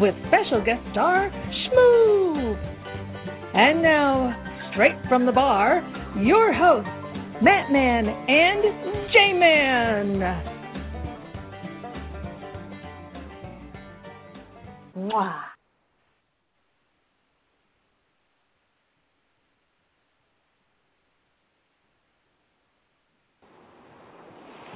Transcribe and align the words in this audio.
with 0.00 0.14
special 0.28 0.64
guest 0.64 0.82
star 0.92 1.30
Shmoo. 1.30 2.56
And 3.54 3.82
now, 3.82 4.34
straight 4.72 4.96
from 5.08 5.26
the 5.26 5.32
bar, 5.32 5.82
your 6.20 6.52
hosts, 6.52 6.88
Matt 7.42 7.70
Man 7.70 8.06
and 8.08 9.12
J 9.12 9.32
Man. 9.32 10.48
Mwah. 14.96 15.51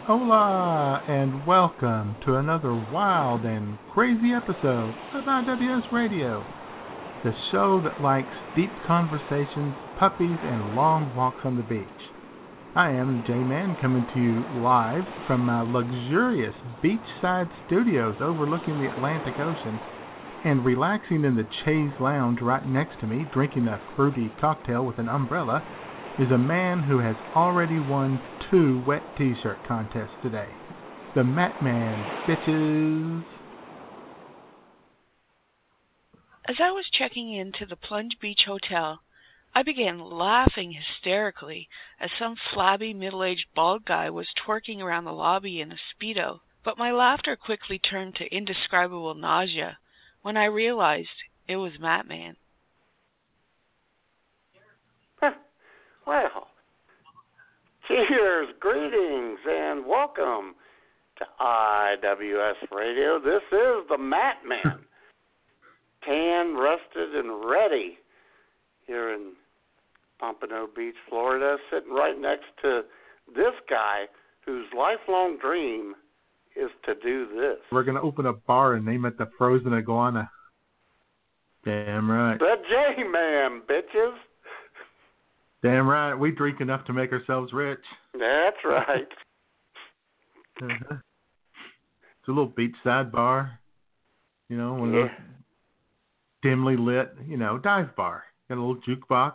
Hola, 0.07 1.03
and 1.09 1.45
welcome 1.49 2.15
to 2.25 2.37
another 2.37 2.73
wild 2.93 3.45
and 3.45 3.77
crazy 3.93 4.31
episode 4.37 4.95
of 5.13 5.25
IWS 5.25 5.91
Radio, 5.91 6.45
the 7.25 7.33
show 7.51 7.83
that 7.83 8.01
likes 8.01 8.29
deep 8.55 8.71
conversations, 8.87 9.75
puppies, 9.99 10.39
and 10.45 10.77
long 10.77 11.13
walks 11.17 11.41
on 11.43 11.57
the 11.57 11.65
beach. 11.65 11.83
I 12.77 12.91
am 12.91 13.25
J 13.27 13.33
Man 13.33 13.77
coming 13.83 14.07
to 14.15 14.21
you 14.23 14.45
live 14.63 15.03
from 15.27 15.41
my 15.41 15.63
luxurious 15.63 16.55
beachside 16.85 17.51
studios 17.67 18.15
overlooking 18.21 18.81
the 18.81 18.93
Atlantic 18.95 19.35
Ocean 19.41 19.81
and 20.45 20.65
relaxing 20.65 21.25
in 21.25 21.35
the 21.35 21.49
Chase 21.65 21.99
Lounge 21.99 22.41
right 22.41 22.65
next 22.69 23.01
to 23.01 23.09
me, 23.09 23.27
drinking 23.35 23.67
a 23.67 23.81
fruity 23.97 24.31
cocktail 24.41 24.87
with 24.87 25.01
an 25.01 25.09
umbrella, 25.09 25.65
is 26.21 26.31
a 26.31 26.39
man 26.39 26.85
who 26.85 27.01
has 27.01 27.17
already 27.35 27.81
won 27.91 28.21
two 28.51 28.83
wet 28.87 29.03
t-shirt 29.19 29.59
contests 29.67 30.15
today. 30.23 30.49
The 31.15 31.25
Matt 31.25 31.63
Man, 31.63 32.27
bitches. 32.27 33.25
As 36.49 36.57
I 36.61 36.71
was 36.71 36.85
checking 36.93 37.33
into 37.33 37.67
the 37.67 37.77
Plunge 37.77 38.17
Beach 38.21 38.43
Hotel, 38.47 39.01
I 39.55 39.63
began 39.63 39.99
laughing 39.99 40.73
hysterically 40.73 41.69
as 41.99 42.11
some 42.19 42.37
flabby 42.53 42.93
middle 42.93 43.25
aged 43.25 43.47
bald 43.55 43.85
guy 43.85 44.11
was 44.11 44.29
twerking 44.47 44.81
around 44.81 45.05
the 45.05 45.13
lobby 45.13 45.61
in 45.61 45.73
a 45.73 45.77
Speedo. 45.77 46.41
But 46.63 46.79
my 46.79 46.93
laughter 46.93 47.37
quickly 47.37 47.79
turned 47.79 48.17
to 48.17 48.35
indescribable 48.35 49.15
nausea 49.15 49.79
when 50.23 50.37
I 50.37 50.45
realized 50.45 51.09
it 51.49 51.57
was 51.57 51.73
Matman. 51.81 52.37
Well, 56.07 56.49
cheers, 57.89 58.49
greetings, 58.59 59.39
and 59.49 59.87
welcome 59.87 60.55
to 61.19 61.25
IWS 61.41 62.71
Radio. 62.75 63.21
This 63.21 63.43
is 63.53 63.89
the 63.89 63.99
Matt 63.99 64.39
Man, 64.47 64.81
tan, 66.05 66.55
rusted, 66.55 67.15
and 67.15 67.49
ready 67.49 67.99
here 68.87 69.13
in 69.15 69.33
Pompano 70.19 70.69
Beach, 70.75 70.97
Florida, 71.09 71.57
sitting 71.71 71.93
right 71.93 72.19
next 72.19 72.47
to 72.63 72.83
this 73.35 73.55
guy 73.69 74.07
whose 74.45 74.67
lifelong 74.77 75.39
dream 75.41 75.95
is 76.57 76.71
to 76.87 76.95
do 76.95 77.29
this. 77.29 77.59
We're 77.71 77.85
gonna 77.85 78.03
open 78.03 78.27
a 78.27 78.33
bar 78.33 78.75
and 78.75 78.85
name 78.85 79.05
it 79.05 79.19
the 79.19 79.29
Frozen 79.39 79.75
Iguana. 79.75 80.31
Damn 81.65 82.11
right. 82.11 82.39
The 82.39 82.57
J 82.69 83.05
Man, 83.05 83.63
bitches. 83.69 84.15
Damn 85.63 85.89
right. 85.89 86.15
We 86.15 86.31
drink 86.31 86.61
enough 86.61 86.85
to 86.87 86.93
make 86.93 87.13
ourselves 87.13 87.53
rich. 87.53 87.81
That's 88.13 88.57
right. 88.65 89.09
Uh-huh. 90.63 90.95
It's 90.97 92.29
a 92.29 92.31
little 92.31 92.51
beachside 92.51 93.11
bar. 93.11 93.59
You 94.49 94.57
know, 94.57 94.75
one 94.75 94.89
of 94.89 94.95
those 94.95 95.11
dimly 96.43 96.77
lit, 96.77 97.13
you 97.27 97.37
know, 97.37 97.59
dive 97.59 97.95
bar. 97.97 98.25
Got 98.49 98.59
a 98.59 98.61
little 98.61 98.77
jukebox. 98.89 99.33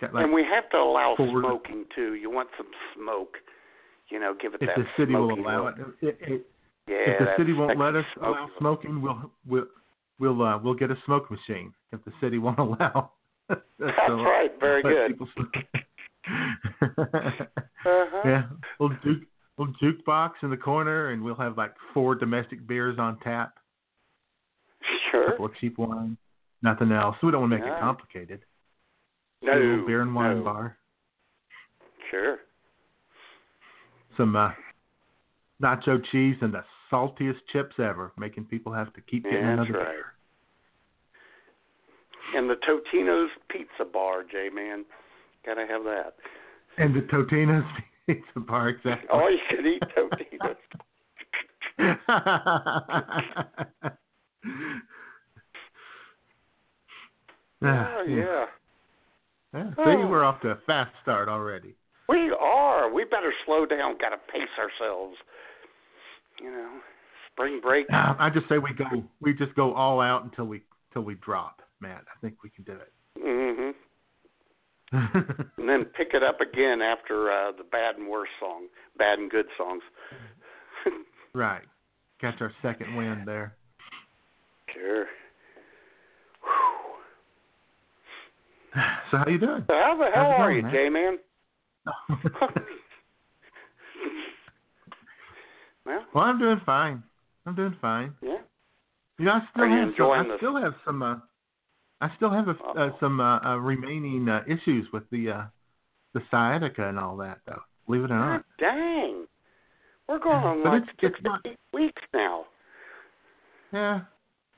Got 0.00 0.14
like 0.14 0.24
and 0.24 0.32
we 0.32 0.44
have 0.44 0.68
to 0.70 0.76
allow 0.76 1.14
forward- 1.16 1.42
smoking 1.42 1.84
too. 1.94 2.14
You 2.14 2.30
want 2.30 2.48
some 2.56 2.66
smoke, 2.94 3.36
you 4.08 4.18
know, 4.20 4.34
give 4.40 4.54
it 4.54 4.62
if 4.62 4.68
that 4.68 4.76
the 4.78 4.86
city 4.96 5.14
will 5.14 5.32
allow 5.34 5.64
look. 5.66 5.78
it. 6.00 6.06
It- 6.20 6.32
it- 6.32 6.46
Yeah, 6.88 6.96
if 7.12 7.18
the 7.20 7.34
city 7.36 7.52
won't 7.52 7.78
let 7.78 7.94
us 7.94 8.04
allow 8.20 8.48
smoking, 8.58 9.00
we'll 9.00 9.30
we'll 9.46 9.66
we'll 10.18 10.40
uh, 10.42 10.58
we'll 10.58 10.74
get 10.74 10.90
a 10.90 10.96
smoke 11.06 11.30
machine. 11.30 11.72
If 11.92 12.04
the 12.04 12.12
city 12.20 12.38
won't 12.46 12.58
allow. 12.58 13.12
That's 13.48 13.62
So, 14.06 14.14
right. 14.22 14.50
Very 14.60 14.82
good. 14.82 15.18
Uh-huh. 17.84 18.20
Yeah, 18.24 18.44
little 18.78 18.96
juke, 19.02 19.22
little 19.58 19.74
jukebox 19.82 20.30
in 20.44 20.50
the 20.50 20.56
corner, 20.56 21.10
and 21.10 21.22
we'll 21.22 21.34
have 21.34 21.56
like 21.58 21.72
four 21.92 22.14
domestic 22.14 22.64
beers 22.66 22.96
on 22.98 23.18
tap, 23.20 23.54
a 24.80 24.84
Sure. 25.10 25.30
couple 25.30 25.46
of 25.46 25.54
cheap 25.56 25.78
wine, 25.78 26.16
nothing 26.62 26.92
else. 26.92 27.16
We 27.22 27.32
don't 27.32 27.40
want 27.40 27.52
to 27.54 27.58
make 27.58 27.66
it 27.66 27.80
complicated. 27.80 28.40
No. 29.42 29.52
a 29.52 29.84
beer 29.84 30.02
and 30.02 30.14
wine 30.14 30.38
no. 30.38 30.44
bar, 30.44 30.78
Sure. 32.08 32.36
some 34.16 34.36
uh, 34.36 34.52
nacho 35.60 36.00
cheese, 36.12 36.36
and 36.40 36.54
the 36.54 36.62
saltiest 36.92 37.38
chips 37.52 37.74
ever, 37.78 38.12
making 38.18 38.44
people 38.44 38.72
have 38.72 38.92
to 38.94 39.00
keep 39.02 39.24
getting 39.24 39.40
that's 39.46 39.68
another 39.68 39.78
right. 39.84 39.88
beer. 39.88 40.04
And 42.34 42.48
the 42.48 42.56
Totino's 42.56 43.30
Pizza 43.50 43.84
Bar, 43.90 44.24
J 44.30 44.48
Man. 44.54 44.84
Gotta 45.44 45.66
have 45.68 45.84
that. 45.84 46.14
And 46.78 46.94
the 46.94 47.00
Totino's 47.02 47.66
Pizza 48.06 48.40
Bar, 48.40 48.68
exactly. 48.70 49.08
All 49.10 49.30
you 49.30 49.38
can 49.50 49.66
eat 49.66 49.82
Totino's. 49.96 50.56
Oh 57.62 58.04
yeah. 58.08 58.46
yeah. 59.54 59.70
See, 59.70 59.72
Oh. 59.78 60.06
we're 60.08 60.24
off 60.24 60.40
to 60.40 60.50
a 60.50 60.56
fast 60.66 60.90
start 61.02 61.28
already. 61.28 61.74
We 62.08 62.30
are. 62.40 62.92
We 62.92 63.04
better 63.04 63.32
slow 63.46 63.66
down. 63.66 63.96
Gotta 64.00 64.16
pace 64.32 64.48
ourselves. 64.58 65.16
You 66.40 66.50
know, 66.50 66.70
spring 67.32 67.60
break. 67.62 67.86
Ah, 67.92 68.16
I 68.18 68.30
just 68.30 68.48
say 68.48 68.58
we 68.58 68.72
go, 68.74 68.84
we 69.20 69.32
just 69.34 69.54
go 69.54 69.74
all 69.74 70.00
out 70.00 70.24
until 70.24 70.44
we, 70.46 70.62
till 70.92 71.02
we 71.02 71.14
drop, 71.16 71.62
Matt. 71.80 72.04
I 72.14 72.18
think 72.20 72.42
we 72.42 72.50
can 72.50 72.64
do 72.64 72.72
it. 72.72 72.92
hmm 73.18 73.70
And 75.58 75.68
then 75.68 75.84
pick 75.96 76.08
it 76.12 76.22
up 76.22 76.40
again 76.40 76.82
after 76.82 77.30
uh, 77.30 77.52
the 77.56 77.64
bad 77.64 77.96
and 77.96 78.08
worse 78.08 78.28
song, 78.40 78.66
bad 78.98 79.18
and 79.18 79.30
good 79.30 79.46
songs. 79.56 79.82
right. 81.34 81.62
Catch 82.20 82.40
our 82.40 82.52
second 82.62 82.94
wind 82.96 83.26
there. 83.26 83.54
Sure. 84.72 85.06
So 89.10 89.18
how 89.18 89.28
you 89.28 89.36
doing? 89.36 89.64
So 89.66 89.74
how 89.74 89.98
the 89.98 90.06
hell 90.14 90.32
How's 90.32 90.40
are 90.40 90.48
going, 90.50 90.64
you? 90.64 90.72
J 90.72 90.88
Man? 90.88 91.18
well, 95.86 96.04
well, 96.14 96.24
I'm 96.24 96.38
doing 96.38 96.60
fine. 96.64 97.02
I'm 97.46 97.54
doing 97.54 97.76
fine. 97.80 98.14
yeah. 98.22 98.38
You 99.18 99.26
know, 99.26 99.32
I 99.32 99.40
still 99.50 99.64
Are 99.64 99.68
have 99.68 99.94
some. 99.96 100.32
I 100.32 100.36
still 100.38 100.56
have 100.60 100.74
some. 100.84 101.02
Uh, 101.02 101.16
I 102.00 102.10
still 102.16 102.30
have 102.30 102.48
a, 102.48 102.52
uh, 102.80 102.90
some 102.98 103.20
uh, 103.20 103.38
uh, 103.44 103.56
remaining 103.56 104.28
uh, 104.28 104.42
issues 104.48 104.86
with 104.92 105.04
the 105.10 105.30
uh, 105.30 105.42
the 106.14 106.20
sciatica 106.30 106.88
and 106.88 106.98
all 106.98 107.16
that, 107.18 107.38
though. 107.46 107.60
Believe 107.86 108.02
it 108.02 108.06
or 108.06 108.08
God 108.18 108.18
not. 108.32 108.44
dang. 108.58 109.26
We're 110.08 110.18
going 110.18 110.36
on 110.36 110.62
But 110.62 110.68
like 110.70 110.82
it's- 110.82 110.96
six 111.00 111.14
it's 111.18 111.24
not- 111.24 111.40
eight 111.46 111.58
weeks 111.72 112.02
now. 112.12 112.44
Yeah, 113.72 114.00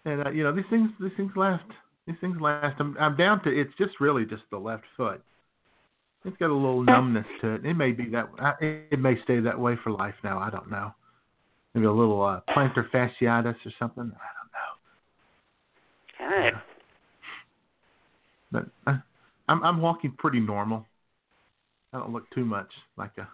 and 0.05 0.27
uh, 0.27 0.31
you 0.31 0.43
know 0.45 0.55
these 0.55 0.65
things. 0.71 0.91
These 1.01 1.13
things 1.17 1.33
last. 1.37 1.65
These 2.07 2.17
things 2.21 2.41
last. 2.41 2.77
I'm, 2.81 2.97
I'm 2.99 3.17
down 3.17 3.43
to. 3.45 3.51
It's 3.51 3.73
just 3.79 4.01
really 4.01 4.25
just 4.25 4.43
the 4.51 4.59
left 4.59 4.85
foot. 4.97 5.23
It's 6.25 6.37
got 6.39 6.51
a 6.51 6.55
little 6.55 6.83
numbness 6.83 7.27
to 7.43 7.55
it. 7.57 7.67
It 7.67 7.75
may 7.75 7.93
be 7.93 8.07
that. 8.11 8.29
uh, 8.41 8.53
It 8.61 8.99
may 8.99 9.21
stay 9.25 9.41
that 9.41 9.59
way 9.61 9.77
for 9.85 9.91
life 9.91 10.15
now. 10.25 10.39
I 10.39 10.49
don't 10.49 10.71
know. 10.71 10.93
Maybe 11.75 11.87
a 11.87 11.93
little 11.93 12.23
uh, 12.23 12.41
plantar 12.55 12.89
fasciitis 12.91 13.57
or 13.67 13.73
something. 13.79 14.13
I 14.13 14.29
don't 14.39 14.51
know. 16.21 16.37
Right. 16.37 16.55
But 18.53 18.67
uh, 18.87 18.99
I'm 19.49 19.63
I'm 19.65 19.81
walking 19.81 20.15
pretty 20.17 20.41
normal. 20.41 20.87
I 21.93 21.99
don't 21.99 22.13
look 22.13 22.29
too 22.31 22.45
much 22.45 22.69
like 22.97 23.13
a, 23.19 23.29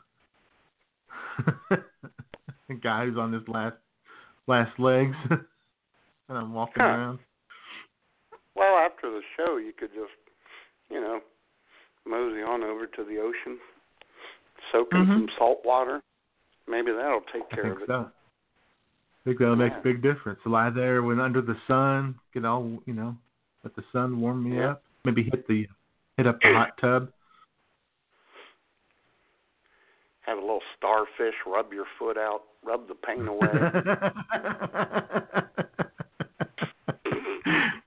a 2.70 2.74
guy 2.74 3.04
who's 3.06 3.18
on 3.18 3.32
his 3.32 3.46
last 3.48 3.76
last 4.46 4.78
legs, 4.78 5.16
and 5.30 5.40
I'm 6.38 6.52
walking 6.54 6.82
Huh. 6.82 6.88
around. 6.88 7.18
Well, 8.56 8.76
after 8.76 9.10
the 9.10 9.20
show, 9.36 9.56
you 9.58 9.72
could 9.78 9.90
just, 9.94 10.10
you 10.90 11.00
know, 11.00 11.20
mosey 12.06 12.42
on 12.42 12.62
over 12.62 12.86
to 12.86 13.04
the 13.04 13.18
ocean, 13.18 13.58
soak 14.72 14.88
in 14.92 15.04
Mhm. 15.06 15.14
some 15.14 15.28
salt 15.38 15.64
water. 15.64 16.02
Maybe 16.66 16.92
that'll 16.92 17.22
take 17.32 17.48
care 17.50 17.72
of 17.72 17.82
it. 17.82 17.86
so. 17.86 18.10
Think 19.30 19.38
that'll 19.38 19.54
make 19.54 19.72
a 19.72 19.80
big 19.84 20.02
difference. 20.02 20.40
Lie 20.44 20.70
there 20.70 21.04
when 21.04 21.20
under 21.20 21.40
the 21.40 21.54
sun, 21.68 22.16
get 22.34 22.44
all 22.44 22.82
you 22.84 22.92
know, 22.92 23.16
let 23.62 23.76
the 23.76 23.84
sun 23.92 24.20
warm 24.20 24.42
me 24.42 24.56
Yeah. 24.56 24.70
up. 24.72 24.82
Maybe 25.04 25.22
hit 25.22 25.46
the 25.46 25.68
hit 26.16 26.26
up 26.26 26.40
the 26.42 26.48
hot 26.52 26.76
tub. 26.80 27.12
Have 30.22 30.38
a 30.38 30.40
little 30.40 30.62
starfish 30.76 31.36
rub 31.46 31.72
your 31.72 31.84
foot 31.96 32.18
out, 32.18 32.40
rub 32.64 32.88
the 32.88 32.96
pain 32.96 33.28
away. 33.28 33.46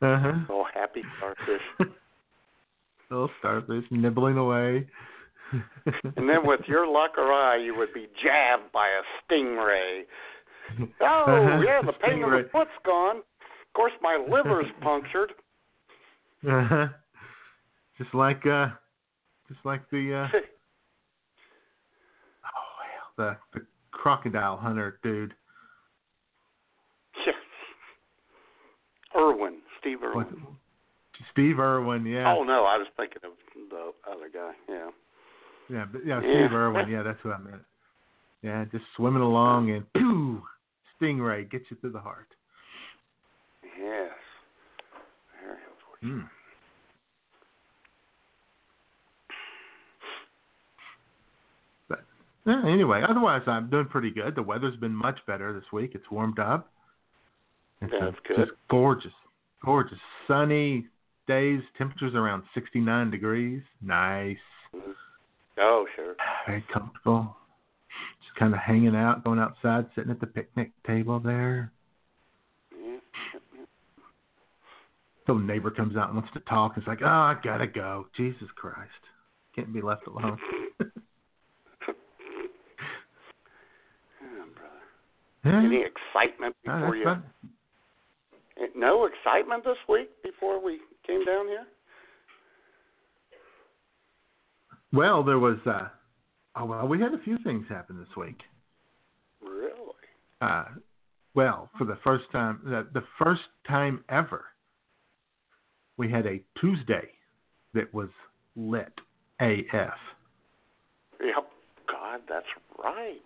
uh-huh. 0.02 0.32
little 0.48 0.66
happy 0.74 1.04
starfish. 1.18 1.92
Little 3.12 3.30
starfish 3.40 3.84
nibbling 3.92 4.38
away. 4.38 4.88
And 6.16 6.30
then 6.30 6.46
with 6.48 6.62
your 6.70 6.88
luck 6.88 7.18
or 7.18 7.34
eye, 7.34 7.58
you 7.58 7.76
would 7.76 7.94
be 7.94 8.08
jabbed 8.24 8.72
by 8.72 8.88
a 8.88 9.04
stingray. 9.30 10.04
Oh, 11.02 11.24
Uh-huh. 11.28 11.62
yeah, 11.66 11.82
the 11.86 11.94
pain 11.94 12.24
in 12.24 12.30
the 12.30 12.50
foot's 12.52 12.72
gone. 12.86 13.18
Of 13.18 13.74
course, 13.76 13.94
my 14.02 14.24
liver's 14.30 14.66
punctured. 14.82 15.32
Uh-huh. 16.48 16.88
Just 17.98 18.14
like 18.14 18.46
uh 18.46 18.68
just 19.48 19.60
like 19.66 19.90
the 19.92 20.14
uh 20.34 20.38
oh 22.46 22.74
well 23.18 23.38
the 23.54 23.60
the 23.60 23.66
crocodile 23.92 24.58
hunter 24.58 25.00
dude. 25.04 25.34
yes. 27.26 27.36
Irwin, 29.16 29.60
Steve 29.80 30.00
What, 30.02 30.28
Irwin. 30.28 30.48
Steve 31.32 31.60
Irwin, 31.60 32.06
yeah. 32.06 32.34
Oh 32.36 32.44
no, 32.44 32.66
I 32.66 32.78
was 32.78 32.88
thinking 32.98 33.22
of 33.24 33.32
the 33.70 33.92
other 34.12 34.30
guy. 34.34 34.52
Yeah. 34.68 34.90
Yeah, 35.70 35.86
but 35.92 36.06
yeah, 36.06 36.20
Yeah. 36.22 36.48
Steve 36.48 36.54
Irwin, 36.58 36.90
yeah, 36.90 37.04
that's 37.04 37.24
what 37.24 37.36
I 37.36 37.38
meant. 37.40 37.62
Yeah, 38.42 38.66
just 38.72 38.84
swimming 38.98 39.22
along 39.22 39.72
and 39.72 39.86
pew 41.04 41.14
stingray 41.16 41.50
gets 41.50 41.66
you 41.70 41.78
through 41.82 41.92
the 41.92 42.00
heart. 42.00 42.28
Yes. 43.80 44.10
Very 45.42 45.58
unfortunate. 46.02 46.26
Mm. 46.26 46.30
But 51.90 52.00
yeah, 52.46 52.62
anyway, 52.68 53.02
otherwise 53.08 53.42
I'm 53.48 53.70
doing 53.70 53.86
pretty 53.86 54.12
good. 54.12 54.36
The 54.36 54.44
weather's 54.44 54.76
been 54.78 54.96
much 54.96 55.20
better 55.28 55.54
this 55.54 55.70
week. 55.72 55.92
It's 55.94 56.10
warmed 56.12 56.40
up. 56.40 56.72
It's 57.82 57.92
That's 58.00 58.16
good. 58.28 58.38
just 58.38 58.52
gorgeous, 58.70 59.12
gorgeous, 59.64 59.98
sunny 60.28 60.88
days. 61.28 61.62
Temperatures 61.78 62.14
around 62.16 62.44
69 62.54 63.12
degrees. 63.12 63.62
Nice, 63.82 64.38
Oh, 65.58 65.86
sure. 65.96 66.16
very 66.48 66.64
comfortable. 66.74 67.36
Kind 68.38 68.54
of 68.54 68.60
hanging 68.60 68.96
out, 68.96 69.24
going 69.24 69.40
outside, 69.40 69.86
sitting 69.96 70.12
at 70.12 70.20
the 70.20 70.28
picnic 70.28 70.72
table 70.88 71.20
there. 71.20 71.72
Yeah. 72.72 72.98
So 75.28 75.38
neighbor 75.38 75.72
comes 75.72 75.96
out 75.96 76.08
and 76.10 76.18
wants 76.18 76.34
to 76.34 76.40
talk. 76.42 76.74
It's 76.78 76.88
like, 76.88 77.00
oh, 77.04 77.06
I 77.08 77.36
gotta 77.44 77.68
go. 77.68 78.08
Jesus 78.18 78.48
Christ, 78.56 78.90
can't 79.56 79.74
be 79.74 79.82
left 79.82 80.08
alone. 80.08 80.38
Yeah, 85.46 85.60
Any 85.62 85.84
excitement 85.84 86.56
before 86.64 86.96
you? 86.96 87.04
fun. 87.04 87.24
No 88.76 89.06
excitement 89.06 89.66
this 89.66 89.78
week 89.90 90.10
before 90.24 90.64
we 90.64 90.80
came 91.06 91.26
down 91.26 91.48
here. 91.48 91.66
Well, 94.94 95.22
there 95.24 95.40
was. 95.40 95.58
uh 95.66 95.90
Oh 96.56 96.66
well, 96.66 96.88
we 96.88 97.00
had 97.00 97.14
a 97.14 97.20
few 97.24 97.38
things 97.44 97.66
happen 97.70 97.98
this 97.98 98.16
week. 98.16 98.38
Really? 99.42 99.72
Uh, 100.42 100.66
well, 101.34 101.70
for 101.78 101.86
the 101.86 101.98
first 102.04 102.26
time, 102.32 102.60
the, 102.64 102.88
the 102.94 103.04
first 103.18 103.42
time 103.68 104.04
ever, 104.10 104.46
we 105.98 106.12
had 106.12 106.26
a 106.28 106.42
Tuesday 106.60 107.10
that 107.74 107.92
was 107.94 108.10
lit 108.56 108.94
AF. 109.40 109.98
Yep. 111.20 111.48
God, 111.90 112.20
that's 112.30 112.46
right. 112.84 113.18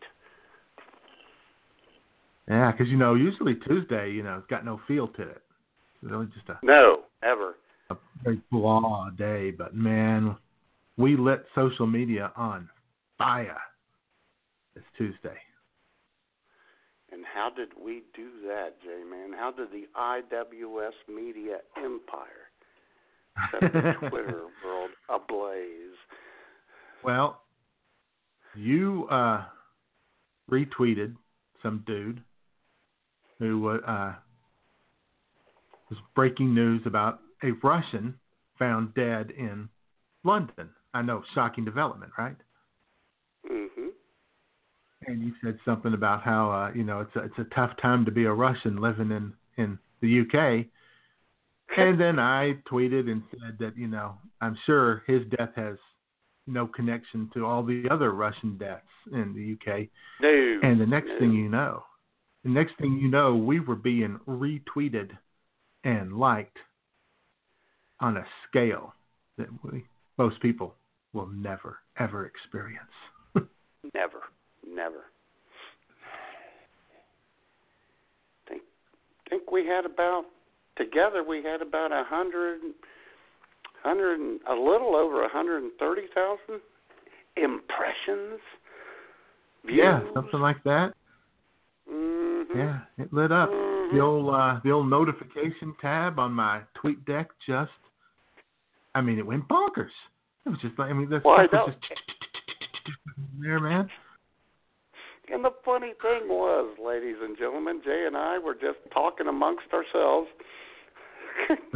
Yeah, 2.47 2.71
because 2.71 2.87
you 2.87 2.97
know, 2.97 3.13
usually 3.15 3.55
Tuesday, 3.55 4.09
you 4.11 4.23
know, 4.23 4.37
it's 4.37 4.47
got 4.47 4.63
no 4.63 4.79
feel 4.87 5.09
to 5.09 5.21
it. 5.21 5.41
It's 6.01 6.11
really 6.11 6.27
just 6.27 6.47
a, 6.47 6.57
No, 6.63 7.01
ever. 7.23 7.55
a 7.89 7.95
very 8.23 8.41
blah 8.51 9.09
day. 9.17 9.51
But 9.51 9.75
man, 9.75 10.37
we 10.95 11.17
lit 11.17 11.43
social 11.55 11.87
media 11.87 12.31
on 12.37 12.69
fire 13.17 13.57
this 14.75 14.83
Tuesday. 14.97 15.37
And 17.11 17.23
how 17.33 17.49
did 17.49 17.69
we 17.81 18.03
do 18.15 18.29
that, 18.47 18.81
J 18.81 19.03
Man? 19.09 19.31
How 19.37 19.51
did 19.51 19.69
the 19.71 19.87
IWS 19.97 21.13
media 21.13 21.57
empire 21.77 22.27
set 23.51 23.61
the 23.73 23.93
Twitter 24.09 24.43
world 24.63 24.91
ablaze? 25.09 25.95
Well, 27.03 27.41
you 28.55 29.07
uh, 29.09 29.45
retweeted 30.51 31.15
some 31.63 31.83
dude 31.87 32.21
who 33.39 33.69
uh, 33.69 34.15
was 35.89 35.99
breaking 36.15 36.53
news 36.53 36.81
about 36.85 37.19
a 37.43 37.51
Russian 37.63 38.15
found 38.59 38.93
dead 38.95 39.31
in 39.31 39.69
London. 40.23 40.69
I 40.93 41.03
know, 41.03 41.23
shocking 41.35 41.63
development, 41.63 42.11
right? 42.17 42.35
And 45.07 45.23
you 45.23 45.33
said 45.43 45.57
something 45.65 45.93
about 45.93 46.21
how 46.21 46.51
uh, 46.51 46.73
you 46.73 46.83
know 46.83 46.99
it's 47.01 47.15
a, 47.15 47.19
it's 47.23 47.39
a 47.39 47.55
tough 47.55 47.71
time 47.81 48.05
to 48.05 48.11
be 48.11 48.25
a 48.25 48.33
Russian 48.33 48.77
living 48.77 49.11
in 49.11 49.33
in 49.57 49.79
the 50.01 50.21
UK. 50.21 50.65
And 51.75 51.99
then 51.99 52.17
I 52.17 52.55
tweeted 52.71 53.11
and 53.11 53.21
said 53.29 53.57
that 53.59 53.77
you 53.77 53.87
know 53.87 54.15
I'm 54.41 54.57
sure 54.65 55.03
his 55.05 55.21
death 55.37 55.51
has 55.55 55.75
no 56.47 56.65
connection 56.65 57.29
to 57.33 57.45
all 57.45 57.63
the 57.63 57.83
other 57.91 58.13
Russian 58.13 58.57
deaths 58.57 58.87
in 59.11 59.33
the 59.33 59.53
UK. 59.53 59.87
No. 60.21 60.59
And 60.63 60.79
the 60.79 60.85
next 60.85 61.09
no. 61.09 61.19
thing 61.19 61.33
you 61.33 61.49
know, 61.49 61.83
the 62.43 62.49
next 62.49 62.77
thing 62.79 62.97
you 63.01 63.09
know, 63.09 63.35
we 63.35 63.59
were 63.59 63.75
being 63.75 64.17
retweeted 64.27 65.11
and 65.83 66.17
liked 66.17 66.57
on 67.99 68.17
a 68.17 68.25
scale 68.47 68.93
that 69.37 69.47
we 69.63 69.85
most 70.17 70.39
people 70.41 70.73
will 71.13 71.27
never 71.27 71.79
ever 71.99 72.25
experience. 72.25 72.83
Never, 73.93 74.23
never. 74.73 75.05
Think, 78.47 78.61
think 79.29 79.51
we 79.51 79.65
had 79.65 79.85
about 79.85 80.23
together. 80.77 81.23
We 81.27 81.43
had 81.43 81.61
about 81.61 81.91
a 81.91 82.03
hundred, 82.07 82.59
hundred, 83.83 84.19
and- 84.19 84.39
a 84.49 84.53
little 84.53 84.95
over 84.95 85.23
a 85.23 85.29
hundred 85.29 85.63
and 85.63 85.71
thirty 85.79 86.03
thousand 86.13 86.61
impressions. 87.35 88.39
Views. 89.65 89.79
Yeah, 89.79 90.01
something 90.13 90.39
like 90.39 90.63
that. 90.63 90.93
hmm 91.89 92.43
Yeah, 92.55 92.79
it 92.97 93.11
lit 93.11 93.31
up. 93.31 93.49
Mhm. 93.49 93.91
The 93.93 93.99
old 93.99 94.33
uh, 94.33 94.59
the 94.63 94.71
old 94.71 94.89
notification 94.89 95.73
tab 95.81 96.19
on 96.19 96.31
my 96.33 96.61
TweetDeck 96.77 97.27
just, 97.45 97.71
I 98.95 99.01
mean, 99.01 99.17
it 99.17 99.25
went 99.25 99.47
bonkers. 99.47 99.91
It 100.45 100.49
was 100.49 100.59
just 100.61 100.77
like 100.79 100.89
I 100.89 100.93
mean, 100.93 101.09
the 101.09 101.21
Well, 101.23 101.45
stuff 101.47 101.67
was 101.67 101.75
just 101.87 102.01
there, 103.41 103.59
man. 103.59 103.89
And 105.31 105.43
the 105.43 105.51
funny 105.65 105.93
thing 106.01 106.29
was, 106.29 106.77
ladies 106.83 107.17
and 107.21 107.37
gentlemen, 107.37 107.81
Jay 107.83 108.05
and 108.07 108.15
I 108.15 108.37
were 108.39 108.53
just 108.53 108.79
talking 108.93 109.27
amongst 109.27 109.67
ourselves. 109.73 110.27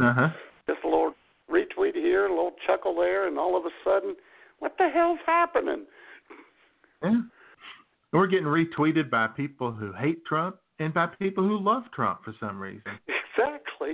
Uh 0.00 0.12
huh. 0.12 0.28
just 0.66 0.80
a 0.84 0.88
little 0.88 1.14
retweet 1.48 1.94
here, 1.94 2.26
a 2.26 2.28
little 2.28 2.54
chuckle 2.66 2.96
there, 2.96 3.28
and 3.28 3.38
all 3.38 3.56
of 3.56 3.64
a 3.64 3.70
sudden, 3.84 4.16
what 4.58 4.74
the 4.76 4.88
hell's 4.92 5.20
happening? 5.24 5.86
Yeah. 7.02 7.20
We're 8.12 8.26
getting 8.26 8.46
retweeted 8.46 9.08
by 9.08 9.28
people 9.28 9.70
who 9.70 9.92
hate 9.92 10.24
Trump 10.26 10.56
and 10.80 10.92
by 10.92 11.06
people 11.06 11.44
who 11.46 11.58
love 11.60 11.84
Trump 11.94 12.24
for 12.24 12.34
some 12.40 12.60
reason. 12.60 12.82
Exactly. 13.38 13.92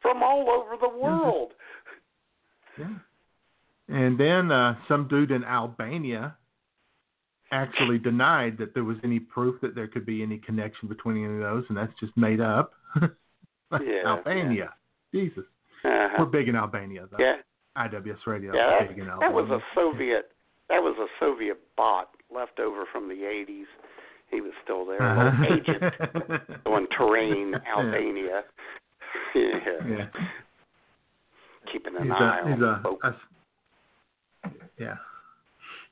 From 0.00 0.22
all 0.22 0.48
over 0.48 0.76
the 0.80 0.88
world. 0.88 1.52
Yeah. 2.78 2.94
And 3.88 4.18
then 4.18 4.50
uh, 4.50 4.76
some 4.88 5.08
dude 5.08 5.30
in 5.30 5.44
Albania 5.44 6.36
actually 7.52 7.98
denied 7.98 8.56
that 8.58 8.74
there 8.74 8.84
was 8.84 8.96
any 9.04 9.20
proof 9.20 9.60
that 9.62 9.74
there 9.74 9.86
could 9.86 10.04
be 10.06 10.22
any 10.22 10.38
connection 10.38 10.88
between 10.88 11.24
any 11.24 11.34
of 11.34 11.40
those, 11.40 11.64
and 11.68 11.76
that's 11.78 11.92
just 12.00 12.16
made 12.16 12.40
up. 12.40 12.72
Yeah, 13.72 14.02
Albania. 14.06 14.72
Jesus. 15.12 15.42
Uh-huh. 15.84 16.16
We're 16.20 16.26
big 16.26 16.48
in 16.48 16.54
Albania, 16.54 17.08
though. 17.10 17.16
Yeah, 17.18 17.34
IWS 17.76 18.24
Radio 18.24 18.54
yeah. 18.54 18.84
is 18.84 18.88
big 18.90 18.98
in 19.00 19.06
That, 19.06 19.14
Albania. 19.14 19.28
that 19.28 19.34
was 19.34 19.50
a 19.50 19.58
Soviet. 19.74 20.30
That 20.68 20.80
was 20.80 20.96
a 21.00 21.06
Soviet 21.18 21.58
bot 21.76 22.10
left 22.32 22.60
over 22.60 22.84
from 22.92 23.08
the 23.08 23.14
'80s. 23.16 23.64
He 24.30 24.40
was 24.40 24.52
still 24.62 24.86
there, 24.86 25.02
Uh-huh. 25.02 25.44
agent 25.52 25.82
on 26.66 26.86
Tirana, 26.96 27.60
Albania. 27.76 28.42
Yeah. 29.34 29.88
yeah. 29.88 30.06
Keeping 31.72 31.96
an 31.96 32.04
He's 32.04 32.12
eye 32.12 32.40
a, 32.44 32.48
he's 32.54 32.62
on 32.62 32.62
a, 32.62 32.80
folks. 32.82 33.06
a 34.44 34.48
yeah, 34.78 34.94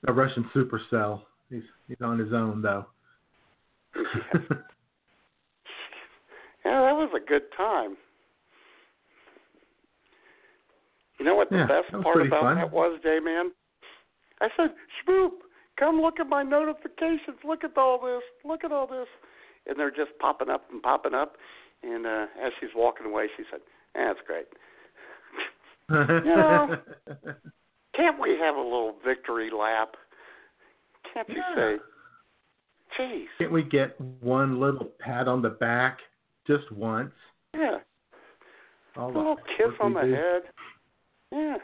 a 0.07 0.13
Russian 0.13 0.49
supercell. 0.55 1.23
He's 1.55 1.63
he's 1.87 2.01
on 2.03 2.19
his 2.19 2.33
own 2.33 2.63
though. 2.63 2.87
Yeah, 6.65 6.81
that 6.81 6.97
was 6.97 7.11
a 7.15 7.21
good 7.21 7.43
time. 7.55 7.95
You 11.19 11.27
know 11.27 11.35
what 11.35 11.51
the 11.51 11.57
Yeah, 11.59 11.67
best 11.67 11.93
part 12.03 12.27
about 12.27 12.41
fun. 12.41 12.57
that 12.57 12.73
was, 12.73 12.99
J 13.03 13.21
Man? 13.21 13.53
I 14.41 14.49
said, 14.57 14.71
Shmoop, 15.07 15.33
come 15.79 16.01
look 16.01 16.19
at 16.21 16.27
my 16.27 16.43
notifications. 16.43 17.37
Look 17.47 17.65
at 17.65 17.77
all 17.77 18.01
this. 18.01 18.23
Look 18.47 18.65
at 18.65 18.73
all 18.73 18.87
this. 18.87 19.09
And 19.67 19.79
they're 19.79 19.91
just 19.91 20.19
popping 20.21 20.49
up 20.49 20.65
and 20.73 20.83
popping 20.83 21.13
up. 21.13 21.37
And 21.83 22.07
uh, 22.07 22.27
as 22.43 22.53
she's 22.61 22.71
walking 22.75 23.05
away, 23.07 23.27
she 23.37 23.45
said, 23.51 23.61
"Yeah, 23.95 24.15
that's 24.15 24.27
great. 24.27 24.47
you 26.25 26.35
know, 26.35 26.77
Can't 27.95 28.19
we 28.19 28.39
have 28.41 28.57
a 28.57 28.61
little 28.61 28.97
victory 29.05 29.51
lap? 29.57 29.97
Can't 31.15 31.29
you 31.29 31.37
Yeah. 31.37 31.55
say, 31.55 31.79
"Jeez, 32.99 33.29
Can't 33.39 33.53
we 33.53 33.63
get 33.63 33.99
one 34.21 34.59
little 34.61 34.87
pat 34.99 35.29
on 35.29 35.41
the 35.43 35.51
back 35.51 36.01
just 36.47 36.71
once? 36.73 37.15
yeah, 37.55 37.79
All 38.97 39.07
a 39.07 39.13
little 39.17 39.37
hard 39.37 39.47
kiss 39.57 39.73
on 39.81 39.93
the 39.95 40.03
do. 40.03 40.13
head"? 40.13 40.43
Yeah, 41.31 41.59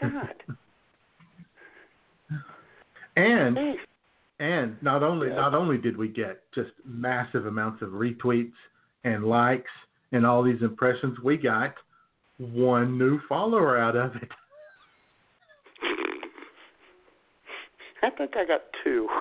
God, 0.00 0.42
And 3.16 3.56
Jeez. 3.56 3.78
and 4.40 4.82
not 4.82 5.02
only 5.02 5.28
Yeah. 5.28 5.36
not 5.36 5.54
only 5.54 5.78
did 5.78 5.96
we 5.96 6.08
get 6.08 6.50
just 6.52 6.72
massive 6.84 7.46
amounts 7.46 7.82
of 7.82 7.90
retweets 7.90 8.52
and 9.04 9.24
likes 9.26 9.70
and 10.12 10.26
all 10.26 10.42
these 10.42 10.62
impressions, 10.62 11.18
we 11.20 11.36
got 11.36 11.74
one 12.38 12.98
new 12.98 13.18
follower 13.20 13.76
out 13.78 13.96
of 13.96 14.16
it. 14.16 14.30
I 18.02 18.10
think 18.10 18.32
I 18.36 18.44
got 18.44 18.62
two. 18.84 19.08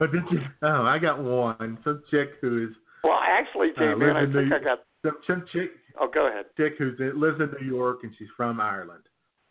Oh, 0.00 0.06
did 0.08 0.22
you? 0.32 0.40
Oh, 0.62 0.82
I 0.82 0.98
got 0.98 1.22
one. 1.22 1.78
Some 1.84 2.02
chick 2.10 2.30
who 2.40 2.64
is 2.64 2.70
Well, 3.04 3.20
actually, 3.22 3.68
J 3.78 3.92
Uh, 3.92 3.96
Man, 3.96 4.16
I 4.16 4.22
think 4.24 4.48
New- 4.48 4.56
I 4.56 4.58
got. 4.58 4.80
some, 5.06 5.16
some 5.28 5.44
chick 5.52 5.70
Oh, 6.00 6.08
go 6.12 6.26
ahead. 6.26 6.46
chick 6.56 6.72
who's 6.76 6.98
lives 6.98 7.38
in 7.40 7.50
New 7.60 7.72
York 7.72 7.98
and 8.02 8.12
she's 8.18 8.26
from 8.36 8.60
Ireland. 8.60 9.04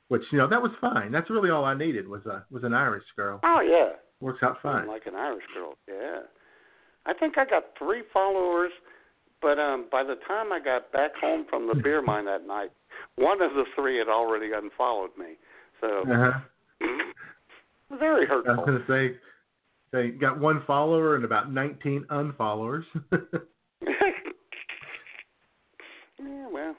Which 0.10 0.24
you 0.30 0.38
know 0.40 0.50
that 0.50 0.62
was 0.62 0.72
fine. 0.82 1.10
That's 1.14 1.30
really 1.30 1.52
all 1.52 1.64
I 1.64 1.74
needed 1.74 2.06
was 2.06 2.26
a 2.26 2.44
was 2.52 2.66
an 2.66 2.74
Irish 2.74 3.06
girl. 3.16 3.40
Oh 3.44 3.62
yeah, 3.62 3.92
Works 4.20 4.44
out 4.44 4.58
fine. 4.62 4.88
like 4.88 5.06
an 5.06 5.16
Irish 5.16 5.46
girl. 5.54 5.76
Yeah, 5.88 6.22
I 7.06 7.14
think 7.14 7.38
I 7.38 7.46
got 7.46 7.64
three 7.80 8.02
followers, 8.12 8.72
but 9.42 9.58
um, 9.58 9.86
by 9.90 10.04
the 10.04 10.16
time 10.28 10.52
I 10.52 10.60
got 10.60 10.92
back 10.92 11.12
home 11.16 11.46
from 11.50 11.68
the 11.68 11.76
beer 11.82 12.02
mine 12.06 12.26
that 12.26 12.46
night, 12.46 12.72
one 13.16 13.42
of 13.42 13.52
the 13.54 13.64
three 13.74 14.00
had 14.00 14.10
already 14.10 14.52
unfollowed 14.54 15.12
me. 15.18 15.36
So 15.80 16.02
Uh-huh. 16.12 16.40
very 17.98 18.28
I 18.30 18.36
was 18.36 18.64
gonna 18.66 18.84
say 18.88 19.18
they 19.92 20.10
got 20.10 20.40
one 20.40 20.64
follower 20.66 21.16
and 21.16 21.26
about 21.26 21.52
19 21.52 22.06
unfollowers. 22.10 22.84
yeah, 23.12 23.20
well, 26.52 26.76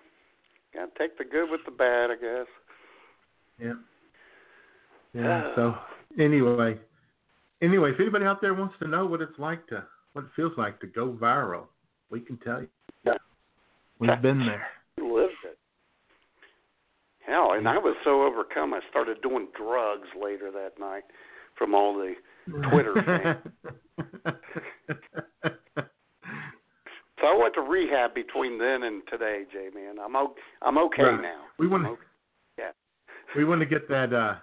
gotta 0.75 0.91
take 0.99 1.19
the 1.19 1.25
good 1.25 1.51
with 1.51 1.61
the 1.65 1.71
bad, 1.71 2.11
I 2.11 2.17
guess. 2.17 2.47
yeah. 3.61 3.75
Yeah. 5.15 5.47
Uh. 5.47 5.55
So 5.55 5.75
anyway, 6.19 6.79
anyway, 7.61 7.91
if 7.91 8.01
anybody 8.01 8.25
out 8.25 8.41
there 8.41 8.55
wants 8.55 8.75
to 8.81 8.89
know 8.89 9.07
what 9.07 9.21
it's 9.21 9.39
like 9.39 9.67
to, 9.69 9.85
what 10.15 10.25
it 10.25 10.31
feels 10.35 10.53
like 10.57 10.81
to 10.81 10.87
go 10.87 11.17
viral, 11.21 11.67
we 12.11 12.21
can 12.21 12.39
tell 12.39 12.61
you. 12.63 12.69
Yeah. 13.05 13.13
We've 13.99 14.23
been 14.23 14.41
there. 14.41 14.67
Hell, 17.33 17.53
and 17.57 17.67
I 17.67 17.79
was 17.79 17.97
so 18.05 18.25
overcome, 18.25 18.75
I 18.75 18.81
started 18.91 19.23
doing 19.23 19.49
drugs 19.57 20.09
later 20.23 20.51
that 20.51 20.79
night 20.79 21.05
from 21.57 21.75
all 21.75 21.95
the 21.95 22.15
Twitter 22.71 22.93
So 27.21 27.29
I 27.29 27.39
went 27.41 27.55
to 27.55 27.63
rehab 27.63 28.15
between 28.15 28.59
then 28.59 28.83
and 28.83 29.03
today, 29.09 29.45
J 29.51 29.69
man. 29.75 29.95
I'm 30.05 30.15
o- 30.15 30.35
I'm 30.61 30.77
okay 30.77 31.05
Right. 31.05 31.23
now. 31.23 31.45
We 31.59 31.69
want 31.69 31.85
to. 31.85 31.91
okay. 31.91 32.01
We 33.37 33.47
want 33.47 33.61
to 33.61 33.67
get 33.67 33.89
that 33.89 34.13
uh, 34.13 34.35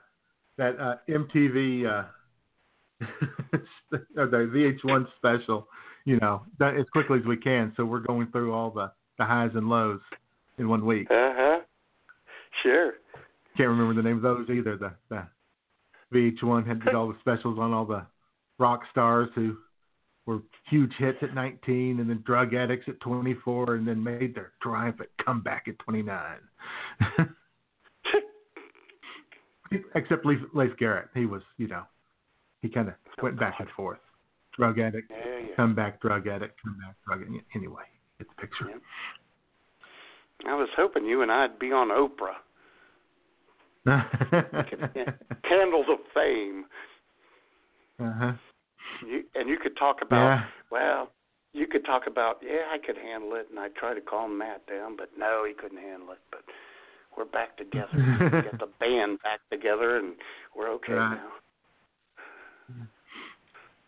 that 0.58 0.80
uh, 0.80 0.96
MTV 1.08 1.86
uh, 1.86 2.06
the 3.92 4.00
VH1 4.16 5.06
special, 5.18 5.68
you 6.06 6.18
know, 6.18 6.42
that 6.58 6.76
as 6.76 6.86
quickly 6.92 7.20
as 7.20 7.26
we 7.26 7.38
can. 7.38 7.72
So 7.78 7.86
we're 7.86 8.00
going 8.00 8.32
through 8.32 8.54
all 8.54 8.72
the 8.72 8.92
the 9.20 9.26
highs 9.26 9.52
and 9.54 9.70
lows 9.70 10.00
in 10.58 10.68
one 10.70 10.86
week. 10.86 11.08
Uh 11.12 11.34
huh. 11.36 11.60
Sure. 12.64 12.94
Can't 13.58 13.70
remember 13.70 13.94
the 13.94 14.08
name 14.08 14.18
of 14.18 14.22
those 14.24 14.50
either. 14.50 14.78
The 14.78 14.94
the 15.10 15.28
VH1 16.14 16.66
had 16.68 16.84
did 16.84 16.96
all 16.96 17.08
the 17.08 17.18
specials 17.20 17.60
on 17.60 17.74
all 17.74 17.86
the 17.86 18.06
rock 18.58 18.82
stars 18.92 19.30
who 19.36 19.58
were 20.26 20.40
huge 20.70 20.92
hits 20.98 21.18
at 21.22 21.34
19 21.34 22.00
and 22.00 22.10
then 22.10 22.22
drug 22.26 22.54
addicts 22.54 22.88
at 22.88 23.00
24 23.02 23.76
and 23.76 23.88
then 23.88 24.04
made 24.04 24.36
their 24.36 24.52
triumphant 24.62 25.10
comeback 25.24 25.68
at 25.68 25.78
29. 25.80 26.38
Except 29.96 30.26
Leif, 30.26 30.40
Leif 30.54 30.76
Garrett, 30.78 31.10
he 31.14 31.26
was, 31.28 31.44
you 31.58 31.68
know, 31.68 31.84
he 32.62 32.70
kind 32.70 32.88
of 32.88 32.96
went 33.22 33.40
back 33.40 33.56
and 33.60 33.70
forth. 33.76 34.00
Drug 34.58 34.80
addict, 34.80 35.12
Yeah, 35.12 35.38
yeah. 35.50 35.56
come 35.56 35.76
back, 35.76 36.02
drug 36.02 36.28
addict, 36.28 36.60
come 36.64 36.76
back, 36.80 36.96
drug 37.06 37.22
addict. 37.22 37.46
Anyway, 37.56 37.84
get 38.18 38.28
the 38.30 38.36
picture. 38.42 38.66
I 40.48 40.56
was 40.56 40.70
hoping 40.76 41.06
you 41.06 41.22
and 41.22 41.32
I'd 41.32 41.60
be 41.60 41.68
on 41.72 41.90
Oprah. 41.90 42.38
Candles 45.48 45.86
of 45.90 46.00
Fame. 46.14 46.66
uh-huh. 48.00 48.34
You, 49.08 49.24
and 49.36 49.50
you 49.50 49.58
could 49.62 49.78
talk 49.78 49.98
about 50.02 50.26
Yeah. 50.26 50.44
well, 50.72 51.12
you 51.54 51.66
could 51.68 51.86
talk 51.86 52.04
about 52.08 52.38
yeah, 52.44 52.68
I 52.72 52.78
could 52.78 52.98
handle 52.98 53.34
it, 53.36 53.48
and 53.50 53.58
I 53.60 53.70
tried 53.70 53.96
to 53.96 54.02
calm 54.02 54.38
Matt 54.38 54.66
down, 54.68 54.96
but 54.98 55.10
no, 55.18 55.46
he 55.48 55.54
couldn't 55.54 55.78
handle 55.80 56.12
it. 56.12 56.20
But 56.32 56.42
we're 57.18 57.26
back 57.26 57.58
together. 57.58 57.88
Get 58.44 58.60
the 58.60 58.68
band 58.80 59.20
back 59.24 59.40
together, 59.52 59.98
and 59.98 60.14
we're 60.56 60.70
okay 60.74 60.94
Right. 60.94 61.16
now. 61.16 61.32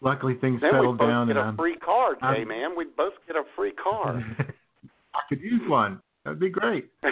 Luckily, 0.03 0.33
things 0.41 0.59
Then 0.61 0.71
we 0.71 0.77
settled 0.77 0.97
both 0.97 1.07
down, 1.09 1.27
get 1.27 1.37
and 1.37 1.45
a 1.45 1.49
I'm, 1.49 1.57
free 1.57 1.77
car, 1.77 2.15
Jay 2.15 2.43
man. 2.43 2.75
We'd 2.75 2.95
both 2.95 3.13
get 3.27 3.35
a 3.35 3.43
free 3.55 3.73
car. 3.73 4.23
I 5.13 5.19
could 5.29 5.41
use 5.41 5.61
one. 5.67 6.01
That'd 6.23 6.39
be 6.39 6.49
great. 6.49 6.89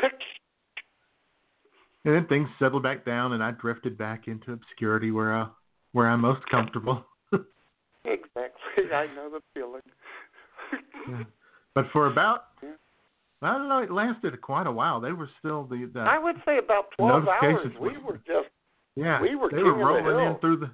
And 2.05 2.15
then 2.15 2.27
things 2.27 2.47
settled 2.59 2.83
back 2.83 3.05
down, 3.05 3.33
and 3.33 3.43
I 3.43 3.51
drifted 3.51 3.97
back 3.97 4.27
into 4.29 4.53
obscurity 4.53 5.11
where 5.11 5.35
I, 5.35 5.47
where 5.91 6.07
I'm 6.07 6.21
most 6.21 6.39
comfortable. 6.49 7.03
exactly. 8.05 8.85
I 8.93 9.07
know 9.13 9.29
the 9.29 9.41
feeling. 9.53 9.81
but 11.75 11.85
for 11.91 12.07
about, 12.07 12.45
Yeah. 12.63 12.69
I 13.41 13.57
don't 13.57 13.67
know, 13.67 13.79
it 13.79 13.91
lasted 13.91 14.39
quite 14.41 14.65
a 14.65 14.71
while. 14.71 15.01
They 15.01 15.11
were 15.11 15.29
still 15.39 15.65
the, 15.65 15.89
the 15.93 15.99
I 15.99 16.17
would 16.17 16.37
say 16.45 16.57
about 16.57 16.85
twelve 16.97 17.25
hours. 17.27 17.67
We 17.79 17.97
were- 17.97 18.21
just 18.25 18.47
yeah, 18.95 19.21
we 19.21 19.35
were 19.35 19.49
they 19.49 19.61
were 19.61 19.71
of 19.71 19.77
the 19.77 19.83
rolling 20.09 20.27
in 20.33 20.39
through 20.39 20.57
the. 20.57 20.71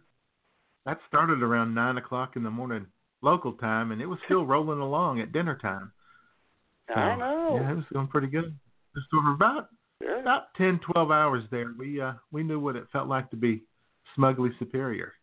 That 0.86 1.00
started 1.08 1.42
around 1.42 1.74
nine 1.74 1.98
o'clock 1.98 2.36
in 2.36 2.44
the 2.44 2.52
morning 2.52 2.86
local 3.24 3.54
time, 3.54 3.92
and 3.92 4.02
it 4.02 4.06
was 4.06 4.20
still 4.26 4.46
rolling 4.46 4.80
along 4.80 5.20
at 5.22 5.32
dinner 5.32 5.58
time. 5.60 5.92
I 6.94 7.16
know. 7.16 7.58
Yeah, 7.62 7.72
it 7.72 7.76
was 7.76 7.86
going 7.94 8.08
pretty 8.08 8.28
good. 8.28 8.54
Just 8.96 9.08
for 9.12 9.32
about 9.34 9.70
Yeah. 10.02 10.20
about 10.20 10.54
ten, 10.56 10.80
twelve 10.80 11.10
hours 11.12 11.44
there, 11.52 11.74
we 11.78 12.00
uh 12.02 12.14
we 12.32 12.44
knew 12.44 12.60
what 12.60 12.76
it 12.76 12.88
felt 12.92 13.08
like 13.08 13.30
to 13.32 13.36
be 13.38 13.64
smugly 14.14 14.52
superior, 14.60 15.14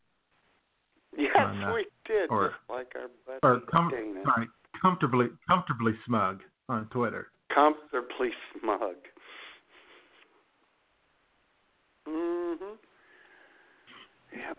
Yes, 1.17 1.35
on, 1.37 1.63
uh, 1.63 1.75
we 1.75 1.87
did. 2.05 2.31
or- 2.31 2.55
like 2.69 2.93
our 2.97 3.09
buddy 3.27 3.39
or 3.43 3.61
com- 3.71 3.91
sorry, 4.25 4.49
comfortably 4.81 5.29
comfortably 5.49 5.93
smug 6.05 6.43
on 6.69 6.89
Twitter. 6.89 7.31
Comfortably 7.55 8.33
smug. 8.61 8.97
Mhm. 12.07 12.79
Yep. 14.33 14.59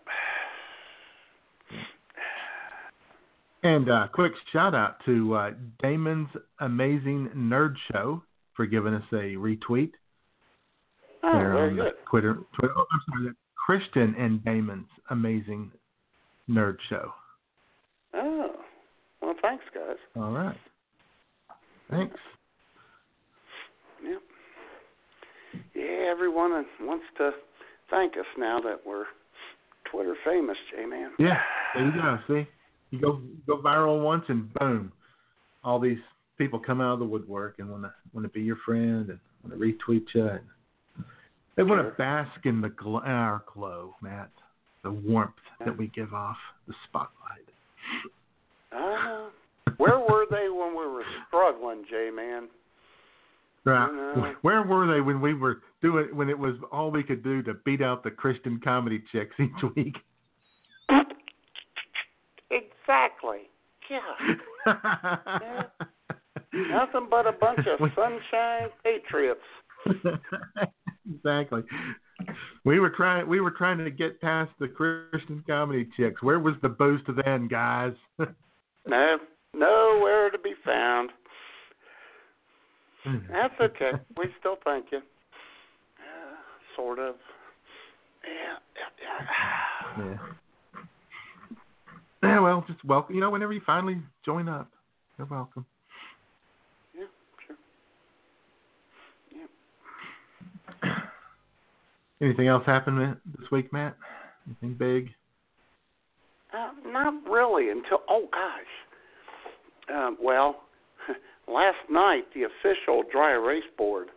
And 3.64 3.90
uh, 3.90 4.08
quick 4.12 4.32
shout 4.52 4.74
out 4.74 4.96
to 5.06 5.34
uh, 5.34 5.50
Damon's 5.82 6.28
Amazing 6.60 7.30
Nerd 7.34 7.74
Show 7.90 8.22
for 8.54 8.66
giving 8.66 8.92
us 8.92 9.02
a 9.10 9.36
retweet. 9.36 9.92
Oh, 11.22 11.32
very 11.32 11.74
good. 11.74 11.94
Twitter. 12.10 12.34
Twitter. 12.58 12.74
Oh, 12.76 12.84
I'm 12.92 13.00
sorry, 13.08 13.34
Christian 13.56 14.14
and 14.18 14.44
Damon's 14.44 14.86
Amazing 15.08 15.72
Nerd 16.50 16.76
Show. 16.90 17.10
Oh, 18.12 18.50
well, 19.22 19.34
thanks, 19.40 19.64
guys. 19.74 19.96
All 20.14 20.30
right. 20.30 20.56
Thanks. 21.90 22.16
Yep. 24.06 24.20
Yeah, 25.74 26.10
everyone 26.10 26.66
wants 26.82 27.04
to 27.16 27.30
thank 27.90 28.12
us 28.18 28.26
now 28.36 28.60
that 28.60 28.80
we're 28.86 29.06
Twitter 29.90 30.16
famous, 30.22 30.58
J 30.70 30.84
man. 30.84 31.12
Yeah, 31.18 31.40
there 31.74 31.86
you 31.86 31.92
go. 31.92 32.18
See, 32.28 32.46
you 32.94 33.00
go 33.00 33.20
go 33.46 33.62
viral 33.62 34.02
once 34.02 34.24
and 34.28 34.52
boom, 34.54 34.92
all 35.62 35.78
these 35.78 35.98
people 36.38 36.58
come 36.58 36.80
out 36.80 36.94
of 36.94 36.98
the 37.00 37.04
woodwork 37.04 37.56
and 37.58 37.70
want 37.70 37.82
to 37.82 37.92
want 38.12 38.24
to 38.24 38.30
be 38.30 38.42
your 38.42 38.58
friend 38.64 39.10
and 39.10 39.18
want 39.42 39.52
to 39.52 39.56
retweet 39.56 40.04
you. 40.14 40.26
And 40.26 40.40
they 41.56 41.62
want 41.62 41.86
to 41.86 41.94
bask 41.96 42.44
in 42.44 42.60
the 42.60 42.70
gl- 42.70 43.06
our 43.06 43.44
glow, 43.52 43.94
Matt, 44.00 44.30
the 44.82 44.90
warmth 44.90 45.32
that 45.64 45.76
we 45.76 45.88
give 45.88 46.12
off, 46.12 46.36
the 46.66 46.74
spotlight. 46.88 47.10
Know. 48.72 49.28
Where 49.76 49.98
were 49.98 50.26
they 50.30 50.48
when 50.48 50.70
we 50.70 50.86
were 50.86 51.04
struggling, 51.28 51.84
J 51.88 52.10
man? 52.14 52.48
Right. 53.64 54.34
Where 54.42 54.62
were 54.62 54.92
they 54.92 55.00
when 55.00 55.20
we 55.20 55.32
were 55.32 55.62
doing 55.80 56.08
when 56.14 56.28
it 56.28 56.38
was 56.38 56.54
all 56.70 56.90
we 56.90 57.02
could 57.02 57.24
do 57.24 57.42
to 57.44 57.54
beat 57.64 57.80
out 57.80 58.04
the 58.04 58.10
Christian 58.10 58.60
comedy 58.62 59.02
chicks 59.10 59.34
each 59.40 59.74
week? 59.74 59.96
Exactly. 62.84 63.48
Yeah. 63.90 64.00
Nothing 66.52 67.08
but 67.10 67.26
a 67.26 67.32
bunch 67.32 67.66
of 67.66 67.78
sunshine 67.96 68.68
patriots. 68.82 69.40
exactly. 71.14 71.62
We 72.64 72.78
were 72.80 72.90
trying. 72.90 73.28
We 73.28 73.40
were 73.40 73.50
trying 73.50 73.78
to 73.78 73.90
get 73.90 74.20
past 74.20 74.50
the 74.60 74.68
Christian 74.68 75.42
comedy 75.46 75.88
chicks. 75.96 76.22
Where 76.22 76.38
was 76.38 76.54
the 76.62 76.68
boost 76.68 77.04
then, 77.24 77.48
guys? 77.48 77.92
No, 78.86 79.18
nowhere 79.54 80.30
to 80.30 80.38
be 80.38 80.54
found. 80.64 81.10
That's 83.04 83.54
okay. 83.60 83.92
We 84.16 84.26
still 84.40 84.56
thank 84.64 84.86
you. 84.92 84.98
Uh, 84.98 86.36
sort 86.76 86.98
of. 86.98 87.16
Yeah. 88.24 88.56
yeah, 89.02 90.06
yeah. 90.06 90.16
Yeah. 92.28 92.40
Well, 92.40 92.64
just 92.66 92.84
welcome. 92.84 93.14
You 93.14 93.20
know, 93.20 93.30
whenever 93.30 93.52
you 93.52 93.60
finally 93.64 93.98
join 94.24 94.48
up, 94.48 94.70
you're 95.18 95.26
welcome. 95.26 95.66
Yeah, 96.96 97.04
sure. 97.46 97.56
Anything 102.20 102.48
else 102.48 102.64
happened 102.66 103.16
this 103.38 103.50
week, 103.50 103.72
Matt? 103.72 103.96
Anything 104.46 104.74
big? 104.74 105.10
Uh, 106.52 106.70
not 106.86 107.14
really 107.28 107.70
until 107.70 107.98
oh 108.08 108.28
gosh. 108.30 109.94
Um, 109.94 110.16
well, 110.22 110.62
last 111.48 111.76
night 111.90 112.24
the 112.34 112.42
official 112.42 113.02
dry 113.10 113.32
erase 113.32 113.64
board 113.76 114.08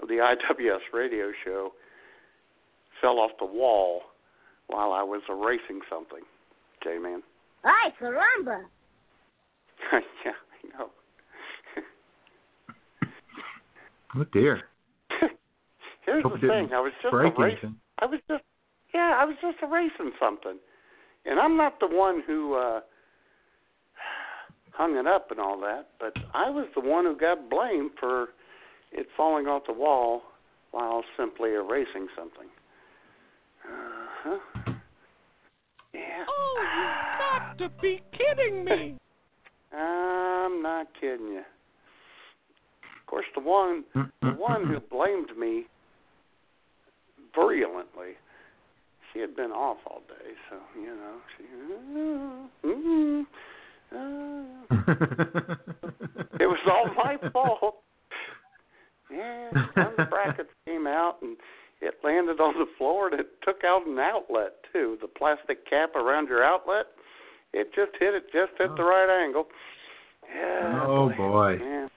of 0.00 0.08
the 0.08 0.14
IWS 0.14 0.92
radio 0.92 1.32
show 1.44 1.72
fell 3.00 3.18
off 3.18 3.32
the 3.38 3.46
wall 3.46 4.02
while 4.68 4.92
I 4.92 5.02
was 5.02 5.22
erasing 5.28 5.80
something. 5.90 6.22
J 6.86 6.98
man. 6.98 7.22
Ay, 7.64 7.90
caramba. 8.00 8.62
yeah, 9.92 10.32
I 10.32 10.78
know. 10.78 10.90
Oh 14.14 14.24
dear. 14.32 14.62
Here's 16.06 16.22
Hope 16.22 16.32
the 16.32 16.38
it 16.38 16.40
didn't 16.42 16.68
thing. 16.68 16.74
I 16.74 16.80
was 16.80 16.92
just 17.02 17.10
break 17.10 17.34
erasing. 17.36 17.52
anything. 17.52 17.76
I 17.98 18.06
was 18.06 18.20
just 18.28 18.44
yeah, 18.94 19.18
I 19.20 19.24
was 19.24 19.34
just 19.42 19.58
erasing 19.62 20.12
something. 20.18 20.58
And 21.26 21.40
I'm 21.40 21.56
not 21.56 21.80
the 21.80 21.88
one 21.88 22.22
who 22.26 22.54
uh 22.54 22.80
hung 24.72 24.96
it 24.96 25.06
up 25.08 25.32
and 25.32 25.40
all 25.40 25.58
that, 25.60 25.88
but 25.98 26.14
I 26.32 26.48
was 26.48 26.66
the 26.74 26.80
one 26.80 27.04
who 27.04 27.16
got 27.16 27.50
blamed 27.50 27.90
for 27.98 28.28
it 28.92 29.08
falling 29.16 29.46
off 29.46 29.64
the 29.66 29.74
wall 29.74 30.22
while 30.70 31.02
simply 31.18 31.50
erasing 31.50 32.06
something. 32.16 32.48
Uh-huh. 33.68 34.38
Yeah. 34.54 34.65
You 37.58 37.68
got 37.68 37.76
to 37.76 37.82
be 37.82 38.02
kidding 38.12 38.64
me. 38.66 38.98
I'm 39.72 40.62
not 40.62 40.88
kidding 41.00 41.28
you. 41.28 41.38
Of 41.38 43.06
course, 43.06 43.24
the 43.34 43.40
one 43.40 43.84
the 43.94 44.32
one 44.32 44.66
who 44.66 44.78
blamed 44.90 45.30
me 45.38 45.64
virulently, 47.34 48.12
she 49.12 49.20
had 49.20 49.34
been 49.36 49.52
off 49.52 49.78
all 49.86 50.02
day, 50.06 50.34
so 50.50 50.56
you 50.78 50.96
know 50.96 51.16
she. 51.36 51.44
mm, 52.66 53.22
uh, 53.92 54.04
it 56.38 56.46
was 56.46 56.58
all 56.66 56.90
my 56.94 57.16
fault. 57.32 57.76
Yeah, 59.10 59.50
one 59.74 59.94
the 59.96 60.04
brackets 60.10 60.50
came 60.66 60.86
out 60.86 61.22
and 61.22 61.38
it 61.80 61.94
landed 62.04 62.38
on 62.38 62.54
the 62.58 62.66
floor 62.76 63.08
and 63.08 63.20
it 63.20 63.28
took 63.42 63.64
out 63.64 63.86
an 63.86 63.98
outlet 63.98 64.56
too. 64.74 64.98
The 65.00 65.08
plastic 65.08 65.68
cap 65.70 65.94
around 65.94 66.28
your 66.28 66.44
outlet, 66.44 66.86
it 67.52 67.68
just 67.74 67.92
hit 67.98 68.14
it 68.14 68.24
just 68.32 68.52
at 68.60 68.76
the 68.76 68.82
right 68.84 69.24
angle. 69.24 69.46
Yeah. 70.34 70.84
Oh, 70.86 71.08
boy. 71.16 71.58
Yeah. 71.60 71.88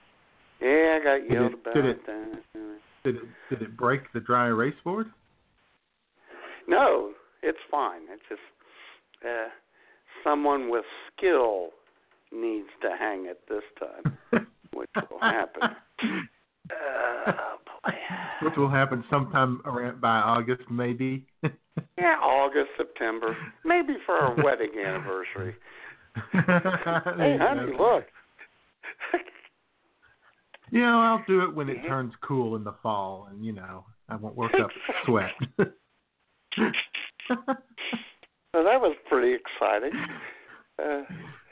Yeah, 0.62 0.98
I 1.00 1.04
got 1.04 1.22
Did 1.22 1.32
yelled 1.32 1.52
it- 1.52 1.58
about 1.60 1.74
did 1.74 1.84
it- 1.86 2.00
uh, 2.08 2.58
did 3.04 3.16
it 3.16 3.22
did 3.48 3.62
it 3.62 3.76
break 3.76 4.12
the 4.12 4.20
dry 4.20 4.46
erase 4.48 4.74
board? 4.84 5.06
No, 6.68 7.12
it's 7.42 7.58
fine. 7.70 8.02
It's 8.10 8.22
just 8.28 8.40
uh, 9.26 9.48
someone 10.22 10.70
with 10.70 10.84
skill 11.16 11.70
needs 12.32 12.68
to 12.82 12.90
hang 12.98 13.26
it 13.26 13.40
this 13.48 13.62
time, 13.78 14.18
which 14.74 14.90
will 15.10 15.18
happen. 15.20 15.62
Oh 16.70 17.24
boy. 17.26 17.59
Which 18.42 18.56
will 18.56 18.70
happen 18.70 19.04
sometime 19.10 19.60
around 19.64 20.00
by 20.00 20.18
August, 20.18 20.62
maybe. 20.70 21.26
Yeah, 21.96 22.16
August, 22.22 22.70
September, 22.76 23.36
maybe 23.64 23.94
for 24.04 24.14
our 24.14 24.34
wedding 24.42 24.72
anniversary. 24.84 25.54
Hey, 26.32 27.36
honey, 27.40 27.72
look. 27.78 28.04
You 30.70 30.80
know, 30.80 31.00
I'll 31.00 31.24
do 31.26 31.42
it 31.42 31.54
when 31.54 31.68
it 31.68 31.86
turns 31.86 32.12
cool 32.22 32.54
in 32.56 32.64
the 32.64 32.74
fall, 32.82 33.28
and 33.30 33.44
you 33.44 33.52
know, 33.52 33.84
I 34.08 34.16
won't 34.16 34.36
work 34.36 34.52
up 34.62 34.70
sweat. 35.04 35.30
So 38.52 38.64
that 38.64 38.80
was 38.80 38.96
pretty 39.08 39.34
exciting. 39.36 39.92
Uh, 40.78 41.02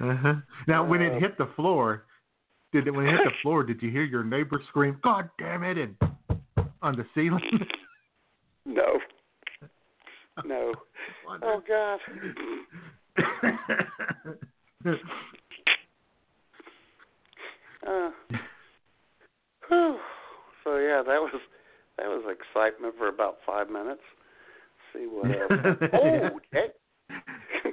uh-huh. 0.00 0.34
Now, 0.66 0.84
when 0.84 1.02
it 1.02 1.12
Uh, 1.12 1.18
hit 1.20 1.38
the 1.38 1.46
floor, 1.56 2.04
did 2.72 2.86
it 2.86 2.90
when 2.92 3.06
it 3.06 3.12
hit 3.12 3.24
the 3.24 3.36
floor? 3.42 3.62
Did 3.62 3.82
you 3.82 3.90
hear 3.90 4.04
your 4.04 4.24
neighbor 4.24 4.60
scream, 4.68 4.98
"God 5.02 5.30
damn 5.38 5.62
it!" 5.64 5.78
and 5.78 5.96
on 6.82 6.96
the 6.96 7.04
ceiling? 7.14 7.42
no, 8.66 8.98
no. 10.44 10.72
Oh 11.42 11.62
God. 11.66 12.00
Uh, 17.86 18.10
whew. 19.68 19.98
so 20.64 20.76
yeah, 20.76 21.02
that 21.06 21.20
was 21.20 21.40
that 21.96 22.06
was 22.06 22.24
excitement 22.28 22.94
for 22.98 23.08
about 23.08 23.38
five 23.46 23.70
minutes. 23.70 24.02
see 24.92 25.06
what 25.08 25.30
else. 25.30 25.78
oh, 25.92 26.40
Jay, 26.52 26.66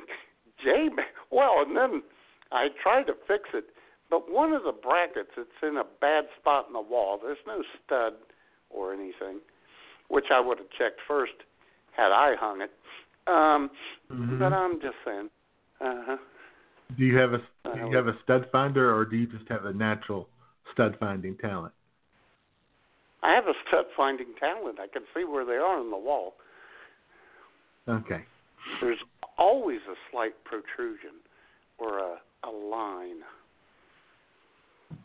Jay. 0.64 0.88
Well, 1.32 1.64
and 1.66 1.76
then 1.76 2.04
I 2.52 2.68
tried 2.82 3.04
to 3.04 3.14
fix 3.28 3.50
it, 3.54 3.66
but 4.10 4.32
one 4.32 4.54
of 4.54 4.64
the 4.64 4.72
brackets 4.72 5.32
it's 5.38 5.50
in 5.64 5.78
a 5.78 5.84
bad 6.00 6.26
spot 6.40 6.66
in 6.68 6.74
the 6.74 6.82
wall. 6.82 7.20
There's 7.22 7.38
no 7.46 7.62
stud 7.84 8.14
or 8.76 8.94
anything, 8.94 9.40
which 10.10 10.26
I 10.32 10.40
would 10.40 10.58
have 10.58 10.70
checked 10.78 11.00
first 11.08 11.34
had 11.96 12.12
I 12.12 12.36
hung 12.36 12.62
it. 12.62 12.72
Um, 13.28 13.72
Mhm. 14.12 14.40
But 14.40 14.54
I'm 14.54 14.80
just 14.82 14.98
saying. 15.06 15.30
Uh 15.82 16.04
huh. 16.06 16.18
Do 16.98 17.04
you 17.04 17.18
have 17.18 17.34
a 17.34 17.40
do 17.74 17.90
you 17.90 17.96
have 17.96 18.08
a 18.08 18.18
stud 18.24 18.50
finder, 18.52 18.96
or 18.96 19.06
do 19.06 19.16
you 19.18 19.26
just 19.28 19.50
have 19.50 19.66
a 19.66 19.74
natural 19.74 20.30
stud 20.72 20.98
finding 21.00 21.36
talent? 21.38 21.74
I 23.24 23.34
have 23.34 23.48
a 23.48 23.54
stud 23.68 23.86
finding 23.98 24.36
talent. 24.40 24.80
I 24.80 24.88
can 24.88 25.04
see 25.16 25.24
where 25.24 25.46
they 25.46 25.56
are 25.56 25.82
in 25.82 25.90
the 25.90 25.98
wall. 25.98 26.36
Okay. 27.88 28.24
There's 28.82 29.00
always 29.38 29.80
a 29.90 29.96
slight 30.12 30.44
protrusion 30.44 31.22
or 31.78 32.00
a 32.00 32.22
a 32.44 32.52
line. 32.52 33.24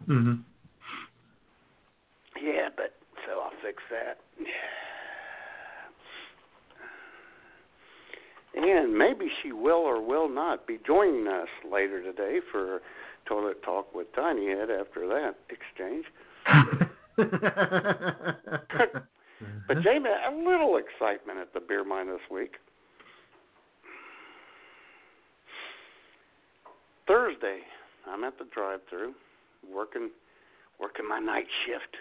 Mm 0.07 0.23
Mhm. 0.25 0.43
Yeah, 2.41 2.69
but 2.77 3.00
so 3.27 3.41
I'll 3.41 3.53
fix 3.63 3.83
that. 3.91 4.19
And 8.55 8.97
maybe 8.97 9.31
she 9.43 9.53
will 9.53 9.77
or 9.77 10.05
will 10.05 10.29
not 10.29 10.67
be 10.67 10.79
joining 10.87 11.29
us 11.29 11.49
later 11.71 12.03
today 12.03 12.41
for 12.51 12.81
Toilet 13.27 13.63
Talk 13.63 13.95
with 13.95 14.09
Tiny 14.15 14.49
Head 14.49 14.71
after 14.71 15.07
that 15.09 15.37
exchange. 15.49 16.07
But 19.67 19.83
Jamie, 19.83 20.11
a 20.11 20.35
little 20.35 20.77
excitement 20.77 21.39
at 21.39 21.55
the 21.55 21.61
beer 21.61 21.85
mine 21.85 22.09
this 22.09 22.21
week. 22.31 22.57
Thursday, 27.07 27.61
I'm 28.09 28.25
at 28.25 28.39
the 28.39 28.45
drive-through, 28.55 29.15
working, 29.73 30.11
working 30.79 31.09
my 31.09 31.19
night 31.19 31.47
shift, 31.65 31.97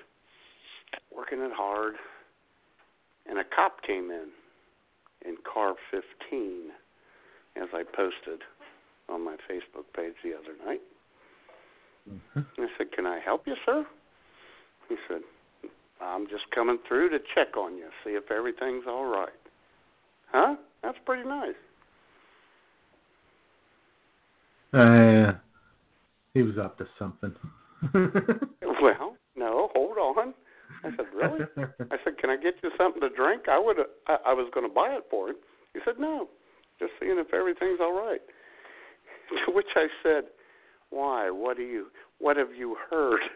working 1.15 1.39
it 1.41 1.51
hard, 1.53 1.95
and 3.27 3.39
a 3.39 3.43
cop 3.43 3.81
came 3.83 4.11
in 4.11 4.27
in 5.25 5.35
car 5.51 5.75
15 5.91 6.71
as 7.55 7.69
I 7.73 7.83
posted 7.83 8.41
on 9.09 9.23
my 9.23 9.35
Facebook 9.49 9.85
page 9.95 10.13
the 10.23 10.33
other 10.33 10.55
night. 10.65 10.81
Mhm. 12.09 12.45
I 12.57 12.77
said, 12.77 12.91
"Can 12.91 13.05
I 13.05 13.19
help 13.19 13.47
you, 13.47 13.55
sir?" 13.65 13.85
He 14.87 14.97
said, 15.07 15.23
"I'm 16.01 16.27
just 16.27 16.49
coming 16.51 16.79
through 16.79 17.09
to 17.09 17.19
check 17.19 17.57
on 17.57 17.77
you, 17.77 17.91
see 18.03 18.15
if 18.15 18.31
everything's 18.31 18.87
all 18.87 19.05
right." 19.05 19.33
Huh? 20.31 20.55
That's 20.81 20.97
pretty 20.99 21.27
nice. 21.27 21.55
Uh, 24.71 25.33
he 26.33 26.43
was 26.43 26.57
up 26.57 26.77
to 26.77 26.87
something. 26.97 27.35
Well, 28.81 29.17
no, 29.35 29.69
hold 29.73 29.97
on. 29.97 30.33
I 30.83 30.89
said, 30.95 31.05
"Really?" 31.13 31.41
I 31.91 31.97
said, 32.03 32.17
"Can 32.19 32.29
I 32.29 32.37
get 32.37 32.55
you 32.63 32.71
something 32.77 33.01
to 33.01 33.09
drink?" 33.09 33.43
I 33.49 33.59
would. 33.59 33.77
I, 34.07 34.17
I 34.27 34.33
was 34.33 34.49
going 34.53 34.67
to 34.67 34.73
buy 34.73 34.89
it 34.95 35.03
for 35.09 35.29
him. 35.29 35.35
He 35.73 35.79
said, 35.85 35.99
"No, 35.99 36.29
just 36.79 36.91
seeing 36.99 37.17
if 37.19 37.33
everything's 37.33 37.79
all 37.81 37.93
right." 37.93 38.21
To 39.45 39.51
which 39.51 39.67
I 39.75 39.85
said, 40.01 40.23
"Why? 40.89 41.29
What 41.29 41.57
do 41.57 41.63
you? 41.63 41.87
What 42.19 42.37
have 42.37 42.53
you 42.55 42.75
heard?" 42.89 43.19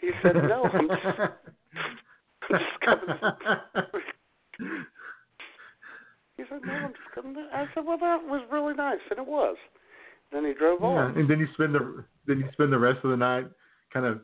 He 0.00 0.10
said, 0.22 0.34
"No, 0.34 0.64
I'm 0.74 0.88
just, 0.88 1.18
I'm 1.18 2.58
just 2.58 2.80
coming." 2.84 3.08
He 6.36 6.42
said, 6.50 6.60
"No, 6.66 6.72
I'm 6.74 6.92
just 6.92 7.14
coming." 7.14 7.34
I 7.52 7.64
said, 7.74 7.84
"Well, 7.86 7.98
that 7.98 8.22
was 8.24 8.42
really 8.52 8.74
nice," 8.74 8.98
and 9.10 9.18
it 9.18 9.26
was. 9.26 9.56
Then 10.32 10.44
he 10.44 10.52
drove 10.52 10.80
Yeah, 10.82 10.86
on. 10.88 11.16
and 11.18 11.30
then 11.30 11.38
you 11.38 11.46
spend 11.54 11.74
the 11.74 12.04
then 12.26 12.40
you 12.40 12.48
spend 12.52 12.72
the 12.72 12.78
rest 12.78 12.98
of 13.04 13.10
the 13.10 13.16
night 13.16 13.46
kind 13.92 14.04
of 14.06 14.20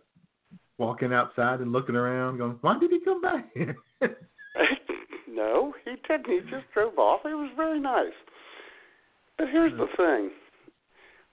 walking 0.79 1.13
outside 1.13 1.61
and 1.61 1.73
looking 1.73 1.97
around, 1.97 2.39
going, 2.39 2.59
"Why 2.61 2.79
did 2.79 2.91
he 2.91 3.01
come 3.01 3.21
back 3.21 3.55
no, 5.29 5.75
he 5.85 5.97
didn't. 6.09 6.27
He 6.27 6.41
just 6.51 6.71
drove 6.75 6.99
off. 6.99 7.21
It 7.25 7.35
was 7.35 7.51
very 7.57 7.81
nice. 7.81 8.13
But 9.39 9.49
here's 9.49 9.73
the 9.73 9.87
thing. 9.97 10.31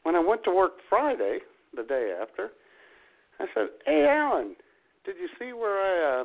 When 0.03 0.15
I 0.15 0.19
went 0.19 0.43
to 0.45 0.51
work 0.51 0.73
Friday, 0.89 1.39
the 1.75 1.83
day 1.83 2.15
after, 2.19 2.49
I 3.39 3.45
said, 3.53 3.67
"Hey, 3.85 4.05
Alan, 4.09 4.55
did 5.05 5.15
you 5.17 5.27
see 5.39 5.53
where 5.53 5.79
I?" 5.79 6.21
Uh, 6.21 6.23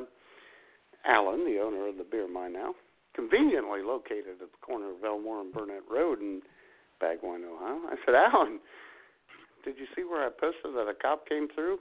Alan, 1.07 1.45
the 1.45 1.59
owner 1.59 1.87
of 1.87 1.97
the 1.97 2.03
beer 2.03 2.27
mine 2.27 2.53
now, 2.53 2.73
conveniently 3.13 3.83
located 3.83 4.41
at 4.41 4.51
the 4.51 4.57
corner 4.65 4.89
of 4.89 5.03
Elmore 5.03 5.41
and 5.41 5.53
Burnett 5.53 5.83
Road 5.89 6.19
in 6.19 6.41
Bagwine, 6.99 7.43
Ohio. 7.45 7.81
I 7.87 7.95
said, 8.05 8.15
"Alan, 8.15 8.59
did 9.63 9.77
you 9.77 9.85
see 9.95 10.03
where 10.03 10.25
I 10.25 10.29
posted 10.29 10.73
that 10.73 10.87
a 10.89 10.95
cop 10.95 11.27
came 11.27 11.47
through?" 11.53 11.79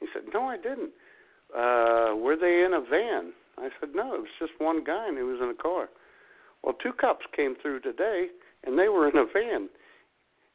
He 0.00 0.06
said, 0.12 0.24
"No, 0.32 0.44
I 0.44 0.56
didn't." 0.56 0.92
Uh, 1.54 2.16
were 2.16 2.36
they 2.36 2.64
in 2.64 2.72
a 2.74 2.80
van? 2.80 3.32
I 3.58 3.68
said, 3.80 3.90
"No, 3.94 4.14
it 4.14 4.20
was 4.20 4.36
just 4.38 4.52
one 4.58 4.84
guy 4.84 5.08
and 5.08 5.16
he 5.16 5.22
was 5.22 5.40
in 5.40 5.50
a 5.50 5.62
car." 5.62 5.88
Well, 6.62 6.74
two 6.82 6.92
cops 6.92 7.24
came 7.34 7.54
through 7.60 7.80
today 7.80 8.28
and 8.64 8.78
they 8.78 8.88
were 8.88 9.08
in 9.08 9.16
a 9.16 9.24
van. 9.24 9.68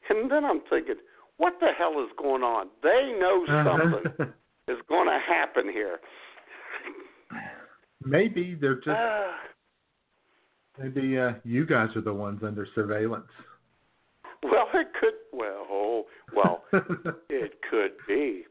And 0.10 0.30
then 0.30 0.44
I'm 0.44 0.62
thinking, 0.70 0.96
what 1.38 1.54
the 1.60 1.70
hell 1.78 2.04
is 2.04 2.10
going 2.18 2.44
on? 2.44 2.68
They 2.84 3.16
know 3.20 3.46
something 3.66 4.34
is 4.68 4.78
going 4.90 5.08
to 5.08 5.20
happen 5.26 5.72
here. 5.72 6.00
Maybe 8.06 8.58
they're 8.60 8.76
just 8.76 8.90
maybe 10.80 11.20
uh, 11.20 11.34
you 11.44 11.66
guys 11.68 11.90
are 11.96 12.02
the 12.02 12.14
ones 12.14 12.42
under 12.44 12.68
surveillance. 12.74 13.30
well, 14.44 14.68
it 14.74 14.88
could. 15.00 15.14
Well, 15.32 15.68
oh, 15.70 16.06
well, 16.36 16.64
it 17.30 17.54
could 17.70 17.92
be. 18.08 18.46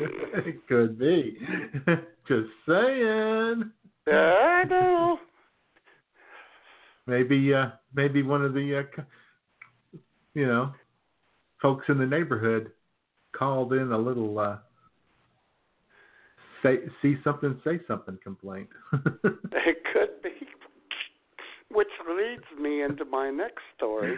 It 0.00 0.66
could 0.68 0.98
be. 0.98 1.38
Just 2.28 2.48
saying. 2.68 3.70
I 4.08 4.64
know. 4.68 5.18
Maybe 7.06 7.54
uh 7.54 7.68
maybe 7.94 8.22
one 8.22 8.44
of 8.44 8.52
the 8.52 8.84
uh, 8.98 9.02
you 10.34 10.46
know 10.46 10.72
folks 11.62 11.84
in 11.88 11.98
the 11.98 12.06
neighborhood 12.06 12.72
called 13.36 13.72
in 13.72 13.92
a 13.92 13.98
little 13.98 14.38
uh 14.38 14.56
say 16.62 16.78
see 17.02 17.16
something 17.22 17.60
say 17.64 17.80
something 17.86 18.18
complaint. 18.22 18.68
It 19.68 19.78
could 19.92 20.22
be. 20.22 20.30
Which 21.72 21.88
leads 22.08 22.44
me 22.60 22.82
into 22.82 23.04
my 23.04 23.30
next 23.30 23.62
story 23.76 24.16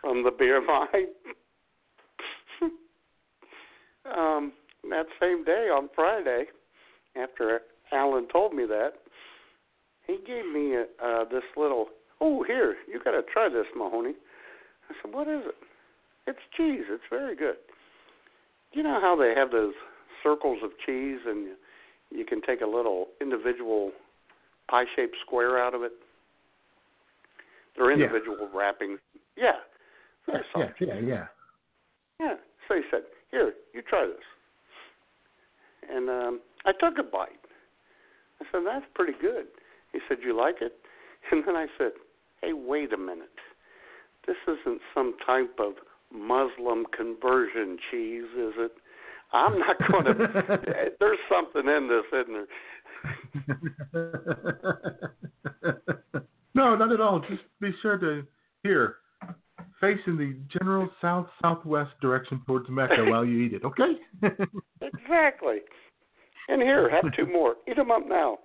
from 0.00 0.24
the 0.24 0.30
beer 0.30 0.64
mine. 0.64 1.08
Um, 4.16 4.52
that 4.90 5.06
same 5.20 5.44
day 5.44 5.68
on 5.72 5.88
Friday, 5.94 6.44
after 7.20 7.60
Alan 7.92 8.28
told 8.28 8.54
me 8.54 8.64
that, 8.66 8.92
he 10.06 10.18
gave 10.26 10.46
me 10.46 10.74
a, 10.74 10.86
uh, 11.04 11.24
this 11.24 11.42
little. 11.56 11.86
Oh, 12.20 12.42
here, 12.42 12.76
you 12.90 13.00
got 13.02 13.12
to 13.12 13.22
try 13.32 13.48
this, 13.48 13.66
Mahoney. 13.76 14.14
I 14.90 14.94
said, 15.02 15.14
what 15.14 15.28
is 15.28 15.42
it? 15.46 15.54
It's 16.26 16.38
cheese. 16.56 16.84
It's 16.88 17.02
very 17.10 17.36
good. 17.36 17.56
You 18.72 18.82
know 18.82 18.98
how 19.00 19.16
they 19.16 19.34
have 19.34 19.50
those 19.50 19.74
circles 20.22 20.58
of 20.62 20.70
cheese, 20.84 21.20
and 21.26 21.44
you, 21.44 21.54
you 22.10 22.24
can 22.24 22.42
take 22.42 22.60
a 22.60 22.66
little 22.66 23.08
individual 23.20 23.92
pie-shaped 24.68 25.16
square 25.24 25.58
out 25.62 25.74
of 25.74 25.82
it. 25.82 25.92
They're 27.76 27.90
Yeah. 27.92 28.06
individual 28.06 28.48
wrappings. 28.52 28.98
Yeah. 29.36 29.52
Very 30.26 30.44
yeah, 30.56 30.68
yeah, 30.80 30.94
yeah. 31.00 31.26
Yeah. 32.20 32.34
So 32.66 32.74
he 32.74 32.82
said, 32.90 33.00
"Here, 33.00 33.07
you 33.78 33.82
try 33.88 34.04
this." 34.06 34.26
And 35.88 36.10
um 36.10 36.40
I 36.66 36.72
took 36.72 36.98
a 36.98 37.02
bite. 37.02 37.46
I 38.40 38.44
said, 38.52 38.62
"That's 38.66 38.84
pretty 38.94 39.14
good." 39.20 39.46
He 39.92 40.00
said, 40.08 40.18
"You 40.22 40.36
like 40.36 40.56
it?" 40.60 40.74
And 41.32 41.44
then 41.46 41.56
I 41.56 41.66
said, 41.78 41.92
"Hey, 42.42 42.52
wait 42.52 42.92
a 42.92 42.96
minute. 42.96 43.38
This 44.26 44.36
isn't 44.46 44.80
some 44.94 45.14
type 45.24 45.58
of 45.58 45.74
Muslim 46.12 46.86
conversion 46.96 47.78
cheese, 47.90 48.30
is 48.36 48.54
it? 48.56 48.72
I'm 49.32 49.58
not 49.58 49.76
going 49.90 50.04
to. 50.18 50.92
There's 51.00 51.18
something 51.28 51.66
in 51.66 51.88
this, 51.88 52.04
isn't 52.12 52.34
there?" 52.34 52.48
no, 56.54 56.76
not 56.76 56.92
at 56.92 57.00
all. 57.00 57.20
Just 57.20 57.42
be 57.60 57.72
sure 57.82 57.98
to 57.98 58.26
here, 58.62 58.96
face 59.80 59.98
in 60.06 60.16
the 60.16 60.36
general 60.58 60.88
south 61.00 61.26
southwest 61.42 61.92
direction 62.00 62.40
towards 62.46 62.68
Mecca 62.68 63.04
while 63.06 63.24
you 63.24 63.40
eat 63.40 63.52
it. 63.54 63.62
Okay. 63.64 63.94
Exactly. 64.80 65.58
And 66.48 66.62
here, 66.62 66.88
have 66.90 67.12
two 67.14 67.26
more. 67.26 67.56
Eat 67.68 67.76
them 67.76 67.90
up 67.90 68.02
now. 68.06 68.38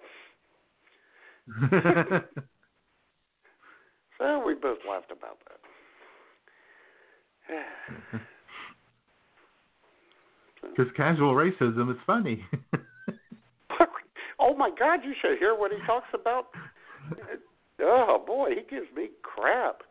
So 4.23 4.41
we 4.45 4.53
both 4.53 4.77
laughed 4.89 5.11
about 5.11 5.39
that. 7.49 8.21
Because 10.61 10.89
casual 10.95 11.33
racism 11.33 11.91
is 11.91 11.97
funny. 12.07 12.41
oh 14.39 14.55
my 14.55 14.69
God, 14.79 15.01
you 15.03 15.13
should 15.21 15.37
hear 15.37 15.53
what 15.55 15.73
he 15.73 15.77
talks 15.85 16.07
about. 16.13 16.45
Oh 17.81 18.23
boy, 18.25 18.51
he 18.51 18.61
gives 18.73 18.87
me 18.95 19.09
crap. 19.23 19.83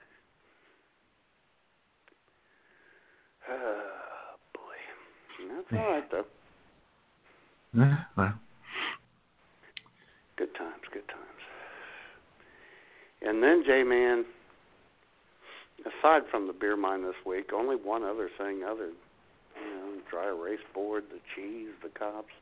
Oh 3.50 3.80
boy, 4.54 5.54
that's 5.54 5.80
all 5.80 5.90
right 5.92 6.10
though. 6.10 6.24
Yeah, 7.74 7.96
well, 8.16 8.34
Good 10.36 10.54
times, 10.56 10.82
good 10.92 11.06
times. 11.08 11.20
And 13.22 13.42
then 13.42 13.62
J 13.66 13.82
Man, 13.84 14.24
aside 15.82 16.22
from 16.30 16.46
the 16.46 16.52
beer 16.52 16.76
mine 16.76 17.02
this 17.02 17.14
week, 17.24 17.50
only 17.54 17.76
one 17.76 18.02
other 18.02 18.28
thing 18.38 18.62
other 18.68 18.86
you 18.86 19.70
know, 19.74 20.00
dry 20.10 20.28
erase 20.28 20.60
board, 20.74 21.04
the 21.10 21.20
cheese, 21.34 21.70
the 21.82 21.90
cops. 21.98 22.32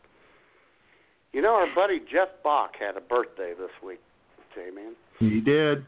You 1.33 1.43
know, 1.43 1.55
our 1.55 1.67
buddy 1.75 2.01
Jeff 2.01 2.29
Bach 2.43 2.73
had 2.79 2.97
a 2.97 3.01
birthday 3.01 3.53
this 3.59 3.71
week, 3.85 4.01
J 4.55 4.71
Man. 4.75 4.95
he 5.19 5.41
did. 5.41 5.85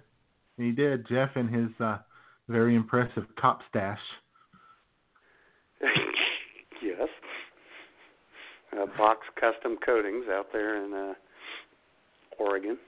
He 0.59 0.71
did. 0.71 1.09
Jeff 1.09 1.31
and 1.35 1.53
his 1.53 1.71
uh, 1.81 1.99
very 2.49 2.75
impressive 2.77 3.25
cop 3.41 3.61
stash. 3.71 3.99
yes. 6.83 7.09
Uh, 8.73 8.87
Bach's 8.97 9.27
Custom 9.39 9.77
Coatings 9.85 10.25
out 10.31 10.47
there 10.53 10.83
in 10.85 10.93
uh, 10.95 11.13
Oregon. 12.39 12.79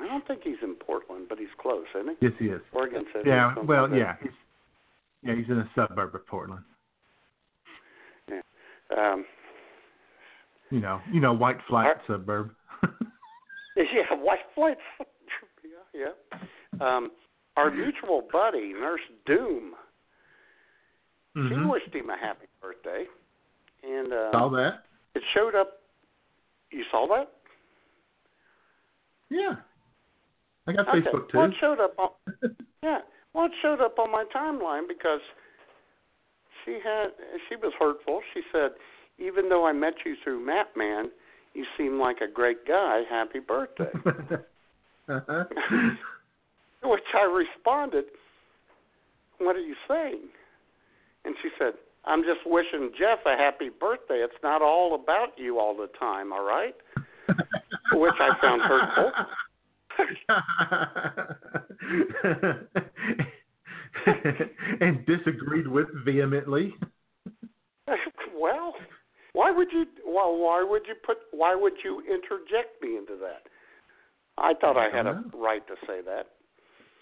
I 0.00 0.06
don't 0.06 0.26
think 0.26 0.40
he's 0.42 0.56
in 0.62 0.74
Portland, 0.74 1.26
but 1.28 1.38
he's 1.38 1.48
close, 1.60 1.84
isn't 1.98 2.16
he? 2.20 2.26
Yes, 2.26 2.34
he 2.38 2.46
is. 2.46 2.60
Oregon 2.72 3.04
City. 3.14 3.28
Yeah. 3.28 3.54
Well, 3.66 3.88
like 3.88 3.98
yeah. 3.98 4.16
He's, 4.20 4.30
yeah, 5.22 5.34
he's 5.36 5.48
in 5.48 5.58
a 5.58 5.70
suburb 5.74 6.14
of 6.14 6.26
Portland. 6.26 6.62
Um, 8.96 9.24
You 10.70 10.80
know, 10.80 11.00
you 11.12 11.20
know, 11.20 11.32
White 11.32 11.56
Flight 11.68 11.86
Are- 11.86 12.00
suburb. 12.06 12.50
yeah, 13.76 14.14
white 14.20 14.40
flights. 14.54 14.80
yeah, 15.64 16.06
yeah. 16.32 16.86
Um, 16.86 17.10
our 17.56 17.70
mutual 17.70 18.22
buddy, 18.32 18.72
Nurse 18.72 19.00
Doom, 19.26 19.72
she 21.34 21.40
Mhm. 21.40 21.68
wished 21.70 21.92
him 21.94 22.10
a 22.10 22.16
happy 22.16 22.46
birthday, 22.60 23.06
and 23.82 24.12
uh, 24.12 24.30
Saw 24.32 24.48
that? 24.50 24.84
it 25.14 25.22
showed 25.34 25.54
up. 25.54 25.80
You 26.70 26.84
saw 26.90 27.06
that? 27.08 27.30
Yeah. 29.30 29.56
I 30.66 30.72
got 30.72 30.88
Okay. 30.88 31.00
Facebook 31.00 31.28
too. 31.30 31.38
Well, 31.38 31.50
it 31.50 31.54
showed 31.60 31.80
up 31.80 31.98
on 31.98 32.10
Yeah. 32.82 33.00
Well, 33.32 33.46
it 33.46 33.52
showed 33.62 33.80
up 33.80 33.98
on 33.98 34.10
my 34.10 34.24
timeline 34.34 34.86
because 34.86 35.20
she 36.64 36.78
had 36.82 37.12
she 37.48 37.56
was 37.56 37.72
hurtful. 37.78 38.22
She 38.32 38.42
said, 38.52 38.72
"Even 39.18 39.48
though 39.48 39.66
I 39.66 39.72
met 39.72 39.94
you 40.04 40.14
through 40.22 40.40
Matt 40.40 40.76
Man, 40.76 41.10
you 41.52 41.66
seem 41.76 41.98
like 41.98 42.20
a 42.20 42.28
great 42.28 42.64
guy. 42.66 43.02
Happy 43.10 43.40
birthday." 43.40 43.90
uh-huh. 45.08 45.44
Which 46.84 47.14
I 47.14 47.22
responded, 47.24 48.04
"What 49.38 49.56
are 49.56 49.60
you 49.60 49.74
saying?" 49.88 50.28
And 51.24 51.34
she 51.42 51.48
said, 51.58 51.74
"I'm 52.04 52.22
just 52.22 52.46
wishing 52.46 52.92
Jeff 52.98 53.18
a 53.26 53.36
happy 53.36 53.68
birthday. 53.68 54.24
It's 54.24 54.42
not 54.42 54.62
all 54.62 54.94
about 54.94 55.38
you 55.38 55.58
all 55.58 55.76
the 55.76 55.88
time, 55.98 56.32
all 56.32 56.44
right?" 56.44 56.74
Which 57.92 58.14
I 58.20 58.30
found 58.40 58.62
hurtful. 58.62 59.12
and 64.80 65.06
disagreed 65.06 65.68
with 65.68 65.86
vehemently. 66.04 66.74
well, 68.36 68.74
why 69.32 69.50
would 69.50 69.68
you? 69.72 69.86
Well, 70.06 70.36
why 70.38 70.62
would 70.62 70.82
you 70.86 70.94
put? 71.04 71.18
Why 71.32 71.54
would 71.54 71.74
you 71.84 72.00
interject 72.00 72.82
me 72.82 72.96
into 72.96 73.16
that? 73.20 73.42
I 74.36 74.52
thought 74.60 74.76
I, 74.76 74.94
had 74.94 75.06
a 75.06 75.24
right 75.32 75.66
to 75.66 75.74
say 75.86 76.00
that. 76.04 76.26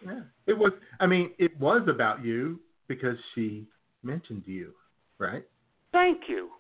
Yeah, 0.05 0.21
it 0.47 0.59
was. 0.59 0.73
I 1.01 1.07
mean, 1.07 1.31
it 1.39 1.59
was 1.59 1.83
about 1.89 2.25
you 2.25 2.61
because 2.89 3.17
she 3.35 3.67
mentioned 4.03 4.43
you, 4.47 4.73
right? 5.19 5.45
Thank 5.93 6.23
you. 6.29 6.51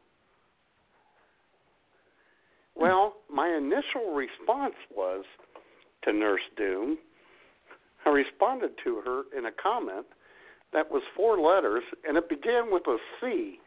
Well, 2.74 3.14
my 3.33 3.48
initial 3.48 4.14
response 4.14 4.74
was 4.94 5.24
to 6.05 6.12
Nurse 6.12 6.40
Doom. 6.57 6.98
I 8.07 8.11
responded 8.11 8.72
to 8.85 9.02
her 9.05 9.22
in 9.37 9.46
a 9.46 9.50
comment 9.62 10.07
that 10.72 10.90
was 10.90 11.02
four 11.16 11.38
letters, 11.38 11.83
and 12.07 12.16
it 12.16 12.28
began 12.28 12.72
with 12.72 12.87
a 12.87 12.96
C. 13.20 13.59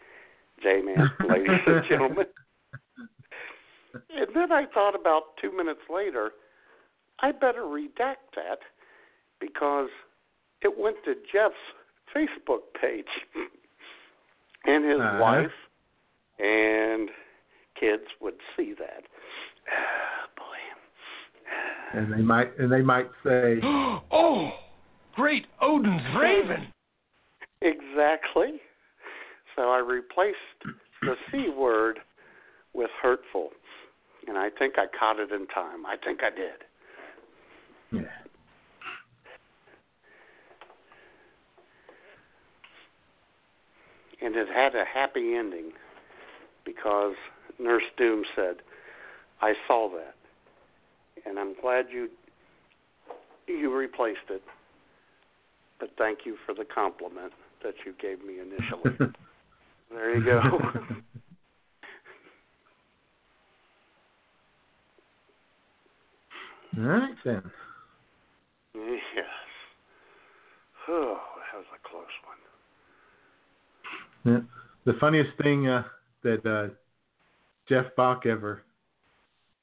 J 0.61 0.81
Man, 0.81 1.09
ladies 1.29 1.61
and 1.67 1.83
gentlemen. 1.87 2.25
And 3.93 4.27
then 4.33 4.51
I 4.51 4.65
thought 4.73 4.95
about 4.99 5.37
two 5.41 5.55
minutes 5.55 5.81
later, 5.93 6.31
I 7.19 7.31
better 7.31 7.61
redact 7.61 8.35
that 8.35 8.59
because 9.39 9.89
it 10.61 10.73
went 10.77 10.97
to 11.05 11.13
Jeff's 11.31 11.55
Facebook 12.15 12.61
page, 12.79 13.05
and 14.67 14.85
his 14.89 14.99
Uh-huh. 14.99 15.19
wife 15.21 15.51
and 16.39 17.09
kids 17.79 18.03
would 18.21 18.35
see 18.57 18.73
that. 18.77 19.03
boy. 20.37 20.57
And 21.93 22.11
they 22.13 22.21
might 22.21 22.57
and 22.59 22.71
they 22.71 22.81
might 22.81 23.09
say, 23.23 23.59
oh, 23.63 24.49
great 25.15 25.45
Odin's 25.61 26.01
raven. 26.19 26.67
Exactly. 27.61 28.59
So 29.55 29.69
I 29.71 29.79
replaced 29.79 30.37
the 31.01 31.15
C 31.31 31.49
word 31.55 31.99
with 32.73 32.89
hurtful. 33.01 33.49
And 34.27 34.37
I 34.37 34.49
think 34.49 34.75
I 34.77 34.85
caught 34.97 35.19
it 35.19 35.31
in 35.31 35.45
time. 35.47 35.85
I 35.85 35.95
think 36.03 36.21
I 36.23 36.29
did. 36.35 36.63
yeah. 37.91 38.09
And 44.21 44.35
it 44.35 44.47
had 44.47 44.75
a 44.75 44.85
happy 44.85 45.35
ending 45.35 45.71
because 46.65 47.15
Nurse 47.59 47.83
Doom 47.97 48.23
said, 48.35 48.57
I 49.41 49.53
saw 49.67 49.89
that. 49.89 50.15
And 51.25 51.39
I'm 51.39 51.55
glad 51.59 51.85
you 51.91 52.09
you 53.47 53.75
replaced 53.75 54.29
it. 54.29 54.41
But 55.79 55.89
thank 55.97 56.19
you 56.25 56.37
for 56.45 56.53
the 56.53 56.65
compliment 56.65 57.33
that 57.63 57.73
you 57.85 57.93
gave 58.01 58.23
me 58.25 58.35
initially. 58.39 58.97
there 59.91 60.17
you 60.17 60.23
go. 60.23 60.41
All 66.77 66.83
right 66.83 67.15
then. 67.23 67.41
yes. 68.75 69.25
Oh, 70.87 71.17
that 71.51 71.57
was 71.57 71.65
a 71.73 71.79
close 71.87 72.03
one. 72.27 72.34
Yeah. 74.25 74.39
The 74.85 74.93
funniest 74.99 75.31
thing 75.41 75.67
uh, 75.67 75.83
that 76.23 76.45
uh, 76.45 76.73
Jeff 77.69 77.85
Bach 77.95 78.25
ever 78.25 78.63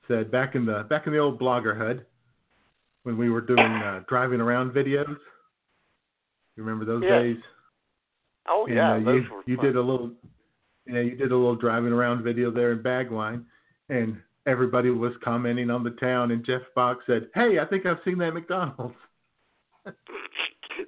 said 0.08 0.30
back 0.30 0.54
in 0.54 0.64
the 0.66 0.84
back 0.88 1.06
in 1.06 1.12
the 1.12 1.18
old 1.18 1.38
bloggerhood 1.40 2.04
when 3.04 3.16
we 3.16 3.30
were 3.30 3.40
doing 3.40 3.60
uh, 3.60 4.02
driving 4.08 4.40
around 4.40 4.72
videos. 4.72 5.16
You 6.56 6.62
remember 6.64 6.84
those 6.84 7.02
Yeah. 7.02 7.20
days? 7.20 7.36
Oh 8.48 8.66
And, 8.66 8.74
yeah, 8.74 8.92
uh, 8.94 8.98
those 9.00 9.22
you, 9.24 9.34
were 9.34 9.42
you 9.46 9.56
fun. 9.56 9.64
did 9.66 9.76
a 9.76 9.80
little, 9.80 10.10
you 10.86 10.92
know, 10.94 11.00
you 11.00 11.16
did 11.16 11.30
a 11.32 11.36
little 11.36 11.54
driving 11.56 11.92
around 11.92 12.22
video 12.24 12.50
there 12.50 12.72
in 12.72 12.82
Bagwine, 12.82 13.44
and 13.88 14.20
everybody 14.46 14.90
was 14.90 15.12
commenting 15.22 15.70
on 15.70 15.84
the 15.84 15.90
town. 15.92 16.32
And 16.32 16.44
Jeff 16.44 16.62
Bach 16.74 16.98
said, 17.06 17.28
"Hey, 17.34 17.58
I 17.60 17.64
think 17.64 17.86
I've 17.86 18.00
seen 18.04 18.18
that 18.18 18.32
McDonald's." 18.34 18.96
that 19.84 19.94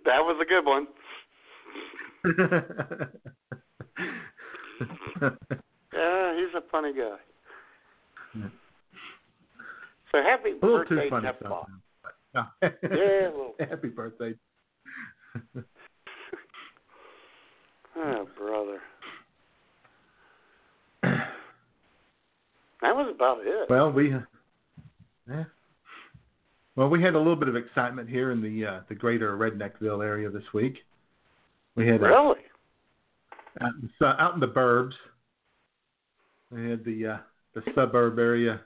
was 0.06 0.36
a 0.40 0.44
good 0.44 0.64
one. 0.66 0.86
Yeah, 5.94 6.34
he's 6.34 6.54
a 6.56 6.62
funny 6.72 6.92
guy. 6.92 7.16
Yeah. 8.36 8.48
So 10.10 10.18
happy 10.22 10.50
a 10.50 10.54
little 10.54 10.84
too 10.84 10.96
birthday, 10.96 11.10
funny 11.10 11.28
Jeff 11.28 11.36
no. 11.42 11.66
Yeah, 12.62 13.28
a 13.28 13.30
little. 13.30 13.54
Happy 13.60 13.88
birthday. 13.88 14.34
Oh, 17.96 18.28
brother. 18.36 18.80
That 21.02 22.94
was 22.94 23.12
about 23.14 23.38
it. 23.42 23.70
Well, 23.70 23.92
we, 23.92 24.12
uh, 24.12 24.18
yeah. 25.28 25.44
Well, 26.76 26.88
we 26.88 27.00
had 27.00 27.14
a 27.14 27.18
little 27.18 27.36
bit 27.36 27.48
of 27.48 27.54
excitement 27.54 28.08
here 28.08 28.32
in 28.32 28.42
the 28.42 28.66
uh, 28.66 28.80
the 28.88 28.96
greater 28.96 29.36
Redneckville 29.36 30.04
area 30.04 30.28
this 30.28 30.42
week. 30.52 30.78
We 31.76 31.86
had 31.86 32.02
uh, 32.02 32.06
really? 32.06 32.40
Out, 33.60 33.72
in, 33.82 33.90
so- 33.98 34.06
out 34.06 34.34
in 34.34 34.40
the 34.40 34.48
burbs. 34.48 34.92
We 36.50 36.70
had 36.70 36.84
the 36.84 37.06
uh, 37.06 37.16
the 37.54 37.62
suburb 37.74 38.18
area 38.18 38.60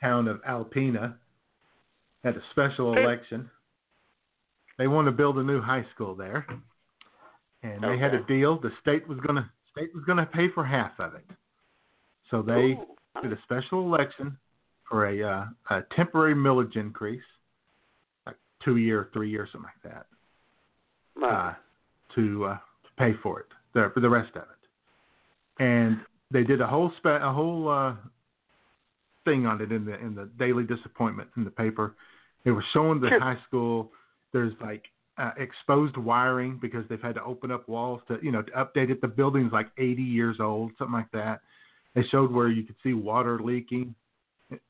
town 0.00 0.28
of 0.28 0.40
Alpena 0.42 1.14
had 2.24 2.36
a 2.36 2.42
special 2.52 2.96
election. 2.96 3.50
They 4.76 4.86
want 4.86 5.06
to 5.06 5.12
build 5.12 5.38
a 5.38 5.42
new 5.42 5.60
high 5.60 5.84
school 5.94 6.14
there, 6.14 6.46
and 7.62 7.82
they 7.82 7.98
had 7.98 8.14
a 8.14 8.22
deal. 8.24 8.60
The 8.60 8.70
state 8.80 9.08
was 9.08 9.18
gonna 9.26 9.50
state 9.72 9.92
was 9.94 10.04
gonna 10.04 10.26
pay 10.26 10.48
for 10.54 10.64
half 10.64 10.92
of 10.98 11.14
it. 11.14 11.24
So 12.30 12.42
they 12.42 12.52
Ooh, 12.52 12.86
did 13.22 13.32
a 13.32 13.38
special 13.44 13.82
election 13.82 14.36
for 14.88 15.06
a, 15.06 15.22
uh, 15.22 15.44
a 15.70 15.82
temporary 15.96 16.34
millage 16.34 16.76
increase, 16.76 17.22
like 18.26 18.36
two 18.64 18.76
year, 18.76 19.08
three 19.12 19.30
years, 19.30 19.48
something 19.52 19.70
like 19.84 19.92
that, 19.92 20.06
nice. 21.16 21.54
uh, 21.54 22.14
to 22.14 22.44
uh, 22.44 22.54
to 22.56 22.90
pay 22.98 23.12
for 23.22 23.40
it, 23.40 23.46
the, 23.74 23.90
for 23.94 24.00
the 24.00 24.08
rest 24.08 24.34
of 24.36 24.42
it. 24.42 25.62
And 25.62 25.98
they 26.30 26.44
did 26.44 26.60
a 26.60 26.66
whole 26.66 26.92
spe- 26.98 27.06
a 27.06 27.32
whole 27.32 27.68
uh, 27.68 27.94
thing 29.24 29.46
on 29.46 29.60
it 29.60 29.72
in 29.72 29.84
the 29.84 29.98
in 29.98 30.14
the 30.14 30.28
Daily 30.38 30.64
Disappointment 30.64 31.28
in 31.36 31.44
the 31.44 31.50
paper. 31.50 31.94
It 32.44 32.52
was 32.52 32.64
showing 32.72 33.00
the 33.00 33.08
Sure. 33.08 33.20
high 33.20 33.38
school. 33.46 33.92
There's 34.32 34.52
like 34.60 34.84
uh, 35.16 35.32
exposed 35.36 35.96
wiring 35.96 36.58
because 36.60 36.84
they've 36.88 37.02
had 37.02 37.16
to 37.16 37.24
open 37.24 37.50
up 37.50 37.68
walls 37.68 38.00
to 38.08 38.18
you 38.22 38.30
know 38.30 38.42
to 38.42 38.52
update 38.52 38.90
it. 38.90 39.00
The 39.00 39.08
building's 39.08 39.52
like 39.52 39.68
80 39.78 40.02
years 40.02 40.36
old, 40.40 40.72
something 40.78 40.92
like 40.94 41.10
that. 41.12 41.40
They 41.94 42.04
showed 42.04 42.30
where 42.30 42.48
you 42.48 42.62
could 42.62 42.76
see 42.82 42.92
water 42.92 43.40
leaking 43.40 43.94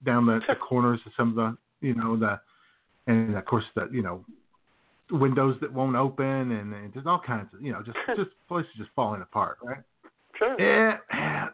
down 0.05 0.27
the, 0.27 0.41
the 0.49 0.55
corners 0.55 1.01
of 1.07 1.13
some 1.17 1.31
of 1.31 1.35
the 1.37 1.87
you 1.87 1.95
know 1.95 2.17
the 2.17 2.41
and 3.07 3.37
of 3.37 3.45
course 3.45 3.65
the 3.75 3.89
you 3.93 4.03
know 4.03 4.25
windows 5.11 5.57
that 5.61 5.73
won't 5.73 5.97
open 5.97 6.25
and, 6.53 6.75
and 6.75 6.93
just 6.95 7.07
all 7.07 7.21
kinds 7.25 7.49
of 7.55 7.63
you 7.63 7.73
know 7.73 7.83
just 7.83 7.97
just 8.17 8.31
places 8.49 8.71
just 8.77 8.91
falling 8.95 9.23
apart, 9.23 9.59
right? 9.63 9.83
sure. 10.39 10.57
Yeah, 10.61 10.99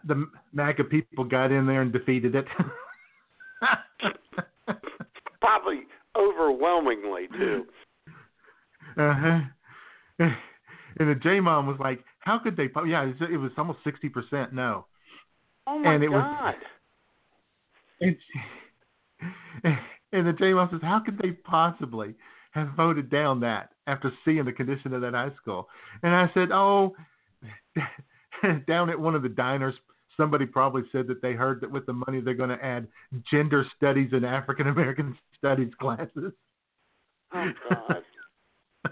the 0.07 0.27
MAGA 0.53 0.85
people 0.85 1.25
got 1.25 1.51
in 1.53 1.67
there 1.67 1.83
and 1.83 1.93
defeated 1.93 2.35
it. 2.35 2.47
Probably 5.41 5.81
overwhelmingly 6.17 7.29
too. 7.37 7.67
uh-huh. 8.99 9.41
And 10.97 11.09
the 11.11 11.17
J 11.17 11.41
Mom 11.41 11.67
was 11.67 11.77
like, 11.81 12.05
"How 12.21 12.39
could 12.39 12.57
they?" 12.57 12.69
po-" 12.69 12.85
Yeah, 12.85 13.03
it 13.03 13.19
was, 13.21 13.29
it 13.33 13.37
was 13.37 13.51
almost 13.59 13.81
sixty 13.83 14.09
percent 14.09 14.53
no. 14.53 14.87
Oh 15.67 15.77
my 15.81 15.95
And 15.95 16.05
it 16.05 16.09
was- 16.09 16.23
God. 16.23 16.55
And, 18.01 18.17
she, 18.33 19.71
and 20.13 20.25
the 20.27 20.33
J 20.35 20.55
Mom 20.55 20.69
says, 20.71 20.81
"How 20.83 21.01
could 21.01 21.19
they 21.19 21.33
possibly 21.33 22.15
have 22.55 22.69
voted 22.77 23.11
down 23.11 23.41
that 23.41 23.71
after 23.87 24.13
seeing 24.25 24.45
the 24.45 24.53
condition 24.53 24.95
of 24.95 25.01
that 25.03 25.15
high 25.15 25.33
school?" 25.41 25.69
And 26.03 26.15
I 26.15 26.31
said, 26.35 26.51
"Oh, 26.53 26.95
down 28.67 28.91
at 28.91 28.99
one 28.99 29.15
of 29.15 29.23
the 29.23 29.29
diners." 29.29 29.75
Somebody 30.17 30.47
probably 30.47 30.83
said 30.93 31.09
that 31.09 31.21
they 31.23 31.33
heard 31.33 31.61
that 31.61 31.71
with 31.71 31.87
the 31.87 31.93
money 31.93 32.21
they're 32.21 32.35
going 32.35 32.57
to 32.57 32.65
add 32.65 32.87
gender 33.29 33.67
studies 33.77 34.11
and 34.13 34.25
African 34.25 34.69
American 34.69 35.19
studies 35.39 35.73
classes. 35.81 36.33
Oh 37.35 37.51
God. 37.69 37.97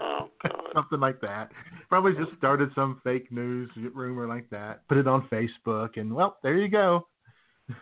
Oh 0.01 0.27
God. 0.41 0.71
something 0.73 0.99
like 0.99 1.21
that. 1.21 1.51
Probably 1.87 2.13
just 2.13 2.35
started 2.35 2.71
some 2.73 2.99
fake 3.03 3.31
news 3.31 3.69
rumor 3.93 4.27
like 4.27 4.49
that. 4.49 4.87
Put 4.87 4.97
it 4.97 5.07
on 5.07 5.27
Facebook, 5.31 5.97
and 5.97 6.11
well, 6.11 6.37
there 6.41 6.57
you 6.57 6.67
go. 6.67 7.07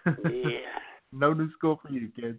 Yeah. 0.06 0.60
no 1.13 1.32
new 1.34 1.50
school 1.54 1.80
for 1.82 1.89
you 1.89 2.10
kids. 2.13 2.38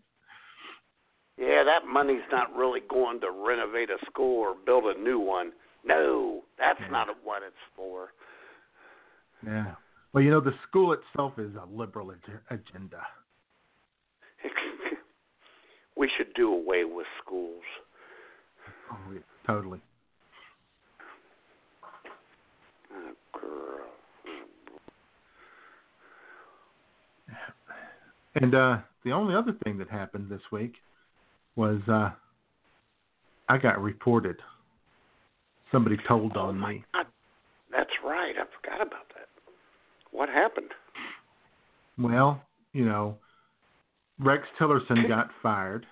Yeah, 1.38 1.64
that 1.64 1.86
money's 1.86 2.22
not 2.30 2.54
really 2.54 2.80
going 2.88 3.20
to 3.20 3.30
renovate 3.30 3.90
a 3.90 3.98
school 4.06 4.38
or 4.40 4.54
build 4.54 4.84
a 4.84 5.00
new 5.00 5.18
one. 5.18 5.52
No, 5.84 6.44
that's 6.58 6.80
Yeah. 6.80 6.88
not 6.88 7.08
what 7.24 7.42
it's 7.42 7.56
for. 7.74 8.12
Yeah. 9.44 9.74
Well, 10.12 10.22
you 10.22 10.30
know, 10.30 10.40
the 10.40 10.54
school 10.68 10.92
itself 10.92 11.38
is 11.38 11.54
a 11.56 11.64
liberal 11.64 12.12
agenda. 12.50 13.06
we 15.96 16.08
should 16.16 16.32
do 16.34 16.52
away 16.52 16.84
with 16.84 17.06
schools. 17.24 17.64
Oh, 18.90 19.12
yeah, 19.12 19.20
totally. 19.46 19.80
Oh, 22.94 23.12
girl. 23.32 23.88
And 28.34 28.54
uh, 28.54 28.78
the 29.04 29.12
only 29.12 29.34
other 29.34 29.52
thing 29.64 29.78
that 29.78 29.88
happened 29.90 30.30
this 30.30 30.42
week 30.50 30.74
was 31.56 31.80
uh, 31.88 32.10
I 33.48 33.58
got 33.58 33.80
reported. 33.82 34.36
Somebody 35.70 35.96
told 36.06 36.32
Oh 36.36 36.48
on 36.48 36.60
me. 36.60 36.84
God. 36.94 37.06
That's 37.70 37.90
right. 38.04 38.34
I 38.36 38.44
forgot 38.60 38.86
about 38.86 39.08
that. 39.14 39.28
What 40.10 40.28
happened? 40.28 40.70
Well, 41.98 42.42
you 42.72 42.84
know, 42.84 43.16
Rex 44.18 44.44
Tillerson 44.60 45.08
got 45.08 45.28
fired, 45.42 45.86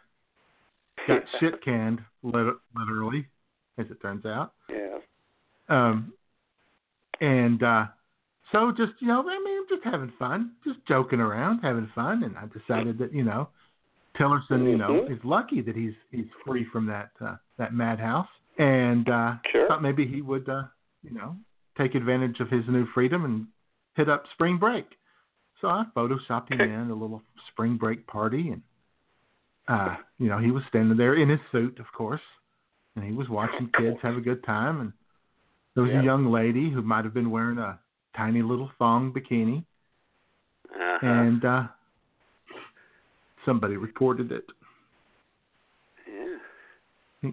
got 1.08 1.22
shit 1.38 1.62
canned, 1.64 2.00
literally, 2.22 3.26
as 3.78 3.86
it 3.90 4.00
turns 4.02 4.26
out. 4.26 4.52
Yeah. 4.68 4.98
Um, 5.68 6.12
and 7.20 7.62
uh, 7.62 7.86
so 8.52 8.72
just 8.76 8.92
you 9.00 9.08
know, 9.08 9.20
I 9.20 9.38
mean, 9.44 9.58
I'm 9.58 9.68
just 9.68 9.84
having 9.84 10.12
fun, 10.18 10.52
just 10.64 10.78
joking 10.86 11.20
around, 11.20 11.60
having 11.60 11.90
fun, 11.94 12.24
and 12.24 12.36
I 12.36 12.44
decided 12.46 12.98
that 12.98 13.14
you 13.14 13.24
know, 13.24 13.48
Tillerson, 14.20 14.70
you 14.70 14.76
know, 14.76 14.88
Mhm. 14.88 15.10
is 15.10 15.24
lucky 15.24 15.62
that 15.62 15.74
he's 15.74 15.94
he's 16.10 16.30
free 16.44 16.64
from 16.64 16.86
that 16.86 17.10
uh, 17.20 17.36
that 17.56 17.72
madhouse, 17.72 18.28
and 18.58 19.08
uh, 19.08 19.36
Sure. 19.50 19.66
thought 19.66 19.82
maybe 19.82 20.06
he 20.06 20.20
would, 20.20 20.48
uh, 20.48 20.64
you 21.02 21.12
know, 21.12 21.36
take 21.78 21.94
advantage 21.94 22.40
of 22.40 22.50
his 22.50 22.66
new 22.68 22.86
freedom 22.86 23.24
and 23.24 23.46
hit 23.94 24.08
up 24.08 24.26
spring 24.34 24.58
break. 24.58 24.86
So 25.60 25.68
I 25.68 25.84
photoshopped 25.96 26.50
him 26.50 26.60
in 26.60 26.90
a 26.90 26.94
little 26.94 27.22
spring 27.48 27.76
break 27.76 28.06
party, 28.06 28.50
and 28.50 28.62
uh, 29.68 29.96
you 30.18 30.28
know, 30.28 30.38
he 30.38 30.50
was 30.50 30.62
standing 30.68 30.96
there 30.98 31.14
in 31.14 31.28
his 31.28 31.40
suit, 31.50 31.78
of 31.78 31.86
course, 31.92 32.20
and 32.96 33.04
he 33.04 33.12
was 33.12 33.28
watching 33.28 33.70
kids 33.78 33.98
have 34.02 34.16
a 34.16 34.20
good 34.20 34.42
time, 34.44 34.80
and 34.80 34.92
there 35.74 35.84
was 35.84 35.92
Yeah. 35.92 36.00
a 36.00 36.04
young 36.04 36.26
lady 36.26 36.70
who 36.70 36.82
might 36.82 37.04
have 37.04 37.14
been 37.14 37.30
wearing 37.30 37.58
a 37.58 37.78
tiny 38.14 38.42
little 38.42 38.70
thong 38.78 39.12
bikini, 39.12 39.64
Uh-huh. 40.74 40.98
and 41.02 41.44
uh, 41.44 41.68
somebody 43.44 43.76
reported 43.76 44.32
it. 44.32 44.44
yeah. 46.06 47.30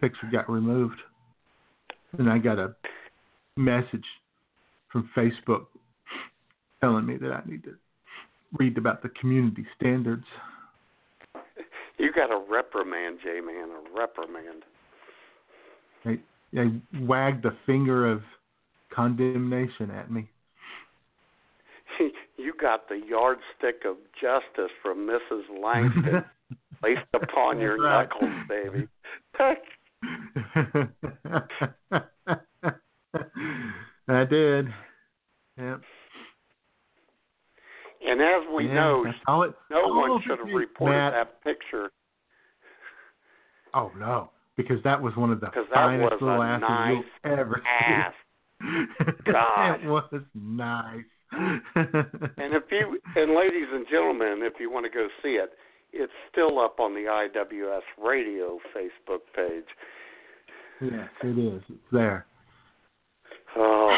Picture 0.00 0.28
got 0.30 0.50
removed, 0.50 1.00
and 2.18 2.30
I 2.30 2.38
got 2.38 2.58
a 2.58 2.74
message 3.56 4.04
from 4.92 5.08
Facebook 5.16 5.66
telling 6.80 7.06
me 7.06 7.16
that 7.16 7.32
I 7.32 7.42
need 7.48 7.64
to 7.64 7.74
read 8.58 8.76
about 8.78 9.02
the 9.02 9.08
community 9.20 9.66
standards. 9.78 10.24
You 11.98 12.12
got 12.12 12.30
a 12.30 12.38
reprimand, 12.48 13.18
J 13.22 13.40
man, 13.40 13.68
a 13.70 13.98
reprimand. 13.98 14.64
They 16.04 16.20
they 16.52 17.00
wagged 17.00 17.44
a 17.46 17.56
finger 17.64 18.10
of 18.10 18.22
condemnation 18.94 19.90
at 19.90 20.10
me. 20.10 20.28
You 22.38 22.52
got 22.60 22.88
the 22.88 23.00
yardstick 23.08 23.84
of 23.86 23.96
justice 24.20 24.72
from 24.82 25.08
Mrs. 25.08 25.42
Langston 25.62 26.24
placed 26.80 27.00
upon 27.14 27.60
your 27.60 27.78
right. 27.78 28.08
knuckles, 28.08 28.48
baby. 28.48 28.88
I 34.08 34.24
did. 34.24 34.66
Yep. 35.58 35.80
and 38.06 38.20
as 38.20 38.42
we 38.54 38.66
yeah, 38.66 38.74
know, 38.74 39.04
it, 39.06 39.14
no 39.70 39.88
one 39.88 40.20
should 40.26 40.38
have 40.38 40.54
reported 40.54 40.94
Matt. 40.94 41.12
that 41.14 41.42
picture 41.42 41.90
Oh 43.76 43.92
no, 43.98 44.30
because 44.56 44.78
that 44.84 45.00
was 45.00 45.14
one 45.16 45.30
of 45.30 45.40
the 45.40 45.48
finest 45.72 46.22
little 46.22 46.42
asses 46.42 46.64
nice 46.66 47.04
you'll 47.24 47.32
ever 47.38 47.62
ass. 47.66 48.14
see. 48.62 48.66
God. 49.30 49.74
it 49.74 49.86
was 49.86 50.10
nice. 50.34 51.04
And 52.38 52.54
if 52.54 52.64
you 52.70 52.98
and 53.16 53.34
ladies 53.34 53.68
and 53.72 53.86
gentlemen, 53.90 54.40
if 54.42 54.54
you 54.60 54.70
want 54.70 54.84
to 54.84 54.90
go 54.90 55.08
see 55.22 55.30
it, 55.30 55.50
it's 55.92 56.12
still 56.30 56.58
up 56.58 56.78
on 56.78 56.94
the 56.94 57.00
IWS 57.00 57.80
Radio 58.02 58.58
Facebook 58.74 59.20
page. 59.34 59.64
yes, 60.80 61.08
it 61.22 61.38
is. 61.38 61.62
It's 61.68 61.78
there. 61.92 62.26
Oh, 63.56 63.96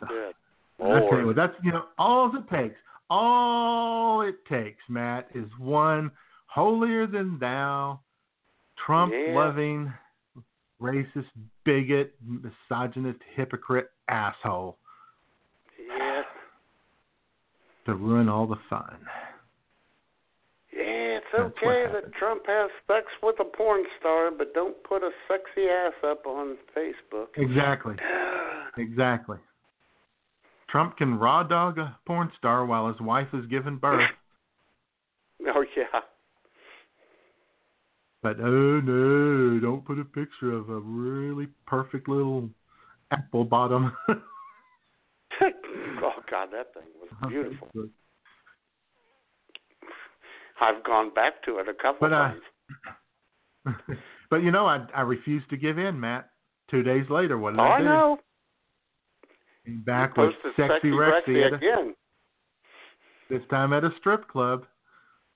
So, 0.00 0.06
good 0.06 0.34
I 0.82 1.00
you 1.22 1.34
that's 1.34 1.54
you 1.62 1.72
know 1.72 1.84
all 1.98 2.32
it 2.36 2.54
takes. 2.54 2.76
All 3.10 4.22
it 4.22 4.36
takes, 4.48 4.80
Matt, 4.88 5.28
is 5.34 5.46
one 5.58 6.10
holier 6.46 7.06
than 7.06 7.38
thou, 7.38 8.00
Trump 8.86 9.12
loving, 9.28 9.92
racist, 10.80 11.26
bigot, 11.64 12.14
misogynist, 12.26 13.20
hypocrite 13.34 13.90
asshole 14.08 14.78
Yeah, 15.78 16.22
to 17.86 17.94
ruin 17.94 18.28
all 18.28 18.46
the 18.46 18.56
fun. 18.70 18.98
yeah, 20.72 21.18
it's 21.18 21.26
That's 21.32 21.44
okay 21.44 21.86
that. 21.92 22.12
Trump 22.18 22.42
has 22.46 22.70
sex 22.86 23.06
with 23.22 23.36
a 23.40 23.44
porn 23.44 23.84
star, 23.98 24.30
but 24.30 24.54
don't 24.54 24.82
put 24.84 25.02
a 25.02 25.10
sexy 25.28 25.68
ass 25.68 25.92
up 26.04 26.26
on 26.26 26.56
Facebook. 26.76 27.28
Exactly. 27.36 27.94
Exactly. 28.78 29.36
Trump 30.70 30.96
can 30.96 31.18
raw 31.18 31.42
dog 31.42 31.76
a 31.76 31.94
porn 32.06 32.32
star 32.38 32.64
while 32.64 32.88
his 32.88 32.98
wife 33.02 33.28
is 33.34 33.44
giving 33.50 33.76
birth, 33.76 34.08
oh 35.46 35.64
yeah. 35.76 36.00
but 38.22 38.40
oh 38.40 38.80
no, 38.80 39.60
don't 39.60 39.84
put 39.84 39.98
a 39.98 40.04
picture 40.06 40.52
of 40.52 40.70
a 40.70 40.78
really 40.78 41.48
perfect 41.66 42.08
little 42.08 42.48
apple 43.10 43.44
bottom. 43.44 43.92
that 46.52 46.72
thing 46.74 46.88
was 47.00 47.10
beautiful. 47.28 47.68
I've 50.60 50.84
gone 50.84 51.12
back 51.14 51.42
to 51.44 51.58
it 51.58 51.68
a 51.68 51.74
couple 51.74 52.08
But, 52.08 52.12
uh, 52.12 52.32
times. 53.66 53.98
but 54.30 54.36
you 54.42 54.50
know, 54.50 54.66
I 54.66 54.86
I 54.94 55.00
refused 55.02 55.48
to 55.50 55.56
give 55.56 55.78
in, 55.78 55.98
Matt. 55.98 56.28
Two 56.70 56.82
days 56.82 57.04
later, 57.10 57.36
what 57.38 57.50
did 57.50 57.60
Oh, 57.60 57.64
I 57.64 57.76
I 57.76 57.78
do? 57.78 57.84
know. 57.84 58.18
Came 59.66 59.82
back 59.82 60.16
with 60.16 60.30
posted 60.42 60.52
sexy, 60.56 60.88
Rexy 60.90 61.28
Rexy, 61.28 61.46
at 61.46 61.52
a- 61.52 61.56
again. 61.56 61.94
this 63.28 63.42
time 63.50 63.72
at 63.72 63.84
a 63.84 63.90
strip 63.98 64.26
club. 64.28 64.64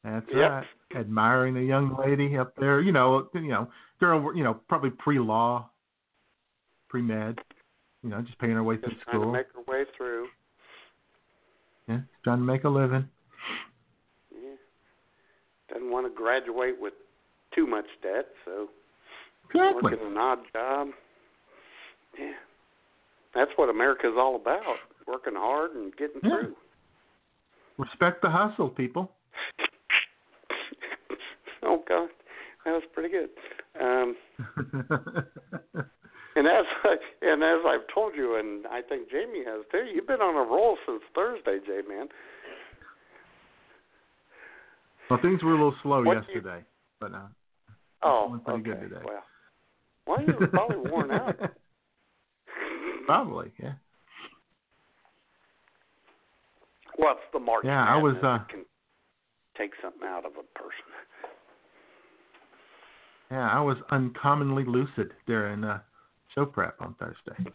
That's 0.04 0.26
Yep. 0.28 0.50
right. 0.50 0.66
Admiring 0.94 1.56
a 1.56 1.60
young 1.60 1.96
lady 1.96 2.36
up 2.38 2.54
there, 2.56 2.80
you 2.80 2.92
know, 2.92 3.28
you 3.34 3.48
know, 3.48 3.68
girl, 4.00 4.34
you 4.36 4.44
know, 4.44 4.54
probably 4.68 4.90
pre-law, 4.90 5.68
pre-med, 6.88 7.40
you 8.02 8.10
know, 8.10 8.22
just 8.22 8.38
paying 8.38 8.52
her 8.54 8.62
way 8.62 8.76
through 8.76 8.90
Just 8.92 9.02
trying 9.02 9.16
to 9.16 9.22
school. 9.22 9.32
make 9.32 9.46
her 9.54 9.62
way 9.62 9.84
through. 9.96 10.28
Yeah, 11.88 12.00
trying 12.24 12.38
to 12.38 12.44
make 12.44 12.64
a 12.64 12.68
living. 12.68 13.08
Yeah. 14.32 14.54
Doesn't 15.72 15.90
want 15.90 16.06
to 16.06 16.10
graduate 16.16 16.74
with 16.80 16.94
too 17.54 17.66
much 17.66 17.86
debt, 18.02 18.26
so 18.44 18.68
Exactly. 19.50 19.82
working 19.92 20.06
an 20.06 20.16
odd 20.18 20.38
job. 20.52 20.88
Yeah. 22.18 22.32
That's 23.34 23.50
what 23.56 23.68
America's 23.68 24.14
all 24.18 24.36
about. 24.36 24.62
Working 25.06 25.34
hard 25.36 25.72
and 25.72 25.94
getting 25.96 26.20
Yeah. 26.24 26.30
through. 26.30 26.56
Respect 27.78 28.22
the 28.22 28.30
hustle, 28.30 28.70
people. 28.70 29.12
oh 31.62 31.84
God. 31.88 32.08
That 32.64 32.72
was 32.72 32.82
pretty 32.92 33.10
good. 33.10 33.28
Um 33.80 34.16
and 36.36 36.46
as 36.46 36.64
I, 36.84 36.96
and 37.22 37.42
as 37.42 37.60
I've 37.66 37.86
told 37.94 38.14
you 38.14 38.36
and 38.36 38.66
I 38.66 38.80
think 38.82 39.10
Jamie 39.10 39.44
has 39.46 39.64
too, 39.72 39.84
you've 39.92 40.06
been 40.06 40.20
on 40.20 40.34
a 40.36 40.48
roll 40.48 40.76
since 40.86 41.02
Thursday, 41.14 41.58
J 41.66 41.80
man. 41.88 42.06
well, 45.10 45.18
things 45.22 45.42
were 45.42 45.50
a 45.52 45.54
little 45.56 45.74
slow 45.82 46.02
What 46.02 46.26
do 46.26 46.32
you- 46.32 46.34
yesterday, 46.40 46.64
but 47.00 47.12
uh, 47.14 47.26
Oh, 48.02 48.38
pretty 48.44 48.60
okay. 48.60 48.70
good 48.80 48.88
today. 48.88 49.02
Well, 49.04 49.22
well, 50.06 50.20
you 50.22 50.34
were 50.38 50.46
probably 50.48 50.76
worn 50.90 51.10
out. 51.10 51.36
Probably, 53.06 53.52
yeah. 53.62 53.72
What's 56.96 57.20
the 57.32 57.38
March 57.38 57.64
Yeah, 57.64 57.84
I 57.84 57.96
was, 57.96 58.16
uh, 58.22 58.38
can 58.50 58.64
take 59.56 59.70
something 59.82 60.02
out 60.06 60.24
of 60.24 60.32
a 60.32 60.58
person? 60.58 60.90
Yeah, 63.30 63.48
I 63.48 63.60
was 63.60 63.76
uncommonly 63.90 64.64
lucid 64.66 65.12
during 65.26 65.62
uh, 65.64 65.80
show 66.36 66.46
prep 66.46 66.80
on 66.80 66.94
Thursday. 66.98 67.50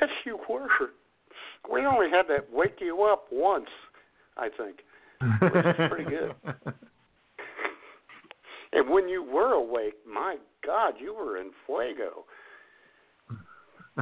Yes, 0.00 0.10
you 0.24 0.38
were. 0.48 0.68
We 1.68 1.84
only 1.84 2.08
had 2.08 2.28
to 2.28 2.44
wake 2.52 2.76
you 2.78 3.02
up 3.02 3.24
once, 3.32 3.66
I 4.36 4.48
think. 4.56 4.76
Which 5.42 5.66
is 5.66 5.74
pretty 5.90 6.04
good. 6.04 6.34
And 8.72 8.90
when 8.90 9.08
you 9.08 9.22
were 9.22 9.52
awake, 9.52 9.94
my 10.06 10.36
God, 10.64 10.94
you 11.00 11.14
were 11.14 11.38
in 11.38 11.50
fuego. 11.64 12.26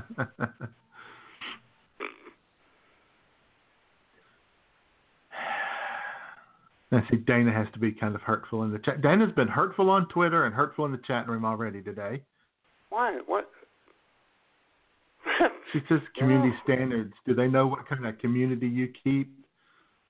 I 6.93 7.01
see 7.11 7.19
Dana 7.19 7.53
has 7.53 7.69
to 7.75 7.79
be 7.79 7.93
kind 7.93 8.15
of 8.15 8.23
hurtful 8.23 8.65
in 8.65 8.73
the 8.73 8.79
chat. 8.81 9.03
Dana's 9.03 9.33
been 9.37 9.47
hurtful 9.49 9.89
on 9.89 10.09
Twitter 10.09 10.47
and 10.47 10.55
hurtful 10.55 10.85
in 10.85 10.93
the 10.93 11.01
chat 11.07 11.29
room 11.29 11.45
already 11.45 11.81
today. 11.81 12.23
Why? 12.91 13.21
What? 13.27 13.49
She 15.73 15.81
says 15.89 15.99
community 16.17 16.55
standards. 16.65 17.13
Do 17.27 17.35
they 17.35 17.49
know 17.49 17.67
what 17.67 17.89
kind 17.89 18.07
of 18.07 18.17
community 18.19 18.69
you 18.69 18.89
keep? 19.05 19.31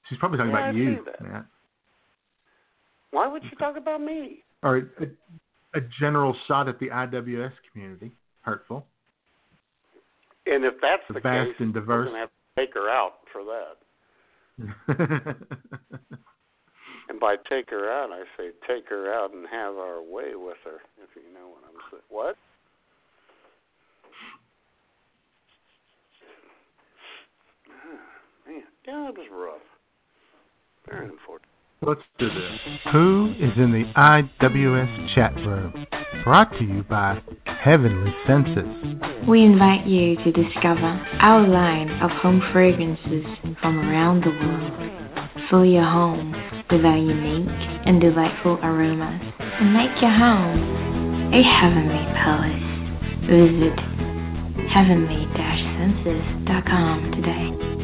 She's 0.09 0.19
probably 0.19 0.39
talking 0.39 0.53
Yeah, 0.53 0.59
about 0.71 0.75
I 0.75 0.79
you. 0.79 1.05
Matt. 1.23 1.47
Why 3.11 3.27
would 3.27 3.43
she 3.49 3.57
talk 3.57 3.77
about 3.77 4.01
me? 4.01 4.45
Or 4.63 4.77
a, 4.77 5.79
a 5.79 5.81
general 5.99 6.37
shot 6.47 6.69
at 6.69 6.79
the 6.79 6.89
IWS 6.89 7.53
community. 7.73 8.13
Hurtful. 8.43 8.87
And 10.45 10.65
if 10.65 10.75
that's 10.83 11.03
The 11.09 11.15
the, 11.15 11.21
vast 11.21 11.49
case, 11.49 11.57
and 11.59 11.75
we're 11.75 11.81
diverse. 11.81 12.09
gonna 12.09 12.19
have 12.19 12.29
to 12.29 12.61
take 12.67 12.75
her 12.75 12.89
out 12.91 13.15
for 13.33 13.43
that. 13.45 15.37
And 17.09 17.21
by 17.21 17.37
take 17.49 17.71
her 17.71 17.89
out, 17.91 18.11
I 18.11 18.25
say 18.37 18.51
take 18.67 18.89
her 18.89 19.13
out 19.13 19.33
and 19.33 19.47
have 19.51 19.77
our 19.77 20.03
way 20.03 20.35
with 20.35 20.57
her. 20.65 20.81
If 21.03 21.11
you 21.15 21.33
know 21.33 21.49
what 21.49 21.63
I'm 21.69 21.79
saying. 21.91 22.03
What? 22.09 22.37
Man, 28.47 28.63
yeah, 28.87 29.09
it 29.09 29.19
was 29.19 29.27
rough. 29.33 29.63
Very 30.89 31.09
unfortunate. 31.09 31.51
Let's 31.83 32.01
do 32.19 32.29
this. 32.29 32.53
Who 32.93 33.35
is 33.39 33.53
in 33.57 33.73
the 33.73 33.85
IWS 33.97 35.15
chat 35.15 35.35
room? 35.37 35.87
Brought 36.25 36.51
to 36.59 36.65
you 36.65 36.83
by 36.89 37.21
Heavenly 37.45 38.13
Senses. 38.27 38.97
We 39.29 39.43
invite 39.43 39.87
you 39.87 40.17
to 40.17 40.33
discover 40.33 40.99
our 41.21 41.47
line 41.47 41.91
of 42.01 42.11
home 42.23 42.41
fragrances 42.53 43.27
from 43.61 43.79
around 43.79 44.23
the 44.23 44.31
world. 44.31 44.73
Fill 45.51 45.65
your 45.65 45.85
home 45.85 46.33
with 46.71 46.85
our 46.85 46.97
unique 46.97 47.49
and 47.85 48.01
delightful 48.01 48.59
aromas 48.63 49.21
and 49.39 49.75
make 49.75 50.01
your 50.01 50.13
home 50.13 51.35
a 51.35 51.43
heavenly 51.43 52.07
palace. 52.15 52.63
Visit 53.29 53.79
heavenly-senses.com 54.71 57.13
today. 57.13 57.76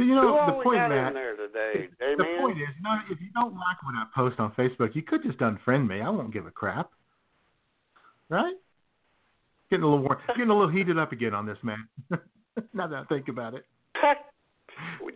But 0.00 0.06
you 0.06 0.14
know, 0.14 0.34
all 0.34 0.56
the 0.56 0.62
point, 0.64 0.78
Matt, 0.78 1.12
today? 1.12 1.88
the 2.16 2.24
point 2.40 2.56
is, 2.56 2.68
no, 2.80 2.96
if 3.10 3.20
you 3.20 3.28
don't 3.34 3.52
like 3.52 3.82
what 3.82 3.94
I 3.94 4.04
post 4.14 4.40
on 4.40 4.50
Facebook, 4.52 4.94
you 4.94 5.02
could 5.02 5.22
just 5.22 5.36
unfriend 5.40 5.86
me. 5.88 6.00
I 6.00 6.08
won't 6.08 6.32
give 6.32 6.46
a 6.46 6.50
crap. 6.50 6.90
Right? 8.30 8.54
Getting 9.68 9.82
a 9.82 9.86
little 9.86 10.02
war- 10.02 10.18
getting 10.28 10.48
a 10.48 10.54
little 10.56 10.70
heated 10.70 10.98
up 10.98 11.12
again 11.12 11.34
on 11.34 11.44
this, 11.44 11.58
man. 11.62 11.86
now 12.72 12.86
that 12.86 12.96
I 12.96 13.04
think 13.10 13.28
about 13.28 13.52
it. 13.52 13.66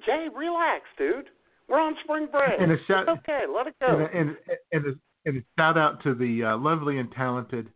Jay, 0.05 0.27
relax, 0.37 0.83
dude. 0.99 1.31
We're 1.67 1.81
on 1.81 1.97
spring 2.05 2.29
break. 2.31 2.61
And 2.61 2.71
a 2.71 2.77
shout- 2.87 3.09
it's 3.09 3.21
okay, 3.27 3.45
let 3.51 3.67
it 3.69 3.75
And 3.81 3.99
go. 3.99 4.05
a, 4.05 4.21
and, 4.21 4.37
and, 4.73 4.87
a, 4.87 4.91
and 5.25 5.39
a 5.39 5.41
shout 5.59 5.79
out 5.79 6.03
to 6.03 6.15
the 6.15 6.45
uh, 6.45 6.57
lovely 6.59 6.99
and 6.99 7.11
talented, 7.13 7.71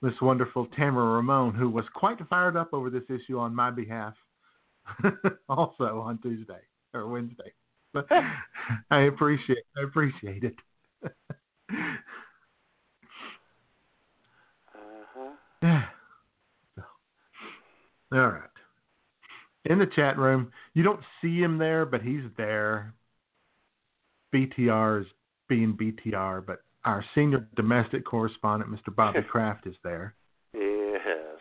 this 0.00 0.14
wonderful 0.22 0.66
Tamara 0.78 1.16
Ramon, 1.16 1.52
who 1.54 1.68
was 1.68 1.84
quite 1.94 2.26
fired 2.30 2.56
up 2.56 2.72
over 2.72 2.88
this 2.88 3.04
issue 3.10 3.38
on 3.38 3.54
my 3.54 3.70
behalf, 3.70 4.14
also 5.48 6.00
on 6.00 6.18
Tuesday 6.18 6.60
or 6.94 7.08
Wednesday. 7.08 7.52
But 7.92 8.06
I 8.90 9.00
appreciate 9.02 9.64
I 9.76 9.82
appreciate 9.84 10.44
it. 10.44 10.54
Uh-huh. 14.74 15.30
Yeah. 15.62 15.84
So, 18.10 18.16
all 18.16 18.28
right. 18.28 18.48
In 19.64 19.78
the 19.78 19.86
chat 19.86 20.16
room, 20.16 20.50
you 20.72 20.82
don't 20.82 21.00
see 21.20 21.38
him 21.40 21.58
there, 21.58 21.84
but 21.84 22.00
he's 22.00 22.22
there. 22.36 22.94
BTR 24.34 25.02
is 25.02 25.06
being 25.48 25.76
BTR, 25.76 26.46
but 26.46 26.62
our 26.84 27.04
senior 27.14 27.48
domestic 27.56 28.04
correspondent, 28.06 28.70
Mr. 28.70 28.94
Bobby 28.94 29.20
Kraft, 29.30 29.66
is 29.66 29.74
there. 29.82 30.14
Yes. 30.54 31.38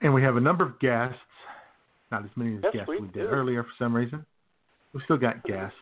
And 0.00 0.14
we 0.14 0.22
have 0.22 0.36
a 0.36 0.40
number 0.40 0.64
of 0.64 0.78
guests. 0.80 1.18
Not 2.10 2.24
as 2.24 2.30
many 2.36 2.56
as 2.56 2.62
Yes, 2.64 2.72
guests 2.74 2.88
we 2.88 3.00
we, 3.00 3.06
did 3.08 3.14
do. 3.14 3.26
earlier 3.28 3.62
for 3.62 3.70
some 3.78 3.94
reason. 3.94 4.24
We've 4.92 5.02
still 5.04 5.18
got 5.18 5.44
guests, 5.44 5.76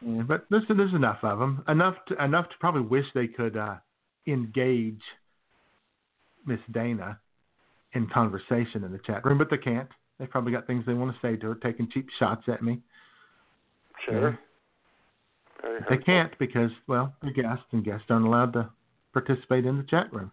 Yeah, 0.00 0.22
but 0.22 0.46
there's 0.50 0.62
there's 0.68 0.94
enough 0.94 1.18
of 1.24 1.38
them. 1.38 1.64
Enough 1.66 1.96
to, 2.08 2.24
enough 2.24 2.48
to 2.50 2.54
probably 2.60 2.82
wish 2.82 3.06
they 3.14 3.26
could 3.26 3.56
uh, 3.56 3.76
engage 4.26 5.00
Miss 6.46 6.60
Dana 6.70 7.18
in 7.94 8.06
conversation 8.08 8.84
in 8.84 8.92
the 8.92 9.00
chat 9.04 9.24
room, 9.24 9.38
but 9.38 9.50
they 9.50 9.56
can't. 9.56 9.88
They 10.18 10.26
probably 10.26 10.52
got 10.52 10.66
things 10.66 10.84
they 10.86 10.94
want 10.94 11.12
to 11.12 11.18
say 11.26 11.36
to 11.36 11.46
her, 11.48 11.54
taking 11.56 11.90
cheap 11.90 12.06
shots 12.18 12.44
at 12.46 12.62
me. 12.62 12.80
Sure. 14.04 14.38
But 15.62 15.88
they 15.88 15.96
can't 15.96 16.38
because, 16.38 16.70
well, 16.86 17.14
they're 17.22 17.32
guests, 17.32 17.64
and 17.72 17.84
guests 17.84 18.06
aren't 18.10 18.26
allowed 18.26 18.52
to 18.52 18.68
participate 19.12 19.64
in 19.64 19.78
the 19.78 19.84
chat 19.84 20.12
room. 20.12 20.30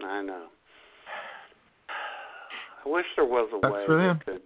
I 0.00 0.22
know. 0.22 0.46
I 2.84 2.88
wish 2.88 3.06
there 3.16 3.24
was 3.24 3.48
a 3.54 3.60
That's 3.60 3.74
way 3.74 3.86
them. 3.86 4.20
could 4.24 4.42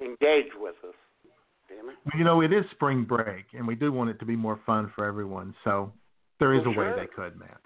engage 0.00 0.52
with 0.58 0.74
us. 0.86 0.94
Damn 1.68 1.90
it. 1.90 1.96
You 2.16 2.24
know, 2.24 2.40
it 2.42 2.52
is 2.52 2.64
spring 2.72 3.04
break, 3.04 3.44
and 3.52 3.66
we 3.66 3.74
do 3.74 3.92
want 3.92 4.10
it 4.10 4.18
to 4.20 4.24
be 4.24 4.36
more 4.36 4.60
fun 4.66 4.92
for 4.94 5.04
everyone. 5.04 5.54
So 5.64 5.92
there 6.40 6.54
is 6.54 6.64
Well, 6.64 6.74
a 6.74 6.78
way 6.78 6.92
they 7.00 7.06
could, 7.06 7.38
Matt. 7.38 7.60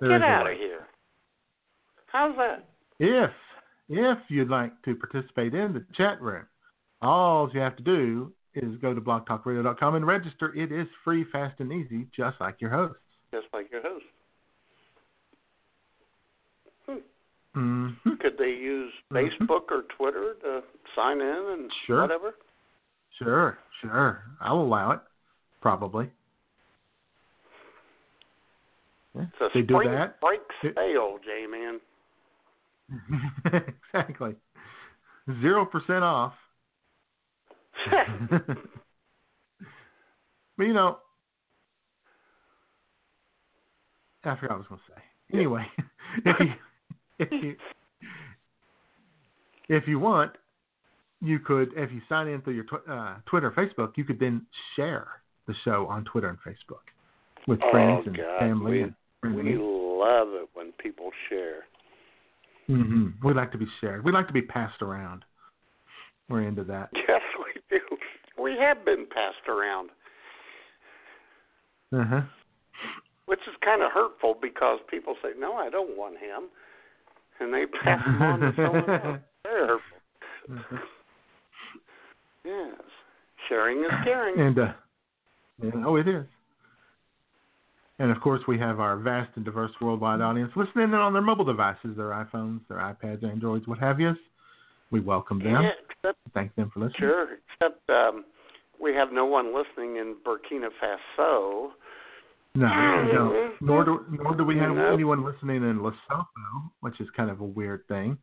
There 0.00 0.10
is 0.10 0.20
Get 0.20 0.28
out 0.28 0.50
of 0.50 0.56
here. 0.56 0.86
How's 2.06 2.36
that? 2.36 2.68
If 2.98 3.30
if 3.88 4.18
you'd 4.28 4.48
like 4.48 4.72
to 4.84 4.94
participate 4.94 5.54
in 5.54 5.72
the 5.72 5.84
chat 5.94 6.20
room, 6.20 6.46
all 7.02 7.50
you 7.52 7.60
have 7.60 7.76
to 7.76 7.82
do 7.82 8.32
is 8.54 8.76
go 8.80 8.94
to 8.94 9.00
blogtalkradio.com 9.00 9.94
and 9.94 10.06
register. 10.06 10.54
It 10.54 10.72
is 10.72 10.86
free, 11.04 11.24
fast, 11.30 11.60
and 11.60 11.72
easy, 11.72 12.06
just 12.14 12.40
like 12.40 12.60
your 12.60 12.70
host. 12.70 12.98
Just 13.32 13.46
like 13.52 13.70
your 13.70 13.82
host. 13.82 14.04
Hmm 17.54 17.88
Could 18.20 18.38
they 18.38 18.50
use 18.50 18.92
Mhm. 19.10 19.30
Facebook 19.46 19.70
or 19.70 19.82
Twitter 19.96 20.34
to 20.42 20.62
sign 20.94 21.20
in 21.20 21.46
and 21.52 21.72
Sure. 21.86 22.00
whatever? 22.02 22.34
Sure, 23.18 23.58
sure. 23.80 24.24
I'll 24.40 24.60
allow 24.60 24.92
it. 24.92 25.00
Probably. 25.60 26.10
Yeah, 29.14 29.22
It's 29.22 29.40
a 29.40 29.50
they 29.54 29.62
do 29.62 29.78
that. 29.84 30.20
break 30.20 30.40
sale, 30.62 31.18
J 31.18 31.46
man. 31.46 31.80
exactly. 33.92 34.34
Zero 35.40 35.64
percent 35.66 36.02
off. 36.02 36.34
but 37.90 38.56
you 40.58 40.72
know, 40.72 40.98
I 44.24 44.36
forgot 44.36 44.42
what 44.42 44.50
I 44.50 44.56
was 44.56 44.66
going 44.68 44.80
to 44.80 44.92
say. 44.94 45.02
Anyway, 45.34 45.66
if 46.24 46.40
you 46.40 46.52
if 47.30 47.42
you 47.42 47.56
if 49.68 49.88
you 49.88 49.98
want, 49.98 50.32
you 51.20 51.38
could 51.38 51.72
if 51.76 51.90
you 51.92 52.00
sign 52.08 52.28
in 52.28 52.42
through 52.42 52.54
your 52.54 52.64
tw- 52.64 52.88
uh, 52.88 53.14
Twitter, 53.26 53.48
or 53.48 53.52
Facebook, 53.52 53.92
you 53.96 54.04
could 54.04 54.18
then 54.18 54.46
share 54.76 55.08
the 55.46 55.54
show 55.64 55.86
on 55.88 56.04
Twitter 56.04 56.28
and 56.28 56.38
Facebook 56.38 56.84
with 57.46 57.60
friends 57.70 58.02
oh, 58.04 58.08
and 58.08 58.16
God. 58.16 58.38
family 58.38 58.70
we, 58.72 58.82
and 58.82 58.94
friends. 59.20 59.36
we 59.36 59.56
love 59.56 60.28
it 60.34 60.48
when 60.54 60.72
people 60.72 61.10
share. 61.28 61.62
hmm 62.66 63.08
We 63.24 63.34
like 63.34 63.52
to 63.52 63.58
be 63.58 63.66
shared. 63.80 64.04
We 64.04 64.12
like 64.12 64.26
to 64.28 64.32
be 64.32 64.42
passed 64.42 64.82
around. 64.82 65.24
We're 66.28 66.42
into 66.42 66.64
that. 66.64 66.90
Yes, 67.08 67.20
we 67.38 67.60
do. 67.78 68.42
We 68.42 68.56
have 68.58 68.84
been 68.84 69.06
passed 69.06 69.48
around, 69.48 69.90
Uh 71.92 72.04
huh. 72.04 72.20
which 73.26 73.40
is 73.48 73.54
kind 73.64 73.82
of 73.82 73.92
hurtful 73.92 74.36
because 74.40 74.78
people 74.90 75.14
say, 75.22 75.30
"No, 75.38 75.54
I 75.54 75.68
don't 75.68 75.96
want 75.96 76.14
him," 76.18 76.44
and 77.42 77.52
they 77.52 77.64
pass 77.66 78.04
him 78.06 78.22
on 78.22 78.40
to 78.40 78.52
someone 78.56 78.90
else. 78.90 79.20
Very. 79.42 79.78
Uh-huh. 80.50 80.76
Yes, 82.44 82.80
sharing 83.48 83.78
is 83.78 83.90
caring. 84.04 84.40
And 84.40 84.58
uh, 84.58 84.72
oh, 85.86 85.96
it 85.96 86.08
is. 86.08 86.24
And 87.98 88.10
of 88.10 88.20
course, 88.20 88.40
we 88.48 88.58
have 88.58 88.80
our 88.80 88.96
vast 88.96 89.30
and 89.36 89.44
diverse 89.44 89.70
worldwide 89.80 90.20
audience 90.20 90.50
listening 90.56 90.84
in 90.84 90.94
on 90.94 91.12
their 91.12 91.22
mobile 91.22 91.44
devices, 91.44 91.96
their 91.96 92.10
iPhones, 92.10 92.60
their 92.68 92.78
iPads, 92.78 93.22
Androids, 93.22 93.68
what 93.68 93.78
have 93.78 94.00
you. 94.00 94.12
We 94.90 95.00
welcome 95.00 95.38
them. 95.38 95.62
Yeah, 95.62 95.70
except 95.88 96.18
Thank 96.34 96.54
them 96.56 96.70
for 96.74 96.80
listening. 96.80 96.98
sure, 96.98 97.28
except 97.60 97.88
um, 97.88 98.24
we 98.82 98.92
have 98.94 99.08
no 99.12 99.24
one 99.24 99.54
listening 99.54 99.96
in 99.96 100.16
Burkina 100.26 100.68
Faso. 100.82 101.70
No, 102.54 102.66
no. 102.68 103.52
Nor 103.60 103.84
do 103.84 104.04
nor 104.10 104.34
do 104.34 104.44
we 104.44 104.58
have 104.58 104.74
Nope. 104.74 104.92
anyone 104.92 105.24
listening 105.24 105.62
in 105.62 105.78
Lesotho, 105.80 106.26
which 106.80 107.00
is 107.00 107.08
kind 107.16 107.30
of 107.30 107.40
a 107.40 107.44
weird 107.44 107.86
thing. 107.88 108.18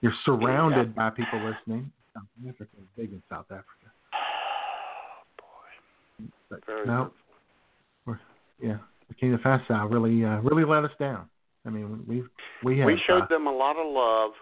You're 0.00 0.14
surrounded 0.24 0.94
by 0.94 1.10
people 1.10 1.38
listening. 1.44 1.90
South 2.14 2.24
Africa 2.48 2.70
is 2.80 2.86
big 2.96 3.12
in 3.12 3.22
South 3.28 3.46
Africa. 3.50 3.66
But 6.50 6.64
Very 6.64 6.86
no, 6.86 7.10
yeah, 8.60 8.78
Burkina 9.12 9.38
Faso 9.42 9.90
really 9.92 10.24
uh, 10.24 10.40
really 10.40 10.64
let 10.64 10.84
us 10.84 10.90
down. 10.98 11.28
I 11.66 11.70
mean, 11.70 12.02
we 12.08 12.22
we 12.64 12.84
we 12.84 13.00
showed 13.06 13.24
uh, 13.24 13.28
them 13.28 13.46
a 13.46 13.52
lot 13.52 13.76
of 13.76 13.86
love. 13.86 14.32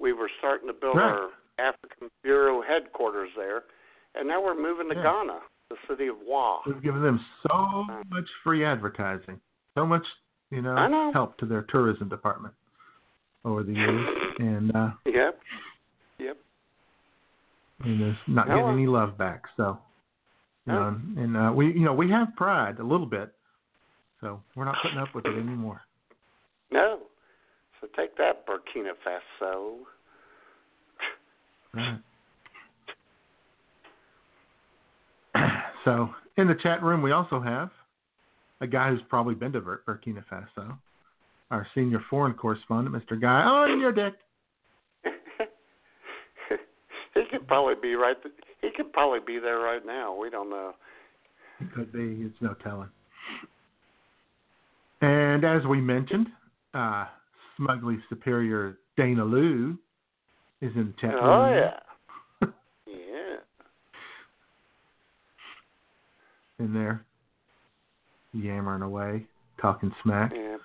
We 0.00 0.12
were 0.12 0.30
starting 0.38 0.68
to 0.68 0.72
build 0.72 0.96
Right. 0.96 1.10
our 1.12 1.28
African 1.58 2.08
Bureau 2.22 2.62
headquarters 2.62 3.30
there, 3.36 3.64
and 4.14 4.28
now 4.28 4.40
we're 4.42 4.54
moving 4.60 4.88
to 4.90 4.94
Yeah. 4.94 5.02
Ghana, 5.02 5.38
the 5.72 5.92
city 5.92 6.08
of 6.08 6.16
Wa. 6.24 6.60
We've 6.66 6.82
given 6.82 7.02
them 7.02 7.20
so 7.48 7.84
much 8.10 8.24
free 8.44 8.64
advertising, 8.64 9.40
so 9.74 9.86
much, 9.86 10.04
you 10.50 10.62
know, 10.62 10.74
know. 10.86 11.10
help 11.12 11.38
to 11.38 11.46
their 11.46 11.62
tourism 11.62 12.08
department 12.08 12.54
over 13.44 13.62
the 13.62 13.72
years, 13.72 14.06
and 14.38 14.74
uh, 14.76 14.90
Yep. 15.06 15.40
Yep. 16.18 16.36
and 17.84 18.00
there's 18.00 18.16
not 18.28 18.48
No, 18.48 18.56
getting 18.56 18.70
any 18.72 18.86
love 18.86 19.16
back. 19.18 19.44
So, 19.56 19.78
you 20.66 20.72
No. 20.72 20.90
know, 20.90 21.00
and 21.22 21.36
uh, 21.36 21.52
we, 21.54 21.66
you 21.72 21.84
know, 21.84 21.94
we 21.94 22.10
have 22.10 22.28
pride 22.36 22.78
a 22.78 22.84
little 22.84 23.06
bit, 23.06 23.34
so 24.20 24.42
we're 24.54 24.64
not 24.64 24.76
putting 24.82 24.98
up 24.98 25.14
with 25.14 25.26
it 25.26 25.36
anymore. 25.36 25.80
No. 26.70 27.00
So 27.80 27.88
take 27.96 28.16
that, 28.18 28.46
Burkina 28.46 28.92
Faso. 29.04 29.78
Right. 31.74 31.98
So, 35.84 36.10
in 36.36 36.46
the 36.46 36.54
chat 36.62 36.82
room, 36.82 37.02
we 37.02 37.12
also 37.12 37.40
have 37.40 37.70
a 38.60 38.66
guy 38.66 38.90
who's 38.90 39.00
probably 39.08 39.34
been 39.34 39.52
to 39.52 39.60
Bur- 39.60 39.82
Burkina 39.86 40.24
Faso, 40.30 40.76
our 41.50 41.66
senior 41.74 42.02
foreign 42.08 42.34
correspondent, 42.34 42.94
Mr. 42.94 43.20
Guy 43.20 43.44
Oh, 43.44 43.72
on 43.72 43.80
your 43.80 43.92
dick. 43.92 44.14
he 47.14 47.22
could 47.30 47.46
probably 47.46 47.74
be 47.80 47.94
right. 47.94 48.16
Th- 48.22 48.34
he 48.60 48.70
could 48.74 48.92
probably 48.92 49.20
be 49.26 49.38
there 49.38 49.58
right 49.58 49.84
now. 49.84 50.14
We 50.16 50.30
don't 50.30 50.48
know. 50.48 50.74
It 51.60 51.72
could 51.74 51.92
be. 51.92 52.24
It's 52.24 52.40
no 52.40 52.54
telling. 52.62 52.88
And 55.00 55.44
as 55.44 55.66
we 55.66 55.80
mentioned, 55.80 56.28
uh, 56.74 57.06
smugly 57.56 57.98
superior 58.08 58.78
Dana 58.96 59.24
Lou 59.24 59.76
is 60.60 60.70
in 60.76 60.86
the 60.86 60.94
chat 61.00 61.14
room. 61.14 61.24
Oh 61.24 61.52
yeah. 61.52 62.48
Yeah. 62.86 63.36
In 66.58 66.72
there, 66.72 67.04
yammering 68.32 68.82
away, 68.82 69.26
talking 69.60 69.92
smack. 70.02 70.32
Yeah. 70.34 70.56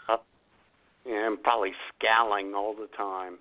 Yeah, 1.05 1.27
and 1.27 1.41
probably 1.41 1.71
scowling 1.95 2.53
all 2.53 2.75
the 2.75 2.89
time 2.97 3.37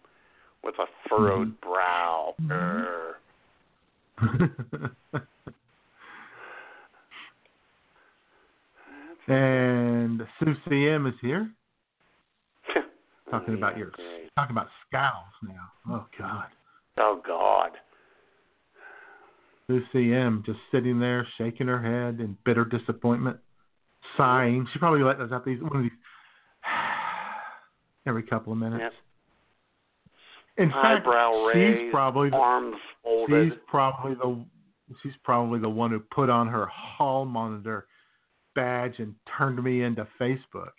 with 0.63 0.77
a 0.79 0.87
furrowed 1.09 1.49
mm-hmm. 1.49 1.69
brow. 1.69 2.35
Grr. 2.43 3.15
and 9.27 10.23
Sue 10.39 10.55
CM 10.69 11.09
is 11.09 11.15
here, 11.21 11.51
talking 13.31 13.55
about 13.55 13.77
your 13.77 13.91
great. 13.91 14.31
talking 14.37 14.55
about 14.57 14.69
scowls 14.89 15.35
now. 15.43 15.73
Oh 15.91 16.07
God, 16.17 16.47
Oh 16.99 17.21
God. 17.27 17.73
Sue 19.69 19.83
CM 19.93 20.45
just 20.45 20.59
sitting 20.71 20.99
there 21.01 21.27
shaking 21.39 21.67
her 21.67 21.83
head 21.83 22.21
in 22.21 22.37
bitter 22.45 22.65
disappointment, 22.65 23.39
sighing. 24.17 24.67
She 24.73 24.79
probably 24.79 25.03
let 25.03 25.21
us 25.21 25.33
out 25.33 25.45
these 25.45 25.61
one 25.61 25.77
of 25.77 25.83
these 25.83 25.91
every 28.07 28.23
couple 28.23 28.53
of 28.53 28.59
minutes. 28.59 28.83
Yep. 28.83 28.93
In 30.59 30.71
fact, 30.71 31.07
Eyebrow 31.07 31.51
she's 31.53 31.57
raised, 31.57 31.93
probably 31.93 32.31
the, 32.31 32.37
arms 32.37 32.77
folded. 33.03 33.53
She's 33.53 33.59
probably 33.67 34.15
the 34.15 34.45
she's 35.03 35.13
probably 35.25 35.59
the 35.59 35.69
one 35.69 35.91
who 35.91 35.99
put 35.99 36.31
on 36.31 36.47
her 36.47 36.67
hall 36.67 37.25
monitor 37.25 37.87
badge 38.55 38.95
and 38.99 39.15
turned 39.37 39.63
me 39.63 39.83
into 39.83 40.07
Facebook. 40.21 40.71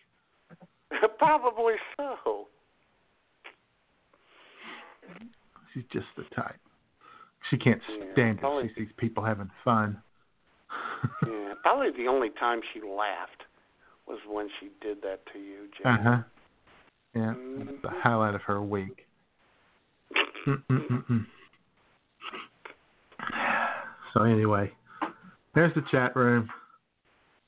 Probably 1.20 1.74
so. 1.96 2.48
She's 5.74 5.84
just 5.92 6.06
the 6.16 6.24
type. 6.36 6.60
She 7.50 7.58
can't 7.58 7.82
Yeah, 7.90 8.06
stand 8.14 8.40
it. 8.42 8.72
She 8.76 8.84
sees 8.84 8.92
people 8.98 9.24
having 9.24 9.50
fun. 9.64 10.02
Yeah, 11.28 11.54
probably 11.62 11.92
the 11.92 12.08
only 12.10 12.30
time 12.40 12.62
she 12.74 12.82
laughed 12.82 13.44
was 14.08 14.20
when 14.30 14.50
she 14.60 14.70
did 14.82 15.02
that 15.02 15.20
to 15.34 15.40
you, 15.40 15.68
Jay. 15.78 15.84
uh 15.86 15.98
huh. 16.02 16.18
Yeah, 17.14 17.34
that's 17.58 17.82
the 17.84 17.90
highlight 17.90 18.36
of 18.36 18.42
her 18.44 18.62
week. 18.62 19.06
Mm-mm-mm-mm. 20.48 21.26
So 24.14 24.24
anyway, 24.24 24.72
there's 25.56 25.74
the 25.76 25.84
chat 25.92 26.16
room. 26.16 26.50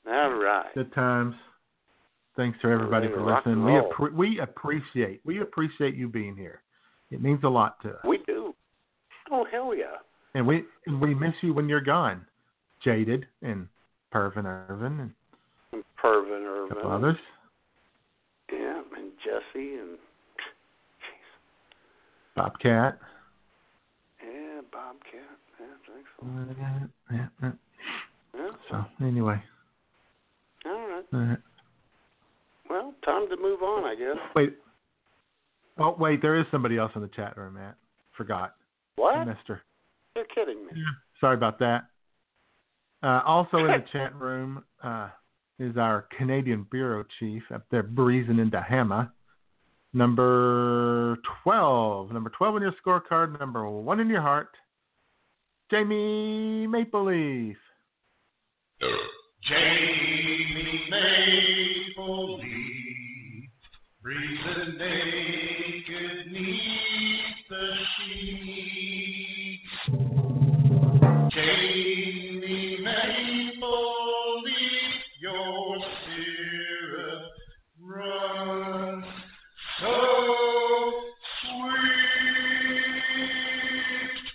All 0.06 0.34
right. 0.34 0.74
Good 0.74 0.92
times. 0.94 1.34
Thanks 2.36 2.58
to 2.62 2.68
everybody 2.68 3.08
for 3.08 3.16
to 3.16 3.20
rock 3.20 3.46
and 3.46 3.64
listening. 3.64 3.82
We 3.98 4.06
appre- 4.06 4.14
we 4.14 4.40
appreciate 4.40 5.20
we 5.24 5.40
appreciate 5.40 5.94
you 5.94 6.08
being 6.08 6.36
here. 6.36 6.62
It 7.10 7.22
means 7.22 7.40
a 7.44 7.48
lot 7.48 7.80
to 7.82 7.90
us. 7.90 8.04
We 8.04 8.18
do. 8.26 8.29
Oh 9.30 9.44
hell 9.50 9.74
yeah. 9.74 9.96
And 10.34 10.46
we 10.46 10.64
and 10.86 11.00
we 11.00 11.14
miss 11.14 11.34
you 11.42 11.52
when 11.54 11.68
you're 11.68 11.80
gone. 11.80 12.24
Jaded 12.84 13.26
and 13.42 13.68
Pervin 14.12 14.46
Irvin 14.46 15.00
and 15.00 15.10
And 15.72 15.84
Pervin 16.02 16.42
a 16.42 16.48
Irvin. 16.48 16.76
couple 16.76 16.90
others. 16.92 17.16
Yeah, 18.52 18.80
and 18.96 19.12
Jesse 19.24 19.74
and 19.74 19.98
Bobcat. 22.36 22.98
yeah, 24.24 24.60
Bobcat. 24.72 25.38
Yeah, 25.60 25.66
thanks. 25.92 26.10
a 26.22 26.24
lot. 26.24 26.56
Yeah, 26.58 27.26
yeah. 27.42 27.50
Yeah. 28.34 28.50
So 28.70 29.04
anyway. 29.06 29.42
All 30.66 30.72
right. 30.88 31.04
uh, 31.32 31.36
Well, 32.68 32.94
time 33.04 33.28
to 33.28 33.36
move 33.36 33.62
on, 33.62 33.84
I 33.84 33.94
guess. 33.94 34.16
Wait. 34.34 34.56
Oh 35.78 35.96
wait, 35.98 36.22
there 36.22 36.38
is 36.38 36.46
somebody 36.50 36.78
else 36.78 36.92
in 36.94 37.02
the 37.02 37.08
chat 37.08 37.36
room, 37.36 37.54
Matt. 37.54 37.76
Forgot. 38.16 38.54
I 39.04 39.18
What? 39.18 39.28
missed 39.28 39.46
her. 39.48 39.62
You're 40.16 40.24
kidding 40.34 40.66
me. 40.66 40.72
Sorry 41.20 41.34
about 41.34 41.58
that. 41.60 41.84
Uh, 43.02 43.20
also 43.24 43.58
in 43.58 43.66
the 43.68 43.84
chat 43.92 44.14
room 44.14 44.64
uh, 44.82 45.08
is 45.58 45.76
our 45.76 46.06
Canadian 46.16 46.66
bureau 46.70 47.04
chief 47.18 47.42
up 47.54 47.64
there 47.70 47.82
breezing 47.82 48.38
into 48.38 48.60
Hama. 48.60 49.12
Number 49.92 51.16
12. 51.42 52.12
Number 52.12 52.30
12 52.30 52.54
on 52.56 52.62
your 52.62 52.74
scorecard. 52.84 53.38
Number 53.40 53.68
1 53.68 54.00
in 54.00 54.08
your 54.08 54.20
heart. 54.20 54.50
Jamie 55.70 56.66
Mapleleaf. 56.68 57.56
Jamie 59.42 60.88
Mapleleaf, 61.98 63.48
breathing 64.02 64.78
naked 64.78 65.49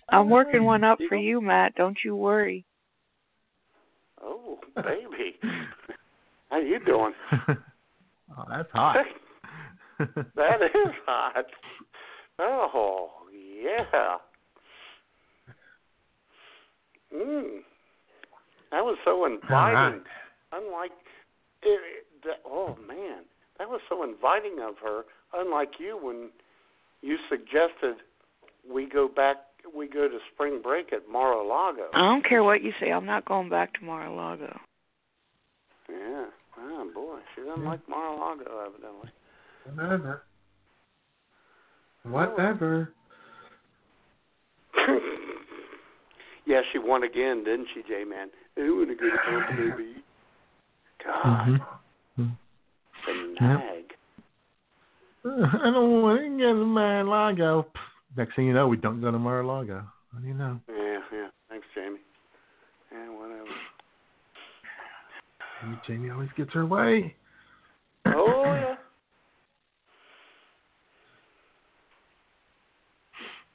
I'm 0.10 0.30
working 0.30 0.66
one 0.66 0.84
up 0.84 1.00
for 1.08 1.16
you, 1.16 1.40
Matt. 1.40 1.76
Don't 1.76 1.98
you 2.04 2.18
worry. 2.18 2.66
Oh, 4.22 4.60
baby. 4.76 5.38
How 6.50 6.60
you 6.60 6.80
doing? 6.86 7.14
oh, 7.48 8.44
that's 8.50 8.72
hot. 8.74 9.06
that 10.00 10.62
is 10.62 10.94
hot. 11.06 11.46
Oh, 12.40 13.10
yeah. 13.32 14.18
Mm. 17.14 17.60
That 18.72 18.84
was 18.84 18.98
so 19.06 19.26
inviting. 19.26 19.50
right. 19.52 20.02
Unlike, 20.52 20.92
it, 21.64 21.68
it, 21.68 22.06
that, 22.24 22.42
oh 22.46 22.78
man, 22.88 23.24
that 23.58 23.70
was 23.70 23.80
so 23.90 24.04
inviting 24.04 24.60
of 24.62 24.76
her. 24.84 25.04
Unlike 25.34 25.80
you, 25.80 25.98
when 26.02 26.30
you 27.02 27.18
suggested 27.30 28.02
we 28.70 28.88
go 28.88 29.08
back, 29.08 29.38
we 29.76 29.88
go 29.88 30.08
to 30.08 30.18
spring 30.34 30.62
break 30.62 30.92
at 30.92 31.10
Mar-a-Lago. 31.10 31.88
I 31.94 32.00
don't 32.00 32.28
care 32.28 32.44
what 32.44 32.64
you 32.64 32.72
say. 32.80 32.92
I'm 32.92 33.06
not 33.06 33.26
going 33.26 33.50
back 33.50 33.74
to 33.80 33.86
Mar-a-Lago. 33.86 34.60
Yeah. 35.90 36.26
Oh 36.58 36.92
boy, 36.94 37.20
she 37.36 37.42
doesn't 37.44 37.64
like 37.64 37.88
Mar-a-Lago 37.88 38.66
evidently. 38.68 39.10
Whatever. 39.74 40.24
Whatever. 42.08 42.94
Yeah, 46.48 46.62
she 46.72 46.78
won 46.78 47.02
again, 47.02 47.44
didn't 47.44 47.68
she, 47.74 47.82
J 47.82 48.04
Man? 48.04 48.28
Who 48.56 48.84
in 48.84 48.92
a 48.92 48.96
good 48.96 49.14
company 49.28 49.72
be? 49.76 50.04
God, 51.04 51.60
Mm-hmm. 52.20 52.28
the 53.08 53.14
Yep. 53.42 53.60
nag. 53.60 53.94
I 55.64 55.72
don't 55.72 56.04
want 56.04 56.22
to 56.22 56.38
get 56.38 56.46
to 56.46 56.54
Mar-a-Lago. 56.54 57.66
Next 58.16 58.36
thing 58.36 58.46
you 58.46 58.54
know, 58.54 58.68
we 58.68 58.78
don't 58.78 59.02
go 59.02 59.10
to 59.12 59.18
Mar-a-Lago. 59.18 59.84
What 60.12 60.22
do 60.22 60.28
you 60.28 60.36
know? 60.36 60.60
Yeah, 60.70 61.00
yeah. 61.12 61.28
Thanks, 61.50 61.66
Jamie. 61.74 61.98
Yeah, 62.92 63.10
whatever. 63.10 63.50
Jamie 65.88 66.12
always 66.12 66.30
gets 66.38 66.54
her 66.54 66.68
way. 66.68 67.16
Oh 68.06 68.44
yeah. 68.54 68.75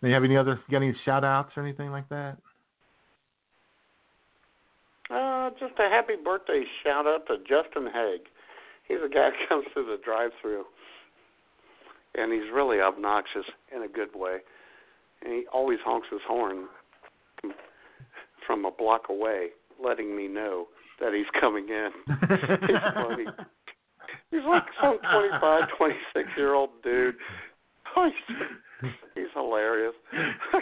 Do 0.03 0.09
you 0.09 0.15
have 0.15 0.25
any 0.25 0.37
other 0.37 0.61
got 0.71 0.79
any 0.79 0.95
shout 1.05 1.25
outs 1.25 1.53
or 1.57 1.63
anything 1.63 1.91
like 1.91 2.09
that? 2.09 2.37
Uh, 5.11 5.51
just 5.59 5.79
a 5.79 5.89
happy 5.91 6.15
birthday 6.23 6.63
shout 6.85 7.07
out 7.07 7.27
to 7.27 7.37
Justin 7.39 7.89
Haig. 7.93 8.21
He's 8.89 8.99
a 9.05 9.09
guy 9.09 9.31
that 9.31 9.49
comes 9.49 9.65
through 9.73 9.87
the 9.87 9.99
drive 10.03 10.31
through 10.41 10.65
and 12.15 12.33
he's 12.33 12.51
really 12.53 12.81
obnoxious 12.81 13.45
in 13.75 13.83
a 13.83 13.89
good 13.89 14.15
way. 14.15 14.39
And 15.23 15.33
he 15.33 15.45
always 15.53 15.79
honks 15.85 16.09
his 16.11 16.21
horn 16.27 16.67
from 18.47 18.65
a 18.65 18.71
block 18.71 19.03
away, 19.09 19.49
letting 19.83 20.17
me 20.17 20.29
know 20.29 20.67
that 20.99 21.13
he's 21.15 21.27
coming 21.41 21.69
in. 21.69 21.91
he's 22.09 22.77
funny. 22.95 23.25
He's 24.31 24.41
like 24.49 24.65
some 24.81 24.99
twenty-five, 24.99 25.63
twenty-six 25.77 26.29
year 26.37 26.55
old 26.55 26.71
dude. 26.83 27.15
Oh, 27.97 28.05
he's, 28.07 28.47
he's 29.15 29.25
hilarious. 29.35 29.95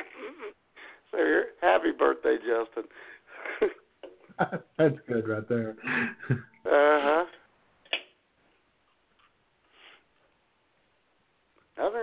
so 1.11 1.17
here, 1.17 1.47
happy 1.61 1.91
birthday, 1.97 2.37
Justin. 2.37 2.85
That's 4.79 4.97
good 5.09 5.29
right 5.29 5.49
there. 5.49 5.77
Uh 6.31 6.35
huh. 6.65 7.25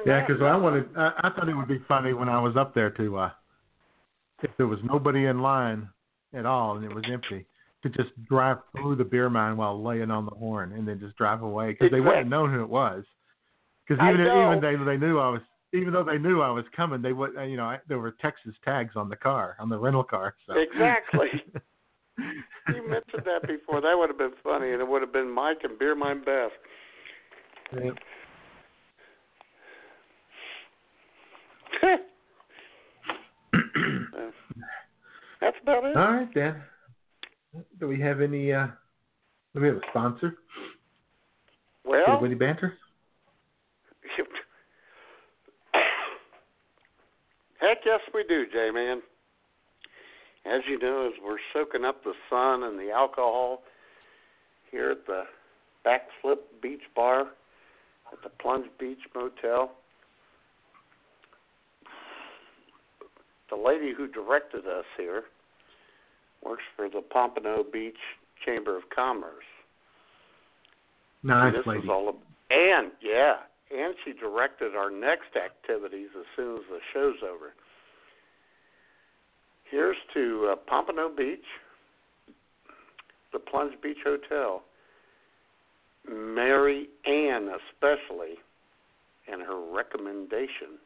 Yeah, 0.06 0.26
because 0.26 0.42
I 0.42 0.56
wanted, 0.56 0.86
I, 0.96 1.12
I 1.24 1.30
thought 1.32 1.50
it 1.50 1.56
would 1.56 1.68
be 1.68 1.82
funny 1.88 2.14
when 2.14 2.30
I 2.30 2.40
was 2.40 2.56
up 2.56 2.74
there 2.74 2.92
to, 2.92 3.18
uh, 3.18 3.30
if 4.42 4.52
there 4.58 4.68
was 4.68 4.80
nobody 4.84 5.26
in 5.26 5.42
line 5.42 5.90
at 6.34 6.46
all 6.46 6.78
and 6.78 6.86
it 6.86 6.94
was 6.94 7.04
empty, 7.12 7.46
to 7.84 7.90
just 7.90 8.10
drive 8.28 8.58
through 8.72 8.96
the 8.96 9.04
beer 9.04 9.30
mine 9.30 9.58
while 9.58 9.82
laying 9.82 10.12
on 10.12 10.26
the 10.26 10.32
horn 10.32 10.74
and 10.74 10.88
then 10.88 11.00
just 11.00 11.16
drive 11.18 11.42
away 11.42 11.72
because 11.72 11.92
they 11.92 12.00
wouldn't 12.00 12.18
have 12.18 12.28
known 12.28 12.54
who 12.54 12.62
it 12.62 12.70
was. 12.70 13.04
Because 13.88 14.04
even 14.04 14.22
even 14.22 14.60
they 14.62 14.76
they 14.84 14.98
knew 14.98 15.20
I 15.20 15.30
was 15.30 15.42
even 15.74 15.94
though 15.94 16.04
they 16.04 16.18
knew 16.18 16.42
I 16.42 16.50
was 16.50 16.66
coming, 16.76 17.02
they 17.02 17.14
would 17.14 17.34
you 17.48 17.58
know 17.58 17.66
I, 17.66 17.80
there 17.88 18.00
were 18.00 18.16
Texas 18.22 18.54
tags 18.64 18.96
on 18.96 19.10
the 19.10 19.16
car 19.16 19.56
on 19.60 19.70
the 19.70 19.78
rental 19.78 20.04
car. 20.04 20.36
So. 20.48 20.54
Exactly. 20.58 21.28
you 22.18 22.90
mentioned 22.90 23.24
that 23.26 23.48
before. 23.48 23.82
That 23.82 23.96
would 23.98 24.10
have 24.10 24.18
been 24.18 24.34
funny, 24.44 24.72
and 24.72 24.82
it 24.82 24.88
would 24.88 25.02
have 25.02 25.14
been 25.14 25.30
Mike 25.30 25.60
and 25.64 25.78
Beer 25.78 25.96
Mine 25.96 26.24
Beth. 26.24 26.52
Yep. 27.74 27.98
That's 35.42 35.58
about 35.62 35.86
it. 35.86 35.98
All 35.98 36.14
right, 36.14 36.34
then. 36.34 36.62
Do 37.80 37.88
we 37.88 38.00
have 38.02 38.22
any? 38.22 38.52
uh 38.54 38.68
Do 39.54 39.62
we 39.62 39.68
have 39.68 39.78
a 39.78 39.82
sponsor? 39.90 40.38
Well, 41.84 42.20
Witty 42.22 42.36
banter? 42.36 42.74
heck 47.66 47.80
yes, 47.86 48.00
we 48.14 48.24
do, 48.24 48.46
J 48.52 48.70
Man. 48.72 49.02
As 50.46 50.62
you 50.70 50.78
know, 50.78 51.08
as 51.08 51.14
we're 51.24 51.38
soaking 51.54 51.84
up 51.86 52.04
the 52.04 52.14
sun 52.30 52.64
and 52.64 52.80
the 52.80 52.92
alcohol 52.92 53.64
here 54.70 54.92
at 54.92 55.06
the 55.08 55.24
Backflip 55.86 56.38
Beach 56.62 56.84
Bar 56.96 57.22
at 58.12 58.22
the 58.24 58.30
Plunge 58.30 58.68
Beach 58.80 59.00
Motel, 59.16 59.72
the 63.50 63.56
lady 63.56 63.92
who 63.96 64.08
directed 64.08 64.66
us 64.68 64.86
here 64.98 65.24
works 66.44 66.64
for 66.76 66.90
the 66.90 67.02
Pompano 67.02 67.64
Beach 67.64 67.98
Chamber 68.46 68.78
of 68.78 68.84
Commerce. 68.96 69.44
Nice 71.24 71.48
And 71.48 71.56
this 71.56 71.66
lady. 71.68 71.84
is 71.84 71.90
all 71.90 72.10
ab- 72.10 72.16
and 72.52 72.92
yeah, 73.02 73.38
and 73.72 73.96
she 74.04 74.14
directed 74.14 74.76
our 74.76 74.92
next 74.92 75.36
activities 75.36 76.10
as 76.18 76.26
soon 76.36 76.56
as 76.58 76.64
the 76.70 76.80
show's 76.94 77.18
over. 77.24 77.54
Here's 79.70 79.98
to 80.14 80.50
uh, 80.52 80.56
Pompano 80.68 81.10
Beach, 81.16 81.40
the 83.34 83.40
Plunge 83.40 83.74
Beach 83.82 83.98
Hotel, 84.06 84.64
Mary 86.08 86.88
Ann 87.06 87.50
especially, 87.74 88.36
and 89.32 89.42
her 89.42 89.60
recommendation 89.74 90.78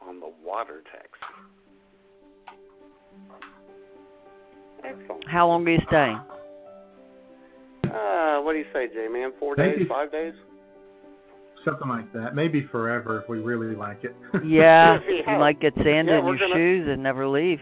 on 0.00 0.20
the 0.20 0.30
water 0.44 0.82
tax. 0.92 1.08
Excellent. 4.84 5.28
How 5.28 5.48
long 5.48 5.66
are 5.66 5.70
you 5.72 5.80
staying? 5.88 6.20
Uh, 7.92 8.40
what 8.42 8.52
do 8.52 8.58
you 8.58 8.66
say, 8.72 8.86
J 8.86 9.08
Man? 9.10 9.32
Four 9.40 9.56
Maybe- 9.56 9.78
days, 9.80 9.88
five 9.88 10.12
days? 10.12 10.34
Something 11.64 11.88
like 11.88 12.12
that. 12.12 12.34
Maybe 12.34 12.66
forever 12.70 13.20
if 13.20 13.28
we 13.28 13.38
really 13.38 13.74
like 13.74 14.04
it. 14.04 14.14
Yeah, 14.44 14.98
Yeah. 15.08 15.32
you 15.32 15.38
might 15.38 15.60
get 15.60 15.74
sand 15.74 16.08
Yeah, 16.08 16.18
in 16.20 16.24
your 16.26 16.38
gonna- 16.38 16.54
shoes 16.54 16.88
and 16.88 17.02
never 17.02 17.26
leave. 17.28 17.60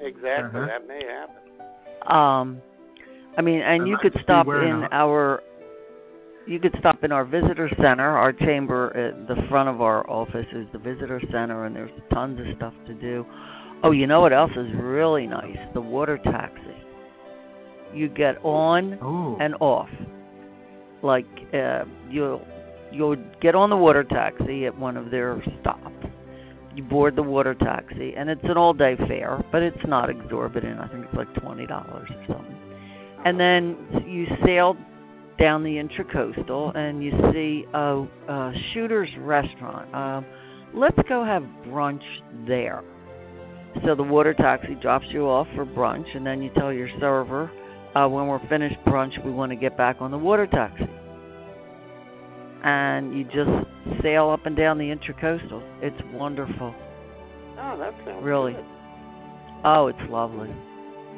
Exactly. 0.00 0.60
Uh-huh. 0.60 0.66
That 0.66 0.86
may 0.88 1.02
happen. 1.04 2.12
Um, 2.12 2.60
I 3.38 3.42
mean, 3.42 3.60
and 3.60 3.82
I 3.82 3.86
you 3.86 3.92
might 3.92 4.00
could 4.02 4.16
stop 4.22 4.46
in 4.46 4.52
a- 4.84 4.88
our, 4.92 5.42
you 6.46 6.58
could 6.60 6.74
stop 6.78 7.02
in 7.04 7.12
our 7.12 7.24
visitor 7.24 7.68
center. 7.80 8.16
Our 8.16 8.32
chamber 8.32 8.96
at 8.96 9.26
the 9.28 9.36
front 9.48 9.68
of 9.68 9.80
our 9.80 10.08
office 10.08 10.46
is 10.52 10.66
the 10.72 10.78
visitor 10.78 11.20
center, 11.32 11.64
and 11.66 11.74
there's 11.76 11.90
tons 12.12 12.40
of 12.40 12.46
stuff 12.56 12.74
to 12.86 12.94
do. 12.94 13.26
Oh, 13.82 13.90
you 13.90 14.06
know 14.06 14.20
what 14.20 14.32
else 14.32 14.52
is 14.56 14.68
really 14.76 15.26
nice? 15.26 15.58
The 15.74 15.80
water 15.80 16.18
taxi. 16.18 16.62
You 17.94 18.08
get 18.08 18.36
on 18.44 18.98
oh. 19.02 19.36
and 19.40 19.54
off. 19.60 19.88
Like 21.02 21.26
uh, 21.54 21.84
you'll 22.10 22.46
you'll 22.96 23.16
get 23.40 23.54
on 23.54 23.70
the 23.70 23.76
water 23.76 24.04
taxi 24.04 24.66
at 24.66 24.76
one 24.78 24.96
of 24.96 25.10
their 25.10 25.42
stops. 25.60 26.06
You 26.74 26.82
board 26.82 27.16
the 27.16 27.22
water 27.22 27.54
taxi, 27.54 28.14
and 28.16 28.28
it's 28.28 28.44
an 28.44 28.56
all-day 28.56 28.96
fare, 29.08 29.42
but 29.50 29.62
it's 29.62 29.86
not 29.86 30.10
exorbitant. 30.10 30.78
I 30.78 30.88
think 30.88 31.06
it's 31.06 31.14
like 31.14 31.32
twenty 31.42 31.66
dollars 31.66 32.08
or 32.10 32.24
something. 32.28 32.56
And 33.24 33.40
then 33.40 34.04
you 34.06 34.26
sail 34.44 34.76
down 35.38 35.62
the 35.62 35.70
Intracoastal, 35.70 36.76
and 36.76 37.02
you 37.02 37.12
see 37.32 37.64
a, 37.72 38.06
a 38.28 38.52
Shooter's 38.72 39.10
Restaurant. 39.20 39.94
Um, 39.94 40.26
let's 40.74 40.98
go 41.08 41.24
have 41.24 41.42
brunch 41.66 42.02
there. 42.46 42.82
So 43.84 43.94
the 43.94 44.02
water 44.02 44.34
taxi 44.34 44.74
drops 44.80 45.06
you 45.10 45.28
off 45.28 45.46
for 45.54 45.66
brunch, 45.66 46.14
and 46.14 46.26
then 46.26 46.42
you 46.42 46.50
tell 46.56 46.72
your 46.72 46.88
server, 47.00 47.50
uh, 47.94 48.08
when 48.08 48.26
we're 48.26 48.46
finished 48.48 48.76
brunch, 48.86 49.12
we 49.24 49.30
want 49.30 49.50
to 49.52 49.56
get 49.56 49.76
back 49.76 49.96
on 50.00 50.10
the 50.10 50.18
water 50.18 50.46
taxi. 50.46 50.84
And 52.66 53.16
you 53.16 53.22
just 53.24 54.02
sail 54.02 54.28
up 54.28 54.44
and 54.44 54.56
down 54.56 54.76
the 54.76 54.92
Intracoastal. 54.92 55.62
It's 55.82 55.96
wonderful. 56.12 56.74
Oh, 57.58 57.78
that 57.78 57.94
sounds 58.04 58.24
Really. 58.24 58.54
good. 58.54 58.64
Oh, 59.64 59.86
it's 59.86 60.10
lovely. 60.10 60.50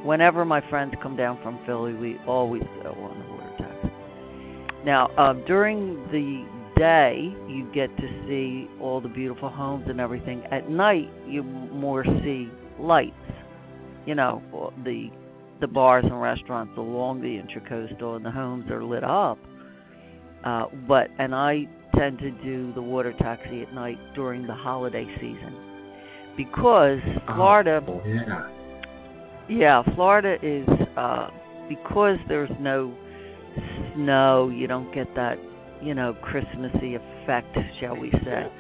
Whenever 0.05 0.45
my 0.45 0.61
friends 0.69 0.95
come 1.03 1.17
down 1.17 1.39
from 1.43 1.59
Philly, 1.65 1.95
we 1.95 2.19
always 2.27 2.63
go 2.83 2.91
on 2.91 3.19
the 3.19 3.33
water 3.33 3.51
taxi. 3.59 3.91
Now, 4.85 5.09
um, 5.17 5.43
during 5.47 5.97
the 6.13 6.45
day, 6.79 7.35
you 7.49 7.65
get 7.73 7.97
to 7.97 8.09
see 8.29 8.69
all 8.81 9.01
the 9.01 9.09
beautiful 9.09 9.49
homes 9.49 9.87
and 9.89 10.01
everything. 10.01 10.43
At 10.53 10.69
night, 10.69 11.11
you 11.27 11.43
more 11.43 12.05
see 12.05 12.51
lights. 12.79 13.15
You 14.07 14.15
know, 14.15 14.43
the 14.85 15.11
the 15.61 15.67
bars 15.67 16.05
and 16.05 16.21
restaurants 16.21 16.77
along 16.77 17.21
the 17.23 17.41
Intracoastal, 17.41 18.17
and 18.17 18.25
the 18.25 18.31
homes 18.31 18.71
are 18.71 18.85
lit 18.85 19.03
up. 19.03 19.39
Uh, 20.45 20.67
but 20.87 21.09
and 21.19 21.35
I 21.35 21.67
tend 21.97 22.19
to 22.21 22.31
do 22.31 22.73
the 22.75 22.83
water 22.83 23.13
taxi 23.19 23.63
at 23.63 23.73
night 23.75 23.99
during 24.15 24.47
the 24.47 24.55
holiday 24.55 25.07
season 25.17 25.69
because 26.37 27.01
Florida. 27.27 27.83
Oh, 27.87 28.03
yeah. 28.07 28.49
Yeah, 29.51 29.83
Florida 29.95 30.37
is 30.43 30.69
uh 30.97 31.31
because 31.69 32.19
there's 32.29 32.51
no 32.61 32.95
snow, 33.95 34.49
you 34.49 34.67
don't 34.67 34.93
get 34.95 35.15
that, 35.17 35.39
you 35.83 35.95
know, 35.95 36.15
Christmassy 36.23 36.95
effect, 36.95 37.57
shall 37.81 37.97
we 37.97 38.11
say. 38.25 38.51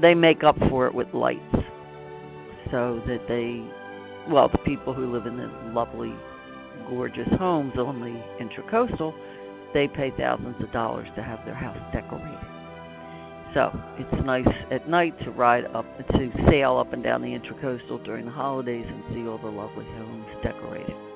They 0.00 0.14
make 0.14 0.42
up 0.44 0.56
for 0.68 0.86
it 0.86 0.94
with 0.94 1.08
lights. 1.14 1.40
So 2.70 3.02
that 3.06 3.26
they 3.28 3.64
well, 4.32 4.48
the 4.48 4.58
people 4.58 4.92
who 4.92 5.12
live 5.12 5.26
in 5.26 5.36
the 5.36 5.50
lovely 5.72 6.14
gorgeous 6.88 7.28
homes 7.38 7.72
on 7.76 8.00
the 8.00 8.44
intracoastal, 8.44 9.14
they 9.74 9.88
pay 9.88 10.12
thousands 10.16 10.56
of 10.62 10.72
dollars 10.72 11.08
to 11.16 11.22
have 11.22 11.44
their 11.44 11.54
house 11.54 11.78
decorated. 11.92 12.38
So 13.54 13.70
it's 13.98 14.24
nice 14.24 14.46
at 14.70 14.88
night 14.88 15.18
to 15.24 15.30
ride 15.30 15.64
up 15.74 15.84
to 15.98 16.32
sail 16.48 16.76
up 16.76 16.92
and 16.92 17.02
down 17.02 17.22
the 17.22 17.28
Intracoastal 17.28 18.04
during 18.04 18.26
the 18.26 18.32
holidays 18.32 18.86
and 18.86 19.02
see 19.12 19.26
all 19.26 19.38
the 19.38 19.48
lovely 19.48 19.84
homes 19.84 20.26
decorated. 20.42 21.09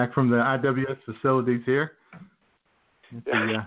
Back 0.00 0.14
from 0.14 0.30
the 0.30 0.36
IWS 0.36 0.96
facilities 1.04 1.60
here. 1.66 1.92
At 3.14 3.24
the, 3.26 3.32
uh, 3.58 3.64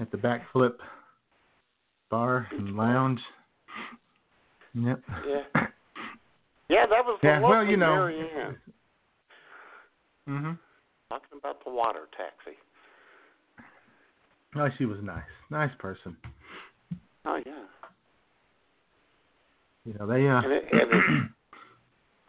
at 0.00 0.10
the 0.10 0.16
backflip 0.16 0.72
bar 2.10 2.48
and 2.50 2.76
lounge. 2.76 3.20
Yep. 4.74 5.02
Yeah. 5.08 5.42
Yeah, 6.68 6.86
that 6.90 7.04
was 7.04 7.20
the 7.22 7.28
Yeah, 7.28 7.40
well, 7.42 7.64
you 7.64 7.76
know. 7.76 8.10
Mhm. 10.28 10.58
talking 11.08 11.38
about 11.38 11.62
the 11.64 11.70
water 11.70 12.08
taxi. 12.16 12.58
Oh, 14.56 14.68
she 14.78 14.84
was 14.84 14.98
nice. 15.00 15.22
Nice 15.48 15.70
person. 15.78 16.16
Oh 17.24 17.40
yeah. 17.46 17.66
You 19.84 19.94
know, 19.94 20.08
they 20.08 20.26
uh 20.26 20.40
And 20.42 20.52
it, 20.52 20.64
and 20.72 20.80
it, 20.80 21.30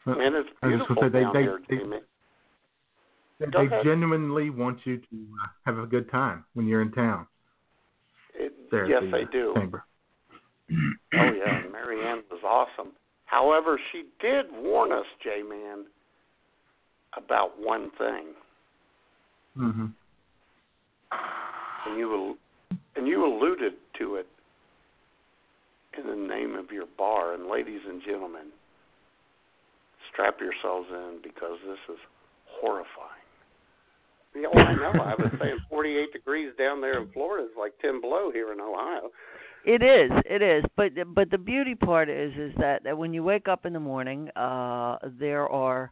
and 0.06 0.36
it's 0.36 0.50
I 0.62 0.68
was 0.68 0.80
just 0.80 0.88
beautiful 0.90 0.96
say, 1.04 1.10
they- 1.10 1.20
down 1.22 1.34
they- 1.34 1.42
here, 1.44 1.62
they- 1.70 2.00
they, 3.40 3.68
they 3.68 3.84
genuinely 3.84 4.50
want 4.50 4.80
you 4.86 4.98
to 4.98 5.06
uh, 5.44 5.48
have 5.66 5.78
a 5.78 5.86
good 5.86 6.10
time 6.12 6.46
when 6.54 6.66
you're 6.68 6.82
in 6.82 6.92
town. 6.92 7.28
It, 8.34 8.54
There, 8.72 8.88
yes, 8.88 9.02
the, 9.04 9.12
they 9.12 9.26
do. 9.32 9.54
Chamber. 9.56 9.84
Oh 11.16 11.32
yeah, 11.32 11.62
Marianne 11.72 12.24
was 12.32 12.42
awesome. 12.44 12.94
However, 13.26 13.80
she 13.92 14.06
did 14.20 14.46
warn 14.52 14.92
us, 14.92 15.06
J 15.24 15.44
Man, 15.48 15.86
about 17.18 17.60
one 17.60 17.92
thing, 17.98 18.28
Mhm. 19.58 19.94
and 21.86 21.98
you 21.98 22.38
and 22.96 23.08
you 23.08 23.26
alluded 23.26 23.74
to 24.00 24.16
it 24.16 24.28
in 25.98 26.08
the 26.08 26.16
name 26.16 26.56
of 26.56 26.72
your 26.72 26.86
bar. 26.98 27.34
And 27.34 27.48
ladies 27.48 27.82
and 27.88 28.02
gentlemen, 28.04 28.48
strap 30.14 30.40
yourselves 30.40 30.88
in 30.90 31.20
because 31.22 31.58
this 31.66 31.82
is 31.90 32.00
horrifying. 32.62 33.10
Yeah, 34.36 34.48
well, 34.52 34.66
I 34.66 34.74
know. 34.74 35.00
I 35.00 35.14
was 35.14 35.32
saying 35.40 35.60
48 35.70 36.12
degrees 36.12 36.54
down 36.58 36.82
there 36.82 37.00
in 37.00 37.08
Florida 37.12 37.44
is 37.46 37.52
like 37.56 37.74
10 37.84 38.02
below 38.02 38.32
here 38.32 38.52
in 38.52 38.60
Ohio. 38.60 39.12
It 39.64 39.84
is, 39.84 40.12
it 40.26 40.42
is. 40.42 40.64
But 40.76 40.94
but 41.14 41.30
the 41.30 41.38
beauty 41.38 41.76
part 41.76 42.10
is 42.10 42.34
is 42.34 42.52
that, 42.58 42.84
that 42.84 42.98
when 42.98 43.14
you 43.14 43.24
wake 43.24 43.48
up 43.48 43.66
in 43.66 43.74
the 43.74 43.80
morning, 43.80 44.30
uh 44.36 44.98
there 45.20 45.48
are 45.48 45.92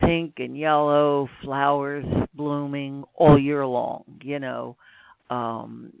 pink 0.00 0.34
and 0.38 0.56
yellow 0.56 1.28
flowers 1.42 2.06
blooming 2.34 3.04
all 3.14 3.38
year 3.38 3.64
long, 3.66 4.04
you 4.22 4.38
know. 4.38 4.76
Um 5.30 5.92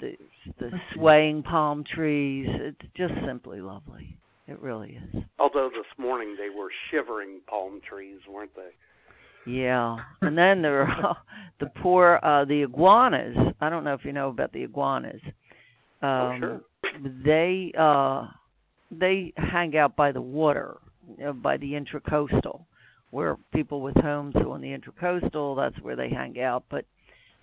the 0.00 0.16
the 0.60 0.70
swaying 0.94 1.42
palm 1.42 1.82
trees. 1.82 2.46
It's 2.48 2.92
just 2.94 3.14
simply 3.26 3.60
lovely. 3.60 4.18
It 4.48 4.60
really 4.62 4.98
is. 5.14 5.22
Although 5.38 5.68
this 5.68 5.86
morning 5.98 6.34
they 6.38 6.48
were 6.48 6.70
shivering 6.90 7.40
palm 7.46 7.80
trees, 7.86 8.20
weren't 8.26 8.50
they? 8.56 9.50
Yeah. 9.52 9.96
And 10.22 10.36
then 10.36 10.62
there 10.62 10.82
are 10.82 11.16
the 11.60 11.66
poor 11.82 12.18
uh 12.22 12.46
the 12.46 12.62
iguanas. 12.62 13.36
I 13.60 13.68
don't 13.68 13.84
know 13.84 13.92
if 13.92 14.04
you 14.04 14.12
know 14.12 14.30
about 14.30 14.52
the 14.52 14.64
iguanas. 14.64 15.20
Um 16.02 16.08
oh, 16.08 16.36
sure. 16.38 16.60
they 17.24 17.72
uh 17.78 18.26
they 18.90 19.34
hang 19.36 19.76
out 19.76 19.96
by 19.96 20.12
the 20.12 20.22
water 20.22 20.78
you 21.18 21.24
know, 21.24 21.32
by 21.34 21.58
the 21.58 21.72
intracoastal 21.72 22.64
where 23.10 23.36
people 23.54 23.82
with 23.82 23.96
homes 23.96 24.34
on 24.36 24.62
the 24.62 24.68
intracoastal 24.68 25.56
that's 25.56 25.82
where 25.82 25.96
they 25.96 26.08
hang 26.08 26.40
out 26.40 26.64
but 26.70 26.84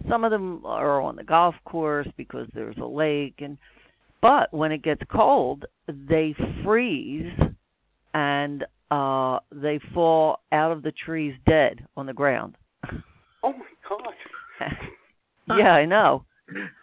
some 0.10 0.24
of 0.24 0.32
them 0.32 0.66
are 0.66 1.02
on 1.02 1.16
the 1.16 1.24
golf 1.24 1.56
course 1.66 2.08
because 2.18 2.48
there's 2.54 2.78
a 2.78 2.86
lake 2.86 3.36
and 3.40 3.58
but 4.26 4.52
when 4.52 4.72
it 4.72 4.82
gets 4.82 5.02
cold 5.12 5.66
they 5.88 6.36
freeze 6.64 7.32
and 8.16 8.66
uh 8.90 9.38
they 9.52 9.80
fall 9.94 10.40
out 10.52 10.72
of 10.72 10.82
the 10.82 10.92
trees 10.92 11.36
dead 11.48 11.86
on 11.96 12.08
the 12.08 12.14
ground 12.14 12.56
Oh 13.44 13.54
my 13.54 13.66
God. 13.88 14.72
yeah 15.60 15.74
i 15.74 15.86
know 15.86 16.26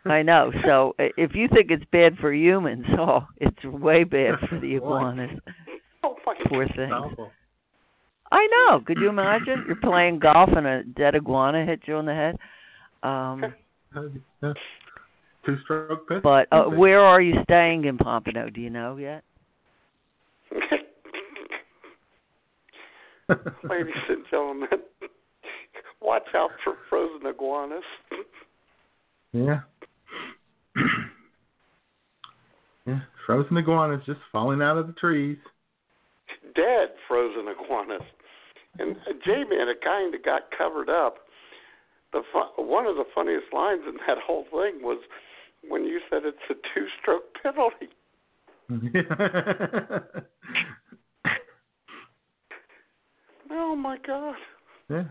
I 0.05 0.23
know. 0.23 0.51
So 0.67 0.95
if 0.99 1.35
you 1.35 1.47
think 1.49 1.71
it's 1.71 1.85
bad 1.93 2.17
for 2.19 2.33
humans, 2.33 2.85
oh, 2.99 3.21
it's 3.37 3.65
way 3.65 4.03
bad 4.03 4.35
for 4.49 4.59
the 4.59 4.75
iguanas. 4.75 5.39
Oh 6.03 6.17
my 6.27 6.35
Poor 6.49 6.67
God. 6.67 6.77
things. 6.77 7.29
I 8.33 8.49
know. 8.51 8.81
Could 8.85 8.99
you 8.99 9.09
imagine? 9.09 9.65
You're 9.67 9.77
playing 9.77 10.19
golf 10.19 10.51
and 10.57 10.67
a 10.67 10.83
dead 10.83 11.15
iguana 11.15 11.65
hits 11.65 11.83
you 11.87 11.95
on 11.95 12.07
the 12.07 12.13
head. 12.13 12.37
Um, 13.05 13.55
Two 15.45 15.57
stroke 15.65 16.09
pistol. 16.09 16.21
but 16.23 16.47
uh, 16.57 16.65
where 16.71 17.01
are 17.01 17.21
you 17.21 17.35
staying 17.45 17.85
in 17.85 17.99
Pompano? 17.99 18.49
Do 18.49 18.61
you 18.61 18.71
know 18.71 18.97
yet? 18.97 19.25
Ladies 23.69 23.95
and 24.09 24.25
gentlemen, 24.31 24.69
watch 26.01 26.29
out 26.35 26.51
for 26.63 26.75
frozen 26.89 27.27
iguanas. 27.27 27.83
Yeah. 29.33 29.61
yeah. 32.87 33.01
Frozen 33.27 33.57
iguanas 33.57 34.03
just 34.07 34.21
falling 34.31 34.63
out 34.63 34.77
of 34.77 34.87
the 34.87 34.93
trees. 34.95 35.39
Dead 36.55 36.91
frozen 37.09 37.47
iguanas. 37.49 38.03
And 38.79 38.97
J-Man, 39.25 39.69
it 39.69 39.83
kind 39.83 40.15
of 40.15 40.23
got 40.25 40.43
covered 40.57 40.89
up. 40.89 41.17
The 42.13 42.23
fu- 42.33 42.63
one 42.63 42.87
of 42.87 42.97
the 42.97 43.05
funniest 43.15 43.47
lines 43.53 43.83
in 43.89 43.95
that 44.07 44.19
whole 44.25 44.45
thing 44.45 44.83
was 44.83 44.99
when 45.69 45.85
you 45.85 46.01
said 46.11 46.23
it's 46.25 46.39
a 46.51 46.55
two-stroke 46.75 47.25
penalty. 47.43 47.89
Oh 53.55 53.77
my 53.77 53.99
God. 54.07 54.35
yeah. 54.89 55.05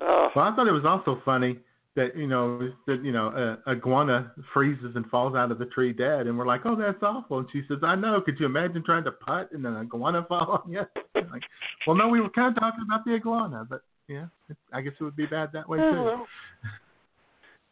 Oh, 0.00 0.28
Well, 0.36 0.44
I 0.44 0.54
thought 0.54 0.68
it 0.68 0.72
was 0.72 0.84
also 0.84 1.20
funny 1.24 1.58
that 1.96 2.16
you 2.16 2.26
know 2.26 2.70
that 2.86 3.02
you 3.02 3.10
know 3.10 3.58
a 3.66 3.70
iguana 3.70 4.30
freezes 4.52 4.94
and 4.94 5.06
falls 5.06 5.34
out 5.34 5.50
of 5.50 5.58
the 5.58 5.64
tree 5.66 5.92
dead, 5.92 6.26
and 6.26 6.38
we're 6.38 6.46
like, 6.46 6.60
oh, 6.64 6.76
that's 6.76 7.02
awful. 7.02 7.38
And 7.38 7.48
she 7.52 7.62
says, 7.66 7.78
I 7.82 7.94
know. 7.94 8.20
Could 8.20 8.38
you 8.38 8.46
imagine 8.46 8.82
trying 8.84 9.04
to 9.04 9.12
putt 9.12 9.50
and 9.52 9.66
an 9.66 9.76
iguana 9.76 10.24
fall 10.28 10.62
on 10.64 10.70
you? 10.70 10.82
Like, 11.32 11.42
well, 11.86 11.96
no, 11.96 12.08
we 12.08 12.20
were 12.20 12.28
kind 12.28 12.54
of 12.54 12.60
talking 12.60 12.84
about 12.86 13.04
the 13.04 13.14
iguana, 13.14 13.66
but 13.68 13.80
yeah, 14.06 14.26
it, 14.48 14.56
I 14.72 14.80
guess 14.82 14.92
it 15.00 15.02
would 15.02 15.16
be 15.16 15.26
bad 15.26 15.48
that 15.54 15.68
way 15.68 15.78
too. 15.78 15.84
oh, 15.84 16.26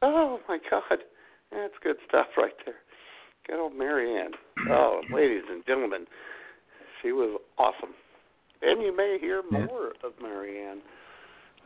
oh 0.03 0.41
my 0.49 0.59
God. 0.71 0.99
That's 1.55 1.75
good 1.83 1.97
stuff 2.09 2.27
right 2.37 2.53
there. 2.67 2.75
Good 3.47 3.61
old 3.61 3.75
Marianne. 3.77 4.33
Oh, 4.71 5.03
ladies 5.13 5.45
and 5.49 5.65
gentlemen, 5.67 6.07
she 7.01 7.13
was 7.13 7.41
awesome. 7.59 7.95
And 8.63 8.83
you 8.83 8.95
may 8.97 9.19
hear 9.21 9.43
Yeah. 9.51 9.67
more 9.67 9.93
of 10.03 10.13
Marianne 10.21 10.83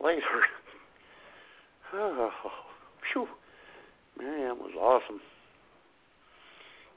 later. 0.01 0.23
Oh, 1.91 2.31
phew. 3.11 3.27
Mary 4.19 4.43
Ann 4.43 4.59
was 4.59 4.75
awesome. 4.79 5.23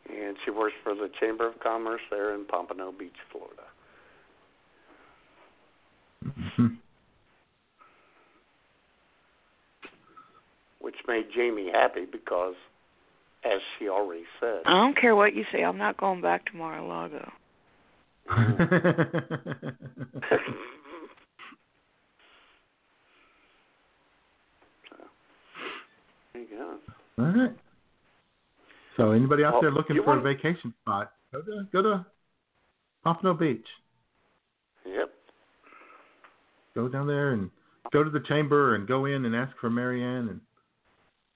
And 0.09 0.35
she 0.43 0.51
works 0.51 0.75
for 0.83 0.93
the 0.93 1.07
Chamber 1.17 1.47
of 1.47 1.57
Commerce 1.61 2.01
there 2.09 2.33
in 2.35 2.43
Pompano 2.45 2.91
Beach, 2.91 3.15
Florida. 3.31 3.63
Which 10.79 10.97
made 11.07 11.27
Jamie 11.33 11.69
happy 11.71 12.05
because, 12.11 12.55
as 13.43 13.59
she 13.77 13.89
already 13.89 14.23
said, 14.39 14.61
I 14.65 14.71
don't 14.71 14.95
care 14.99 15.15
what 15.15 15.35
you 15.35 15.43
say. 15.51 15.63
I'm 15.63 15.77
not 15.77 15.97
going 15.97 16.21
back 16.21 16.45
to 16.51 16.55
Mar-a-Lago. 16.57 17.31
there 26.33 26.41
you 26.41 26.47
go. 26.49 26.77
All 27.19 27.25
right. 27.25 27.51
So 28.97 29.11
anybody 29.11 29.43
out 29.43 29.53
Well, 29.53 29.61
there 29.61 29.71
looking 29.71 29.95
for 29.97 30.03
want- 30.03 30.19
a 30.19 30.23
vacation 30.23 30.73
spot, 30.81 31.11
go 31.31 31.41
to 31.41 31.67
go 31.71 31.81
to 31.81 32.05
Pompano 33.03 33.33
Beach. 33.33 33.65
Yep. 34.85 35.13
Go 36.75 36.87
down 36.87 37.07
there 37.07 37.31
and 37.33 37.49
go 37.91 38.03
to 38.03 38.09
the 38.09 38.19
chamber 38.21 38.75
and 38.75 38.87
go 38.87 39.05
in 39.05 39.25
and 39.25 39.35
ask 39.35 39.55
for 39.59 39.69
Marianne 39.69 40.29
and 40.29 40.41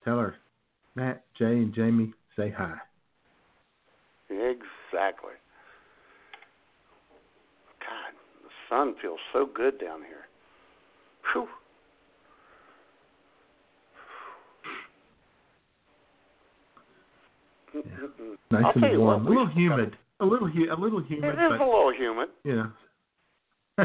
tell 0.04 0.18
her 0.20 0.36
Matt, 0.96 1.24
Jay, 1.38 1.46
and 1.46 1.74
Jamie 1.74 2.14
say 2.38 2.50
hi. 2.56 2.74
Exactly. 4.30 5.36
God, 7.82 8.14
the 8.44 8.50
sun 8.70 8.96
feels 9.02 9.20
so 9.34 9.46
good 9.54 9.80
down 9.80 10.00
here. 10.02 10.26
Whew. 11.34 11.48
Mm-mm-mm. 17.76 18.36
Nice 18.52 18.64
I'll 18.76 18.84
and 18.84 19.00
warm. 19.00 19.26
a 19.26 19.30
little 19.30 19.48
humid. 19.48 19.98
A 20.22 20.26
little 20.26 20.48
hu- 20.48 20.72
a 20.72 20.78
little 20.80 21.00
It 21.00 21.08
humid, 21.08 21.34
is 21.34 21.40
a 21.40 21.64
little 21.64 21.92
humid, 21.94 22.30
yeah. 22.46 22.68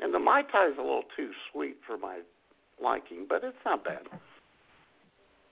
and 0.00 0.14
the 0.14 0.20
mai 0.20 0.42
tai 0.52 0.68
is 0.68 0.74
a 0.78 0.82
little 0.82 1.02
too 1.16 1.30
sweet 1.50 1.78
for 1.84 1.98
my 1.98 2.20
liking, 2.80 3.26
but 3.28 3.42
it's 3.42 3.56
not 3.64 3.82
bad. 3.84 4.02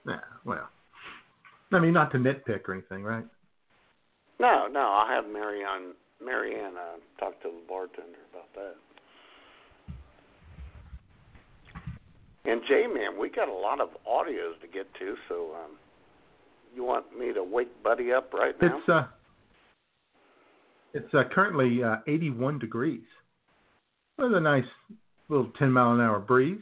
Nah, 0.05 0.19
well. 0.45 0.69
I 1.71 1.79
mean, 1.79 1.93
not 1.93 2.11
to 2.11 2.17
nitpick 2.17 2.67
or 2.67 2.73
anything, 2.73 3.03
right? 3.03 3.25
No, 4.39 4.67
no, 4.71 4.79
I'll 4.79 5.07
have 5.07 5.31
Marianne 5.31 5.93
Marianne 6.23 6.75
uh, 6.75 6.97
talk 7.19 7.41
to 7.43 7.49
the 7.49 7.61
bartender 7.67 8.19
about 8.31 8.53
that. 8.55 8.75
And 12.45 12.61
J 12.67 12.87
Man, 12.87 13.19
we 13.19 13.29
got 13.29 13.49
a 13.49 13.53
lot 13.53 13.79
of 13.79 13.89
audios 14.09 14.59
to 14.61 14.67
get 14.73 14.87
to, 14.99 15.15
so 15.27 15.51
um, 15.55 15.71
you 16.75 16.83
want 16.83 17.05
me 17.17 17.33
to 17.33 17.43
wake 17.43 17.69
Buddy 17.83 18.11
up 18.11 18.33
right 18.33 18.55
now? 18.61 18.77
It's 18.77 18.89
uh, 18.89 19.07
it's 20.93 21.13
uh, 21.13 21.23
currently 21.31 21.83
uh, 21.83 21.97
81 22.07 22.59
degrees 22.59 23.03
with 24.17 24.33
a 24.33 24.39
nice 24.39 24.63
little 25.27 25.51
10 25.59 25.71
mile 25.71 25.93
an 25.93 26.01
hour 26.01 26.19
breeze 26.19 26.59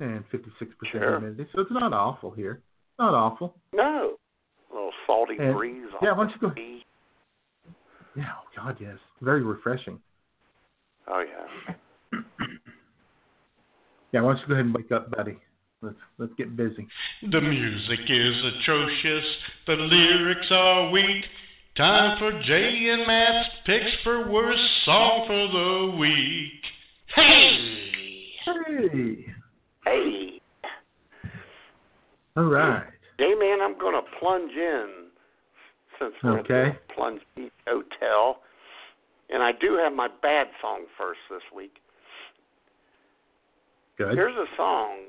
and 0.00 0.24
56% 0.30 0.42
Sure. 0.92 1.18
humidity. 1.18 1.48
So 1.54 1.62
it's 1.62 1.70
not 1.70 1.92
awful 1.92 2.30
here. 2.30 2.60
Not 3.00 3.14
awful. 3.14 3.54
no, 3.72 4.16
a 4.70 4.74
little 4.74 4.92
salty 5.06 5.36
And- 5.38 5.56
breeze. 5.56 5.86
yeah, 6.02 6.12
why 6.12 6.24
don't 6.24 6.28
you 6.30 6.38
the 6.40 6.46
go- 6.48 6.54
sea. 6.54 6.84
Yeah, 8.14 8.30
oh 8.36 8.44
God, 8.56 8.76
yes, 8.80 8.98
very 9.22 9.42
refreshing. 9.42 9.98
Oh 11.08 11.20
yeah. 11.20 11.74
Yeah, 14.12 14.22
why 14.22 14.32
don't 14.32 14.40
you 14.42 14.46
go 14.48 14.54
ahead 14.54 14.64
and 14.66 14.74
wake 14.74 14.90
up, 14.90 15.08
buddy? 15.12 15.38
Let's 15.82 15.94
let's 16.18 16.32
get 16.36 16.56
busy. 16.56 16.86
The 17.30 17.40
music 17.40 18.00
is 18.08 18.34
atrocious, 18.44 19.24
the 19.68 19.74
lyrics 19.74 20.46
are 20.50 20.90
weak. 20.90 21.24
Time 21.76 22.18
for 22.18 22.32
Jay 22.42 22.88
and 22.92 23.06
Matt's 23.06 23.48
picks 23.64 23.94
for 24.02 24.28
worst 24.30 24.60
song 24.84 25.24
for 25.28 25.46
the 25.92 25.96
week. 25.96 26.60
Hey! 27.14 27.92
Hey, 28.44 29.26
Hey, 29.84 30.40
all 32.36 32.44
right. 32.44 32.89
J 33.20 33.34
Man, 33.38 33.60
I'm 33.60 33.76
going 33.78 33.92
to 33.92 34.00
plunge 34.18 34.52
in 34.52 34.88
since 35.98 36.14
we're 36.24 36.38
at 36.38 36.44
Okay. 36.50 36.78
the 36.88 36.94
Plunge 36.94 37.20
Beach 37.36 37.52
Hotel, 37.66 38.38
and 39.28 39.42
I 39.42 39.52
do 39.52 39.76
have 39.76 39.92
my 39.92 40.08
bad 40.22 40.46
song 40.62 40.84
first 40.96 41.20
this 41.28 41.42
week. 41.54 41.74
Good. 43.98 44.14
Here's 44.14 44.34
a 44.36 44.46
song 44.56 45.08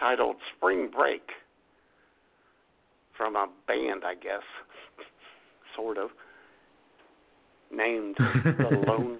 titled 0.00 0.34
Spring 0.56 0.90
Break 0.92 1.22
from 3.16 3.36
a 3.36 3.46
band, 3.68 4.02
I 4.04 4.14
guess, 4.14 4.42
sort 5.76 5.98
of, 5.98 6.10
named 7.70 8.16
the 8.18 8.82
Lone 8.88 9.18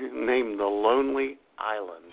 named 0.00 0.58
the 0.58 0.64
Lonely 0.64 1.36
Island. 1.58 2.08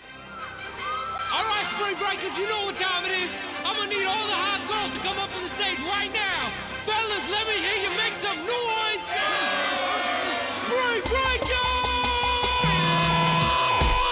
All 1.32 1.44
right, 1.46 1.64
spring 1.80 1.96
breakers, 1.96 2.36
you 2.36 2.46
know 2.46 2.66
what 2.66 2.74
time 2.76 3.06
it 3.06 3.14
is. 3.16 3.59
Gonna 3.80 3.96
need 3.96 4.04
all 4.04 4.28
the 4.28 4.36
hot 4.36 4.60
girls 4.68 4.92
to 4.92 5.00
come 5.00 5.16
up 5.16 5.32
on 5.32 5.40
the 5.40 5.48
stage 5.56 5.80
right 5.88 6.12
now. 6.12 6.52
Fellas, 6.84 7.24
let 7.32 7.48
me 7.48 7.56
hear 7.64 7.80
you 7.80 7.88
make 7.96 8.12
some 8.20 8.44
noise. 8.44 9.04
Spring 10.68 11.00
breakers! 11.08 11.88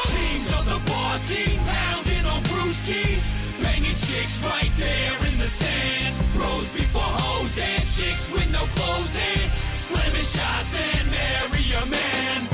Teams 0.09 0.49
of 0.57 0.64
the 0.73 0.81
bar 0.89 1.21
team 1.29 1.61
pounding 1.69 2.25
on 2.25 2.49
brewskis, 2.49 3.21
banging 3.61 4.01
chicks 4.09 4.37
right 4.41 4.73
there 4.81 5.21
in 5.29 5.37
the 5.37 5.53
sand. 5.61 6.16
Bros 6.33 6.64
before 6.73 7.12
hoes 7.21 7.53
and 7.53 7.85
chicks 7.93 8.25
with 8.33 8.49
no 8.49 8.64
clothes 8.73 9.12
in, 9.12 9.45
slamming 9.93 10.33
shots 10.33 10.73
and 10.73 11.12
marry 11.12 11.66
a 11.77 11.85
man. 11.85 12.49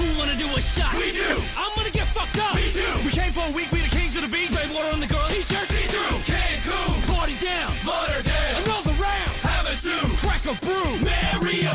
Who 0.00 0.16
wanna 0.16 0.40
do 0.40 0.48
a 0.48 0.64
shot? 0.80 0.96
We 0.96 1.12
do. 1.12 1.28
I'm 1.60 1.76
gonna 1.76 1.92
get 1.92 2.08
fucked 2.16 2.40
up. 2.40 2.56
We 2.56 2.72
do. 2.72 3.04
We 3.04 3.12
came 3.12 3.36
for 3.36 3.52
a 3.52 3.52
week, 3.52 3.65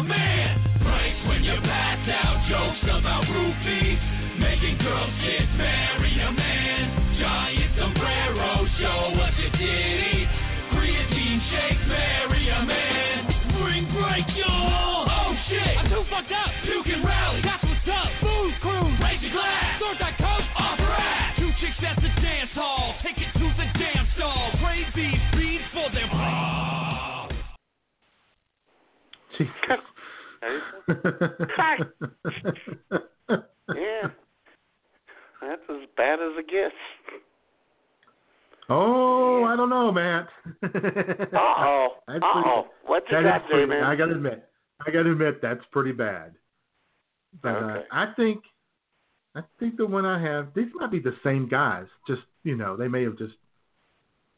Man. 0.04 0.58
Pranks 0.82 1.28
when 1.28 1.44
you 1.44 1.56
pass 1.62 2.02
out. 2.10 2.42
Jokes 2.50 2.82
about 2.90 3.26
roofies. 3.26 4.00
Making 4.40 4.78
girls 4.80 5.14
kiss. 5.22 5.51
Yeah, 33.74 34.10
that's 35.42 35.62
as 35.70 35.88
bad 35.96 36.20
as 36.20 36.32
it 36.38 36.48
gets. 36.50 36.76
oh, 38.70 39.46
I 39.46 39.56
don't 39.56 39.70
know, 39.70 39.92
Matt. 39.92 40.28
Uh 40.64 41.38
oh. 41.38 41.88
Uh-oh. 42.08 42.68
What 42.86 43.04
That 43.10 43.22
you 43.22 43.28
is 43.30 43.42
pretty, 43.50 43.66
Man? 43.68 43.84
I 43.84 43.96
gotta 43.96 44.12
admit, 44.14 44.44
I 44.86 44.92
gotta 44.92 45.12
admit 45.12 45.42
that's 45.42 45.64
pretty 45.72 45.94
bad. 45.94 46.34
But 47.42 47.50
Okay. 47.56 47.80
uh, 47.80 47.84
I 47.92 48.14
think, 48.18 48.44
I 49.36 49.42
think 49.60 49.78
the 49.78 49.86
one 49.86 50.06
I 50.06 50.22
have, 50.22 50.54
these 50.54 50.68
might 50.76 50.92
be 50.92 51.00
the 51.00 51.16
same 51.24 51.48
guys. 51.48 51.86
Just 52.08 52.24
you 52.44 52.58
know, 52.58 52.76
they 52.76 52.90
may 52.90 53.04
have 53.04 53.18
just 53.18 53.36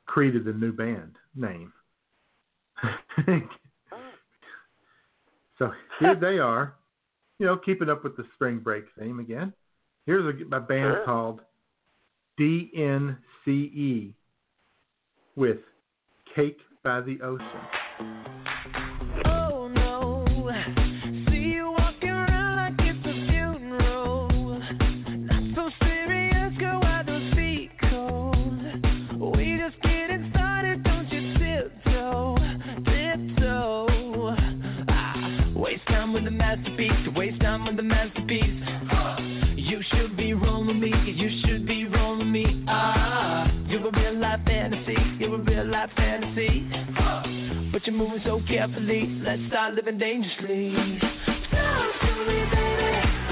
created 0.05 0.45
a 0.47 0.53
new 0.53 0.71
band 0.73 1.15
name. 1.35 1.73
so 5.57 5.71
here 5.99 6.15
they 6.15 6.39
are, 6.39 6.75
you 7.39 7.45
know, 7.45 7.57
keeping 7.57 7.89
up 7.89 8.03
with 8.03 8.17
the 8.17 8.25
spring 8.35 8.59
break 8.59 8.85
theme 8.97 9.19
again. 9.19 9.53
Here's 10.05 10.25
a, 10.25 10.55
a 10.55 10.59
band 10.59 10.95
Sure. 10.95 11.05
called 11.05 11.41
DNCE 12.39 14.13
with 15.35 15.57
Cake 16.35 16.59
by 16.83 17.01
the 17.01 17.19
Ocean. 17.21 18.92
Moving 47.93 48.21
so 48.25 48.41
carefully. 48.47 49.21
Let's 49.23 49.41
start 49.47 49.75
living 49.75 49.97
dangerously. 49.97 50.73
Talk 51.51 52.01
to 52.01 52.25
me, 52.27 52.45
baby. 52.51 53.22